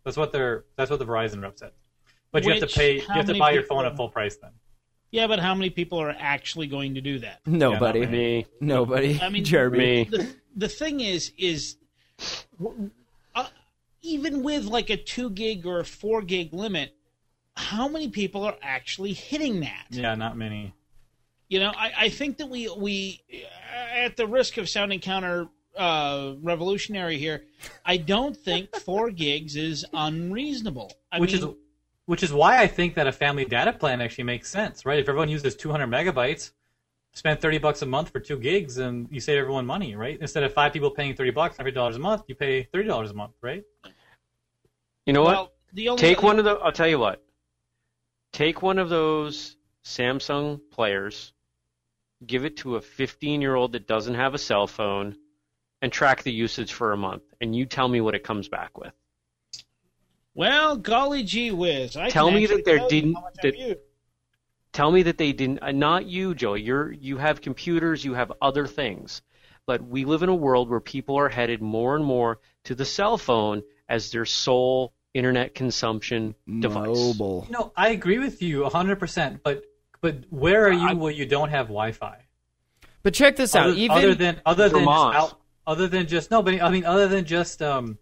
That's 0.04 0.16
what 0.16 0.32
they're. 0.32 0.64
That's 0.76 0.90
what 0.90 0.98
the 0.98 1.04
Verizon 1.04 1.42
rep 1.42 1.58
said. 1.58 1.72
But 2.32 2.44
you 2.44 2.50
have 2.52 2.60
to 2.60 2.66
pay. 2.66 2.96
You 2.96 3.00
have 3.02 3.26
to 3.26 3.32
many 3.32 3.38
buy 3.38 3.52
your 3.52 3.62
phone 3.62 3.84
at 3.84 3.94
full 3.96 4.08
price 4.08 4.36
then. 4.36 4.50
Yeah, 5.10 5.28
but 5.28 5.38
how 5.38 5.54
many 5.54 5.70
people 5.70 5.98
are 5.98 6.14
actually 6.18 6.66
going 6.66 6.94
to 6.94 7.00
do 7.00 7.20
that? 7.20 7.40
Nobody. 7.46 8.00
not 8.00 8.10
me, 8.10 8.46
Nobody. 8.60 9.20
I 9.22 9.28
mean, 9.28 9.44
Jeremy. 9.44 9.78
me. 9.78 10.04
The, 10.10 10.34
the 10.56 10.68
thing 10.68 11.00
is, 11.00 11.32
is 11.38 11.76
uh, 13.36 13.46
even 14.02 14.42
with 14.42 14.64
like 14.64 14.90
a 14.90 14.96
two 14.96 15.30
gig 15.30 15.66
or 15.66 15.80
a 15.80 15.84
four 15.84 16.22
gig 16.22 16.52
limit, 16.52 16.94
how 17.56 17.86
many 17.86 18.08
people 18.08 18.42
are 18.42 18.56
actually 18.62 19.12
hitting 19.12 19.60
that? 19.60 19.86
Yeah, 19.90 20.14
not 20.14 20.36
many. 20.36 20.74
You 21.48 21.60
know, 21.60 21.72
I, 21.76 21.92
I 21.96 22.08
think 22.08 22.38
that 22.38 22.48
we 22.48 22.74
we 22.76 23.22
at 23.94 24.16
the 24.16 24.26
risk 24.26 24.56
of 24.56 24.68
sounding 24.68 24.98
counter 24.98 25.46
uh, 25.76 26.34
revolutionary 26.42 27.18
here, 27.18 27.44
I 27.84 27.96
don't 27.96 28.36
think 28.36 28.74
four 28.76 29.10
gigs 29.10 29.56
is 29.56 29.84
unreasonable. 29.92 30.92
I 31.12 31.20
which 31.20 31.32
mean, 31.32 31.42
is 31.42 31.54
which 32.06 32.22
is 32.22 32.32
why 32.32 32.60
I 32.60 32.66
think 32.66 32.94
that 32.94 33.06
a 33.06 33.12
family 33.12 33.44
data 33.44 33.72
plan 33.72 34.00
actually 34.00 34.24
makes 34.24 34.50
sense, 34.50 34.84
right? 34.84 34.98
If 34.98 35.08
everyone 35.08 35.28
uses 35.28 35.56
200 35.56 35.86
megabytes, 35.86 36.52
spend 37.14 37.40
30 37.40 37.58
bucks 37.58 37.82
a 37.82 37.86
month 37.86 38.10
for 38.10 38.20
two 38.20 38.38
gigs, 38.38 38.78
and 38.78 39.08
you 39.10 39.20
save 39.20 39.38
everyone 39.38 39.64
money, 39.64 39.96
right? 39.96 40.18
Instead 40.20 40.42
of 40.42 40.52
five 40.52 40.72
people 40.72 40.90
paying 40.90 41.14
30 41.14 41.30
bucks 41.30 41.56
every 41.58 41.72
dollars 41.72 41.96
a 41.96 42.00
month, 42.00 42.22
you 42.26 42.34
pay 42.34 42.64
30 42.64 42.88
dollars 42.88 43.10
a 43.10 43.14
month, 43.14 43.32
right? 43.40 43.64
You 45.06 45.12
know 45.12 45.22
what? 45.22 45.34
well, 45.34 45.52
the 45.72 45.88
only 45.88 46.00
Take 46.00 46.22
one 46.22 46.38
of 46.38 46.44
the. 46.44 46.52
I'll 46.52 46.72
tell 46.72 46.88
you 46.88 46.98
what. 46.98 47.22
Take 48.32 48.62
one 48.62 48.78
of 48.78 48.88
those 48.88 49.56
Samsung 49.84 50.60
players, 50.70 51.32
give 52.26 52.44
it 52.44 52.56
to 52.58 52.76
a 52.76 52.80
15-year-old 52.80 53.72
that 53.72 53.86
doesn't 53.86 54.14
have 54.14 54.34
a 54.34 54.38
cell 54.38 54.66
phone, 54.66 55.16
and 55.84 55.92
track 55.92 56.22
the 56.22 56.32
usage 56.32 56.72
for 56.72 56.92
a 56.92 56.96
month, 56.96 57.22
and 57.42 57.54
you 57.54 57.66
tell 57.66 57.86
me 57.88 58.00
what 58.00 58.14
it 58.14 58.24
comes 58.24 58.48
back 58.48 58.78
with. 58.78 58.94
Well, 60.34 60.78
golly 60.78 61.22
gee 61.24 61.50
whiz! 61.50 61.94
I 61.94 62.08
Tell 62.08 62.30
me 62.30 62.46
that 62.46 62.54
actually 62.60 62.62
there 62.62 62.88
didn't- 62.88 63.14
how 63.14 63.20
much 63.20 63.34
I've 63.44 63.52
that- 63.52 63.80
Tell 64.72 64.90
me 64.90 65.02
that 65.02 65.18
they 65.18 65.32
didn't. 65.34 65.62
Uh, 65.62 65.72
not 65.72 66.06
you, 66.06 66.34
Joey. 66.34 66.62
You're 66.62 66.90
you 66.90 67.18
have 67.18 67.42
computers, 67.42 68.02
you 68.02 68.14
have 68.14 68.32
other 68.40 68.66
things, 68.66 69.20
but 69.66 69.82
we 69.82 70.06
live 70.06 70.22
in 70.22 70.30
a 70.30 70.34
world 70.34 70.70
where 70.70 70.80
people 70.80 71.16
are 71.18 71.28
headed 71.28 71.60
more 71.60 71.94
and 71.96 72.04
more 72.04 72.40
to 72.64 72.74
the 72.74 72.86
cell 72.86 73.18
phone 73.18 73.62
as 73.86 74.10
their 74.10 74.24
sole 74.24 74.94
internet 75.12 75.54
consumption 75.54 76.34
device. 76.60 76.86
Mobile. 76.86 77.46
No, 77.50 77.72
I 77.76 77.90
agree 77.90 78.18
with 78.18 78.40
you 78.42 78.64
100%, 78.64 79.40
but 79.44 79.64
but 80.00 80.24
where 80.30 80.64
are 80.66 80.72
you 80.72 80.88
I- 80.88 80.94
where 80.94 81.12
you 81.12 81.26
don't 81.26 81.50
have 81.50 81.66
Wi-Fi? 81.66 82.22
But 83.02 83.12
check 83.12 83.36
this 83.36 83.54
out. 83.54 83.66
Other, 83.66 83.74
Even 83.76 83.96
other 83.98 84.14
than 84.14 84.40
other 84.46 84.68
than 84.70 84.88
out, 84.88 85.38
other 85.66 85.88
than 85.88 86.06
just 86.06 86.30
no, 86.30 86.42
but 86.42 86.60
I 86.62 86.70
mean 86.70 86.84
other 86.84 87.08
than 87.08 87.24
just 87.24 87.62
um, 87.62 87.98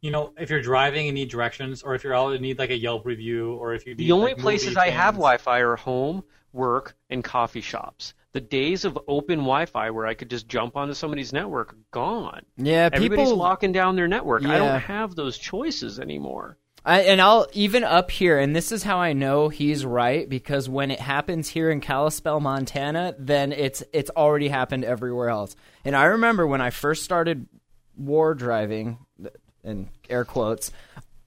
you 0.00 0.10
know, 0.10 0.34
if 0.38 0.50
you're 0.50 0.60
driving 0.60 1.08
and 1.08 1.14
need 1.14 1.30
directions, 1.30 1.82
or 1.82 1.94
if 1.94 2.04
you're 2.04 2.14
out 2.14 2.32
and 2.32 2.42
need 2.42 2.58
like 2.58 2.70
a 2.70 2.76
Yelp 2.76 3.06
review, 3.06 3.54
or 3.54 3.72
if 3.74 3.86
you 3.86 3.94
need, 3.94 4.04
The 4.06 4.12
only 4.12 4.32
like, 4.34 4.42
places 4.42 4.68
movie 4.68 4.80
I 4.80 4.90
have. 4.90 5.14
Wi-Fi 5.14 5.60
are 5.60 5.76
home, 5.76 6.22
work, 6.52 6.94
and 7.08 7.24
coffee 7.24 7.62
shops. 7.62 8.12
The 8.32 8.40
days 8.40 8.84
of 8.84 8.98
open 9.08 9.38
Wi-Fi 9.38 9.90
where 9.90 10.06
I 10.06 10.12
could 10.12 10.28
just 10.28 10.46
jump 10.46 10.76
onto 10.76 10.92
somebody's 10.92 11.32
network 11.32 11.72
are 11.72 11.78
gone. 11.90 12.42
yeah, 12.58 12.90
Everybody's 12.92 13.28
people 13.28 13.38
locking 13.38 13.72
down 13.72 13.96
their 13.96 14.08
network. 14.08 14.44
I 14.44 14.58
don't 14.58 14.80
have 14.80 15.14
those 15.14 15.38
choices 15.38 15.98
anymore. 15.98 16.58
I, 16.86 17.00
and 17.02 17.20
I'll 17.20 17.46
even 17.54 17.82
up 17.82 18.10
here, 18.10 18.38
and 18.38 18.54
this 18.54 18.70
is 18.70 18.82
how 18.82 18.98
I 18.98 19.14
know 19.14 19.48
he's 19.48 19.86
right 19.86 20.28
because 20.28 20.68
when 20.68 20.90
it 20.90 21.00
happens 21.00 21.48
here 21.48 21.70
in 21.70 21.80
Kalispell, 21.80 22.40
Montana, 22.40 23.14
then 23.18 23.52
it's 23.52 23.82
it's 23.92 24.10
already 24.10 24.48
happened 24.48 24.84
everywhere 24.84 25.30
else. 25.30 25.56
And 25.84 25.96
I 25.96 26.04
remember 26.04 26.46
when 26.46 26.60
I 26.60 26.70
first 26.70 27.02
started 27.02 27.46
war 27.96 28.34
driving, 28.34 28.98
in 29.62 29.88
air 30.10 30.26
quotes, 30.26 30.72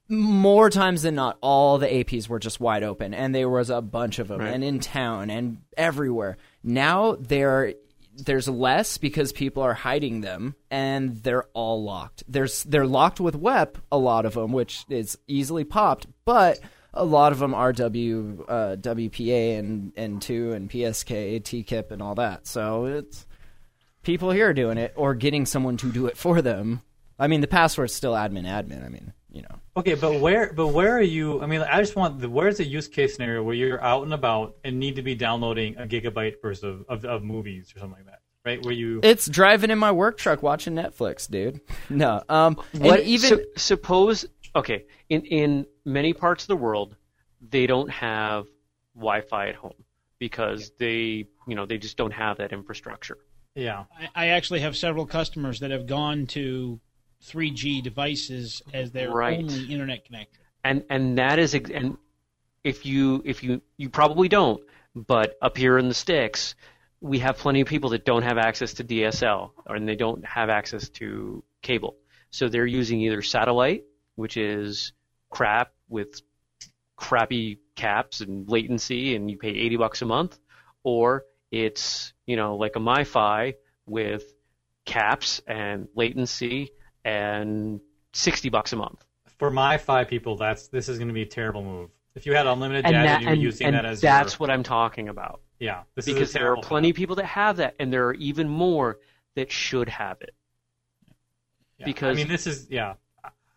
more 0.08 0.70
times 0.70 1.02
than 1.02 1.16
not, 1.16 1.38
all 1.40 1.78
the 1.78 1.88
APs 1.88 2.28
were 2.28 2.38
just 2.38 2.60
wide 2.60 2.82
open, 2.84 3.12
and 3.12 3.34
there 3.34 3.48
was 3.48 3.68
a 3.68 3.82
bunch 3.82 4.18
of 4.20 4.28
them, 4.28 4.40
Right. 4.40 4.54
and 4.54 4.62
in 4.62 4.78
town 4.80 5.28
and 5.28 5.58
everywhere. 5.76 6.36
Now 6.62 7.16
there 7.18 7.74
there's 8.18 8.48
less 8.48 8.98
because 8.98 9.32
people 9.32 9.62
are 9.62 9.74
hiding 9.74 10.20
them, 10.20 10.56
and 10.70 11.22
they're 11.22 11.46
all 11.54 11.82
locked. 11.82 12.24
There's 12.28 12.64
they're 12.64 12.86
locked 12.86 13.20
with 13.20 13.36
WEP, 13.36 13.78
a 13.90 13.98
lot 13.98 14.26
of 14.26 14.34
them, 14.34 14.52
which 14.52 14.84
is 14.88 15.16
easily 15.26 15.64
popped, 15.64 16.06
but 16.24 16.58
a 16.92 17.04
lot 17.04 17.32
of 17.32 17.38
them 17.38 17.54
are 17.54 17.72
W 17.72 18.44
uh, 18.48 18.76
WPA 18.76 19.58
and 19.58 19.94
N2 19.94 20.54
and 20.54 20.70
PSK, 20.70 21.40
TKIP, 21.42 21.90
and 21.90 22.02
all 22.02 22.14
that. 22.16 22.46
So 22.46 22.86
it's 22.86 23.26
people 24.02 24.30
here 24.30 24.52
doing 24.52 24.78
it 24.78 24.92
or 24.96 25.14
getting 25.14 25.46
someone 25.46 25.76
to 25.78 25.92
do 25.92 26.06
it 26.06 26.16
for 26.16 26.42
them. 26.42 26.82
I 27.18 27.26
mean, 27.28 27.40
the 27.40 27.48
password's 27.48 27.94
still 27.94 28.14
admin 28.14 28.46
admin. 28.46 28.84
I 28.84 28.88
mean, 28.88 29.12
you 29.30 29.42
know. 29.42 29.60
Okay, 29.78 29.94
but 29.94 30.20
where 30.20 30.52
but 30.52 30.68
where 30.68 30.96
are 30.96 31.00
you? 31.02 31.40
I 31.40 31.46
mean, 31.46 31.60
I 31.60 31.78
just 31.78 31.94
want 31.94 32.18
the 32.20 32.28
where's 32.28 32.56
the 32.58 32.64
use 32.64 32.88
case 32.88 33.14
scenario 33.14 33.42
where 33.44 33.54
you're 33.54 33.80
out 33.82 34.02
and 34.02 34.12
about 34.12 34.56
and 34.64 34.78
need 34.80 34.96
to 34.96 35.02
be 35.02 35.14
downloading 35.14 35.76
a 35.76 35.86
gigabyte 35.86 36.34
worth 36.42 36.64
of, 36.64 36.84
of, 36.88 37.04
of 37.04 37.22
movies 37.22 37.72
or 37.74 37.78
something 37.78 37.96
like 37.98 38.06
that, 38.06 38.20
right? 38.44 38.60
Where 38.64 38.74
you 38.74 38.98
It's 39.04 39.26
driving 39.28 39.70
in 39.70 39.78
my 39.78 39.92
work 39.92 40.18
truck 40.18 40.42
watching 40.42 40.74
Netflix, 40.74 41.30
dude. 41.30 41.60
No, 41.90 42.22
um, 42.28 42.56
What 42.72 43.00
even 43.00 43.28
su- 43.28 43.44
suppose 43.56 44.26
okay 44.56 44.84
in 45.08 45.22
in 45.26 45.66
many 45.84 46.12
parts 46.12 46.42
of 46.44 46.48
the 46.48 46.56
world 46.56 46.96
they 47.40 47.66
don't 47.66 47.90
have 47.90 48.46
Wi-Fi 48.96 49.50
at 49.50 49.54
home 49.54 49.84
because 50.18 50.72
they 50.80 51.26
you 51.46 51.54
know 51.54 51.66
they 51.66 51.78
just 51.78 51.96
don't 51.96 52.12
have 52.12 52.38
that 52.38 52.52
infrastructure. 52.52 53.18
yeah. 53.54 53.84
I, 53.96 54.24
I 54.24 54.26
actually 54.28 54.60
have 54.60 54.76
several 54.76 55.06
customers 55.06 55.60
that 55.60 55.70
have 55.70 55.86
gone 55.86 56.26
to 56.28 56.80
3G 57.24 57.82
devices 57.82 58.62
as 58.72 58.90
their 58.92 59.10
Right. 59.10 59.38
only 59.40 59.64
internet 59.64 60.04
connection. 60.04 60.42
and 60.64 60.84
and 60.90 61.18
that 61.18 61.38
is 61.38 61.54
and 61.54 61.96
if 62.64 62.84
you 62.86 63.22
if 63.24 63.42
you 63.42 63.60
you 63.76 63.88
probably 63.88 64.28
don't 64.28 64.60
but 64.94 65.36
up 65.42 65.56
here 65.56 65.78
in 65.78 65.88
the 65.88 65.94
sticks 65.94 66.54
we 67.00 67.18
have 67.20 67.38
plenty 67.38 67.60
of 67.60 67.68
people 67.68 67.90
that 67.90 68.04
don't 68.04 68.22
have 68.22 68.38
access 68.38 68.74
to 68.74 68.84
DSL 68.84 69.52
and 69.66 69.88
they 69.88 69.94
don't 69.94 70.24
have 70.24 70.48
access 70.50 70.88
to 70.90 71.44
cable 71.62 71.96
So 72.30 72.48
they're 72.48 72.66
using 72.66 73.00
either 73.00 73.22
satellite, 73.22 73.84
which 74.16 74.36
is 74.36 74.92
crap 75.30 75.72
with 75.88 76.20
crappy 76.96 77.58
caps 77.76 78.20
and 78.20 78.48
latency, 78.48 79.14
and 79.14 79.30
you 79.30 79.38
pay 79.38 79.50
80 79.50 79.76
bucks 79.76 80.02
a 80.02 80.06
month, 80.06 80.38
or 80.82 81.24
it's 81.52 82.12
you 82.26 82.36
know 82.36 82.56
like 82.56 82.74
a 82.76 82.80
MiFi 82.80 83.54
with 83.86 84.24
caps 84.84 85.40
and 85.46 85.86
latency 85.94 86.70
and 87.04 87.80
60 88.12 88.48
bucks 88.48 88.72
a 88.72 88.76
month. 88.76 89.04
For 89.38 89.50
my 89.50 89.78
five 89.78 90.08
people, 90.08 90.36
that's 90.36 90.68
this 90.68 90.88
is 90.88 90.98
going 90.98 91.08
to 91.08 91.14
be 91.14 91.22
a 91.22 91.26
terrible 91.26 91.62
move. 91.62 91.90
If 92.14 92.26
you 92.26 92.34
had 92.34 92.46
unlimited 92.46 92.84
And, 92.84 92.94
data 92.94 93.06
that, 93.06 93.14
and 93.16 93.22
you 93.22 93.26
were 93.28 93.32
and, 93.34 93.42
using 93.42 93.66
and 93.68 93.76
that 93.76 93.84
as 93.84 94.00
that's 94.00 94.32
your, 94.34 94.38
what 94.38 94.50
I'm 94.50 94.62
talking 94.64 95.08
about. 95.08 95.40
yeah, 95.60 95.82
this 95.94 96.08
is 96.08 96.14
Because 96.14 96.32
there 96.32 96.52
are 96.52 96.56
plenty 96.60 96.90
of 96.90 96.96
people 96.96 97.14
that 97.16 97.26
have 97.26 97.58
that, 97.58 97.76
and 97.78 97.92
there 97.92 98.06
are 98.06 98.14
even 98.14 98.48
more 98.48 98.98
that 99.36 99.52
should 99.52 99.88
have 99.88 100.20
it. 100.20 100.34
Yeah. 101.78 101.86
because- 101.86 102.16
I 102.16 102.20
mean, 102.20 102.28
this 102.28 102.46
is 102.46 102.66
yeah. 102.70 102.94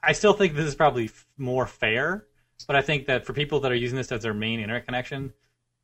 I 0.03 0.13
still 0.13 0.33
think 0.33 0.55
this 0.55 0.65
is 0.65 0.75
probably 0.75 1.05
f- 1.05 1.27
more 1.37 1.65
fair, 1.67 2.25
but 2.67 2.75
I 2.75 2.81
think 2.81 3.05
that 3.07 3.25
for 3.25 3.33
people 3.33 3.59
that 3.61 3.71
are 3.71 3.75
using 3.75 3.97
this 3.97 4.11
as 4.11 4.23
their 4.23 4.33
main 4.33 4.59
internet 4.59 4.85
connection, 4.85 5.31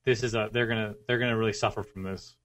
this 0.05 0.23
is 0.23 0.33
a 0.35 0.49
they're 0.51 0.67
gonna 0.67 0.95
they're 1.07 1.19
gonna 1.19 1.37
really 1.37 1.53
suffer 1.53 1.83
from 1.83 2.03
this. 2.03 2.35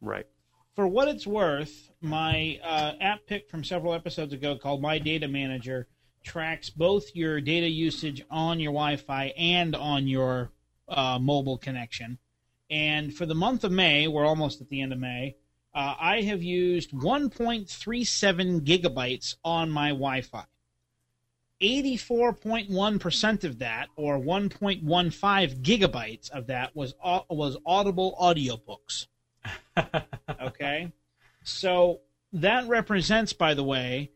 Right. 0.00 0.26
For 0.74 0.88
what 0.88 1.06
it's 1.06 1.24
worth, 1.24 1.92
my 2.00 2.58
uh, 2.64 2.94
app 3.00 3.26
pick 3.26 3.48
from 3.48 3.62
several 3.62 3.94
episodes 3.94 4.32
ago 4.32 4.56
called 4.56 4.82
My 4.82 4.98
Data 4.98 5.28
Manager 5.28 5.86
tracks 6.24 6.68
both 6.68 7.14
your 7.14 7.40
data 7.40 7.68
usage 7.68 8.24
on 8.28 8.58
your 8.58 8.72
Wi-Fi 8.72 9.26
and 9.36 9.76
on 9.76 10.08
your 10.08 10.50
uh, 10.88 11.20
mobile 11.20 11.58
connection. 11.58 12.18
And 12.70 13.14
for 13.14 13.24
the 13.24 13.36
month 13.36 13.62
of 13.62 13.70
May, 13.70 14.08
we're 14.08 14.26
almost 14.26 14.60
at 14.60 14.68
the 14.68 14.80
end 14.80 14.92
of 14.92 14.98
May. 14.98 15.36
Uh, 15.72 15.94
I 16.00 16.22
have 16.22 16.42
used 16.42 16.90
1.37 16.90 18.60
gigabytes 18.62 19.36
on 19.44 19.70
my 19.70 19.90
Wi-Fi. 19.90 20.44
84.1% 21.62 23.44
of 23.44 23.58
that, 23.60 23.88
or 23.94 24.18
1.15 24.18 25.62
gigabytes 25.62 26.30
of 26.30 26.48
that, 26.48 26.74
was 26.74 26.94
was 27.30 27.56
Audible 27.64 28.16
audiobooks. 28.20 29.06
okay, 30.42 30.92
so 31.42 32.00
that 32.32 32.66
represents, 32.68 33.32
by 33.32 33.54
the 33.54 33.64
way, 33.64 34.10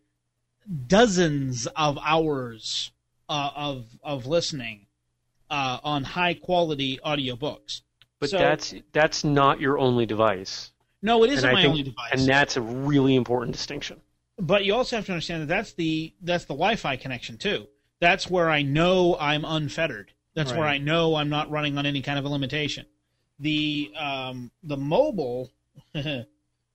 dozens 0.86 1.66
of 1.76 1.98
hours 2.04 2.90
uh, 3.28 3.50
of 3.54 3.86
of 4.02 4.26
listening 4.26 4.86
uh, 5.50 5.78
on 5.82 6.04
high 6.04 6.34
quality 6.34 6.98
audiobooks. 7.04 7.82
But 8.20 8.30
So- 8.30 8.38
that's 8.38 8.74
that's 8.92 9.24
not 9.24 9.60
your 9.60 9.78
only 9.78 10.06
device. 10.06 10.72
No, 11.00 11.22
it 11.22 11.30
isn't 11.30 11.48
and 11.48 11.54
my 11.54 11.62
think, 11.62 11.70
only 11.70 11.82
device. 11.84 12.10
And 12.12 12.22
that's 12.22 12.56
a 12.56 12.60
really 12.60 13.14
important 13.14 13.54
distinction. 13.54 14.00
but 14.36 14.64
you 14.64 14.74
also 14.74 14.96
have 14.96 15.06
to 15.06 15.12
understand 15.12 15.42
that 15.42 15.46
that's 15.46 15.72
the 15.74 16.12
that's 16.22 16.44
the 16.44 16.54
Wi-Fi 16.54 16.96
connection 16.96 17.38
too. 17.38 17.68
That's 18.00 18.28
where 18.28 18.50
I 18.50 18.62
know 18.62 19.16
I'm 19.18 19.44
unfettered. 19.44 20.12
That's 20.34 20.52
where 20.52 20.66
I 20.68 20.78
know 20.78 21.16
I'm 21.16 21.28
not 21.28 21.50
running 21.50 21.76
on 21.78 21.86
any 21.86 22.00
kind 22.00 22.16
of 22.16 22.24
a 22.24 22.28
limitation. 22.28 22.86
The 23.41 23.93
um, 23.99 24.51
the 24.62 24.76
mobile, 24.76 25.51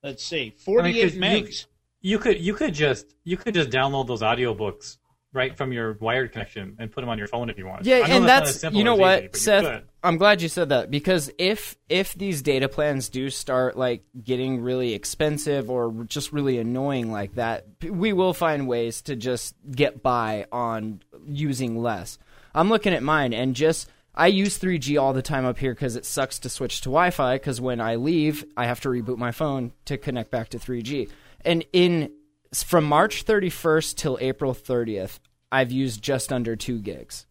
let's 0.02 0.24
see, 0.24 0.50
48 0.58 1.02
'cause 1.02 1.14
you- 1.14 1.20
megs. 1.20 1.66
You 2.00 2.18
could 2.18 2.38
you 2.38 2.52
could 2.52 2.74
just 2.74 3.14
you 3.24 3.38
could 3.38 3.54
just 3.54 3.70
download 3.70 4.06
those 4.06 4.20
audiobooks 4.20 4.98
right 5.32 5.56
from 5.56 5.72
your 5.72 5.94
wired 6.00 6.32
connection 6.32 6.76
and 6.78 6.92
put 6.92 7.00
them 7.00 7.08
on 7.08 7.16
your 7.16 7.26
phone 7.26 7.48
if 7.48 7.56
you 7.56 7.66
want. 7.66 7.86
Yeah, 7.86 7.96
I 8.04 8.08
know 8.08 8.16
and 8.16 8.26
not 8.26 8.42
as 8.42 8.48
that's 8.50 8.60
simple 8.60 8.78
you 8.78 8.84
know 8.84 8.92
as 8.92 9.00
what, 9.00 9.18
easy, 9.18 9.26
but 9.28 9.34
you 9.34 9.40
Seth. 9.40 9.82
I'm 10.02 10.18
glad 10.18 10.42
you 10.42 10.48
said 10.50 10.68
that 10.68 10.90
because 10.90 11.30
if 11.38 11.76
if 11.88 12.12
these 12.14 12.42
data 12.42 12.68
plans 12.68 13.08
do 13.08 13.30
start 13.30 13.78
like 13.78 14.04
getting 14.22 14.60
really 14.60 14.92
expensive 14.92 15.70
or 15.70 16.04
just 16.04 16.30
really 16.30 16.58
annoying 16.58 17.10
like 17.10 17.36
that, 17.36 17.66
we 17.82 18.12
will 18.12 18.34
find 18.34 18.68
ways 18.68 19.00
to 19.02 19.16
just 19.16 19.54
get 19.70 20.02
by 20.02 20.44
on 20.52 21.00
using 21.26 21.78
less. 21.82 22.18
I'm 22.54 22.68
looking 22.68 22.92
at 22.92 23.02
mine 23.02 23.32
and 23.32 23.56
just 23.56 23.88
I 24.14 24.28
use 24.28 24.58
3G 24.58 25.00
all 25.00 25.12
the 25.12 25.22
time 25.22 25.44
up 25.44 25.58
here 25.58 25.74
because 25.74 25.96
it 25.96 26.04
sucks 26.04 26.38
to 26.40 26.48
switch 26.48 26.82
to 26.82 26.88
Wi-Fi 26.88 27.36
because 27.36 27.60
when 27.60 27.80
I 27.80 27.96
leave, 27.96 28.44
I 28.56 28.66
have 28.66 28.80
to 28.82 28.88
reboot 28.88 29.18
my 29.18 29.32
phone 29.32 29.72
to 29.86 29.98
connect 29.98 30.30
back 30.30 30.50
to 30.50 30.58
3G. 30.58 31.10
And 31.44 31.64
in 31.72 32.12
from 32.54 32.84
March 32.84 33.24
31st 33.24 33.96
till 33.96 34.18
April 34.20 34.54
30th, 34.54 35.18
I've 35.50 35.72
used 35.72 36.02
just 36.02 36.32
under 36.32 36.54
two 36.54 36.78
gigs. 36.78 37.26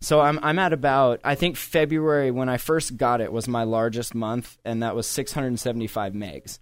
So 0.00 0.20
I'm 0.20 0.38
I'm 0.42 0.58
at 0.58 0.74
about 0.74 1.20
I 1.24 1.34
think 1.34 1.56
February 1.56 2.30
when 2.30 2.50
I 2.50 2.58
first 2.58 2.98
got 2.98 3.22
it 3.22 3.32
was 3.32 3.48
my 3.48 3.64
largest 3.64 4.14
month 4.14 4.58
and 4.64 4.82
that 4.82 4.94
was 4.94 5.06
675 5.06 6.12
megs. 6.12 6.58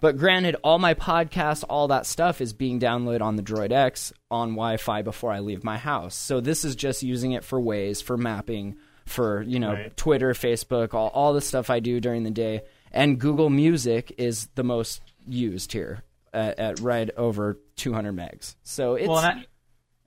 But 0.00 0.18
granted, 0.18 0.56
all 0.64 0.78
my 0.78 0.94
podcasts, 0.94 1.64
all 1.68 1.88
that 1.88 2.04
stuff 2.04 2.40
is 2.40 2.52
being 2.52 2.80
downloaded 2.80 3.22
on 3.22 3.36
the 3.36 3.42
Droid 3.42 3.70
X 3.70 4.12
on 4.30 4.50
Wi-Fi 4.50 5.02
before 5.02 5.32
I 5.32 5.38
leave 5.38 5.64
my 5.64 5.78
house. 5.78 6.14
So 6.14 6.40
this 6.40 6.64
is 6.64 6.74
just 6.74 7.02
using 7.02 7.32
it 7.32 7.44
for 7.44 7.60
Waze, 7.60 8.02
for 8.02 8.16
mapping, 8.16 8.76
for 9.06 9.42
you 9.42 9.58
know 9.60 9.72
Right. 9.72 9.96
Twitter, 9.96 10.32
Facebook, 10.32 10.94
all 10.94 11.08
all 11.08 11.32
the 11.34 11.40
stuff 11.40 11.70
I 11.70 11.80
do 11.80 12.00
during 12.00 12.22
the 12.24 12.30
day. 12.30 12.62
And 12.92 13.18
Google 13.18 13.50
Music 13.50 14.14
is 14.18 14.48
the 14.54 14.62
most 14.64 15.02
used 15.26 15.72
here 15.72 16.04
at, 16.32 16.58
at 16.58 16.80
right 16.80 17.10
over 17.16 17.58
200 17.76 18.14
megs. 18.14 18.54
So 18.62 18.94
it's 18.94 19.08
Well, 19.08 19.18
I, 19.18 19.44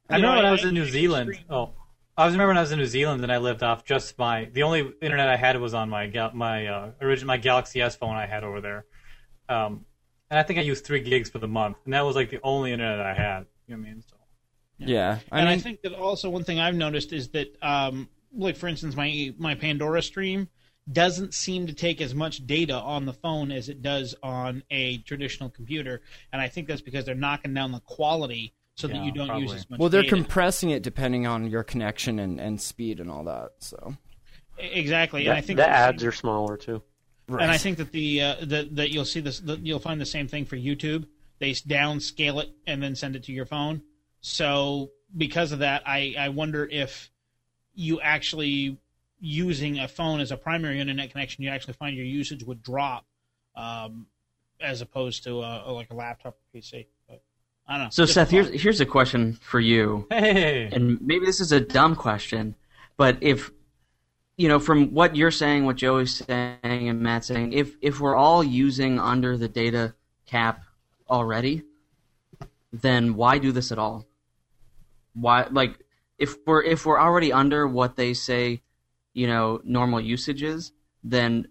I 0.10 0.18
You 0.18 0.22
know, 0.22 0.30
remember 0.30 0.36
when 0.38 0.46
I- 0.46 0.48
I 0.48 0.52
was 0.52 0.66
I 0.66 0.68
in 0.70 0.74
New 0.74 0.86
Zealand. 0.86 1.34
stream- 1.34 1.46
Oh, 1.50 1.74
I 2.18 2.26
was 2.26 2.34
remember 2.34 2.50
when 2.52 2.58
I 2.58 2.62
was 2.62 2.72
in 2.72 2.80
New 2.80 2.86
Zealand 2.86 3.22
and 3.24 3.32
I 3.32 3.38
lived 3.40 3.62
off 3.62 3.84
just 3.84 4.18
my 4.18 4.46
the 4.54 4.64
only 4.64 4.90
internet 5.02 5.28
I 5.28 5.36
had 5.36 5.60
was 5.60 5.74
on 5.74 5.90
my 5.90 6.08
my 6.34 6.66
uh, 6.68 6.92
original 7.02 7.28
my 7.28 7.38
Galaxy 7.38 7.82
S 7.82 7.96
phone 7.96 8.16
I 8.16 8.26
had 8.26 8.44
over 8.44 8.62
there. 8.62 8.86
Um, 9.50 9.86
and 10.30 10.40
I 10.40 10.44
think 10.44 10.60
I 10.60 10.62
used 10.64 10.86
three 10.86 11.02
gigs 11.02 11.30
for 11.30 11.40
the 11.40 11.48
month, 11.48 11.78
and 11.86 11.94
that 11.94 12.02
was 12.06 12.16
like 12.16 12.30
the 12.30 12.40
only 12.44 12.72
internet 12.74 13.00
I 13.00 13.14
had. 13.14 13.46
You 13.68 13.76
know 13.76 13.82
what 13.82 13.88
I 13.88 13.92
mean? 13.94 14.02
So, 14.02 14.16
yeah. 14.80 15.20
I 15.32 15.40
and 15.40 15.50
mean, 15.50 15.58
I 15.60 15.62
think 15.62 15.82
that 15.84 15.94
also 15.94 16.30
one 16.30 16.44
thing 16.44 16.60
I've 16.60 16.76
noticed 16.76 17.14
is 17.14 17.30
that, 17.30 17.48
um, 17.62 18.10
like 18.36 18.58
for 18.58 18.68
instance, 18.68 18.96
my 18.96 19.34
my 19.38 19.56
Pandora 19.56 20.02
stream 20.02 20.50
doesn't 20.92 21.34
seem 21.34 21.68
to 21.68 21.74
take 21.74 22.00
as 22.02 22.16
much 22.16 22.48
data 22.48 22.76
on 22.76 23.06
the 23.06 23.14
phone 23.14 23.52
as 23.52 23.68
it 23.68 23.82
does 23.82 24.16
on 24.24 24.64
a 24.72 25.00
traditional 25.00 25.50
computer, 25.50 26.02
and 26.32 26.42
I 26.42 26.48
think 26.48 26.68
that's 26.68 26.82
because 26.82 27.06
they're 27.06 27.16
knocking 27.16 27.54
down 27.54 27.72
the 27.72 27.82
quality 27.82 28.54
so 28.76 28.88
that 28.88 29.04
you 29.04 29.12
don't 29.12 29.42
use 29.42 29.54
as 29.54 29.70
much. 29.70 29.80
well, 29.80 29.90
they're 29.90 30.04
data. 30.04 30.16
compressing 30.16 30.70
it 30.70 30.84
depending 30.84 31.26
on 31.26 31.50
your 31.50 31.64
connection 31.64 32.20
and, 32.20 32.40
and 32.40 32.62
speed 32.62 33.00
and 33.00 33.10
all 33.10 33.24
that. 33.24 33.54
So 33.60 33.96
exactly, 34.58 35.26
and 35.26 35.36
I 35.36 35.42
think 35.42 35.58
the 35.58 35.68
ads 35.68 36.04
are 36.04 36.12
smaller 36.12 36.58
too. 36.58 36.82
And 37.28 37.52
I 37.52 37.58
think 37.58 37.78
that 37.78 37.92
the 37.92 38.22
uh, 38.22 38.36
that 38.44 38.76
that 38.76 38.92
you'll 38.92 39.06
see 39.06 39.20
this 39.20 39.40
that 39.42 39.60
you'll 39.66 39.80
find 39.80 40.00
the 40.00 40.06
same 40.06 40.28
thing 40.28 40.46
for 40.46 40.56
YouTube. 40.56 41.08
They 41.40 41.52
downscale 41.52 42.42
it 42.44 42.50
and 42.66 42.82
then 42.82 42.96
send 42.96 43.16
it 43.16 43.24
to 43.26 43.32
your 43.32 43.46
phone. 43.46 43.82
So 44.22 44.92
because 45.16 45.52
of 45.52 45.60
that, 45.60 45.84
I 45.86 46.16
I 46.18 46.30
wonder 46.30 46.66
if 46.66 47.12
you 47.78 48.02
actually 48.02 48.78
using 49.20 49.80
a 49.80 49.88
phone 49.88 50.20
as 50.20 50.32
a 50.32 50.38
primary 50.38 50.80
internet 50.80 51.12
connection, 51.12 51.44
you 51.44 51.50
actually 51.50 51.76
find 51.76 51.96
your 51.96 52.06
usage 52.06 52.44
would 52.44 52.64
drop, 52.64 53.06
um, 53.56 54.08
as 54.60 54.82
opposed 54.82 55.24
to 55.24 55.40
a, 55.42 55.72
like 55.72 55.90
a 55.92 55.94
laptop 55.94 56.36
or 56.36 56.60
PC. 56.60 56.88
But 57.08 57.22
I 57.68 57.78
don't 57.78 57.84
know. 57.86 57.90
So 57.92 58.04
Just 58.04 58.16
Seth, 58.16 58.32
here's 58.32 58.62
here's 58.62 58.82
a 58.82 58.86
question 58.86 59.34
for 59.34 59.60
you. 59.60 60.08
hey, 60.10 60.70
and 60.72 61.00
maybe 61.02 61.26
this 61.26 61.40
is 61.40 61.52
a 61.52 61.60
dumb 61.60 61.96
question, 61.96 62.56
but 62.98 63.18
if 63.22 63.52
you 64.38 64.48
know 64.48 64.60
from 64.60 64.94
what 64.94 65.16
you're 65.16 65.32
saying, 65.32 65.66
what 65.66 65.76
Joey's 65.76 66.16
saying, 66.16 66.58
and 66.64 67.00
Matt's 67.00 67.28
saying, 67.28 67.54
if 67.54 67.76
if 67.82 68.00
we're 68.00 68.16
all 68.16 68.44
using 68.44 69.00
under 69.00 69.38
the 69.38 69.48
data 69.48 69.94
cap 70.26 70.64
already, 71.10 71.62
then 72.74 73.14
why 73.16 73.38
do 73.38 73.52
this 73.52 73.72
at 73.72 73.78
all? 73.78 74.08
Why 75.14 75.46
like 75.52 75.78
if 76.18 76.36
we're 76.46 76.64
if 76.64 76.86
we're 76.86 77.00
already 77.00 77.32
under 77.32 77.68
what 77.68 77.96
they 77.96 78.14
say, 78.14 78.62
you 79.14 79.28
know, 79.28 79.62
normal 79.64 80.00
usage 80.02 80.44
is, 80.44 80.72
then 81.04 81.48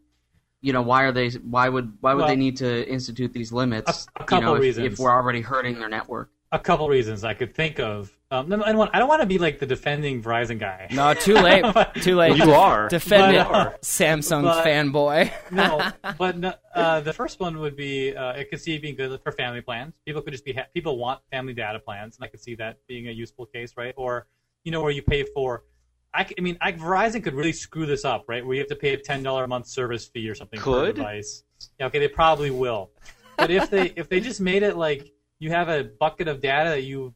you 0.60 0.72
know 0.72 0.82
why 0.82 1.04
are 1.04 1.12
they 1.12 1.30
why 1.30 1.68
would 1.68 1.92
why 2.00 2.14
would 2.14 2.20
Well, 2.20 2.28
they 2.28 2.36
need 2.36 2.56
to 2.58 2.88
institute 2.88 3.32
these 3.32 3.52
limits? 3.52 4.06
a 4.16 4.24
couple 4.24 4.38
you 4.38 4.44
know, 4.44 4.54
if, 4.56 4.60
reasons. 4.62 4.92
if 4.94 4.98
we're 4.98 5.10
already 5.12 5.40
hurting 5.40 5.78
their 5.78 5.88
network. 5.88 6.30
a 6.52 6.58
couple 6.58 6.88
reasons 6.88 7.24
I 7.24 7.34
could 7.34 7.54
think 7.54 7.78
of. 7.78 8.12
Um, 8.28 8.50
and 8.52 8.76
one, 8.76 8.90
I 8.92 8.98
don't 8.98 9.06
want 9.06 9.20
to 9.20 9.26
be 9.26 9.38
like 9.38 9.60
the 9.60 9.66
defending 9.66 10.20
Verizon 10.20 10.58
guy. 10.58 10.88
no, 10.90 11.14
too 11.14 11.34
late, 11.34 11.64
too 12.02 12.16
late. 12.16 12.36
You 12.36 12.54
are. 12.54 12.88
Defend 12.88 13.36
it, 13.36 13.46
But- 13.48 13.82
Samsung's 13.82 14.66
fanboy. 14.66 15.30
no, 15.52 15.92
but 16.18 16.36
no, 16.36 16.52
uh, 16.74 17.00
the 17.02 17.12
first 17.12 17.38
one 17.38 17.58
would 17.60 17.76
be 17.76 18.16
uh, 18.16 18.32
I 18.32 18.42
could 18.50 18.60
see 18.60 18.74
it 18.74 18.82
being 18.82 18.96
good 18.96 19.20
for 19.22 19.30
family 19.30 19.60
plans. 19.60 19.94
People 20.04 20.22
could 20.22 20.32
just 20.32 20.44
be 20.44 20.54
ha- 20.54 20.66
people 20.74 20.98
want 20.98 21.20
family 21.30 21.52
data 21.52 21.78
plans, 21.78 22.16
and 22.16 22.24
I 22.24 22.28
could 22.28 22.40
see 22.40 22.56
that 22.56 22.78
being 22.88 23.06
a 23.06 23.12
useful 23.12 23.46
case, 23.46 23.74
right? 23.76 23.94
Or 23.96 24.26
you 24.66 24.72
know 24.72 24.82
where 24.82 24.90
you 24.90 25.00
pay 25.00 25.22
for. 25.22 25.62
I 26.12 26.26
mean, 26.40 26.58
I, 26.60 26.72
Verizon 26.72 27.22
could 27.22 27.34
really 27.34 27.52
screw 27.52 27.86
this 27.86 28.04
up, 28.04 28.24
right? 28.26 28.44
Where 28.44 28.54
you 28.54 28.60
have 28.60 28.68
to 28.68 28.76
pay 28.76 28.94
a 28.94 28.96
ten 28.96 29.22
dollar 29.22 29.44
a 29.44 29.48
month 29.48 29.68
service 29.68 30.06
fee 30.06 30.28
or 30.28 30.34
something 30.34 30.58
for 30.58 30.84
a 30.84 30.92
device. 30.92 31.44
Yeah, 31.78 31.86
okay, 31.86 31.98
they 31.98 32.08
probably 32.08 32.50
will. 32.50 32.90
But 33.36 33.50
if 33.50 33.70
they 33.70 33.92
if 33.96 34.08
they 34.08 34.20
just 34.20 34.40
made 34.40 34.62
it 34.62 34.76
like 34.76 35.12
you 35.38 35.50
have 35.50 35.68
a 35.68 35.84
bucket 35.84 36.26
of 36.26 36.40
data 36.40 36.70
that 36.70 36.82
you 36.82 37.14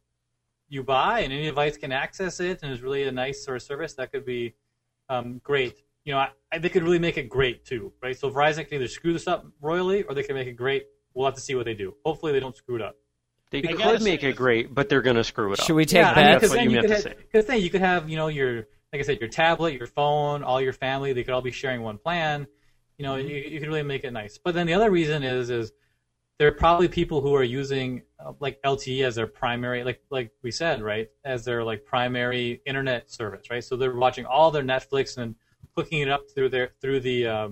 you 0.68 0.84
buy 0.84 1.20
and 1.20 1.32
any 1.32 1.44
device 1.44 1.76
can 1.76 1.92
access 1.92 2.38
it 2.38 2.62
and 2.62 2.72
is 2.72 2.82
really 2.82 3.02
a 3.04 3.10
nice 3.10 3.44
sort 3.44 3.56
of 3.56 3.62
service, 3.62 3.94
that 3.94 4.12
could 4.12 4.24
be 4.24 4.54
um, 5.08 5.40
great. 5.42 5.82
You 6.04 6.12
know, 6.12 6.18
I, 6.18 6.28
I, 6.52 6.58
they 6.58 6.68
could 6.68 6.84
really 6.84 7.00
make 7.00 7.16
it 7.16 7.28
great 7.28 7.64
too, 7.64 7.92
right? 8.00 8.16
So 8.16 8.30
Verizon 8.30 8.68
can 8.68 8.76
either 8.76 8.88
screw 8.88 9.12
this 9.12 9.26
up 9.26 9.44
royally 9.60 10.04
or 10.04 10.14
they 10.14 10.22
can 10.22 10.36
make 10.36 10.46
it 10.46 10.52
great. 10.52 10.84
We'll 11.14 11.26
have 11.26 11.34
to 11.34 11.40
see 11.40 11.56
what 11.56 11.64
they 11.64 11.74
do. 11.74 11.96
Hopefully, 12.04 12.32
they 12.32 12.40
don't 12.40 12.56
screw 12.56 12.76
it 12.76 12.82
up. 12.82 12.94
They 13.50 13.58
I 13.58 13.72
could 13.72 14.02
make 14.02 14.22
it 14.22 14.36
great, 14.36 14.72
but 14.74 14.88
they're 14.88 15.02
gonna 15.02 15.24
screw 15.24 15.52
it 15.52 15.58
up. 15.58 15.66
Should 15.66 15.74
we 15.74 15.84
take 15.84 16.02
yeah, 16.02 16.12
I 16.12 16.14
bets? 16.14 16.34
because 16.34 16.50
what 16.50 16.56
then 16.56 16.64
you 16.64 16.70
you 16.70 16.76
meant 16.76 16.86
could 16.86 17.02
to 17.02 17.08
have, 17.08 17.18
say. 17.18 17.24
because 17.32 17.46
then 17.46 17.60
you 17.60 17.70
could 17.70 17.80
have, 17.80 18.08
you 18.08 18.16
know, 18.16 18.28
your 18.28 18.68
like 18.92 19.00
I 19.00 19.02
said, 19.02 19.20
your 19.20 19.28
tablet, 19.28 19.74
your 19.74 19.86
phone, 19.86 20.42
all 20.42 20.60
your 20.60 20.72
family. 20.72 21.12
They 21.12 21.24
could 21.24 21.34
all 21.34 21.42
be 21.42 21.50
sharing 21.50 21.82
one 21.82 21.98
plan. 21.98 22.46
You 22.98 23.04
know, 23.04 23.16
you, 23.16 23.36
you 23.36 23.58
could 23.58 23.68
really 23.68 23.82
make 23.82 24.04
it 24.04 24.12
nice. 24.12 24.38
But 24.38 24.54
then 24.54 24.66
the 24.66 24.74
other 24.74 24.90
reason 24.90 25.22
is, 25.22 25.50
is 25.50 25.72
there 26.38 26.48
are 26.48 26.52
probably 26.52 26.88
people 26.88 27.20
who 27.20 27.34
are 27.34 27.42
using 27.42 28.02
uh, 28.24 28.32
like 28.40 28.60
LTE 28.62 29.04
as 29.04 29.14
their 29.14 29.26
primary, 29.26 29.82
like 29.84 30.00
like 30.10 30.30
we 30.42 30.50
said, 30.50 30.80
right, 30.80 31.08
as 31.24 31.44
their 31.44 31.64
like 31.64 31.84
primary 31.84 32.62
internet 32.66 33.10
service, 33.10 33.50
right? 33.50 33.64
So 33.64 33.76
they're 33.76 33.94
watching 33.96 34.26
all 34.26 34.50
their 34.50 34.62
Netflix 34.62 35.18
and 35.18 35.34
hooking 35.76 36.00
it 36.00 36.08
up 36.08 36.22
through 36.34 36.50
their 36.50 36.70
through 36.80 37.00
the 37.00 37.26
uh, 37.26 37.48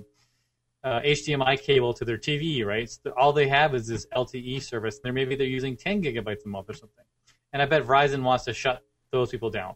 uh, 0.85 1.01
HDMI 1.01 1.61
cable 1.61 1.93
to 1.95 2.05
their 2.05 2.19
TV, 2.19 2.65
right? 2.65 2.89
So 2.89 3.13
all 3.17 3.33
they 3.33 3.49
have 3.49 3.75
is 3.75 3.87
this 3.87 4.07
LTE 4.15 4.63
service. 4.63 5.01
They're 5.03 5.13
maybe 5.13 5.35
they're 5.35 5.47
using 5.47 5.77
10 5.77 6.03
gigabytes 6.03 6.45
a 6.45 6.49
month 6.49 6.71
or 6.71 6.75
something. 6.75 7.05
And 7.53 7.61
I 7.63 7.67
bet 7.67 7.85
Verizon 7.85 8.23
wants 8.23 8.45
to 8.45 8.53
shut 8.53 8.83
those 9.11 9.31
people 9.31 9.51
down. 9.51 9.75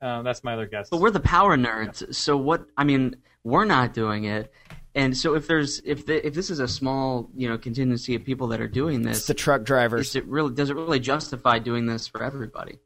Uh, 0.00 0.22
that's 0.22 0.44
my 0.44 0.54
other 0.54 0.66
guess. 0.66 0.88
But 0.90 1.00
we're 1.00 1.10
the 1.10 1.20
power 1.20 1.56
nerds, 1.56 2.14
so 2.14 2.36
what? 2.36 2.66
I 2.76 2.84
mean, 2.84 3.16
we're 3.42 3.64
not 3.64 3.94
doing 3.94 4.24
it, 4.24 4.52
and 4.94 5.16
so 5.16 5.34
if 5.34 5.48
there's 5.48 5.80
if 5.84 6.06
the, 6.06 6.24
if 6.24 6.34
this 6.34 6.50
is 6.50 6.60
a 6.60 6.68
small 6.68 7.28
you 7.34 7.48
know 7.48 7.58
contingency 7.58 8.14
of 8.14 8.24
people 8.24 8.46
that 8.48 8.60
are 8.60 8.68
doing 8.68 9.02
this, 9.02 9.18
It's 9.18 9.20
this, 9.20 9.26
the 9.26 9.34
truck 9.34 9.64
drivers. 9.64 10.10
is 10.10 10.16
it 10.16 10.26
really 10.26 10.54
does 10.54 10.70
it 10.70 10.76
really 10.76 11.00
justify 11.00 11.58
doing 11.58 11.86
this 11.86 12.06
for 12.06 12.22
everybody? 12.22 12.78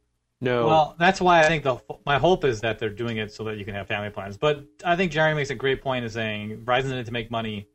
No. 0.42 0.66
Well, 0.66 0.96
that's 0.98 1.20
why 1.20 1.40
I 1.40 1.44
think 1.44 1.62
the 1.64 1.78
my 2.04 2.18
hope 2.18 2.44
is 2.44 2.60
that 2.60 2.78
they're 2.78 2.90
doing 2.90 3.16
it 3.16 3.32
so 3.32 3.44
that 3.44 3.56
you 3.56 3.64
can 3.64 3.74
have 3.74 3.88
family 3.88 4.10
plans. 4.10 4.36
But 4.36 4.64
I 4.84 4.96
think 4.96 5.12
Jerry 5.12 5.34
makes 5.34 5.50
a 5.50 5.54
great 5.54 5.80
point 5.82 6.04
in 6.04 6.10
saying 6.10 6.64
Verizon's 6.64 6.90
in 6.90 6.98
it 6.98 7.06
to 7.06 7.12
make 7.12 7.30
money, 7.30 7.68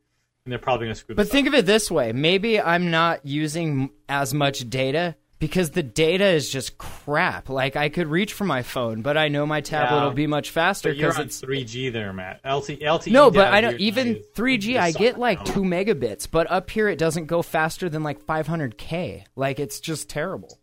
and 0.44 0.52
they're 0.52 0.58
probably 0.58 0.86
going 0.86 0.94
to 0.94 1.00
screw. 1.00 1.14
But 1.16 1.24
this 1.24 1.32
think 1.32 1.48
up. 1.48 1.54
of 1.54 1.58
it 1.60 1.66
this 1.66 1.90
way: 1.90 2.12
maybe 2.12 2.60
I'm 2.60 2.90
not 2.90 3.26
using 3.26 3.90
as 4.08 4.32
much 4.34 4.68
data 4.70 5.16
because 5.38 5.70
the 5.70 5.82
data 5.82 6.24
is 6.26 6.50
just 6.50 6.78
crap. 6.78 7.48
Like 7.48 7.76
I 7.76 7.88
could 7.88 8.08
reach 8.08 8.32
for 8.32 8.44
my 8.44 8.62
phone, 8.62 9.02
but 9.02 9.16
I 9.16 9.28
know 9.28 9.46
my 9.46 9.60
tablet 9.60 9.96
Yeah. 9.98 10.04
will 10.04 10.10
be 10.12 10.26
much 10.26 10.50
faster 10.50 10.92
because 10.92 11.18
it's 11.18 11.40
3G 11.40 11.92
there, 11.92 12.12
Matt. 12.12 12.42
LTE. 12.44 12.82
LTE 12.82 13.12
no. 13.12 13.30
But 13.30 13.52
I 13.52 13.60
don't 13.60 13.80
even 13.80 14.22
3G. 14.34 14.78
I 14.78 14.90
get 14.90 15.18
like 15.18 15.38
now. 15.38 15.44
two 15.44 15.62
megabits, 15.62 16.28
but 16.30 16.50
up 16.50 16.68
here 16.70 16.88
it 16.88 16.98
doesn't 16.98 17.26
go 17.26 17.42
faster 17.42 17.88
than 17.88 18.02
like 18.02 18.20
500k. 18.26 19.24
Like 19.36 19.60
it's 19.60 19.80
just 19.80 20.08
terrible. 20.10 20.57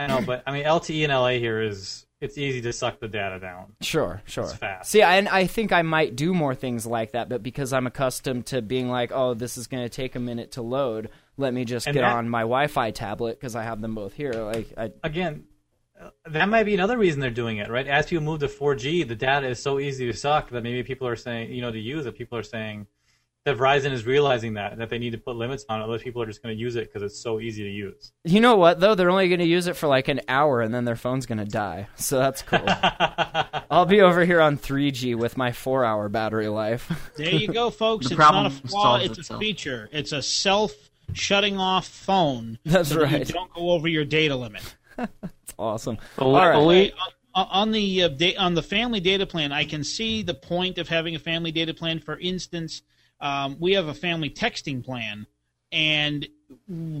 I 0.00 0.06
know, 0.06 0.20
but 0.24 0.42
I 0.46 0.52
mean 0.52 0.64
LTE 0.64 1.02
in 1.04 1.10
LA 1.10 1.30
here 1.38 1.60
is 1.62 2.06
it's 2.20 2.36
easy 2.36 2.60
to 2.62 2.72
suck 2.72 3.00
the 3.00 3.08
data 3.08 3.38
down. 3.40 3.72
Sure, 3.80 4.20
sure. 4.26 4.44
It's 4.44 4.52
fast. 4.52 4.90
See, 4.90 5.00
and 5.00 5.26
I 5.28 5.46
think 5.46 5.72
I 5.72 5.82
might 5.82 6.16
do 6.16 6.34
more 6.34 6.54
things 6.54 6.84
like 6.86 7.12
that, 7.12 7.28
but 7.30 7.42
because 7.42 7.72
I'm 7.72 7.86
accustomed 7.86 8.46
to 8.46 8.60
being 8.60 8.90
like, 8.90 9.10
oh, 9.12 9.32
this 9.34 9.56
is 9.56 9.66
going 9.66 9.82
to 9.84 9.88
take 9.88 10.16
a 10.16 10.20
minute 10.20 10.52
to 10.52 10.62
load, 10.62 11.08
let 11.38 11.54
me 11.54 11.64
just 11.64 11.86
And 11.86 11.94
get 11.94 12.02
that- 12.02 12.14
on 12.14 12.28
my 12.28 12.40
Wi-Fi 12.42 12.90
tablet 12.90 13.40
because 13.40 13.56
I 13.56 13.62
have 13.62 13.80
them 13.80 13.94
both 13.94 14.12
here. 14.12 14.32
Like, 14.34 14.70
I, 14.76 14.90
again, 15.02 15.44
that 16.26 16.48
might 16.50 16.64
be 16.64 16.74
another 16.74 16.98
reason 16.98 17.20
they're 17.20 17.30
doing 17.30 17.56
it, 17.56 17.70
right? 17.70 17.86
As 17.86 18.06
people 18.06 18.24
move 18.24 18.40
to 18.40 18.48
4G, 18.48 19.08
the 19.08 19.14
data 19.16 19.48
is 19.48 19.62
so 19.62 19.78
easy 19.78 20.06
to 20.06 20.12
suck 20.16 20.50
that 20.50 20.62
maybe 20.62 20.82
people 20.82 21.06
are 21.08 21.16
saying, 21.16 21.50
you 21.52 21.62
know, 21.62 21.70
to 21.72 21.78
use 21.80 22.04
it, 22.04 22.16
people 22.18 22.36
are 22.36 22.42
saying 22.42 22.86
that 23.44 23.56
Verizon 23.56 23.92
is 23.92 24.04
realizing 24.04 24.54
that 24.54 24.76
that 24.78 24.90
they 24.90 24.98
need 24.98 25.12
to 25.12 25.18
put 25.18 25.36
limits 25.36 25.64
on 25.68 25.80
it. 25.80 25.84
Other 25.84 25.98
people 25.98 26.20
are 26.22 26.26
just 26.26 26.42
going 26.42 26.54
to 26.54 26.60
use 26.60 26.76
it 26.76 26.88
because 26.88 27.02
it's 27.02 27.20
so 27.22 27.40
easy 27.40 27.62
to 27.64 27.70
use. 27.70 28.12
You 28.24 28.40
know 28.40 28.56
what 28.56 28.80
though? 28.80 28.94
They're 28.94 29.10
only 29.10 29.28
going 29.28 29.40
to 29.40 29.46
use 29.46 29.66
it 29.66 29.76
for 29.76 29.86
like 29.86 30.08
an 30.08 30.20
hour, 30.28 30.60
and 30.60 30.74
then 30.74 30.84
their 30.84 30.96
phone's 30.96 31.26
going 31.26 31.38
to 31.38 31.44
die. 31.44 31.88
So 31.96 32.18
that's 32.18 32.42
cool. 32.42 32.64
I'll 33.70 33.86
be 33.86 34.00
over 34.02 34.24
here 34.24 34.40
on 34.40 34.58
3G 34.58 35.14
with 35.16 35.36
my 35.36 35.52
four-hour 35.52 36.08
battery 36.08 36.48
life. 36.48 37.12
There 37.16 37.30
you 37.34 37.48
go, 37.48 37.70
folks. 37.70 38.08
The 38.08 38.14
it's 38.14 38.18
not 38.18 38.46
a 38.46 38.50
flaw; 38.50 38.98
solves 38.98 39.18
it's 39.18 39.30
a 39.30 39.38
feature. 39.38 39.88
It's 39.92 40.12
a 40.12 40.22
self-shutting 40.22 41.58
off 41.58 41.86
phone. 41.86 42.58
That's 42.64 42.90
so 42.90 42.96
that 42.96 43.04
right. 43.04 43.28
You 43.28 43.34
don't 43.34 43.52
go 43.54 43.70
over 43.70 43.88
your 43.88 44.04
data 44.04 44.36
limit. 44.36 44.62
It's 45.22 45.54
awesome. 45.58 45.96
only, 46.18 46.40
All 46.40 46.46
right. 46.48 46.54
only 46.56 46.92
Uh, 47.34 47.46
on 47.50 47.72
the 47.72 48.02
uh, 48.02 48.08
da- 48.08 48.36
on 48.36 48.54
the 48.54 48.62
family 48.62 49.00
data 49.00 49.24
plan, 49.24 49.50
I 49.50 49.64
can 49.64 49.82
see 49.82 50.22
the 50.22 50.34
point 50.34 50.76
of 50.78 50.88
having 50.88 51.14
a 51.14 51.18
family 51.18 51.52
data 51.52 51.72
plan. 51.72 52.00
For 52.00 52.18
instance, 52.18 52.82
um, 53.20 53.56
we 53.60 53.72
have 53.72 53.88
a 53.88 53.94
family 53.94 54.30
texting 54.30 54.84
plan, 54.84 55.26
and 55.72 56.26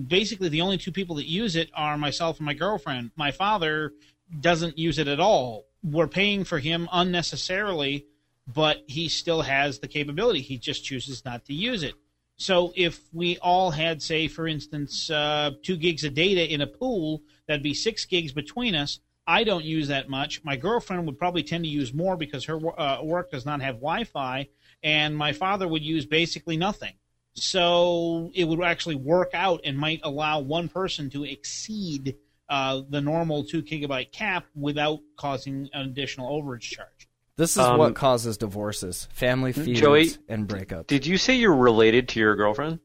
basically 0.06 0.48
the 0.48 0.60
only 0.60 0.78
two 0.78 0.92
people 0.92 1.16
that 1.16 1.26
use 1.26 1.56
it 1.56 1.70
are 1.74 1.96
myself 1.98 2.38
and 2.38 2.46
my 2.46 2.54
girlfriend. 2.54 3.10
My 3.16 3.30
father 3.30 3.92
doesn't 4.40 4.78
use 4.78 4.98
it 4.98 5.08
at 5.08 5.20
all. 5.20 5.66
We're 5.82 6.08
paying 6.08 6.44
for 6.44 6.58
him 6.58 6.88
unnecessarily, 6.92 8.06
but 8.46 8.84
he 8.86 9.08
still 9.08 9.42
has 9.42 9.78
the 9.78 9.88
capability. 9.88 10.40
He 10.40 10.58
just 10.58 10.84
chooses 10.84 11.24
not 11.24 11.44
to 11.46 11.54
use 11.54 11.82
it. 11.82 11.94
So 12.36 12.72
if 12.74 13.00
we 13.12 13.38
all 13.38 13.70
had, 13.70 14.00
say, 14.00 14.26
for 14.28 14.46
instance, 14.46 15.10
uh, 15.10 15.50
two 15.62 15.76
gigs 15.76 16.04
of 16.04 16.14
data 16.14 16.52
in 16.52 16.60
a 16.60 16.66
pool, 16.66 17.22
that'd 17.46 17.62
be 17.62 17.74
six 17.74 18.06
gigs 18.06 18.32
between 18.32 18.74
us. 18.74 19.00
I 19.26 19.44
don't 19.44 19.64
use 19.64 19.88
that 19.88 20.08
much. 20.08 20.42
My 20.42 20.56
girlfriend 20.56 21.06
would 21.06 21.18
probably 21.18 21.42
tend 21.42 21.64
to 21.64 21.70
use 21.70 21.92
more 21.92 22.16
because 22.16 22.44
her 22.46 22.58
uh, 22.80 23.02
work 23.02 23.30
does 23.30 23.44
not 23.44 23.60
have 23.60 23.76
Wi-Fi, 23.76 24.48
and 24.82 25.16
my 25.16 25.32
father 25.32 25.66
would 25.68 25.82
use 25.82 26.06
basically 26.06 26.56
nothing. 26.56 26.92
So 27.34 28.30
it 28.34 28.44
would 28.44 28.62
actually 28.62 28.96
work 28.96 29.30
out 29.34 29.60
and 29.64 29.78
might 29.78 30.00
allow 30.02 30.40
one 30.40 30.68
person 30.68 31.10
to 31.10 31.24
exceed 31.24 32.16
uh, 32.48 32.82
the 32.88 33.00
normal 33.00 33.44
two 33.44 33.62
gigabyte 33.62 34.10
cap 34.12 34.46
without 34.54 34.98
causing 35.16 35.68
an 35.72 35.82
additional 35.88 36.28
overage 36.42 36.62
charge. 36.62 37.08
This 37.36 37.52
is 37.52 37.58
Um, 37.58 37.78
what 37.78 37.94
causes 37.94 38.36
divorces, 38.36 39.08
family 39.12 39.52
feuds, 39.52 39.78
Joey, 39.80 40.10
and 40.28 40.46
breakups. 40.48 40.88
did 40.88 41.06
you 41.06 41.16
say 41.16 41.36
you're 41.36 41.54
related 41.54 42.08
to 42.08 42.20
your 42.20 42.34
girlfriend? 42.36 42.80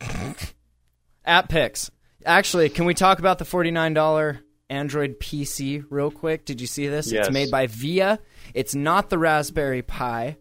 At 1.24 1.48
picks. 1.48 1.90
Actually, 2.24 2.68
can 2.68 2.84
we 2.84 2.94
talk 2.94 3.18
about 3.18 3.38
the 3.38 3.44
$49 3.44 4.40
Android 4.70 5.20
PC 5.20 5.84
real 5.90 6.10
quick? 6.10 6.44
Did 6.44 6.60
you 6.60 6.66
see 6.66 6.86
this? 6.88 7.12
Yes. 7.12 7.26
It's 7.26 7.32
made 7.34 7.50
by 7.50 7.66
VIA. 7.66 8.18
It's 8.54 8.74
not 8.74 9.10
the 9.10 9.18
Raspberry 9.18 9.82
Pi, 9.82 10.36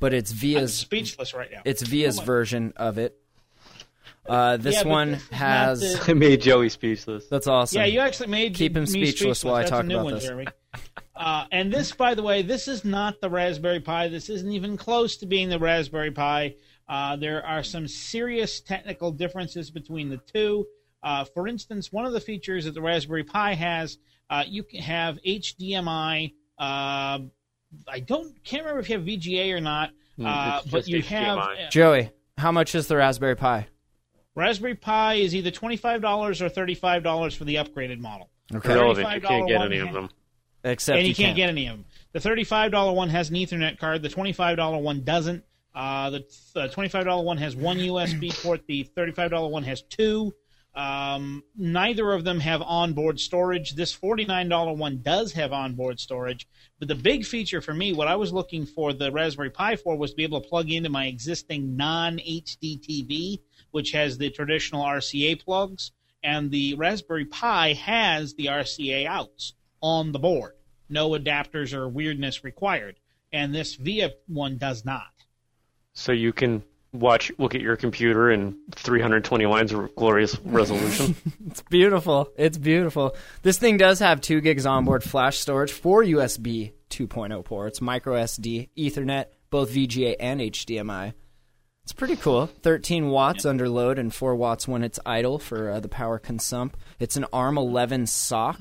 but 0.00 0.12
it's 0.12 0.32
I'm 0.32 0.38
Via's 0.38 0.74
speechless 0.76 1.32
right 1.34 1.50
now. 1.52 1.60
it's 1.64 1.82
Via's 1.82 2.18
version 2.18 2.72
of 2.76 2.98
it. 2.98 3.16
Uh, 4.28 4.56
this 4.58 4.76
Yeah, 4.76 4.88
one 4.88 5.10
this 5.12 5.28
has 5.30 5.80
the- 5.80 6.04
I 6.10 6.14
made 6.14 6.42
Joey 6.42 6.68
speechless. 6.68 7.26
that's 7.28 7.46
awesome. 7.46 7.78
Yeah, 7.80 7.86
you 7.86 8.00
actually 8.00 8.28
made 8.28 8.54
Keep 8.54 8.76
him 8.76 8.82
me 8.84 8.86
speechless 8.88 9.44
while 9.44 9.54
I 9.54 9.60
That's 9.60 9.70
talk 9.70 9.84
a 9.84 9.86
new 9.86 9.94
about 9.94 10.04
one, 10.04 10.14
this. 10.14 10.24
Jeremy. 10.24 10.46
Uh, 11.16 11.44
and 11.52 11.72
this, 11.72 11.92
by 11.92 12.14
the 12.14 12.22
way, 12.22 12.42
this 12.42 12.66
is 12.68 12.84
not 12.84 13.20
the 13.20 13.28
Raspberry 13.28 13.80
Pi. 13.80 14.08
This 14.08 14.28
isn't 14.30 14.50
even 14.50 14.76
close 14.76 15.16
to 15.18 15.26
being 15.26 15.48
the 15.48 15.58
Raspberry 15.58 16.10
Pi. 16.10 16.54
Uh, 16.88 17.16
there 17.16 17.44
are 17.44 17.62
some 17.62 17.86
serious 17.88 18.60
technical 18.60 19.10
differences 19.10 19.70
between 19.70 20.08
the 20.08 20.16
two. 20.32 20.66
Uh, 21.02 21.24
for 21.24 21.46
instance, 21.48 21.90
one 21.92 22.04
of 22.06 22.12
the 22.12 22.20
features 22.20 22.64
that 22.66 22.74
the 22.74 22.80
Raspberry 22.82 23.24
Pi 23.24 23.54
has, 23.54 23.98
uh, 24.28 24.44
you 24.46 24.62
can 24.62 24.80
have 24.80 25.18
HDMI. 25.26 26.32
I 27.88 28.00
don't 28.00 28.42
can't 28.44 28.62
remember 28.62 28.80
if 28.80 28.88
you 28.90 28.98
have 28.98 29.06
VGA 29.06 29.52
or 29.54 29.60
not, 29.60 29.90
Mm, 30.20 30.26
uh, 30.26 30.60
but 30.70 30.78
just 30.80 30.88
you 30.88 31.02
have 31.02 31.38
uh, 31.38 31.54
Joey, 31.70 32.10
how 32.36 32.52
much 32.52 32.74
is 32.74 32.86
the 32.88 32.96
Raspberry 32.96 33.36
Pi? 33.36 33.66
Raspberry 34.34 34.74
Pi 34.74 35.14
is 35.14 35.34
either 35.34 35.50
twenty 35.50 35.76
five 35.76 36.02
dollars 36.02 36.42
or 36.42 36.48
thirty 36.48 36.74
five 36.74 37.02
dollars 37.02 37.34
for 37.34 37.44
the 37.44 37.56
upgraded 37.56 38.00
model. 38.00 38.28
Okay. 38.54 38.72
Irrelevant. 38.72 39.14
You 39.14 39.20
can't 39.20 39.44
$35 39.44 39.48
get 39.48 39.60
any 39.62 39.78
of 39.78 39.92
them. 39.92 40.10
Except 40.64 40.98
and 40.98 41.06
you, 41.06 41.10
you 41.10 41.14
can't, 41.14 41.36
get 41.36 41.48
any 41.48 41.68
of 41.68 41.76
them. 41.76 41.86
The 42.12 42.20
thirty-five 42.20 42.70
dollar 42.70 42.92
one 42.92 43.08
has 43.08 43.30
an 43.30 43.36
Ethernet 43.36 43.78
card. 43.78 44.02
The 44.02 44.08
twenty-five 44.10 44.56
dollar 44.56 44.78
one 44.78 45.04
doesn't. 45.04 45.42
Uh, 45.74 46.10
the 46.10 46.24
uh, 46.56 46.68
twenty-five 46.68 47.04
dollar 47.04 47.24
one 47.24 47.38
has 47.38 47.56
one 47.56 47.78
USB 47.78 48.30
port. 48.42 48.66
The 48.66 48.82
thirty-five 48.82 49.30
dollar 49.30 49.48
one 49.48 49.62
has 49.62 49.82
two. 49.82 50.34
Um, 50.74 51.42
neither 51.56 52.12
of 52.12 52.24
them 52.24 52.40
have 52.40 52.62
onboard 52.62 53.18
storage. 53.18 53.74
This 53.74 53.92
forty-nine 53.92 54.48
dollar 54.48 54.72
one 54.72 55.02
does 55.02 55.32
have 55.32 55.52
onboard 55.52 55.98
storage. 55.98 56.46
But 56.78 56.88
the 56.88 56.94
big 56.94 57.24
feature 57.24 57.60
for 57.60 57.74
me, 57.74 57.92
what 57.92 58.08
I 58.08 58.16
was 58.16 58.32
looking 58.32 58.66
for 58.66 58.92
the 58.92 59.10
Raspberry 59.10 59.50
Pi 59.50 59.76
for, 59.76 59.96
was 59.96 60.12
to 60.12 60.16
be 60.16 60.22
able 60.22 60.40
to 60.40 60.48
plug 60.48 60.70
into 60.70 60.88
my 60.88 61.06
existing 61.06 61.76
non-HD 61.76 62.80
TV, 62.80 63.40
which 63.72 63.90
has 63.92 64.16
the 64.16 64.30
traditional 64.30 64.84
RCA 64.84 65.42
plugs, 65.42 65.90
and 66.22 66.50
the 66.50 66.74
Raspberry 66.74 67.24
Pi 67.24 67.72
has 67.72 68.34
the 68.34 68.46
RCA 68.46 69.06
outs 69.06 69.54
on 69.80 70.12
the 70.12 70.18
board. 70.18 70.54
No 70.88 71.10
adapters 71.10 71.72
or 71.72 71.88
weirdness 71.88 72.44
required. 72.44 72.98
And 73.32 73.54
this 73.54 73.76
VIA 73.76 74.10
one 74.26 74.58
does 74.58 74.84
not. 74.84 75.12
So 75.92 76.12
you 76.12 76.32
can 76.32 76.62
watch, 76.92 77.32
look 77.38 77.54
at 77.54 77.60
your 77.60 77.76
computer 77.76 78.30
in 78.30 78.56
320 78.74 79.46
lines 79.46 79.72
of 79.72 79.94
glorious 79.94 80.38
resolution. 80.40 81.16
It's 81.46 81.62
beautiful. 81.62 82.30
It's 82.36 82.58
beautiful. 82.58 83.16
This 83.42 83.58
thing 83.58 83.76
does 83.76 83.98
have 83.98 84.20
2 84.20 84.40
gigs 84.40 84.66
onboard 84.66 85.02
flash 85.02 85.38
storage, 85.38 85.72
four 85.72 86.04
USB 86.04 86.72
2.0 86.90 87.44
ports, 87.44 87.80
micro 87.80 88.14
SD, 88.14 88.68
Ethernet, 88.76 89.26
both 89.50 89.72
VGA 89.72 90.14
and 90.20 90.40
HDMI. 90.40 91.14
It's 91.82 91.92
pretty 91.92 92.16
cool. 92.16 92.46
13 92.46 93.08
watts 93.08 93.44
under 93.44 93.68
load 93.68 93.98
and 93.98 94.14
4 94.14 94.36
watts 94.36 94.68
when 94.68 94.84
it's 94.84 95.00
idle 95.04 95.38
for 95.40 95.70
uh, 95.70 95.80
the 95.80 95.88
power 95.88 96.18
consump. 96.18 96.76
It's 97.00 97.16
an 97.16 97.26
ARM 97.32 97.58
11 97.58 98.06
SoC, 98.06 98.60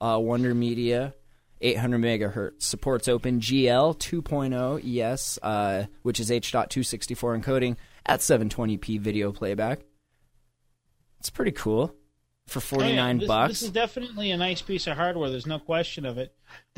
uh, 0.00 0.18
Wonder 0.20 0.54
Media, 0.54 1.14
800 1.60 1.98
megahertz. 2.00 2.62
Supports 2.62 3.08
OpenGL 3.08 3.96
2.0 3.98 4.98
ES, 5.12 5.38
uh, 5.42 5.86
which 6.02 6.20
is 6.20 6.30
H.264 6.30 7.42
encoding 7.42 7.76
at 8.04 8.20
720p 8.20 9.00
video 9.00 9.32
playback. 9.32 9.80
It's 11.18 11.30
pretty 11.30 11.52
cool. 11.52 11.94
for 12.46 12.60
Oh, 12.60 12.78
yeah, 12.78 12.84
49 12.86 13.18
this, 13.18 13.28
bucks. 13.28 13.48
This 13.54 13.62
is 13.62 13.70
definitely 13.70 14.30
a 14.30 14.36
nice 14.36 14.62
piece 14.62 14.86
of 14.86 14.96
hardware. 14.96 15.30
There's 15.30 15.46
no 15.46 15.58
question 15.58 16.04
of 16.06 16.18
it. 16.18 16.34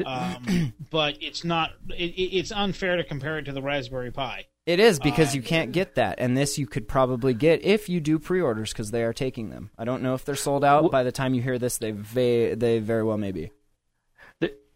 Um, 0.06 0.72
but 0.90 1.18
it's 1.20 1.44
not. 1.44 1.72
It, 1.90 2.10
it- 2.14 2.36
it's 2.38 2.52
unfair 2.52 2.96
to 2.96 3.04
compare 3.04 3.38
it 3.38 3.42
to 3.44 3.52
the 3.52 3.60
Raspberry 3.62 4.10
Pi. 4.10 4.46
It 4.64 4.80
is 4.80 4.98
because 4.98 5.32
Uh, 5.32 5.36
you 5.36 5.42
can't 5.42 5.72
get 5.72 5.94
that, 5.94 6.16
and 6.18 6.36
this 6.36 6.58
you 6.58 6.66
could 6.66 6.86
probably 6.88 7.32
get 7.34 7.64
if 7.64 7.88
you 7.88 8.00
do 8.00 8.18
pre-orders 8.18 8.70
because 8.72 8.90
they 8.90 9.02
are 9.02 9.14
taking 9.14 9.48
them. 9.50 9.70
I 9.78 9.84
don't 9.84 10.02
know 10.02 10.12
if 10.14 10.24
they're 10.26 10.34
sold 10.36 10.62
out 10.62 10.90
by 10.90 11.02
the 11.04 11.12
time 11.12 11.32
you 11.34 11.40
hear 11.42 11.58
this. 11.58 11.78
They 11.78 11.90
ve- 11.92 12.52
they 12.54 12.78
very 12.78 13.02
well 13.02 13.16
may 13.18 13.32
be. 13.32 13.50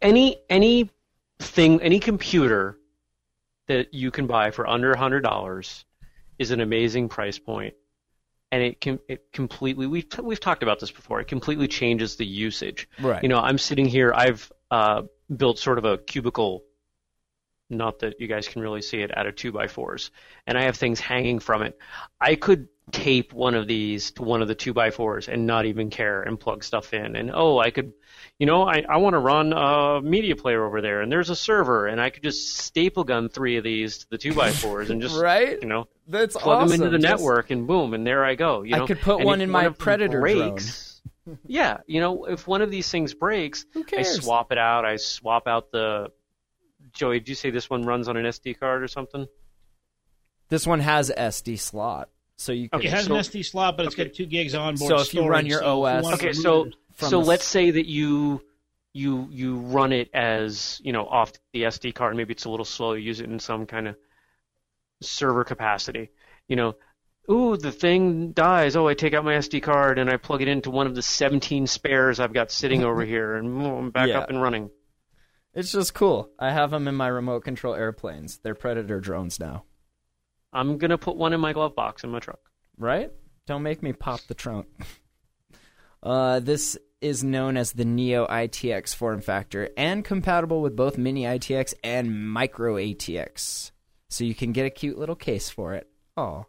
Any 0.03 0.37
any 0.51 0.91
thing 1.39 1.81
any 1.81 1.99
computer 1.99 2.79
that 3.69 3.95
you 3.95 4.11
can 4.11 4.27
buy 4.27 4.51
for 4.51 4.66
under 4.66 4.95
hundred 4.97 5.23
dollars 5.23 5.85
is 6.39 6.51
an 6.51 6.61
amazing 6.61 7.09
price 7.09 7.39
point. 7.39 7.74
And 8.51 8.62
it 8.62 8.81
can 8.81 8.99
it 9.09 9.33
completely 9.33 9.87
we've 9.87 10.07
we've 10.23 10.41
talked 10.41 10.62
about 10.62 10.81
this 10.81 10.91
before. 10.91 11.20
It 11.20 11.29
completely 11.29 11.69
changes 11.69 12.16
the 12.16 12.27
usage. 12.27 12.89
Right. 13.01 13.23
you 13.23 13.29
know 13.29 13.39
i'm 13.39 13.59
sitting 13.59 13.87
here 13.87 14.12
i've 14.15 14.53
uh, 14.70 15.03
built 15.35 15.59
sort 15.59 15.79
of 15.79 15.85
a 15.85 15.99
cubicle 15.99 16.65
not 17.73 18.01
that 18.01 18.20
you 18.20 18.27
guys 18.27 18.49
can 18.49 18.62
really 18.62 18.82
see 18.82 19.01
it 19.01 19.16
out 19.16 19.27
of 19.27 19.35
two 19.35 19.53
by 19.53 19.66
fours 19.66 20.11
and 20.47 20.57
i 20.59 20.62
have 20.65 20.77
things 20.77 21.01
hanging 21.01 21.39
from 21.39 21.62
it 21.62 21.78
i 22.20 22.35
could 22.35 22.69
tape 22.90 23.32
one 23.32 23.55
of 23.55 23.66
these 23.69 24.11
to 24.11 24.23
one 24.23 24.43
of 24.43 24.49
the 24.49 24.55
two 24.55 24.74
by 24.74 24.90
fours 24.90 25.28
and 25.28 25.47
not 25.47 25.65
even 25.66 25.89
care 25.89 26.23
and 26.23 26.39
plug 26.39 26.65
stuff 26.65 26.93
in 26.93 27.15
and 27.16 27.31
oh 27.32 27.59
i 27.59 27.70
could 27.70 27.93
you 28.39 28.47
know 28.47 28.65
i, 28.69 28.82
I 28.86 28.97
want 28.99 29.15
to 29.15 29.19
run 29.19 29.53
a 29.53 30.01
media 30.03 30.35
player 30.36 30.65
over 30.65 30.81
there 30.82 31.01
and 31.01 31.11
there's 31.11 31.31
a 31.31 31.36
server 31.36 31.86
and 31.86 32.01
i 32.01 32.11
could 32.11 32.23
just 32.24 32.57
staple 32.59 33.05
gun 33.05 33.28
three 33.28 33.57
of 33.57 33.65
these 33.65 33.99
to 33.99 34.11
the 34.11 34.19
two 34.19 34.35
by 34.35 34.51
fours 34.51 34.90
and 34.90 35.01
just 35.01 35.16
Right? 35.20 35.59
you 35.62 35.69
know 35.69 35.86
That's 36.09 36.36
plug 36.36 36.69
them 36.69 36.74
into 36.74 36.90
the 36.90 36.99
Just- 36.99 37.20
network 37.20 37.51
and 37.51 37.66
boom 37.66 37.94
and 37.94 38.07
there 38.07 38.24
i 38.24 38.35
go 38.35 38.62
you 38.62 38.77
know? 38.77 38.85
I 38.85 38.86
could 38.86 39.01
put 39.01 39.16
And 39.19 39.24
one 39.24 39.40
in 39.40 39.49
my 39.51 39.69
Predator 39.69 40.20
breaks, 40.20 41.01
yeah 41.47 41.78
you 41.86 42.01
know 42.01 42.24
if 42.24 42.49
one 42.49 42.62
of 42.62 42.70
these 42.70 42.90
things 42.90 43.15
breaks 43.15 43.65
I 43.97 44.03
swap 44.03 44.51
it 44.53 44.59
out. 44.59 44.85
I 44.85 44.97
swap 44.97 45.47
out 45.47 45.70
the. 45.70 46.11
Joey, 46.93 47.19
did 47.20 47.28
you 47.28 47.35
say 47.35 47.51
this 47.51 47.69
one 47.70 47.82
runs 47.85 48.09
on 48.09 48.16
an 48.16 48.24
SD 48.27 48.59
card 48.59 48.82
or 48.82 48.89
something? 48.89 49.27
This 50.48 50.66
one 50.66 50.81
has 50.81 51.10
SD 51.16 51.59
slot, 51.59 52.10
so 52.36 52.52
you 52.52 52.69
can. 52.69 52.81
Okay, 52.81 52.89
It 52.89 52.93
has 52.94 53.06
so- 53.06 53.14
an 53.14 53.20
SD 53.20 53.43
slot, 53.44 53.77
but 53.77 53.86
it's 53.86 53.94
got 53.94 54.12
two 54.12 54.27
gigs 54.27 54.55
on 54.55 54.74
board. 54.77 54.89
So 54.90 55.01
if 55.01 55.14
you 55.14 55.27
run 55.27 55.47
your 55.47 55.64
OS 55.64 56.05
Okay, 56.14 56.32
so 56.32 56.69
so 56.98 57.09
the 57.09 57.19
let's 57.19 57.44
say 57.47 57.70
that 57.70 57.86
you 57.86 58.43
you 58.93 59.27
you 59.31 59.56
run 59.56 59.93
it 59.93 60.10
as 60.12 60.81
you 60.85 60.93
know 60.93 61.06
off 61.06 61.32
the 61.55 61.62
SD 61.64 61.94
card. 61.94 62.14
Maybe 62.16 62.32
it's 62.32 62.44
a 62.44 62.51
little 62.51 62.66
slow. 62.66 62.93
You 62.93 63.02
use 63.02 63.20
it 63.20 63.31
in 63.31 63.39
some 63.39 63.64
kind 63.66 63.89
of 63.89 63.97
server 65.01 65.44
capacity. 65.44 66.10
You 66.48 66.56
know, 66.56 66.74
ooh, 67.31 67.56
the 67.56 67.73
thing 67.73 68.32
dies. 68.32 68.77
Oh, 68.77 68.86
I 68.89 68.93
take 68.94 69.14
out 69.14 69.24
my 69.24 69.35
SD 69.35 69.62
card 69.62 69.98
and 69.98 70.10
I 70.10 70.19
plug 70.19 70.43
it 70.43 70.48
into 70.48 70.70
one 70.70 70.86
of 70.86 70.94
the 70.94 71.01
17 71.02 71.66
spares 71.66 72.20
I've 72.20 72.35
got 72.35 72.51
sitting 72.51 72.85
over 72.85 73.02
here, 73.06 73.36
and 73.36 73.48
boom, 73.48 73.64
I'm 73.64 73.90
back 73.90 74.09
Yeah. 74.09 74.19
up 74.19 74.28
and 74.28 74.43
running. 74.43 74.69
It's 75.55 75.73
just 75.73 75.95
cool. 75.95 76.31
I 76.39 76.51
have 76.51 76.70
them 76.70 76.89
in 76.89 76.95
my 76.95 77.09
remote 77.09 77.45
control 77.45 77.74
airplanes. 77.74 78.39
They're 78.39 78.55
Predator 78.55 79.01
drones 79.01 79.39
now, 79.39 79.65
I'm 80.53 80.79
gonna 80.79 80.99
put 80.99 81.16
one 81.16 81.33
in 81.33 81.41
my 81.41 81.53
glove 81.53 81.74
box 81.74 82.05
in 82.05 82.11
my 82.11 82.20
truck. 82.20 82.41
right? 82.79 83.11
Don't 83.47 83.62
make 83.62 83.83
me 83.83 83.93
pop 83.93 84.20
the 84.29 84.35
trunk. 84.35 84.66
Uh, 86.05 86.41
this 86.41 86.77
is 87.01 87.23
known 87.23 87.57
as 87.57 87.73
the 87.73 87.85
Neo 87.85 88.27
ITX 88.27 88.93
form 88.93 89.20
factor 89.20 89.70
and 89.77 90.05
compatible 90.05 90.61
with 90.61 90.74
both 90.74 90.99
Mini 90.99 91.23
ITX 91.23 91.74
and 91.85 92.29
Micro 92.29 92.74
ATX. 92.74 93.70
So 94.11 94.24
you 94.24 94.35
can 94.35 94.51
get 94.51 94.66
a 94.66 94.70
cute 94.70 94.99
little 94.99 95.15
case 95.15 95.49
for 95.49 95.74
it. 95.74 95.89
Oh, 96.16 96.47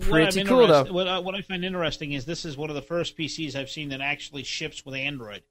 pretty 0.00 0.42
cool 0.44 0.66
though. 0.66 0.84
What 0.84 1.06
I, 1.06 1.18
what 1.18 1.34
I 1.34 1.42
find 1.42 1.64
interesting 1.64 2.12
is 2.12 2.24
this 2.24 2.44
is 2.44 2.56
one 2.56 2.70
of 2.70 2.76
the 2.76 2.82
first 2.82 3.16
PCs 3.16 3.54
I've 3.54 3.70
seen 3.70 3.90
that 3.90 4.00
actually 4.00 4.42
ships 4.42 4.84
with 4.84 4.94
Android. 4.94 5.42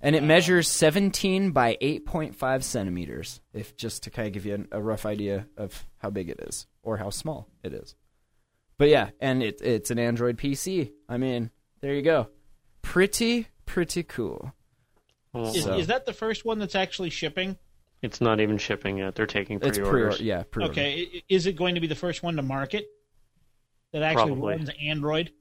And 0.00 0.14
it 0.14 0.22
measures 0.22 0.68
17 0.68 1.50
by 1.50 1.76
8.5 1.82 2.62
centimeters, 2.62 3.40
if 3.52 3.76
just 3.76 4.04
to 4.04 4.10
kind 4.10 4.28
of 4.28 4.32
give 4.34 4.46
you 4.46 4.54
an, 4.54 4.68
a 4.70 4.80
rough 4.80 5.04
idea 5.04 5.46
of 5.56 5.84
how 5.98 6.10
big 6.10 6.28
it 6.28 6.38
is 6.40 6.66
or 6.82 6.96
how 6.98 7.10
small 7.10 7.48
it 7.64 7.72
is. 7.72 7.96
But 8.78 8.90
yeah, 8.90 9.10
and 9.20 9.42
it, 9.42 9.60
it's 9.60 9.90
an 9.90 9.98
Android 9.98 10.38
PC. 10.38 10.92
I 11.08 11.16
mean, 11.16 11.50
there 11.80 11.94
you 11.94 12.02
go. 12.02 12.28
Pretty, 12.82 13.48
pretty 13.66 14.04
cool. 14.04 14.52
Well, 15.32 15.48
Is, 15.54 15.64
So- 15.64 15.76
is 15.76 15.88
that 15.88 16.06
the 16.06 16.12
first 16.12 16.44
one 16.44 16.58
that's 16.60 16.76
actually 16.76 17.10
shipping? 17.10 17.58
It's 18.00 18.20
not 18.20 18.38
even 18.40 18.58
shipping 18.58 18.98
yet. 18.98 19.16
They're 19.16 19.26
taking 19.26 19.58
It's 19.60 19.76
pre-orders. 19.78 20.18
pre 20.18 20.26
yeah, 20.26 20.44
pre 20.48 20.64
Okay, 20.66 21.24
is 21.28 21.46
it 21.46 21.56
going 21.56 21.74
to 21.74 21.80
be 21.80 21.88
the 21.88 21.96
first 21.96 22.22
one 22.22 22.36
to 22.36 22.42
market 22.42 22.86
that 23.92 24.02
actually 24.04 24.26
Probably. 24.34 24.54
runs 24.54 24.70
Android? 24.80 25.32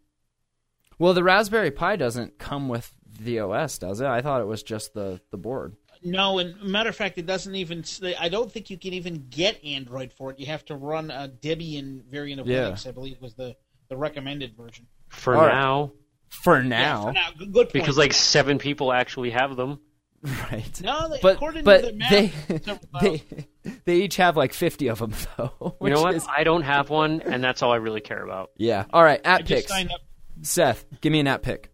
Well, 1.00 1.14
the 1.14 1.24
Raspberry 1.24 1.72
Pi 1.72 1.96
doesn't 1.96 2.38
come 2.40 2.70
with 2.70 2.92
the 3.20 3.40
OS, 3.40 3.78
does 3.78 4.02
it? 4.02 4.08
I 4.08 4.22
thought 4.22 4.42
it 4.42 4.48
was 4.48 4.64
just 4.64 4.94
the, 4.94 5.22
the 5.32 5.38
board. 5.38 5.76
No, 6.04 6.38
and 6.40 6.62
matter 6.62 6.90
of 6.90 6.96
fact, 6.96 7.18
it 7.18 7.26
doesn't 7.26 7.56
even. 7.56 7.84
say- 7.84 8.16
I 8.16 8.30
don't 8.30 8.52
think 8.52 8.70
you 8.70 8.78
can 8.78 8.94
even 8.94 9.26
get 9.30 9.64
Android 9.66 10.14
for 10.14 10.32
it. 10.32 10.40
You 10.40 10.46
have 10.48 10.64
to 10.66 10.76
run 10.76 11.10
a 11.12 11.28
Debian 11.28 12.04
variant 12.06 12.40
of 12.42 12.48
Yeah. 12.48 12.70
Linux. 12.72 12.88
I 12.88 12.92
believe 12.92 13.20
was 13.22 13.34
the 13.36 13.56
the 13.90 13.98
recommended 13.98 14.56
version. 14.56 14.86
For 15.10 15.36
All 15.36 15.44
right. 15.44 15.54
now, 15.54 15.92
For 16.30 16.58
Yeah, 16.62 16.68
now. 16.68 17.04
for 17.06 17.14
now, 17.14 17.28
good 17.38 17.54
point. 17.54 17.74
because 17.74 17.98
like 17.98 18.14
seven 18.14 18.58
people 18.60 18.92
actually 18.94 19.32
have 19.32 19.56
them. 19.56 19.80
Right. 20.52 20.82
no, 20.82 21.10
they, 21.10 21.20
But 21.22 21.36
according 21.36 21.64
but 21.64 21.82
to 21.82 21.88
the 21.88 21.94
map, 21.94 22.10
they 22.12 22.32
they 23.02 23.78
they 23.86 23.96
each 23.98 24.18
have 24.18 24.36
like 24.36 24.52
50 24.54 24.88
of 24.90 25.00
them 25.00 25.14
though. 25.38 25.78
You 25.82 25.90
know 25.92 26.02
what? 26.02 26.16
is- 26.16 26.28
I 26.28 26.44
don't 26.44 26.64
have 26.64 26.90
one, 26.90 27.22
and 27.22 27.44
that's 27.44 27.62
all 27.64 27.72
I 27.72 27.78
really 27.78 28.02
care 28.02 28.24
about. 28.24 28.52
yeah. 28.58 28.86
All 28.92 29.04
right, 29.04 29.22
I 29.26 29.30
at 29.36 29.46
just 29.46 29.50
picks. 29.50 29.72
signed 29.72 29.92
up. 29.92 30.02
Seth, 30.42 30.86
give 31.02 31.12
me 31.12 31.20
an 31.20 31.28
app 31.28 31.42
pick. 31.42 31.72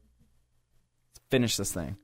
Let's 1.16 1.22
Finish 1.30 1.58
this 1.58 1.72
thing. 1.72 1.98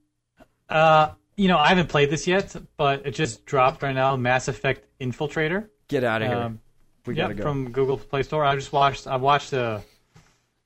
Uh, 0.67 1.11
you 1.35 1.47
know, 1.47 1.57
I 1.57 1.69
haven't 1.69 1.87
played 1.87 2.09
this 2.09 2.27
yet, 2.27 2.55
but 2.77 3.05
it 3.05 3.11
just 3.11 3.45
dropped 3.45 3.81
right 3.81 3.95
now. 3.95 4.15
Mass 4.15 4.47
Effect 4.47 4.85
Infiltrator. 4.99 5.69
Get 5.87 6.03
out 6.03 6.21
of 6.21 6.27
here. 6.27 6.37
Um, 6.37 6.59
we 7.05 7.15
yeah, 7.15 7.23
gotta 7.23 7.35
go. 7.35 7.43
from 7.43 7.71
Google 7.71 7.97
Play 7.97 8.23
Store. 8.23 8.43
I 8.43 8.55
just 8.55 8.71
watched. 8.71 9.07
I 9.07 9.15
watched 9.15 9.51
the. 9.51 9.81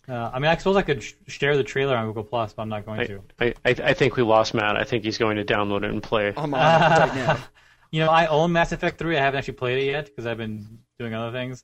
Uh, 0.09 0.31
I 0.33 0.39
mean, 0.39 0.51
I 0.51 0.57
suppose 0.57 0.75
I 0.75 0.81
could 0.81 1.01
sh- 1.01 1.13
share 1.27 1.55
the 1.55 1.63
trailer 1.63 1.95
on 1.95 2.07
Google 2.07 2.23
Plus, 2.23 2.51
but 2.53 2.63
I'm 2.63 2.69
not 2.69 2.85
going 2.85 2.99
I, 2.99 3.05
to. 3.05 3.21
I, 3.39 3.45
I 3.63 3.69
I 3.69 3.93
think 3.93 4.17
we 4.17 4.23
lost 4.23 4.53
Matt. 4.53 4.75
I 4.75 4.83
think 4.83 5.05
he's 5.05 5.17
going 5.17 5.37
to 5.37 5.45
download 5.45 5.83
it 5.83 5.91
and 5.91 6.03
play. 6.03 6.33
I'm 6.35 6.53
on 6.53 6.81
it 6.81 6.99
right 6.99 7.15
now. 7.15 7.37
You 7.91 7.99
know, 7.99 8.09
I 8.09 8.25
own 8.25 8.51
Mass 8.51 8.71
Effect 8.71 8.97
3. 8.97 9.15
I 9.15 9.21
haven't 9.21 9.37
actually 9.37 9.53
played 9.53 9.83
it 9.83 9.91
yet 9.91 10.05
because 10.05 10.25
I've 10.25 10.39
been 10.39 10.79
doing 10.97 11.13
other 11.13 11.31
things. 11.31 11.63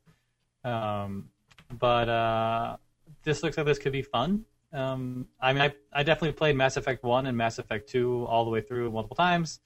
Um, 0.63 1.29
but 1.71 2.07
uh, 2.07 2.77
this 3.23 3.43
looks 3.43 3.57
like 3.57 3.65
this 3.65 3.79
could 3.79 3.91
be 3.91 4.01
fun. 4.01 4.45
Um, 4.71 5.27
I 5.41 5.53
mean, 5.53 5.61
I, 5.63 5.73
I 5.91 6.03
definitely 6.03 6.33
played 6.33 6.55
Mass 6.55 6.77
Effect 6.77 7.03
1 7.03 7.25
and 7.25 7.35
Mass 7.35 7.57
Effect 7.57 7.89
2 7.89 8.25
all 8.25 8.45
the 8.45 8.51
way 8.51 8.61
through 8.61 8.91
multiple 8.91 9.15
times. 9.15 9.59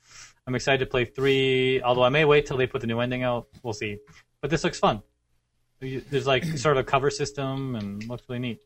I'm 0.48 0.56
excited 0.56 0.80
to 0.80 0.86
play 0.86 1.06
3, 1.06 1.82
although 1.82 2.04
I 2.04 2.10
may 2.10 2.26
wait 2.26 2.46
till 2.46 2.58
they 2.58 2.68
put 2.68 2.82
the 2.82 2.88
new 2.88 3.00
ending 3.00 3.24
out. 3.24 3.48
We'll 3.64 3.74
see. 3.74 3.98
But 4.42 4.50
this 4.50 4.64
looks 4.64 4.80
fun. 4.80 5.02
There's 5.80 6.28
like 6.28 6.44
sort 6.58 6.78
of 6.78 6.82
a 6.82 6.84
cover 6.84 7.10
system 7.10 7.76
and 7.76 8.08
looks 8.08 8.24
really 8.30 8.40
neat. 8.40 8.62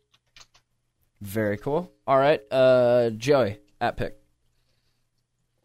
Very 1.22 1.58
cool. 1.58 1.92
All 2.06 2.18
right, 2.18 2.42
uh, 2.52 3.10
Joey, 3.12 3.60
at 3.82 3.98
pick. 3.98 4.20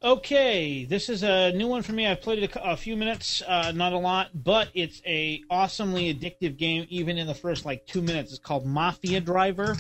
Okay, 0.05 0.85
this 0.85 1.09
is 1.09 1.23
a 1.23 1.53
new 1.53 1.69
one 1.69 1.83
for 1.83 1.93
me. 1.93 2.09
I've 2.09 2.23
played 2.23 2.43
it 2.43 2.57
a, 2.57 2.73
a 2.73 2.77
few 2.77 2.97
minutes, 2.97 3.41
uh, 3.47 3.71
not 3.71 3.93
a 3.93 3.99
lot, 3.99 4.31
but 4.35 4.69
it's 4.75 5.01
a 5.07 5.45
awesomely 5.49 6.13
addictive 6.13 6.57
game. 6.57 6.87
Even 6.89 7.19
in 7.19 7.29
the 7.29 7.35
first 7.35 7.65
like 7.65 7.87
two 7.87 8.03
minutes, 8.03 8.33
it's 8.33 8.41
called 8.41 8.67
Mafia 8.67 9.21
Driver. 9.21 9.77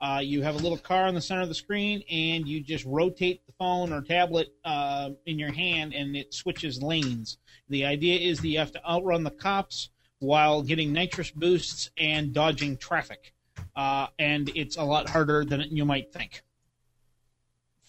Uh, 0.00 0.20
you 0.22 0.42
have 0.42 0.54
a 0.54 0.58
little 0.58 0.78
car 0.78 1.06
on 1.06 1.14
the 1.16 1.20
center 1.20 1.42
of 1.42 1.48
the 1.48 1.56
screen, 1.56 2.04
and 2.08 2.46
you 2.46 2.60
just 2.60 2.84
rotate 2.84 3.44
the 3.46 3.52
phone 3.58 3.92
or 3.92 4.00
tablet 4.00 4.54
uh, 4.64 5.10
in 5.26 5.40
your 5.40 5.52
hand, 5.52 5.92
and 5.92 6.14
it 6.14 6.32
switches 6.32 6.80
lanes. 6.80 7.38
The 7.68 7.84
idea 7.84 8.20
is 8.20 8.38
that 8.42 8.48
you 8.48 8.60
have 8.60 8.70
to 8.72 8.88
outrun 8.88 9.24
the 9.24 9.32
cops 9.32 9.90
while 10.20 10.62
getting 10.62 10.92
nitrous 10.92 11.32
boosts 11.32 11.90
and 11.98 12.32
dodging 12.32 12.76
traffic, 12.76 13.34
uh, 13.74 14.06
and 14.20 14.52
it's 14.54 14.76
a 14.76 14.84
lot 14.84 15.08
harder 15.08 15.44
than 15.44 15.62
you 15.62 15.84
might 15.84 16.12
think 16.12 16.44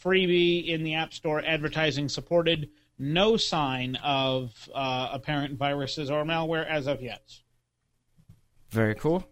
freebie 0.05 0.67
in 0.67 0.83
the 0.83 0.93
App 0.93 1.13
Store, 1.13 1.41
advertising 1.43 2.07
supported. 2.07 2.69
No 2.97 3.35
sign 3.35 3.97
of 3.97 4.53
uh, 4.73 5.09
apparent 5.11 5.57
viruses 5.57 6.09
or 6.09 6.23
malware 6.23 6.65
as 6.67 6.87
of 6.87 7.01
yet. 7.01 7.23
Very 8.69 8.95
cool. 8.95 9.27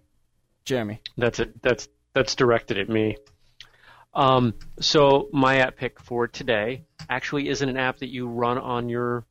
Jeremy. 0.66 1.02
That's 1.18 1.40
it. 1.40 1.62
That's 1.62 1.88
that's 2.14 2.36
directed 2.36 2.78
at 2.78 2.90
me. 2.90 3.18
Um, 4.14 4.54
so 4.80 5.30
my 5.34 5.58
app 5.58 5.76
pick 5.76 6.00
for 6.00 6.28
today 6.28 6.86
actually 7.10 7.50
isn't 7.50 7.68
an 7.68 7.78
app 7.78 8.00
that 8.00 8.10
you 8.10 8.28
run 8.28 8.58
on 8.58 8.88
your 8.90 9.26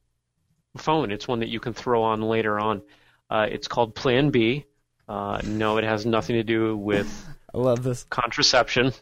phone. 0.77 1.13
It's 1.13 1.29
one 1.29 1.41
that 1.41 1.49
you 1.49 1.61
can 1.61 1.73
throw 1.73 2.03
on 2.03 2.21
later 2.23 2.59
on. 2.59 2.83
Uh, 3.31 3.47
it's 3.51 3.69
called 3.69 3.95
Plan 3.95 4.31
B. 4.31 4.65
Uh, 5.09 5.41
no, 5.45 5.77
it 5.79 5.85
has 5.85 6.05
nothing 6.05 6.37
to 6.37 6.43
do 6.43 6.77
with 6.77 7.29
I 7.55 7.59
love 7.59 7.83
this. 7.83 8.05
contraception. 8.05 8.93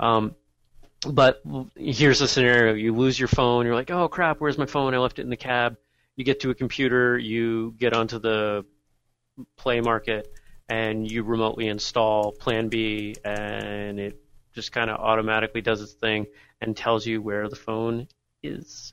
Um, 0.00 0.34
but 1.06 1.42
here's 1.76 2.18
the 2.18 2.28
scenario: 2.28 2.74
you 2.74 2.94
lose 2.94 3.18
your 3.18 3.28
phone. 3.28 3.66
You're 3.66 3.74
like, 3.74 3.90
"Oh 3.90 4.08
crap, 4.08 4.40
where's 4.40 4.58
my 4.58 4.66
phone? 4.66 4.94
I 4.94 4.98
left 4.98 5.18
it 5.18 5.22
in 5.22 5.30
the 5.30 5.36
cab." 5.36 5.76
You 6.16 6.24
get 6.24 6.40
to 6.40 6.50
a 6.50 6.54
computer. 6.54 7.16
You 7.16 7.74
get 7.78 7.94
onto 7.94 8.18
the 8.18 8.64
Play 9.56 9.80
Market, 9.80 10.28
and 10.68 11.10
you 11.10 11.22
remotely 11.22 11.68
install 11.68 12.32
Plan 12.32 12.68
B, 12.68 13.14
and 13.24 14.00
it 14.00 14.20
just 14.52 14.72
kind 14.72 14.90
of 14.90 14.98
automatically 14.98 15.60
does 15.60 15.80
its 15.80 15.92
thing 15.92 16.26
and 16.60 16.76
tells 16.76 17.06
you 17.06 17.22
where 17.22 17.48
the 17.48 17.56
phone 17.56 18.08
is. 18.42 18.92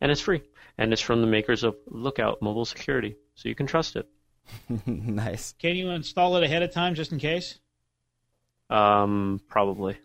And 0.00 0.10
it's 0.10 0.20
free. 0.20 0.42
And 0.78 0.92
it's 0.92 1.02
from 1.02 1.20
the 1.20 1.26
makers 1.26 1.62
of 1.62 1.76
Lookout 1.86 2.42
Mobile 2.42 2.64
Security, 2.64 3.16
so 3.34 3.48
you 3.48 3.54
can 3.54 3.66
trust 3.66 3.96
it. 3.96 4.08
nice. 4.86 5.52
Can 5.58 5.76
you 5.76 5.90
install 5.90 6.36
it 6.36 6.42
ahead 6.42 6.62
of 6.62 6.72
time 6.72 6.94
just 6.94 7.12
in 7.12 7.18
case? 7.18 7.58
Um, 8.68 9.40
probably. 9.48 9.98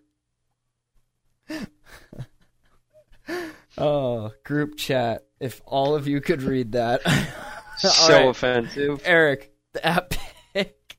Oh, 3.77 4.31
group 4.43 4.77
chat. 4.77 5.25
If 5.39 5.61
all 5.65 5.95
of 5.95 6.07
you 6.07 6.21
could 6.21 6.43
read 6.43 6.73
that. 6.73 7.01
So 7.77 8.13
right. 8.13 8.29
offensive. 8.29 9.01
Eric, 9.03 9.51
the 9.73 9.85
app 9.85 10.13
pick. 10.53 10.97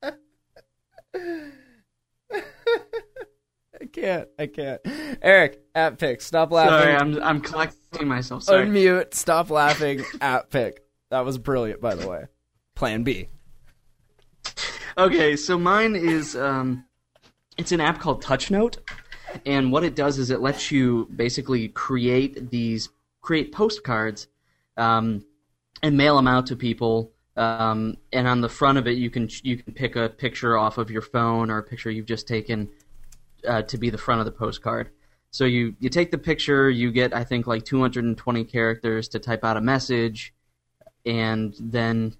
I 0.02 0.12
can't. 3.92 4.28
I 4.38 4.46
can't. 4.46 4.80
Eric, 5.20 5.60
app 5.74 5.98
pick. 5.98 6.20
Stop 6.20 6.52
laughing. 6.52 6.72
Sorry, 6.72 6.94
I'm 6.94 7.20
I'm 7.20 7.40
collecting 7.40 8.06
myself. 8.06 8.44
Sorry. 8.44 8.64
Unmute. 8.64 9.12
Stop 9.12 9.50
laughing. 9.50 10.04
app 10.20 10.50
pick. 10.50 10.84
That 11.10 11.24
was 11.24 11.36
brilliant, 11.36 11.80
by 11.80 11.96
the 11.96 12.08
way. 12.08 12.26
Plan 12.76 13.02
B. 13.02 13.28
Okay, 14.96 15.34
so 15.34 15.58
mine 15.58 15.96
is 15.96 16.36
um, 16.36 16.84
it's 17.56 17.72
an 17.72 17.80
app 17.80 17.98
called 17.98 18.22
TouchNote, 18.22 18.78
and 19.44 19.72
what 19.72 19.84
it 19.84 19.94
does 19.94 20.18
is 20.18 20.30
it 20.30 20.40
lets 20.40 20.70
you 20.70 21.08
basically 21.14 21.68
create 21.68 22.50
these 22.50 22.88
create 23.26 23.52
postcards, 23.52 24.28
um, 24.76 25.24
and 25.82 25.96
mail 25.96 26.16
them 26.16 26.28
out 26.28 26.46
to 26.46 26.56
people. 26.56 27.12
Um, 27.36 27.98
and 28.12 28.26
on 28.26 28.40
the 28.40 28.48
front 28.48 28.78
of 28.78 28.86
it, 28.86 28.96
you 28.96 29.10
can 29.10 29.28
you 29.42 29.58
can 29.58 29.74
pick 29.74 29.96
a 29.96 30.08
picture 30.08 30.56
off 30.56 30.78
of 30.78 30.90
your 30.90 31.02
phone 31.02 31.50
or 31.50 31.58
a 31.58 31.62
picture 31.62 31.90
you've 31.90 32.06
just 32.06 32.26
taken 32.26 32.70
uh, 33.46 33.62
to 33.62 33.76
be 33.76 33.90
the 33.90 33.98
front 33.98 34.20
of 34.20 34.26
the 34.26 34.32
postcard. 34.32 34.90
So 35.30 35.44
you 35.44 35.74
you 35.80 35.90
take 35.90 36.10
the 36.10 36.18
picture, 36.18 36.70
you 36.70 36.90
get 36.92 37.14
I 37.14 37.24
think 37.24 37.46
like 37.46 37.64
220 37.64 38.44
characters 38.44 39.08
to 39.08 39.18
type 39.18 39.44
out 39.44 39.56
a 39.56 39.60
message, 39.60 40.32
and 41.04 41.54
then 41.60 42.14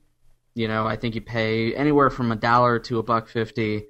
you 0.54 0.68
know, 0.68 0.86
I 0.86 0.96
think 0.96 1.14
you 1.14 1.20
pay 1.20 1.74
anywhere 1.74 2.10
from 2.10 2.32
a 2.32 2.36
dollar 2.36 2.78
to 2.80 2.98
a 2.98 3.02
buck 3.02 3.28
fifty 3.28 3.86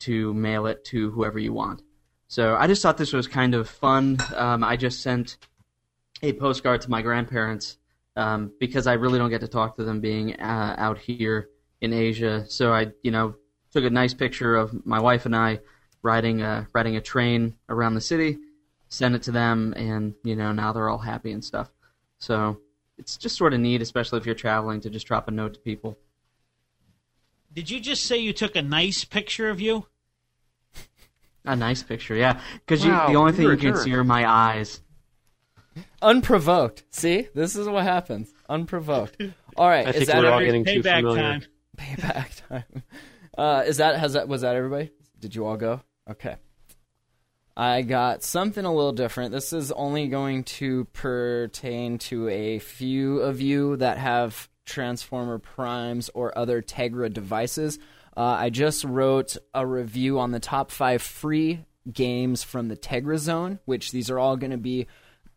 to 0.00 0.34
mail 0.34 0.66
it 0.66 0.84
to 0.86 1.10
whoever 1.10 1.38
you 1.38 1.52
want. 1.52 1.82
So 2.28 2.56
I 2.56 2.66
just 2.66 2.82
thought 2.82 2.98
this 2.98 3.12
was 3.12 3.26
kind 3.26 3.54
of 3.54 3.68
fun. 3.68 4.18
Um, 4.34 4.64
I 4.64 4.76
just 4.76 5.02
sent 5.02 5.38
a 6.22 6.32
postcard 6.32 6.80
to 6.82 6.90
my 6.90 7.02
grandparents 7.02 7.78
um, 8.16 8.52
because 8.58 8.86
I 8.86 8.94
really 8.94 9.18
don't 9.18 9.30
get 9.30 9.42
to 9.42 9.48
talk 9.48 9.76
to 9.76 9.84
them 9.84 10.00
being 10.00 10.34
uh, 10.40 10.74
out 10.78 10.98
here 10.98 11.48
in 11.80 11.92
Asia. 11.92 12.44
So 12.48 12.72
I, 12.72 12.92
you 13.02 13.10
know, 13.10 13.36
took 13.70 13.84
a 13.84 13.90
nice 13.90 14.14
picture 14.14 14.56
of 14.56 14.86
my 14.86 15.00
wife 15.00 15.26
and 15.26 15.36
I 15.36 15.60
riding 16.02 16.40
a 16.40 16.68
riding 16.72 16.96
a 16.96 17.00
train 17.00 17.56
around 17.68 17.94
the 17.94 18.00
city, 18.00 18.38
sent 18.88 19.14
it 19.14 19.22
to 19.24 19.32
them, 19.32 19.74
and 19.76 20.14
you 20.24 20.36
know 20.36 20.52
now 20.52 20.72
they're 20.72 20.88
all 20.88 20.98
happy 20.98 21.32
and 21.32 21.44
stuff. 21.44 21.70
So 22.18 22.58
it's 22.96 23.16
just 23.16 23.36
sort 23.36 23.52
of 23.52 23.60
neat, 23.60 23.82
especially 23.82 24.18
if 24.18 24.26
you're 24.26 24.34
traveling, 24.34 24.80
to 24.80 24.90
just 24.90 25.06
drop 25.06 25.28
a 25.28 25.30
note 25.30 25.54
to 25.54 25.60
people. 25.60 25.98
Did 27.56 27.70
you 27.70 27.80
just 27.80 28.04
say 28.04 28.18
you 28.18 28.32
took 28.34 28.54
a 28.54 28.60
nice 28.62 29.04
picture 29.04 29.48
of 29.48 29.60
you? 29.62 29.86
A 31.46 31.56
nice 31.56 31.82
picture, 31.82 32.14
yeah. 32.14 32.38
Because 32.54 32.84
Wow, 32.84 33.08
the 33.08 33.14
only 33.16 33.32
thing 33.32 33.42
you're 33.44 33.52
you 33.52 33.58
a 33.58 33.60
can 33.62 33.72
jerk. 33.74 33.82
see 33.84 33.94
are 33.94 34.04
my 34.04 34.28
eyes. 34.30 34.80
Unprovoked. 36.02 36.84
See? 36.90 37.28
This 37.34 37.56
is 37.56 37.66
what 37.68 37.84
happens. 37.84 38.30
Unprovoked. 38.48 39.22
All 39.56 39.68
right. 39.68 39.86
I 39.86 39.90
is 39.90 39.96
think 39.96 40.06
that 40.08 40.22
we're 40.22 40.30
all 40.30 40.40
getting 40.40 40.64
too 40.66 40.80
Payback 40.82 40.96
familiar. 41.00 41.22
time. 41.22 41.42
payback 41.76 42.48
time. 42.48 42.82
Uh, 43.38 43.62
is 43.66 43.76
that 43.76 43.98
has 43.98 44.14
that 44.14 44.28
was 44.28 44.40
that 44.40 44.56
everybody? 44.56 44.90
Did 45.20 45.34
you 45.34 45.44
all 45.44 45.58
go? 45.58 45.82
Okay. 46.10 46.36
I 47.54 47.82
got 47.82 48.22
something 48.22 48.64
a 48.64 48.72
little 48.74 48.92
different. 48.92 49.30
This 49.30 49.52
is 49.52 49.70
only 49.72 50.08
going 50.08 50.44
to 50.44 50.86
pertain 50.94 51.98
to 51.98 52.30
a 52.30 52.58
few 52.60 53.18
of 53.20 53.42
you 53.42 53.76
that 53.76 53.98
have 53.98 54.48
Transformer 54.66 55.38
Primes 55.38 56.10
or 56.12 56.36
other 56.36 56.60
Tegra 56.60 57.12
devices. 57.12 57.78
Uh, 58.16 58.20
I 58.20 58.50
just 58.50 58.84
wrote 58.84 59.36
a 59.54 59.66
review 59.66 60.18
on 60.18 60.32
the 60.32 60.40
top 60.40 60.70
five 60.70 61.00
free 61.00 61.64
games 61.90 62.42
from 62.42 62.68
the 62.68 62.76
Tegra 62.76 63.18
Zone, 63.18 63.60
which 63.64 63.92
these 63.92 64.10
are 64.10 64.18
all 64.18 64.36
going 64.36 64.50
to 64.50 64.56
be 64.58 64.86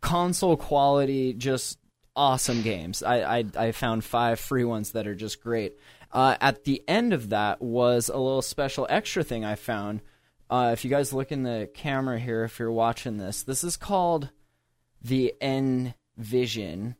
console 0.01 0.57
quality, 0.57 1.33
just 1.33 1.77
awesome 2.15 2.61
games. 2.61 3.03
I, 3.03 3.39
I 3.39 3.45
I 3.55 3.71
found 3.71 4.03
five 4.03 4.39
free 4.39 4.63
ones 4.63 4.91
that 4.91 5.07
are 5.07 5.15
just 5.15 5.41
great. 5.41 5.77
Uh, 6.11 6.35
at 6.41 6.63
the 6.63 6.83
end 6.87 7.13
of 7.13 7.29
that 7.29 7.61
was 7.61 8.09
a 8.09 8.17
little 8.17 8.41
special 8.41 8.87
extra 8.89 9.23
thing 9.23 9.45
I 9.45 9.55
found. 9.55 10.01
Uh, 10.49 10.71
if 10.73 10.83
you 10.83 10.89
guys 10.89 11.13
look 11.13 11.31
in 11.31 11.43
the 11.43 11.69
camera 11.73 12.17
here, 12.17 12.43
if 12.43 12.57
you're 12.57 12.71
watching 12.71 13.17
this, 13.17 13.43
this 13.43 13.63
is 13.63 13.77
called 13.77 14.29
the 15.01 15.33
Envision. 15.41 16.95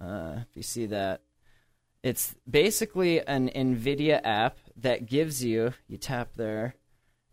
Uh, 0.00 0.36
if 0.40 0.56
you 0.56 0.62
see 0.62 0.86
that, 0.86 1.22
it's 2.02 2.34
basically 2.48 3.20
an 3.26 3.48
NVIDIA 3.48 4.20
app 4.24 4.58
that 4.76 5.06
gives 5.06 5.44
you, 5.44 5.74
you 5.86 5.98
tap 5.98 6.30
there, 6.36 6.74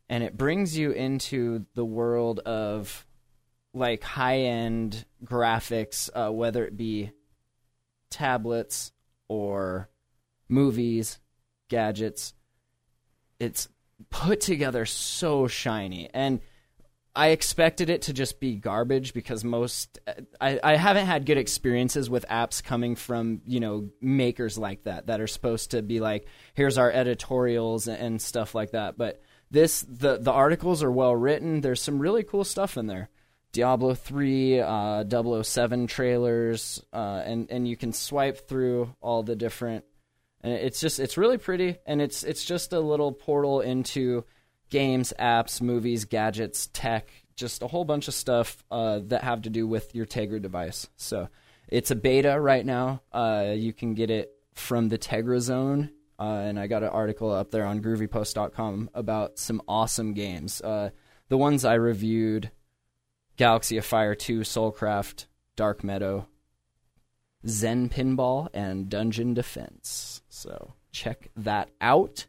and 0.10 0.24
it 0.24 0.38
brings 0.38 0.78
you 0.78 0.92
into 0.92 1.66
the 1.76 1.86
world 1.86 2.40
of 2.40 3.06
like 3.74 4.04
high 4.04 4.40
end 4.40 5.06
graphics, 5.24 6.10
uh, 6.14 6.32
whether 6.32 6.66
it 6.66 6.76
be 6.76 7.12
tablets 8.10 8.92
or 9.28 9.90
movies, 10.50 11.20
gadgets. 11.70 12.34
It's 13.40 13.70
put 14.10 14.42
together 14.42 14.86
so 14.86 15.48
shiny. 15.48 16.10
And 16.14 16.42
I 17.18 17.30
expected 17.30 17.90
it 17.90 18.04
to 18.04 18.14
just 18.14 18.40
be 18.40 18.58
garbage 18.58 19.12
because 19.12 19.44
most 19.44 19.98
I, 20.40 20.60
I 20.64 20.76
haven't 20.76 21.08
had 21.08 21.26
good 21.26 21.40
experiences 21.40 22.12
with 22.12 22.28
apps 22.30 22.64
coming 22.64 22.96
from 22.96 23.42
you 23.48 23.60
know 23.60 23.90
makers 24.00 24.56
like 24.56 24.84
that 24.84 25.08
that 25.08 25.20
are 25.20 25.26
supposed 25.26 25.72
to 25.72 25.82
be 25.82 26.00
like 26.00 26.28
here's 26.54 26.78
our 26.78 26.92
editorials 26.92 27.88
and, 27.88 28.22
stuff 28.22 28.54
like 28.54 28.72
that. 28.72 29.00
But 29.00 29.20
this 29.50 29.82
the 29.82 30.20
the 30.20 30.32
articles 30.32 30.84
are 30.84 30.92
well 30.92 31.16
written. 31.16 31.62
There's 31.62 31.82
some 31.82 31.98
really 31.98 32.22
cool 32.22 32.44
stuff 32.44 32.78
in 32.78 32.86
there. 32.86 33.10
Diablo 33.52 33.96
3, 33.96 34.60
uh, 34.60 35.44
007 35.44 35.88
trailers, 35.88 36.84
uh, 36.94 37.24
and 37.26 37.50
and 37.50 37.68
you 37.68 37.76
can 37.76 37.94
swipe 37.94 38.48
through 38.48 38.94
all 39.02 39.24
the 39.24 39.36
different, 39.36 39.86
and 40.42 40.54
it's 40.54 40.80
just 40.80 41.00
it's 41.00 41.18
really 41.18 41.40
pretty, 41.40 41.78
and 41.88 42.00
it's 42.00 42.24
it's 42.24 42.46
just 42.46 42.74
a 42.74 42.80
little 42.80 43.12
portal 43.12 43.62
into 43.62 44.24
games, 44.70 45.14
apps, 45.20 45.62
movies, 45.62 46.06
gadgets, 46.06 46.68
tech, 46.74 47.10
just 47.36 47.62
a 47.62 47.68
whole 47.68 47.86
bunch 47.86 48.08
of 48.08 48.14
stuff 48.14 48.64
uh, 48.72 49.00
that 49.06 49.24
have 49.24 49.44
to 49.44 49.50
do 49.50 49.68
with 49.68 49.94
your 49.96 50.06
Tegra 50.06 50.42
device. 50.42 50.88
So 50.96 51.30
it's 51.68 51.92
a 51.92 51.96
beta 51.96 52.40
right 52.40 52.66
now. 52.66 53.02
Uh, 53.12 53.54
you 53.56 53.74
can 53.74 53.94
get 53.94 54.10
it 54.10 54.32
from 54.54 54.90
the 54.90 54.98
Tegra 54.98 55.40
Zone, 55.40 55.92
uh, 56.20 56.24
and 56.24 56.60
I 56.60 56.68
got 56.68 56.84
an 56.84 56.90
article 56.90 57.32
up 57.32 57.52
there 57.52 57.66
on 57.66 57.82
GroovyPost.com 57.82 58.90
about 58.94 59.38
some 59.38 59.62
awesome 59.68 60.14
games. 60.14 60.62
Uh, 60.62 60.90
the 61.30 61.38
ones 61.38 61.66
I 61.66 61.76
reviewed. 61.76 62.52
Galaxy 63.38 63.78
of 63.78 63.86
Fire 63.86 64.16
2, 64.16 64.40
Soulcraft, 64.40 65.28
Dark 65.56 65.84
Meadow, 65.84 66.28
Zen 67.48 67.88
Pinball, 67.88 68.50
and 68.52 68.90
Dungeon 68.90 69.36
Defense. 69.36 70.24
So 70.28 70.74
check 70.92 71.30
that 71.38 71.70
out. 71.80 72.26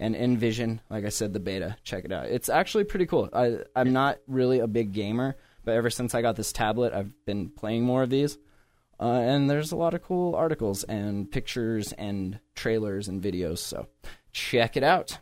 And 0.00 0.14
Envision, 0.14 0.80
like 0.90 1.04
I 1.04 1.08
said, 1.08 1.32
the 1.32 1.40
beta, 1.40 1.76
check 1.82 2.04
it 2.04 2.12
out. 2.12 2.26
It's 2.26 2.48
actually 2.48 2.84
pretty 2.84 3.06
cool. 3.06 3.28
I, 3.32 3.58
I'm 3.74 3.92
not 3.92 4.18
really 4.28 4.60
a 4.60 4.66
big 4.68 4.92
gamer, 4.92 5.36
but 5.64 5.74
ever 5.74 5.90
since 5.90 6.14
I 6.14 6.22
got 6.22 6.36
this 6.36 6.52
tablet, 6.52 6.92
I've 6.92 7.12
been 7.26 7.50
playing 7.50 7.82
more 7.84 8.04
of 8.04 8.10
these. 8.10 8.38
Uh, 9.00 9.06
and 9.12 9.48
there's 9.50 9.72
a 9.72 9.76
lot 9.76 9.94
of 9.94 10.02
cool 10.02 10.34
articles 10.34 10.84
and 10.84 11.30
pictures 11.30 11.92
and 11.92 12.38
trailers 12.54 13.08
and 13.08 13.20
videos. 13.22 13.58
So 13.58 13.86
check 14.32 14.76
it 14.76 14.82
out. 14.82 15.18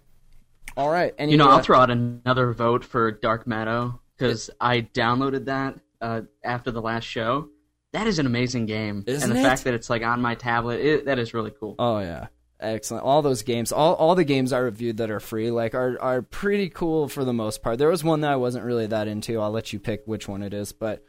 All 0.76 0.90
right. 0.90 1.14
And 1.18 1.30
You 1.30 1.36
know, 1.38 1.48
I'll 1.48 1.60
throw 1.62 1.78
out 1.80 1.90
another 1.90 2.52
vote 2.52 2.84
for 2.84 3.10
Dark 3.12 3.46
Meadow 3.46 4.00
because 4.16 4.50
I 4.60 4.82
downloaded 4.82 5.46
that 5.46 5.78
uh, 6.02 6.22
after 6.44 6.70
the 6.70 6.82
last 6.82 7.04
show. 7.04 7.48
That 7.92 8.06
is 8.06 8.18
an 8.18 8.26
amazing 8.26 8.66
game, 8.66 9.04
Isn't 9.06 9.30
and 9.30 9.34
the 9.38 9.40
it? 9.40 9.42
fact 9.48 9.64
that 9.64 9.72
it's 9.72 9.88
like 9.88 10.02
on 10.02 10.20
my 10.20 10.34
tablet, 10.34 10.80
it, 10.80 11.04
that 11.06 11.18
is 11.18 11.32
really 11.32 11.52
cool. 11.58 11.76
Oh 11.78 11.98
yeah, 12.00 12.26
excellent. 12.60 13.04
All 13.04 13.22
those 13.22 13.42
games, 13.42 13.72
all 13.72 13.94
all 13.94 14.14
the 14.14 14.24
games 14.24 14.52
I 14.52 14.58
reviewed 14.58 14.98
that 14.98 15.10
are 15.10 15.20
free, 15.20 15.50
like 15.50 15.74
are 15.74 16.00
are 16.00 16.22
pretty 16.22 16.68
cool 16.68 17.08
for 17.08 17.24
the 17.24 17.32
most 17.32 17.62
part. 17.62 17.78
There 17.78 17.88
was 17.88 18.04
one 18.04 18.20
that 18.22 18.32
I 18.32 18.36
wasn't 18.36 18.64
really 18.64 18.86
that 18.86 19.08
into. 19.08 19.40
I'll 19.40 19.50
let 19.50 19.72
you 19.72 19.78
pick 19.78 20.02
which 20.06 20.28
one 20.28 20.42
it 20.42 20.54
is, 20.54 20.72
but 20.72 21.04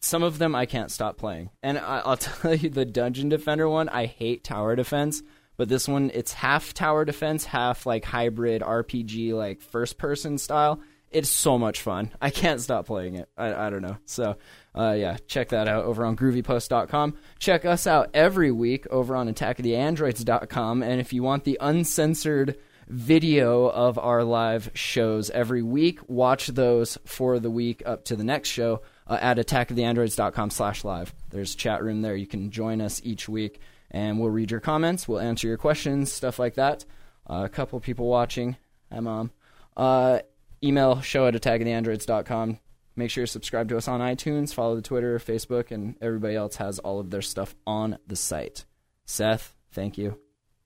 some 0.00 0.22
of 0.22 0.38
them 0.38 0.54
I 0.54 0.66
can't 0.66 0.90
stop 0.90 1.16
playing. 1.16 1.50
And 1.62 1.78
I, 1.78 2.02
I'll 2.04 2.16
tell 2.18 2.54
you, 2.54 2.70
the 2.70 2.84
Dungeon 2.84 3.28
Defender 3.28 3.68
one, 3.68 3.88
I 3.88 4.06
hate 4.06 4.44
tower 4.44 4.76
defense, 4.76 5.22
but 5.56 5.68
this 5.68 5.88
one, 5.88 6.10
it's 6.14 6.32
half 6.32 6.74
tower 6.74 7.04
defense, 7.04 7.44
half 7.44 7.86
like 7.86 8.04
hybrid 8.04 8.62
RPG, 8.62 9.32
like 9.32 9.62
first 9.62 9.98
person 9.98 10.38
style. 10.38 10.80
It's 11.14 11.30
so 11.30 11.58
much 11.58 11.80
fun. 11.80 12.10
I 12.20 12.30
can't 12.30 12.60
stop 12.60 12.86
playing 12.86 13.14
it. 13.14 13.28
I, 13.36 13.54
I 13.54 13.70
don't 13.70 13.82
know. 13.82 13.96
So, 14.04 14.36
uh, 14.74 14.96
yeah, 14.98 15.16
check 15.26 15.50
that 15.50 15.68
out 15.68 15.84
over 15.84 16.04
on 16.04 16.16
groovypost.com. 16.16 17.16
Check 17.38 17.64
us 17.64 17.86
out 17.86 18.10
every 18.12 18.50
week 18.50 18.86
over 18.90 19.14
on 19.14 19.32
attackoftheandroids.com. 19.32 20.82
And 20.82 21.00
if 21.00 21.12
you 21.12 21.22
want 21.22 21.44
the 21.44 21.56
uncensored 21.60 22.56
video 22.88 23.66
of 23.68 23.98
our 23.98 24.24
live 24.24 24.70
shows 24.74 25.30
every 25.30 25.62
week. 25.62 26.00
Watch 26.08 26.48
those 26.48 26.98
for 27.04 27.38
the 27.38 27.50
week 27.50 27.82
up 27.86 28.04
to 28.06 28.16
the 28.16 28.24
next 28.24 28.48
show 28.48 28.82
uh, 29.06 29.18
at 29.20 29.38
attackoftheandroids.com 29.38 30.50
slash 30.50 30.84
live. 30.84 31.14
There's 31.30 31.54
chat 31.54 31.82
room 31.82 32.02
there. 32.02 32.16
You 32.16 32.26
can 32.26 32.50
join 32.50 32.80
us 32.80 33.00
each 33.04 33.28
week, 33.28 33.60
and 33.90 34.18
we'll 34.18 34.30
read 34.30 34.50
your 34.50 34.60
comments. 34.60 35.08
We'll 35.08 35.20
answer 35.20 35.48
your 35.48 35.58
questions, 35.58 36.12
stuff 36.12 36.38
like 36.38 36.54
that. 36.54 36.84
Uh, 37.28 37.42
a 37.44 37.48
couple 37.48 37.80
people 37.80 38.06
watching. 38.06 38.56
Hi, 38.92 39.00
Mom. 39.00 39.30
Uh, 39.76 40.20
email 40.64 41.00
show 41.00 41.26
at 41.26 41.34
attackoftheandroids.com. 41.34 42.58
Make 42.96 43.10
sure 43.10 43.22
you 43.22 43.26
subscribe 43.26 43.68
to 43.70 43.76
us 43.76 43.88
on 43.88 44.00
iTunes, 44.00 44.54
follow 44.54 44.76
the 44.76 44.82
Twitter, 44.82 45.18
Facebook, 45.18 45.72
and 45.72 45.96
everybody 46.00 46.36
else 46.36 46.56
has 46.56 46.78
all 46.78 47.00
of 47.00 47.10
their 47.10 47.22
stuff 47.22 47.54
on 47.66 47.98
the 48.06 48.14
site. 48.14 48.64
Seth, 49.04 49.54
thank 49.72 49.98
you. 49.98 50.18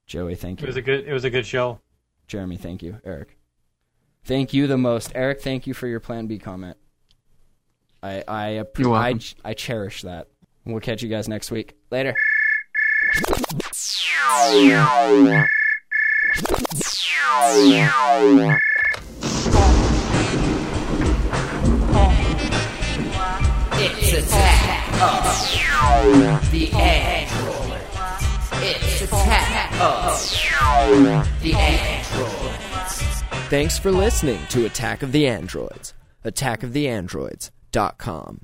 Joey, 0.05 0.35
thank 0.35 0.61
you. 0.61 0.65
It 0.65 0.67
you. 0.67 0.69
was 0.69 0.77
a 0.77 0.81
good. 0.81 1.07
It 1.07 1.13
was 1.13 1.23
a 1.23 1.29
good 1.29 1.45
show. 1.45 1.79
Jeremy, 2.27 2.57
thank 2.57 2.83
you. 2.83 2.99
Eric, 3.03 3.37
thank 4.23 4.53
you 4.53 4.67
the 4.67 4.77
most. 4.77 5.11
Eric, 5.15 5.41
thank 5.41 5.65
you 5.65 5.73
for 5.73 5.87
your 5.87 5.99
Plan 5.99 6.27
B 6.27 6.37
comment. 6.37 6.77
I 8.03 8.23
I 8.27 8.63
You're 8.77 8.93
I, 8.93 9.11
welcome. 9.11 9.21
I 9.43 9.53
cherish 9.53 10.03
that. 10.03 10.27
We'll 10.65 10.79
catch 10.81 11.01
you 11.01 11.09
guys 11.09 11.27
next 11.27 11.49
week. 11.51 11.75
Later. 11.89 12.15
It's 24.11 24.27
attack 24.27 24.87
of 24.93 25.01
uh-huh. 25.01 26.39
the 26.49 26.71
android. 26.73 27.79
It's 28.53 29.01
attack 29.03 29.71
of 29.79 30.19
the. 31.43 31.53
Thanks 33.51 33.77
for 33.77 33.91
listening 33.91 34.39
to 34.49 34.65
Attack 34.65 35.03
of 35.03 35.11
the 35.11 35.27
Androids. 35.27 35.93
AttackoftheAndroids.com. 36.25 38.37